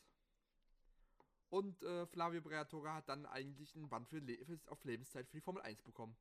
Und 1.55 1.81
äh, 1.83 2.05
Flavio 2.07 2.41
Briatore 2.41 2.93
hat 2.93 3.07
dann 3.07 3.25
eigentlich 3.25 3.73
einen 3.77 3.87
Band 3.87 4.09
für 4.09 4.19
Le 4.19 4.43
für, 4.43 4.59
auf 4.67 4.83
Lebenszeit 4.83 5.25
für 5.29 5.37
die 5.37 5.41
Formel 5.41 5.61
1 5.61 5.81
bekommen. 5.83 6.13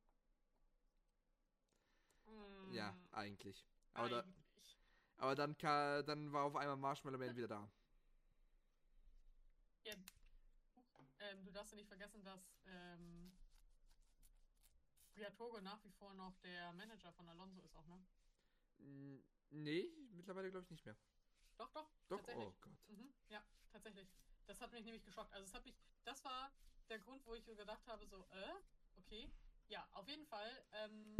Ja, 2.73 2.91
Mm, 2.91 3.13
eigentlich. 3.13 3.65
Aber, 3.93 4.07
da, 4.07 4.19
eigentlich. 4.21 4.77
aber 5.17 5.35
dann, 5.35 5.57
dann 5.57 6.31
war 6.31 6.45
auf 6.45 6.55
einmal 6.55 6.77
Marshmallow 6.77 7.17
Man 7.17 7.35
wieder 7.35 7.49
da. 7.49 7.67
Ähm, 11.19 11.43
du 11.43 11.51
darfst 11.51 11.73
ja 11.73 11.75
nicht 11.75 11.89
vergessen, 11.89 12.23
dass 12.23 12.39
ähm, 12.67 13.29
Briatore 15.15 15.61
nach 15.61 15.83
wie 15.83 15.91
vor 15.99 16.13
noch 16.13 16.33
der 16.43 16.71
Manager 16.71 17.11
von 17.11 17.27
Alonso 17.27 17.59
ist 17.61 17.75
auch, 17.75 17.87
ne? 17.87 17.99
Nee, 19.51 19.89
mittlerweile 20.15 20.49
glaube 20.49 20.63
ich 20.63 20.71
nicht 20.71 20.85
mehr. 20.85 20.95
Doch, 21.57 21.69
doch. 21.73 21.89
Doch, 22.07 22.21
oh 22.37 22.53
Gott. 22.61 22.73
Mhm, 22.87 23.13
ja, 23.29 23.43
tatsächlich. 23.73 24.07
Das 24.47 24.61
hat 24.61 24.71
mich 24.71 24.85
nämlich 24.85 25.03
geschockt. 25.03 25.33
Also 25.33 25.45
es 25.45 25.53
hat 25.53 25.65
mich, 25.65 25.75
das 26.03 26.23
war 26.23 26.51
der 26.89 26.99
Grund, 26.99 27.25
wo 27.25 27.33
ich 27.35 27.43
so 27.43 27.55
gedacht 27.55 27.85
habe, 27.87 28.05
so, 28.05 28.17
äh, 28.31 28.53
okay. 28.97 29.31
Ja, 29.67 29.87
auf 29.93 30.07
jeden 30.07 30.25
Fall. 30.25 30.65
Ähm, 30.73 31.17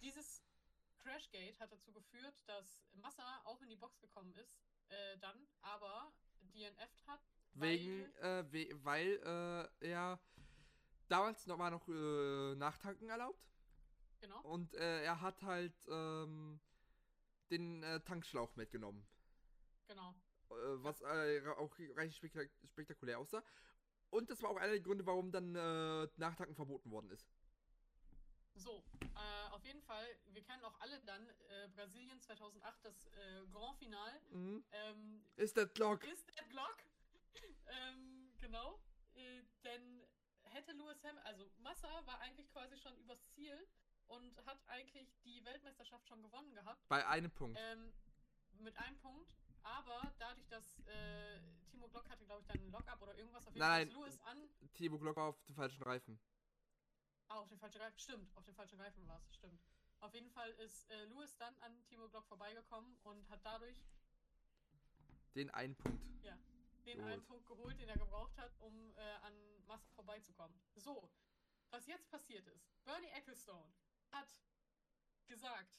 dieses 0.00 0.42
Crashgate 0.98 1.58
hat 1.60 1.72
dazu 1.72 1.92
geführt, 1.92 2.34
dass 2.46 2.84
Massa 2.94 3.40
auch 3.44 3.60
in 3.62 3.68
die 3.68 3.76
Box 3.76 4.00
gekommen 4.00 4.34
ist, 4.34 4.58
äh, 4.88 5.18
dann, 5.18 5.46
aber 5.62 6.12
DNF'd 6.40 7.06
hat. 7.06 7.20
Wegen, 7.54 8.12
äh, 8.16 8.44
we 8.52 8.84
weil 8.84 9.70
äh, 9.80 9.88
er 9.88 10.20
damals 11.08 11.46
noch 11.46 11.58
war 11.58 11.70
noch 11.70 11.88
äh, 11.88 12.54
Nachtanken 12.56 13.08
erlaubt 13.08 13.38
Genau. 14.20 14.40
und 14.42 14.74
äh, 14.74 15.04
er 15.04 15.20
hat 15.20 15.42
halt 15.42 15.74
ähm, 15.88 16.60
den 17.50 17.82
äh, 17.82 18.00
Tankschlauch 18.00 18.56
mitgenommen. 18.56 19.06
Genau. 19.86 20.14
Äh, 20.54 20.82
was 20.84 21.00
äh, 21.02 21.42
auch 21.56 21.76
recht 21.96 22.16
spektak 22.16 22.50
spektakulär 22.66 23.18
aussah. 23.18 23.42
Und 24.10 24.30
das 24.30 24.42
war 24.42 24.50
auch 24.50 24.56
einer 24.56 24.72
der 24.72 24.80
Gründe, 24.80 25.04
warum 25.06 25.32
dann 25.32 25.54
äh, 25.54 26.08
Nachtanken 26.16 26.54
verboten 26.54 26.90
worden 26.90 27.10
ist. 27.10 27.26
So, 28.54 28.84
äh, 29.00 29.50
auf 29.50 29.64
jeden 29.64 29.82
Fall, 29.82 30.06
wir 30.26 30.42
kennen 30.42 30.64
auch 30.64 30.78
alle 30.80 31.00
dann 31.00 31.28
äh, 31.48 31.68
Brasilien 31.74 32.20
2008, 32.20 32.84
das 32.84 33.06
äh, 33.06 33.44
Grand 33.52 33.76
Final. 33.78 34.20
Mhm. 34.30 34.64
Ähm, 34.70 35.24
Ist 35.36 35.56
der 35.56 35.66
Glock? 35.66 36.04
ist 36.04 36.28
der 36.36 36.44
Glock. 36.44 36.76
ähm, 37.66 38.30
genau. 38.40 38.78
Äh, 39.14 39.42
denn 39.64 40.04
hätte 40.44 40.72
Lewis 40.72 41.02
Hamilton, 41.02 41.26
also 41.26 41.50
Massa 41.58 41.88
war 42.06 42.20
eigentlich 42.20 42.48
quasi 42.52 42.76
schon 42.78 42.96
übers 42.98 43.26
Ziel 43.34 43.66
und 44.06 44.36
hat 44.46 44.58
eigentlich 44.68 45.08
die 45.24 45.44
Weltmeisterschaft 45.44 46.06
schon 46.06 46.22
gewonnen 46.22 46.54
gehabt. 46.54 46.88
Bei 46.88 47.04
einem 47.08 47.32
Punkt. 47.32 47.58
Ähm, 47.60 47.92
mit 48.60 48.76
einem 48.76 48.96
Punkt. 48.98 49.34
Aber 49.64 50.12
dadurch, 50.18 50.46
dass 50.48 50.78
äh, 50.86 51.40
Timo 51.70 51.88
Glock 51.88 52.08
hatte, 52.08 52.24
glaube 52.24 52.42
ich, 52.42 52.46
dann 52.46 52.58
einen 52.58 52.70
Lock-up 52.70 53.00
oder 53.02 53.16
irgendwas, 53.16 53.46
auf 53.46 53.54
jeden 53.54 53.58
Nein, 53.66 53.90
Fall 53.90 54.08
ist 54.08 54.16
Lewis 54.16 54.20
an. 54.20 54.48
Thibaut 54.74 55.00
Glock 55.00 55.16
war 55.16 55.24
auf 55.28 55.42
den 55.44 55.54
falschen 55.54 55.82
Reifen. 55.82 56.20
Ah, 57.28 57.38
auf 57.40 57.48
den 57.48 57.58
falschen 57.58 57.80
Reifen. 57.80 57.98
Stimmt, 57.98 58.36
auf 58.36 58.44
den 58.44 58.54
falschen 58.54 58.80
Reifen 58.80 59.06
war 59.08 59.18
es. 59.18 59.34
Stimmt. 59.34 59.60
Auf 60.00 60.12
jeden 60.14 60.30
Fall 60.30 60.50
ist 60.52 60.88
äh, 60.90 61.04
Lewis 61.06 61.36
dann 61.38 61.56
an 61.60 61.82
Timo 61.86 62.08
Glock 62.08 62.26
vorbeigekommen 62.26 62.96
und 63.04 63.28
hat 63.30 63.40
dadurch 63.44 63.82
Den 65.34 65.50
einen 65.50 65.74
Punkt. 65.76 66.02
den 66.84 66.98
Geholt. 66.98 67.12
einen 67.12 67.24
Punkt 67.24 67.46
geholt, 67.46 67.80
den 67.80 67.88
er 67.88 67.96
gebraucht 67.96 68.36
hat, 68.36 68.52
um 68.60 68.92
äh, 68.96 69.00
an 69.22 69.32
Massa 69.66 69.88
vorbeizukommen. 69.94 70.60
So, 70.76 71.10
was 71.70 71.86
jetzt 71.86 72.10
passiert 72.10 72.46
ist. 72.48 72.68
Bernie 72.84 73.08
Ecclestone 73.08 73.72
hat 74.10 74.28
gesagt, 75.26 75.72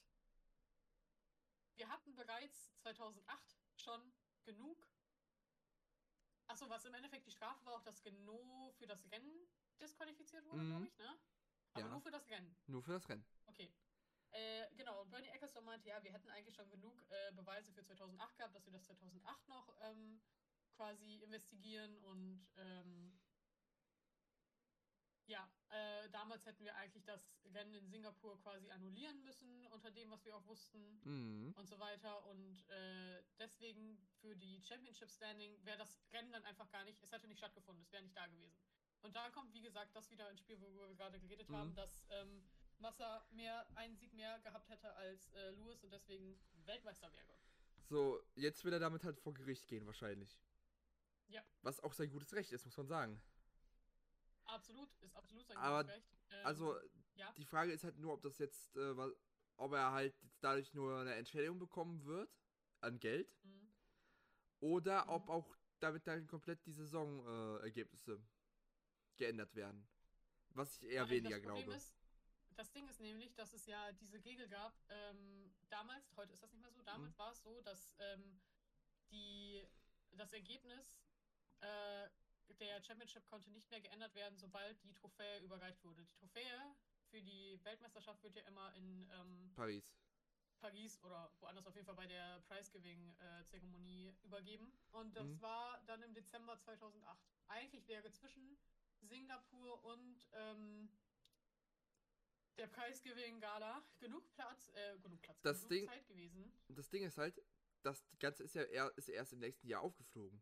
wir 1.75 1.88
hatten 1.88 2.15
bereits 2.15 2.73
2008 2.79 3.64
schon 3.86 4.01
genug. 4.43 4.88
Achso, 6.47 6.67
was 6.69 6.86
im 6.86 6.93
Endeffekt 6.93 7.25
die 7.25 7.31
Strafe 7.31 7.63
war, 7.65 7.75
auch 7.75 7.83
dass 7.83 8.01
Geno 8.01 8.73
für 8.77 8.88
das 8.88 9.09
Rennen 9.11 9.47
disqualifiziert 9.79 10.45
wurde, 10.45 10.63
Mhm. 10.63 10.69
glaube 10.69 10.86
ich, 10.88 10.97
ne? 10.97 11.19
Aber 11.73 11.86
Ja. 11.86 11.91
nur 11.91 12.01
für 12.01 12.11
das 12.11 12.27
Rennen. 12.29 12.55
Nur 12.67 12.81
für 12.83 12.93
das 12.93 13.07
Rennen. 13.09 13.25
Okay. 13.47 13.73
Äh, 14.31 14.67
genau, 14.75 15.01
und 15.01 15.11
Bernie 15.11 15.29
Ecclestone 15.29 15.65
meinte, 15.65 15.88
ja, 15.89 16.03
wir 16.03 16.11
hätten 16.11 16.29
eigentlich 16.29 16.55
schon 16.55 16.69
genug 16.69 17.05
äh, 17.09 17.31
Beweise 17.33 17.71
für 17.71 17.83
2008 17.83 18.38
gehabt, 18.38 18.55
dass 18.55 18.65
wir 18.65 18.73
das 18.73 18.83
2008 18.83 19.47
noch 19.47 19.75
ähm, 19.81 20.21
quasi 20.75 21.15
investigieren 21.23 21.97
und 22.03 22.45
ähm, 22.57 23.17
ja, 25.28 25.49
äh, 25.69 26.09
damals 26.11 26.45
hätten 26.45 26.63
wir 26.63 26.76
eigentlich 26.76 27.03
das 27.05 27.39
Rennen 27.53 27.73
in 27.73 27.88
Singapur 27.88 28.39
quasi 28.41 28.69
annullieren 28.71 29.23
müssen, 29.23 29.65
unter 29.67 29.91
dem, 29.91 30.11
was 30.11 30.23
wir 30.26 30.36
auch 30.36 30.45
wussten 30.45 30.99
Mhm. 31.03 31.53
und 31.57 31.67
so 31.67 31.80
weiter. 31.80 32.26
Und 32.28 32.67
äh, 32.69 33.23
deswegen 33.39 33.97
für 34.21 34.36
die 34.36 34.61
Championship 34.61 35.09
Standing 35.09 35.57
wäre 35.65 35.78
das 35.78 35.99
Rennen 36.13 36.32
dann 36.32 36.43
einfach 36.43 36.69
gar 36.69 36.84
nicht, 36.84 37.01
es 37.01 37.11
hätte 37.11 37.28
nicht 37.28 37.39
stattgefunden, 37.39 37.82
es 37.84 37.91
wäre 37.91 38.03
nicht 38.03 38.15
da 38.15 38.28
gewesen. 38.28 38.57
Und 39.01 39.15
da 39.15 39.30
kommt, 39.30 39.53
wie 39.53 39.61
gesagt, 39.61 39.95
das 39.95 40.09
wieder 40.11 40.30
ins 40.30 40.39
Spiel, 40.39 40.59
worüber 40.61 40.88
wir 40.89 40.95
gerade 40.95 41.19
geredet 41.19 41.49
Mhm. 41.49 41.55
haben, 41.55 41.76
dass 41.76 42.05
ähm, 42.09 42.43
Massa 42.80 43.26
mehr, 43.32 43.65
einen 43.76 43.95
Sieg 43.95 44.13
mehr 44.13 44.39
gehabt 44.39 44.69
hätte 44.69 44.93
als 44.95 45.32
äh, 45.34 45.51
Lewis 45.51 45.84
und 45.84 45.91
deswegen 45.91 46.39
Weltmeister 46.65 47.11
wäre. 47.11 47.38
So, 47.88 48.19
jetzt 48.36 48.63
will 48.63 48.73
er 48.73 48.80
damit 48.80 49.03
halt 49.03 49.19
vor 49.19 49.34
Gericht 49.34 49.67
gehen, 49.67 49.86
wahrscheinlich. 49.86 50.39
Ja. 51.28 51.43
Was 51.61 51.80
auch 51.82 51.93
sein 51.93 52.09
gutes 52.09 52.34
Recht 52.34 52.51
ist, 52.51 52.65
muss 52.65 52.78
man 52.78 52.88
sagen. 52.88 53.21
Absolut, 54.48 54.89
ist 55.02 55.16
absolut 55.16 55.48
sein 55.48 55.58
Aber, 55.58 55.88
Recht. 55.88 56.08
Ähm, 56.32 56.46
Also, 56.46 56.80
ja. 57.16 57.32
die 57.38 57.46
Frage 57.46 57.72
ist 57.72 57.84
halt 57.84 57.98
nur, 57.98 58.14
ob 58.14 58.22
das 58.22 58.38
jetzt, 58.38 58.76
äh, 58.76 58.96
ob 59.58 59.74
er 59.74 59.91
halt 59.91 60.16
jetzt 60.22 60.43
dadurch 60.43 60.74
nur 60.74 61.00
eine 61.00 61.16
Entschädigung 61.16 61.60
bekommen 61.60 62.04
wird 62.06 62.30
an 62.82 63.00
Geld 63.00 63.28
mhm. 63.43 63.74
oder 64.60 65.06
Mhm. 65.06 65.12
ob 65.12 65.30
auch 65.30 65.58
damit 65.80 66.08
dann 66.08 66.28
komplett 66.28 66.66
die 66.66 66.72
Saisonergebnisse 66.72 68.14
äh, 68.14 69.18
geändert 69.18 69.56
werden. 69.56 69.88
Was 70.50 70.78
ich 70.78 70.84
eher 70.89 71.04
Nein, 71.04 71.10
weniger 71.10 71.39
das 71.39 71.43
glaube. 71.43 71.76
Ist, 71.76 71.96
das 72.56 72.72
Ding 72.72 72.88
ist 72.88 73.00
nämlich, 73.02 73.34
dass 73.36 73.54
es 73.54 73.66
ja 73.66 73.91
diese 73.93 74.24
Regel 74.24 74.48
gab, 74.48 74.74
ähm, 74.89 75.54
damals, 75.70 76.16
heute 76.16 76.34
ist 76.34 76.43
das 76.43 76.52
nicht 76.54 76.62
mehr 76.62 76.72
so, 76.72 76.82
damals 76.84 77.14
Mhm. 77.14 77.20
war 77.20 77.32
es 77.32 77.43
so, 77.43 77.62
dass 77.62 77.93
ähm, 78.00 78.39
die, 79.12 79.62
das 80.12 80.32
Ergebnis 80.34 80.98
äh, 81.62 82.10
der 82.54 82.82
Championship 82.82 83.26
konnte 83.26 83.50
nicht 83.52 83.70
mehr 83.72 83.82
geändert 83.82 84.14
werden, 84.16 84.38
sobald 84.38 84.82
die 84.84 84.93
Trophäe 84.93 85.39
überreicht 85.39 85.84
wurde. 85.84 86.04
Die 86.04 86.14
Trophäe 86.14 86.76
für 87.10 87.22
die 87.22 87.60
Weltmeisterschaft 87.64 88.22
wird 88.24 88.36
ja 88.36 88.43
immer 88.43 88.74
in 88.76 89.10
ähm, 89.12 89.52
Paris. 89.56 89.84
Paris 90.60 91.00
oder 91.04 91.32
woanders 91.41 91.68
auf 91.68 91.76
jeden 91.76 91.86
Fall 91.86 91.96
bei 91.96 92.08
der 92.08 92.39
Prize-Giving-Zeremonie 92.48 94.16
übergeben. 94.24 94.72
Und 94.91 95.16
das 95.16 95.28
Mhm. 95.28 95.41
war 95.41 95.82
dann 95.86 96.02
im 96.04 96.14
Dezember 96.14 96.58
2008. 96.60 97.20
Eigentlich 97.48 97.88
wäre 97.88 98.10
zwischen 98.12 98.58
Singapur 99.02 99.84
und 99.84 100.26
ähm, 100.32 100.89
der 102.58 102.68
Prize-Giving-Gala 102.68 103.84
genug 104.00 104.32
Platz, 104.34 104.70
äh, 104.74 104.98
genug 105.00 105.22
Platz, 105.22 105.41
Das 105.41 105.58
genug 105.60 105.70
Ding- 105.70 105.88
Zeit 105.88 106.08
gewesen. 106.08 106.52
Das 106.70 106.89
Ding 106.89 107.04
ist 107.04 107.18
halt, 107.18 107.39
das 107.84 108.02
Ganze 108.20 108.43
ist 108.43 108.56
ja 108.56 108.64
eher, 108.64 108.91
ist 108.98 109.10
erst 109.10 109.34
im 109.34 109.39
nächsten 109.39 109.68
Jahr 109.68 109.82
aufgeflogen. 109.82 110.41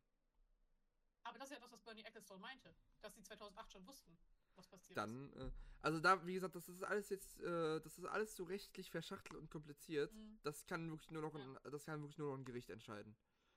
Aber 1.23 1.37
das 1.39 1.49
ist 1.49 1.53
ja 1.55 1.59
das, 1.59 1.71
was 1.71 1.81
Bernie 1.81 2.03
Ecclestone 2.03 2.39
meinte, 2.41 2.73
dass 3.01 3.13
sie 3.15 3.23
2008 3.23 3.71
schon 3.71 3.87
wussten, 3.87 4.17
was 4.55 4.67
passiert 4.67 4.91
ist. 4.91 4.97
Dann, 4.97 5.31
äh, 5.33 5.51
also 5.81 5.99
da, 5.99 6.25
wie 6.25 6.33
gesagt, 6.33 6.55
das 6.55 6.67
ist 6.69 6.83
alles 6.83 7.09
jetzt, 7.09 7.39
äh, 7.41 7.79
das 7.81 7.97
ist 7.97 8.05
alles 8.05 8.35
so 8.35 8.43
rechtlich 8.43 8.89
verschachtelt 8.91 9.35
und 9.39 9.49
kompliziert. 9.49 10.13
Mhm, 10.13 10.39
Das 10.43 10.65
kann 10.65 10.89
wirklich 10.89 11.11
nur 11.11 11.21
noch 11.21 11.33
ein, 11.35 11.57
das 11.71 11.85
kann 11.85 12.01
wirklich 12.01 12.17
nur 12.17 12.31
noch 12.31 12.37
ein 12.37 12.45
Gericht 12.45 12.69
entscheiden. 12.69 13.15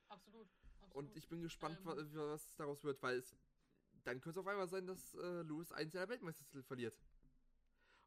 absolut, 0.09 0.49
absolut. 0.81 0.95
Und 0.95 1.17
ich 1.17 1.29
bin 1.29 1.43
gespannt, 1.43 1.79
Ähm. 1.81 1.87
wa- 1.87 1.97
was 2.33 2.55
daraus 2.57 2.85
wird, 2.85 3.03
weil 3.03 3.19
es 3.19 3.37
dann 4.05 4.21
könnte 4.21 4.31
es 4.31 4.39
auf 4.39 4.47
einmal 4.47 4.69
sein, 4.69 4.87
dass 4.87 5.15
äh, 5.15 5.43
Lewis 5.43 5.73
einen 5.73 5.91
seiner 5.91 6.09
Weltmeistertitel 6.09 6.63
verliert. 6.63 6.97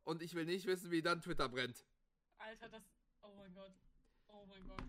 Und 0.05 0.21
ich 0.21 0.33
will 0.33 0.45
nicht 0.45 0.65
wissen, 0.65 0.91
wie 0.91 1.01
dann 1.01 1.21
Twitter 1.21 1.49
brennt. 1.49 1.85
Alter, 2.37 2.69
das. 2.69 2.83
Oh 3.21 3.33
mein 3.35 3.53
Gott. 3.53 3.73
Oh 4.27 4.45
mein 4.45 4.65
Gott. 4.65 4.83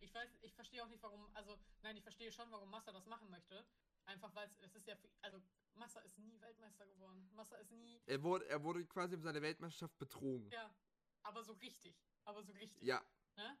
Ich 0.00 0.14
weiß, 0.14 0.38
ich 0.42 0.54
verstehe 0.54 0.82
auch 0.82 0.88
nicht, 0.88 1.02
warum. 1.02 1.28
Also, 1.34 1.58
nein, 1.82 1.96
ich 1.96 2.02
verstehe 2.02 2.30
schon, 2.32 2.50
warum 2.50 2.70
Massa 2.70 2.92
das 2.92 3.06
machen 3.06 3.30
möchte. 3.30 3.66
Einfach 4.04 4.34
weil 4.34 4.50
es, 4.60 4.74
ist 4.74 4.86
ja. 4.86 4.96
Also, 5.22 5.42
Massa 5.74 6.00
ist 6.00 6.18
nie 6.18 6.40
Weltmeister 6.40 6.86
geworden. 6.86 7.30
Massa 7.32 7.56
ist 7.56 7.70
nie. 7.70 8.00
Er 8.06 8.22
wurde, 8.22 8.46
er 8.48 8.62
wurde 8.62 8.84
quasi 8.86 9.14
um 9.14 9.22
seine 9.22 9.40
Weltmeisterschaft 9.42 9.98
betrogen. 9.98 10.50
Ja. 10.50 10.74
Aber 11.22 11.42
so 11.42 11.52
richtig. 11.54 11.94
Aber 12.24 12.42
so 12.42 12.52
richtig. 12.52 12.82
Ja, 12.82 13.02
Ne? 13.36 13.58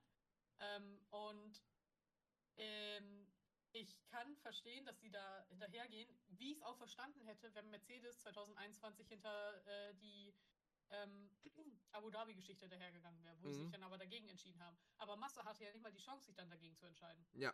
Ähm, 0.60 1.00
und 1.10 1.62
ähm, 2.56 3.26
ich 3.72 4.04
kann 4.06 4.36
verstehen, 4.36 4.84
dass 4.84 5.00
sie 5.00 5.10
da 5.10 5.46
hinterhergehen, 5.48 6.08
wie 6.28 6.52
ich 6.52 6.58
es 6.58 6.62
auch 6.62 6.76
verstanden 6.76 7.24
hätte, 7.26 7.54
wenn 7.54 7.70
Mercedes 7.70 8.20
2021 8.20 9.08
hinter 9.08 9.66
äh, 9.66 9.94
die 9.94 10.34
ähm, 10.92 11.30
Abu 11.92 12.10
Dhabi-Geschichte 12.10 12.66
hinterhergegangen 12.66 13.22
wäre, 13.24 13.36
wo 13.42 13.48
sie 13.50 13.58
Mhm. 13.58 13.62
sich 13.64 13.70
dann 13.72 13.82
aber 13.82 13.98
dagegen 13.98 14.28
entschieden 14.28 14.62
haben. 14.62 14.76
Aber 14.98 15.16
Massa 15.16 15.44
hatte 15.44 15.64
ja 15.64 15.72
nicht 15.72 15.82
mal 15.82 15.92
die 15.92 15.98
Chance, 15.98 16.26
sich 16.26 16.34
dann 16.34 16.48
dagegen 16.50 16.76
zu 16.76 16.86
entscheiden. 16.86 17.24
ja. 17.34 17.52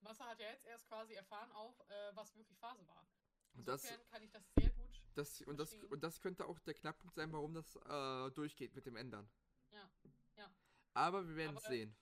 Massa 0.00 0.26
hat 0.26 0.40
ja 0.40 0.50
jetzt 0.50 0.64
erst 0.66 0.88
quasi 0.88 1.14
erfahren 1.14 1.52
auch, 1.52 1.78
äh, 1.88 2.10
was 2.16 2.34
wirklich 2.34 2.58
Phase 2.58 2.86
war. 2.88 3.06
Und 3.54 3.68
das, 3.68 3.82
kann 4.10 4.22
ich 4.22 4.30
das 4.32 4.42
sehr 4.56 4.70
gut. 4.70 5.00
das, 5.14 5.42
und, 5.42 5.58
das, 5.58 5.74
und 5.74 6.02
das 6.02 6.20
könnte 6.20 6.46
auch 6.46 6.58
der 6.60 6.74
Knackpunkt 6.74 7.14
sein, 7.14 7.32
warum 7.32 7.54
das 7.54 7.76
äh, 7.76 8.30
durchgeht 8.32 8.74
mit 8.74 8.84
dem 8.86 8.96
Ändern. 8.96 9.30
Ja, 9.70 9.88
ja. 10.36 10.50
Aber 10.94 11.26
wir 11.26 11.36
werden 11.36 11.56
es 11.56 11.64
Aber, 11.64 11.72
sehen. 11.72 11.94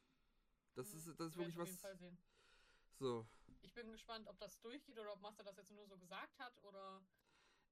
Das 0.75 0.93
Mhm, 0.93 0.97
ist, 0.97 1.07
das 1.09 1.19
wir 1.19 1.27
ist 1.27 1.37
wirklich 1.37 1.57
werden 1.57 1.61
auf 1.61 1.67
jeden 1.67 1.77
was. 1.77 1.81
Fall 1.83 1.97
sehen. 1.99 2.19
So. 2.99 3.27
Ich 3.63 3.75
bin 3.75 3.93
gespannt, 3.93 4.27
ob 4.29 4.39
das 4.39 4.61
durchgeht 4.61 4.99
oder 4.99 5.13
ob 5.13 5.21
Massa 5.21 5.43
das 5.43 5.57
jetzt 5.57 5.71
nur 5.73 5.87
so 5.87 5.99
gesagt 5.99 6.39
hat 6.39 6.57
oder. 6.65 7.03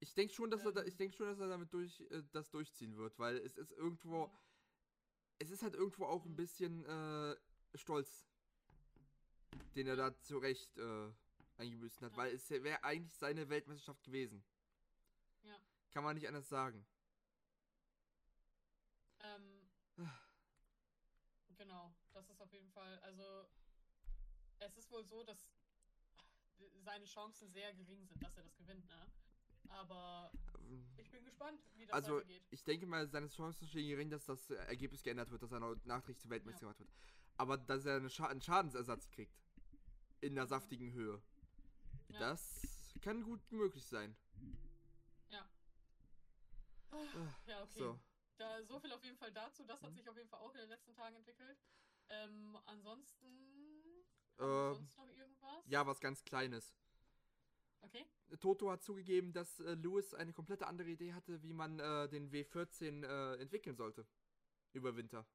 Ich 0.00 0.14
denke 0.14 0.32
schon, 0.32 0.50
dass 0.50 0.64
er 0.64 0.72
da, 0.72 0.80
Ähm. 0.82 0.88
ich 0.88 0.96
denke 0.96 1.16
schon, 1.16 1.26
dass 1.26 1.40
er 1.40 1.48
damit 1.48 1.72
durch 1.72 2.00
äh, 2.10 2.22
das 2.32 2.50
durchziehen 2.50 2.96
wird, 2.96 3.18
weil 3.18 3.36
es 3.38 3.56
ist 3.56 3.72
irgendwo, 3.72 4.26
Mhm. 4.26 4.38
es 5.38 5.50
ist 5.50 5.62
halt 5.62 5.74
irgendwo 5.74 6.06
auch 6.06 6.24
ein 6.24 6.32
Mhm. 6.32 6.36
bisschen 6.36 6.84
äh, 6.84 7.36
Stolz, 7.74 8.26
den 9.74 9.86
er 9.86 9.96
da 9.96 10.16
zurecht 10.20 10.76
äh, 10.78 11.12
eingebüßt 11.56 12.00
hat, 12.02 12.12
Ja. 12.12 12.18
weil 12.18 12.34
es 12.34 12.48
wäre 12.50 12.84
eigentlich 12.84 13.14
seine 13.14 13.48
Weltmeisterschaft 13.48 14.02
gewesen. 14.04 14.44
Ja. 15.42 15.60
Kann 15.90 16.04
man 16.04 16.14
nicht 16.14 16.28
anders 16.28 16.48
sagen. 16.48 16.86
Ähm, 19.20 19.68
genau, 21.56 21.92
das 22.12 22.28
ist 22.30 22.40
auf 22.40 22.52
jeden 22.52 22.70
Fall, 22.70 22.98
also 23.00 23.48
es 24.60 24.76
ist 24.76 24.90
wohl 24.90 25.04
so, 25.04 25.24
dass 25.24 25.50
seine 26.84 27.04
Chancen 27.04 27.50
sehr 27.50 27.74
gering 27.74 28.04
sind, 28.06 28.22
dass 28.22 28.36
er 28.36 28.44
das 28.44 28.56
gewinnt, 28.56 28.88
ne? 28.88 29.10
Aber 29.68 30.30
Ähm, 30.60 30.86
ich 30.96 31.10
bin 31.10 31.24
gespannt, 31.24 31.60
wie 31.76 31.86
das 31.86 31.94
Also, 31.94 32.16
weitergeht. 32.16 32.42
ich 32.50 32.64
denke 32.64 32.86
mal, 32.86 33.08
seine 33.08 33.28
Chancen 33.28 33.66
stehen 33.68 33.88
gering, 33.88 34.10
dass 34.10 34.24
das 34.26 34.50
äh, 34.50 34.54
Ergebnis 34.54 35.02
geändert 35.02 35.30
wird, 35.30 35.42
dass 35.42 35.52
er 35.52 35.60
nachträglich 35.84 36.18
zum 36.20 36.30
Weltmeister 36.30 36.60
gemacht 36.60 36.78
wird. 36.80 36.90
Aber 37.36 37.56
dass 37.56 37.84
er 37.84 37.96
eine 37.96 38.10
Scha 38.10 38.26
einen 38.26 38.40
Schadensersatz 38.42 39.08
kriegt. 39.10 39.32
In 40.20 40.32
einer 40.32 40.48
saftigen 40.48 40.92
Höhe. 40.92 41.22
Ja. 42.08 42.18
Das 42.18 42.94
kann 43.02 43.22
gut 43.22 43.40
möglich 43.52 43.86
sein. 43.86 44.16
Ja, 47.46 47.62
okay. 47.62 47.78
So. 47.78 48.00
Da, 48.36 48.62
so 48.64 48.78
viel 48.80 48.92
auf 48.92 49.02
jeden 49.04 49.16
Fall 49.16 49.32
dazu. 49.32 49.64
Das 49.64 49.82
hat 49.82 49.90
Mhm. 49.90 49.96
sich 49.96 50.08
auf 50.08 50.16
jeden 50.16 50.28
Fall 50.28 50.40
auch 50.40 50.52
in 50.54 50.60
den 50.60 50.68
letzten 50.68 50.94
Tagen 50.94 51.16
entwickelt. 51.16 51.58
Ähm, 52.08 52.56
ansonsten. 52.66 53.26
Ähm, 54.38 54.74
sonst 54.74 54.96
noch 54.96 55.08
irgendwas? 55.16 55.64
Ja, 55.66 55.86
was 55.86 56.00
ganz 56.00 56.24
Kleines. 56.24 56.74
Okay. 57.82 58.04
Toto 58.40 58.70
hat 58.70 58.82
zugegeben, 58.82 59.32
dass 59.32 59.60
äh, 59.60 59.74
Lewis 59.74 60.12
eine 60.14 60.32
komplette 60.32 60.66
andere 60.66 60.88
Idee 60.90 61.12
hatte, 61.14 61.42
wie 61.42 61.52
man 61.52 61.78
äh, 61.78 62.08
den 62.08 62.30
W14 62.30 63.04
äh, 63.06 63.40
entwickeln 63.40 63.76
sollte. 63.76 64.06
Über 64.72 64.96
Winter. 64.96 65.26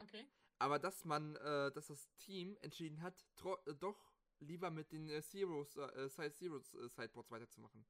Okay. 0.00 0.26
Aber 0.58 0.78
dass 0.78 1.04
man, 1.04 1.36
äh, 1.36 1.70
dass 1.72 1.86
das 1.88 2.08
Team 2.16 2.56
entschieden 2.62 3.00
hat, 3.02 3.24
äh, 3.66 3.74
doch 3.74 4.12
lieber 4.40 4.70
mit 4.70 4.90
den 4.92 5.08
äh, 5.08 5.22
Zeros, 5.22 5.76
äh, 5.76 6.08
Side 6.08 6.32
Zeros 6.32 6.70
Sideboards 6.72 7.30
weiterzumachen. 7.30 7.84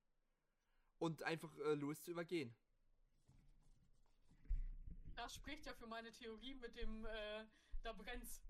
Und 0.98 1.22
einfach 1.24 1.52
Lewis 1.56 2.02
zu 2.02 2.12
übergehen. 2.12 2.54
Das 5.16 5.34
spricht 5.34 5.66
ja 5.66 5.74
für 5.74 5.86
meine 5.86 6.12
Theorie 6.12 6.54
mit 6.54 6.76
dem, 6.76 7.04
äh, 7.06 7.44
da 7.82 7.92
brennt's. 7.92 8.40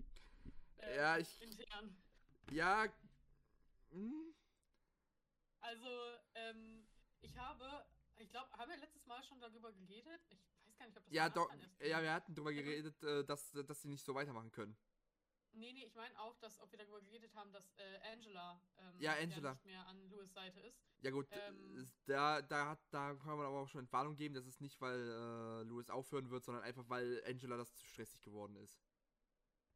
Ja, 0.95 1.17
ich- 1.17 1.41
Intern. 1.41 1.95
Ja. 2.51 2.85
Hm, 3.91 4.33
Also, 5.63 5.89
ähm, 6.35 6.85
ich 7.21 7.37
habe, 7.37 7.85
ich 8.19 8.29
glaube, 8.29 8.51
haben 8.57 8.69
wir 8.69 8.77
letztes 8.77 9.05
Mal 9.05 9.23
schon 9.23 9.39
darüber 9.39 9.71
geredet? 9.71 10.21
Ich 10.29 10.67
weiß 10.67 10.77
gar 10.77 10.85
nicht, 10.87 10.97
ob 10.97 11.05
das 11.05 11.13
ja, 11.13 11.29
doch. 11.29 11.49
erst 11.51 11.81
Ja, 11.81 12.01
wir 12.01 12.13
hatten 12.13 12.35
darüber 12.35 12.53
geredet, 12.53 13.01
äh, 13.03 13.23
dass, 13.23 13.51
dass 13.51 13.81
sie 13.81 13.87
nicht 13.87 14.03
so 14.03 14.13
weitermachen 14.13 14.51
können. 14.51 14.75
Nee, 15.53 15.71
nee, 15.71 15.85
ich 15.85 15.95
meine 15.95 16.19
auch, 16.19 16.35
dass, 16.39 16.59
ob 16.59 16.71
wir 16.71 16.79
darüber 16.79 16.99
geredet 17.01 17.33
haben, 17.35 17.53
dass 17.53 17.63
äh, 17.77 17.99
Angela, 18.11 18.59
ähm, 18.77 18.99
Ja, 18.99 19.13
Angela. 19.13 19.51
nicht 19.53 19.65
mehr 19.65 19.85
an 19.87 20.09
Louis 20.09 20.33
Seite 20.33 20.59
ist. 20.61 20.81
Ja 21.01 21.11
gut, 21.11 21.27
Ähm. 21.31 21.77
es- 21.77 21.93
da, 22.05 22.41
da, 22.41 22.69
hat, 22.69 22.79
da 22.91 23.13
kann 23.15 23.37
man 23.37 23.45
aber 23.45 23.59
auch 23.59 23.67
schon 23.67 23.81
Entwarnung 23.81 24.15
geben, 24.15 24.33
dass 24.35 24.45
es 24.45 24.59
nicht, 24.61 24.79
weil 24.81 24.99
äh, 24.99 25.63
Lewis 25.63 25.89
aufhören 25.89 26.29
wird, 26.29 26.43
sondern 26.43 26.63
einfach, 26.63 26.89
weil 26.89 27.23
Angela 27.25 27.57
das 27.57 27.73
zu 27.75 27.85
stressig 27.85 28.21
geworden 28.21 28.55
ist. 28.57 28.81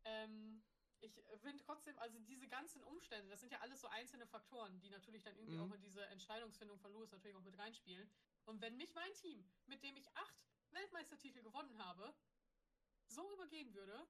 Ähm, 0.05 0.63
ich 0.99 1.13
finde 1.41 1.63
trotzdem, 1.63 1.97
also 1.99 2.19
diese 2.19 2.47
ganzen 2.47 2.81
Umstände, 2.83 3.29
das 3.29 3.39
sind 3.39 3.51
ja 3.51 3.59
alles 3.59 3.81
so 3.81 3.87
einzelne 3.87 4.25
Faktoren, 4.27 4.79
die 4.79 4.89
natürlich 4.89 5.23
dann 5.23 5.35
irgendwie 5.35 5.57
Mhm. 5.57 5.63
auch 5.63 5.75
in 5.75 5.81
diese 5.81 6.05
Entscheidungsfindung 6.07 6.79
von 6.79 6.91
Lewis 6.91 7.11
natürlich 7.11 7.35
auch 7.35 7.41
mit 7.43 7.57
reinspielen. 7.57 8.09
Und 8.45 8.61
wenn 8.61 8.77
mich 8.77 8.93
mein 8.93 9.13
Team, 9.13 9.49
mit 9.67 9.83
dem 9.83 9.95
ich 9.95 10.07
acht 10.15 10.45
Weltmeistertitel 10.71 11.41
gewonnen 11.43 11.77
habe, 11.83 12.15
so 13.07 13.31
übergehen 13.33 13.73
würde, 13.73 14.07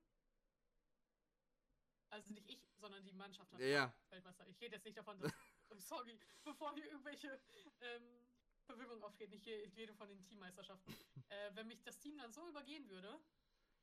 also 2.10 2.32
nicht 2.34 2.50
ich, 2.50 2.70
sondern 2.78 3.04
die 3.04 3.12
Mannschaft 3.14 3.52
hat 3.52 3.60
Ja. 3.62 3.94
Weltmeister. 4.10 4.48
Ich 4.48 4.60
rede 4.62 4.76
jetzt 4.76 4.86
nicht 4.86 4.98
davon, 4.98 5.20
dass, 5.20 5.32
sorry, 5.78 6.20
bevor 6.44 6.74
hier 6.74 6.86
irgendwelche 6.86 7.40
ähm, 7.82 8.26
Verwirrung 8.66 9.04
aufgeht, 9.04 9.30
nicht 9.30 9.46
je- 9.46 9.66
jede 9.76 9.94
von 9.94 10.08
den 10.08 10.24
Teammeisterschaften. 10.24 10.88
äh, 11.30 11.52
wenn 11.56 11.68
mich 11.68 11.84
das 11.84 12.00
Team 12.00 12.18
dann 12.18 12.32
so 12.32 12.48
übergehen 12.48 12.88
würde, 12.90 13.20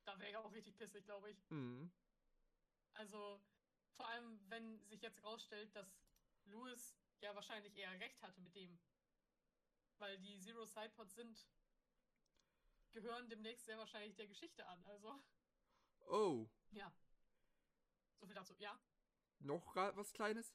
da 0.05 0.17
wäre 0.19 0.31
ich 0.31 0.37
auch 0.37 0.51
richtig 0.51 0.75
pissig, 0.75 1.05
glaube 1.05 1.31
ich. 1.31 1.49
Mhm. 1.49 1.91
Also, 2.95 3.41
vor 3.95 4.07
allem, 4.07 4.39
wenn 4.49 4.79
sich 4.87 5.01
jetzt 5.01 5.23
rausstellt, 5.23 5.73
dass 5.75 5.87
Lewis 6.45 6.97
ja 7.21 7.33
wahrscheinlich 7.35 7.75
eher 7.75 7.91
recht 7.99 8.21
hatte 8.21 8.41
mit 8.41 8.55
dem. 8.55 8.77
Weil 9.97 10.17
die 10.19 10.39
Zero 10.39 10.65
Sidepods 10.65 11.15
sind, 11.15 11.47
gehören 12.91 13.29
demnächst 13.29 13.65
sehr 13.65 13.77
wahrscheinlich 13.77 14.15
der 14.15 14.27
Geschichte 14.27 14.65
an. 14.67 14.83
Also, 14.85 15.23
Oh, 16.07 16.47
ja. 16.71 16.91
So 18.19 18.25
viel 18.25 18.35
dazu. 18.35 18.53
Ja, 18.59 18.79
noch 19.39 19.75
was 19.75 20.13
Kleines. 20.13 20.53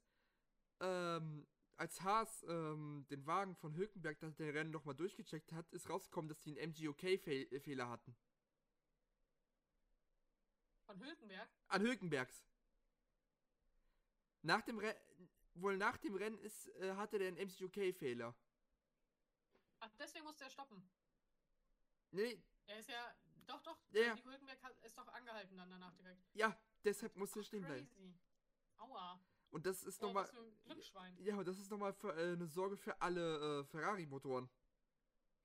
Ähm, 0.80 1.46
als 1.76 2.00
Haas 2.02 2.42
ähm, 2.44 3.06
den 3.10 3.26
Wagen 3.26 3.56
von 3.56 3.74
Hülkenberg 3.74 4.20
nach 4.22 4.34
dem 4.34 4.50
Rennen 4.50 4.70
nochmal 4.70 4.94
durchgecheckt 4.94 5.52
hat, 5.52 5.70
ist 5.72 5.88
rausgekommen, 5.88 6.28
dass 6.28 6.40
die 6.40 6.58
einen 6.58 6.72
MGOK-Fehler 6.72 7.88
hatten. 7.88 8.16
Von 10.90 11.00
Hülkenberg. 11.00 11.48
An 11.68 11.82
Hülkenbergs. 11.82 12.44
Nach 14.42 14.62
dem 14.62 14.78
Rennen, 14.78 14.98
wohl 15.54 15.76
nach 15.76 15.96
dem 15.98 16.14
Rennen 16.16 16.38
ist, 16.38 16.68
äh, 16.76 16.94
hatte 16.96 17.18
der 17.18 17.28
einen 17.28 17.36
MGOK-Fehler. 17.48 18.34
Ach, 19.80 19.90
deswegen 19.98 20.24
musste 20.24 20.44
er 20.44 20.50
stoppen. 20.50 20.82
Nee, 22.10 22.42
Er 22.66 22.78
ist 22.78 22.88
ja. 22.88 23.14
Doch, 23.46 23.62
doch. 23.62 23.78
Ja, 23.90 24.02
ja. 24.02 24.14
Nico 24.14 24.30
Hülkenberg 24.30 24.62
hat, 24.62 24.76
ist 24.84 24.96
doch 24.96 25.06
angehalten 25.08 25.56
dann 25.56 25.70
danach 25.70 25.94
direkt. 25.94 26.22
ja, 26.34 26.56
deshalb 26.84 27.16
musste 27.16 27.40
er 27.40 27.44
stehen 27.44 27.64
bleiben. 27.64 27.88
Aua. 28.78 29.20
Und 29.50 29.66
das 29.66 29.82
ist 29.82 30.00
Oh, 30.02 30.06
nochmal. 30.06 30.30
Ja, 31.18 31.36
und 31.36 31.46
das 31.48 31.58
ist 31.58 31.70
nochmal 31.70 31.94
äh, 32.04 32.32
eine 32.34 32.46
Sorge 32.46 32.76
für 32.76 33.00
alle 33.00 33.60
äh, 33.60 33.64
Ferrari-Motoren. 33.64 34.48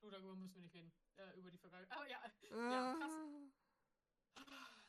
Du, 0.00 0.10
darüber 0.10 0.34
müssen 0.36 0.54
wir 0.54 0.62
nicht 0.62 0.74
reden. 0.74 0.92
Äh, 1.16 1.38
über 1.38 1.50
die 1.50 1.58
Vergangenheit. 1.58 1.90
Aber 1.96 2.08
ja. 2.08 2.20
Ja, 2.50 2.94
krass. 2.94 3.12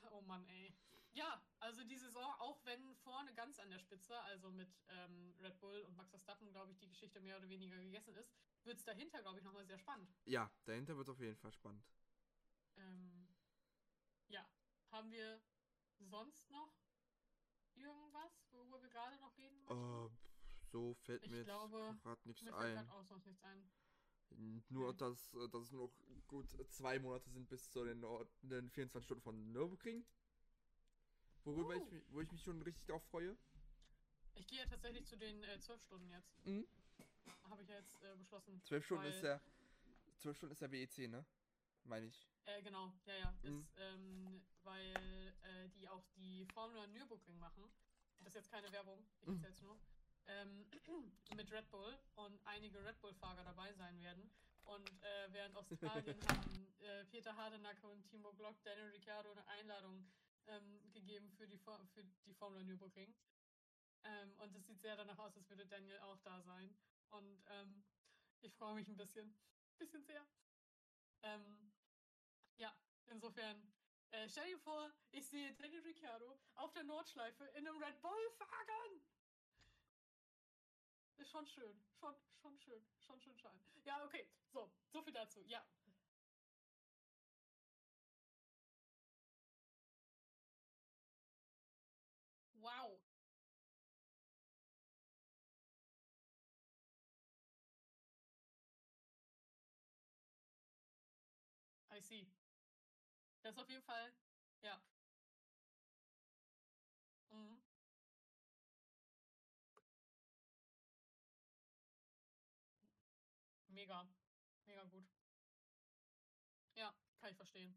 Oh 0.12 0.22
Mann, 0.22 0.46
ey. 0.48 0.74
Ja, 1.14 1.42
also 1.60 1.84
die 1.84 1.98
Saison, 1.98 2.24
auch 2.40 2.64
wenn 2.66 2.96
vorne 2.98 3.34
ganz 3.34 3.60
an 3.60 3.70
der 3.70 3.80
Spitze, 3.80 4.20
also 4.22 4.52
mit 4.52 4.70
ähm, 4.90 5.34
Red 5.40 5.60
Bull 5.60 5.82
und 5.82 5.96
Max 5.96 6.10
Verstappen, 6.12 6.52
glaube 6.52 6.72
ich, 6.72 6.78
die 6.78 6.88
Geschichte 6.88 7.20
mehr 7.22 7.38
oder 7.38 7.50
weniger 7.50 7.78
gegessen 7.78 8.16
ist, 8.16 8.32
wird 8.64 8.78
es 8.78 8.84
dahinter, 8.86 9.22
glaube 9.22 9.40
ich, 9.40 9.44
nochmal 9.44 9.66
sehr 9.66 9.80
spannend. 9.80 10.14
Ja, 10.26 10.52
dahinter 10.66 10.96
wird 10.98 11.10
auf 11.10 11.20
jeden 11.20 11.38
Fall 11.38 11.52
spannend. 11.52 11.84
Ähm, 12.78 13.28
ja, 14.28 14.48
haben 14.92 15.12
wir 15.12 15.42
sonst 16.00 16.50
noch 16.52 16.78
irgendwas, 17.74 18.46
worüber 18.52 18.82
wir 18.82 18.90
gerade 18.90 19.18
noch 19.18 19.36
reden? 19.38 19.66
Äh, 19.70 20.10
so 20.72 20.94
fällt 20.96 21.24
Ich 21.24 21.32
mir 21.32 21.38
jetzt 21.38 21.48
gerade 21.48 22.22
nichts 22.26 22.44
Mir 22.44 22.54
fällt 22.54 22.78
ein. 22.78 22.86
gerade 22.86 22.92
auch 22.92 23.04
sonst 23.04 23.26
nichts 23.26 23.42
ein. 23.44 23.70
Nur, 24.70 24.90
Okay. 24.90 24.98
dass, 25.00 25.34
äh, 25.34 25.50
dass 25.50 25.64
es 25.64 25.72
noch 25.72 25.92
gut 26.28 26.48
zwei 26.70 27.00
Monate 27.00 27.30
sind 27.30 27.48
bis 27.50 27.70
zu 27.70 27.84
den, 27.86 28.02
den 28.42 28.70
24 28.70 29.06
Stunden 29.06 29.22
von 29.24 29.52
Nürburgring. 29.52 30.06
Worüber 31.44 31.76
Uh. 31.76 31.84
ich, 31.86 31.92
mich- 31.92 32.04
wo 32.10 32.22
ich 32.22 32.32
mich 32.32 32.44
schon 32.44 32.62
richtig 32.62 32.86
drauf 32.86 33.04
freue. 33.10 33.38
Ich 34.36 34.48
gehe 34.48 34.60
ja 34.60 34.66
tatsächlich 34.68 35.06
zu 35.08 35.18
den 35.18 35.44
äh, 35.44 35.60
12 35.60 35.82
Stunden 35.84 36.10
jetzt. 36.12 36.46
Mhm. 36.46 36.68
Habe 37.50 37.64
ich 37.64 37.70
ja 37.70 37.76
jetzt 37.78 38.02
äh, 38.04 38.16
beschlossen. 38.18 38.62
Zwölf 38.64 38.86
Stunden 38.86 39.04
weil- 39.04 39.12
ist 39.14 39.24
der. 39.24 39.42
Zwölf 40.20 40.36
Stunden 40.38 40.52
ist 40.54 40.62
der 40.62 40.72
WEC, 40.72 41.08
ne? 41.10 41.26
Meine 41.86 42.08
ich. 42.08 42.28
Äh, 42.46 42.62
genau, 42.64 42.92
ja, 43.06 43.16
ja. 43.16 43.32
Mhm. 43.44 43.60
Ist, 43.62 43.74
ähm, 43.78 44.42
weil 44.64 45.34
äh, 45.44 45.70
die 45.70 45.88
auch 45.88 46.04
die 46.16 46.46
Formel 46.54 46.88
Nürburgring 46.90 47.38
machen. 47.40 47.64
Das 48.20 48.30
ist 48.30 48.36
jetzt 48.36 48.52
keine 48.52 48.72
Werbung, 48.72 49.06
ich 49.22 49.28
Mhm. 49.28 49.36
erzähl's 49.36 49.62
nur. 49.62 49.80
Ähm, 50.28 50.66
mit 51.36 51.52
Red 51.52 51.70
Bull 51.72 51.98
und 52.16 52.40
einige 52.46 52.84
Red 52.84 53.00
Bull-Fahrer 53.02 53.44
dabei 53.44 53.74
sein 53.74 54.00
werden. 54.00 54.30
Und 54.66 54.90
äh, 55.02 55.32
während 55.32 55.56
Australien 55.56 56.20
haben 56.28 56.68
äh, 56.80 57.06
Peter 57.06 57.36
Hardenacke 57.36 57.88
und 57.88 58.06
Timo 58.10 58.34
Glock 58.34 58.62
Daniel 58.64 58.90
Ricciardo 58.90 59.32
eine 59.32 59.48
Einladung 59.48 60.06
ähm, 60.48 60.92
gegeben 60.92 61.32
für 61.32 61.48
die, 61.48 61.58
For 61.58 61.80
für 61.94 62.04
die 62.04 62.34
Formel 62.34 62.64
Nürburgring. 62.64 63.14
Ähm, 64.04 64.34
und 64.40 64.56
es 64.56 64.66
sieht 64.66 64.82
sehr 64.82 64.96
danach 64.96 65.18
aus, 65.20 65.36
als 65.36 65.50
würde 65.50 65.66
Daniel 65.66 66.00
auch 66.00 66.20
da 66.20 66.42
sein. 66.42 66.76
Und 67.12 67.44
ähm, 67.50 67.84
ich 68.42 68.54
freue 68.54 68.76
mich 68.76 68.88
ein 68.88 68.98
bisschen. 68.98 69.34
Bisschen 69.78 70.04
sehr. 70.04 70.26
Ähm, 71.24 71.72
ja, 72.58 72.74
insofern. 73.08 73.62
Äh, 74.12 74.30
stell 74.30 74.48
dir 74.48 74.60
vor, 74.60 74.90
ich 75.12 75.28
sehe 75.28 75.54
Daniel 75.56 75.82
Ricciardo 75.82 76.40
auf 76.56 76.72
der 76.74 76.84
Nordschleife 76.84 77.44
in 77.56 77.68
einem 77.68 77.82
Red 77.82 78.02
Bull 78.02 78.32
fahren. 78.38 79.02
Ist 81.18 81.32
schon 81.32 81.48
schön. 81.48 81.84
Schon, 82.00 82.16
schon 82.42 82.58
schön. 82.60 82.88
Schon 83.00 83.20
schön 83.20 83.38
schön. 83.38 83.60
Ja, 83.84 84.04
okay. 84.06 84.28
So, 84.52 84.72
so 84.92 85.02
viel 85.02 85.14
dazu. 85.14 85.44
Ja. 85.46 85.66
Wow. 92.54 93.00
I 101.90 102.00
see. 102.00 102.28
Das 103.42 103.58
auf 103.58 103.70
jeden 103.70 103.82
Fall, 103.84 104.14
ja. 104.62 104.80
Mega. 113.88 114.06
Mega 114.68 114.84
gut. 114.84 115.06
Ja, 116.76 116.94
kann 117.22 117.30
ich 117.32 117.38
verstehen. 117.38 117.74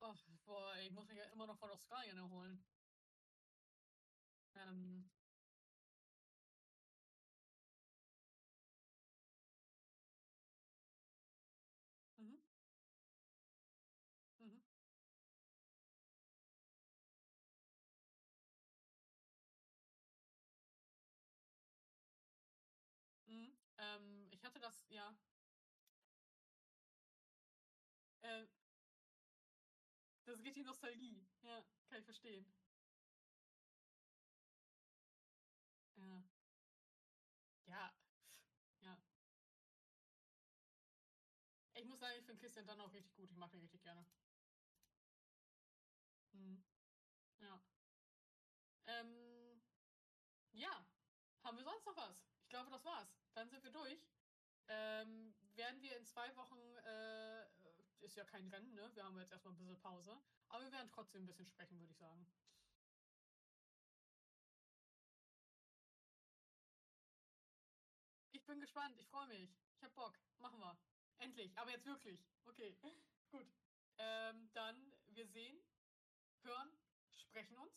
Oh, 0.00 0.14
boah, 0.46 0.74
ich 0.78 0.90
muss 0.92 1.06
mich 1.08 1.18
ja 1.18 1.24
immer 1.24 1.46
noch 1.46 1.58
von 1.58 1.70
Australien 1.70 2.16
erholen. 2.16 2.64
Ähm. 4.54 5.10
Ich 24.38 24.44
hatte 24.44 24.60
das, 24.60 24.84
ja. 24.88 25.16
Äh, 28.22 28.46
das 30.24 30.42
geht 30.42 30.56
die 30.56 30.62
Nostalgie. 30.62 31.26
Ja, 31.42 31.64
kann 31.88 31.98
ich 31.98 32.04
verstehen. 32.04 32.46
Ja. 35.96 36.22
Ja. 37.66 37.92
Ja. 38.82 38.98
Ich 41.74 41.84
muss 41.84 41.98
sagen, 42.00 42.14
ich 42.18 42.24
finde 42.24 42.40
Christian 42.40 42.66
dann 42.66 42.80
auch 42.80 42.92
richtig 42.92 43.14
gut. 43.16 43.30
Ich 43.30 43.36
mag 43.36 43.52
ihn 43.54 43.60
richtig 43.60 43.82
gerne. 43.82 44.06
Mhm. 46.32 46.62
Ja. 47.40 47.60
Ähm, 48.86 49.62
ja. 50.52 50.86
Haben 51.42 51.56
wir 51.56 51.64
sonst 51.64 51.86
noch 51.86 51.96
was? 51.96 52.28
Ich 52.42 52.48
glaube, 52.48 52.70
das 52.70 52.84
war's. 52.84 53.08
Dann 53.34 53.48
sind 53.50 53.62
wir 53.64 53.70
durch. 53.70 54.17
Ähm, 54.68 55.34
werden 55.54 55.80
wir 55.82 55.96
in 55.96 56.04
zwei 56.04 56.34
Wochen, 56.36 56.58
äh, 56.84 57.46
ist 58.04 58.16
ja 58.16 58.24
kein 58.24 58.48
Rennen, 58.48 58.74
ne? 58.74 58.90
Wir 58.94 59.04
haben 59.04 59.18
jetzt 59.18 59.32
erstmal 59.32 59.54
ein 59.54 59.58
bisschen 59.58 59.78
Pause. 59.80 60.20
Aber 60.48 60.64
wir 60.64 60.72
werden 60.72 60.88
trotzdem 60.88 61.22
ein 61.24 61.26
bisschen 61.26 61.46
sprechen, 61.46 61.78
würde 61.80 61.92
ich 61.92 61.98
sagen. 61.98 62.26
Ich 68.32 68.44
bin 68.46 68.60
gespannt, 68.60 68.96
ich 68.98 69.08
freue 69.08 69.26
mich. 69.26 69.50
Ich 69.76 69.82
hab 69.82 69.94
Bock. 69.94 70.18
Machen 70.38 70.60
wir. 70.60 70.78
Endlich. 71.18 71.56
Aber 71.58 71.70
jetzt 71.70 71.86
wirklich. 71.86 72.20
Okay. 72.44 72.76
Gut. 73.30 73.46
Ähm, 73.98 74.50
dann, 74.52 74.94
wir 75.08 75.26
sehen, 75.26 75.58
hören, 76.42 76.70
sprechen 77.10 77.56
uns. 77.58 77.72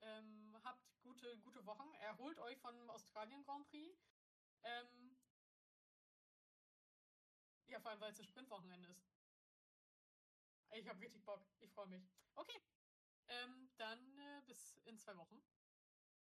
Ähm, 0.00 0.56
habt 0.64 0.80
gute, 1.02 1.38
gute 1.38 1.66
Wochen. 1.66 1.92
Erholt 1.94 2.38
euch 2.38 2.58
vom 2.58 2.90
Australien 2.90 3.44
Grand 3.44 3.68
Prix. 3.70 3.98
Ähm, 4.62 5.17
ja, 7.68 7.80
vor 7.80 7.90
allem, 7.90 8.00
weil 8.00 8.12
es 8.12 8.18
ein 8.18 8.24
Sprintwochenende 8.24 8.88
ist. 8.88 9.06
Ich 10.72 10.88
habe 10.88 11.00
richtig 11.00 11.24
Bock. 11.24 11.40
Ich 11.60 11.70
freue 11.72 11.86
mich. 11.86 12.02
Okay. 12.34 12.60
Ähm, 13.28 13.70
dann 13.76 14.18
äh, 14.18 14.42
bis 14.46 14.78
in 14.84 14.98
zwei 14.98 15.16
Wochen. 15.16 15.42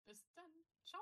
Bis 0.05 0.31
dann. 0.33 0.51
Ciao. 0.85 1.01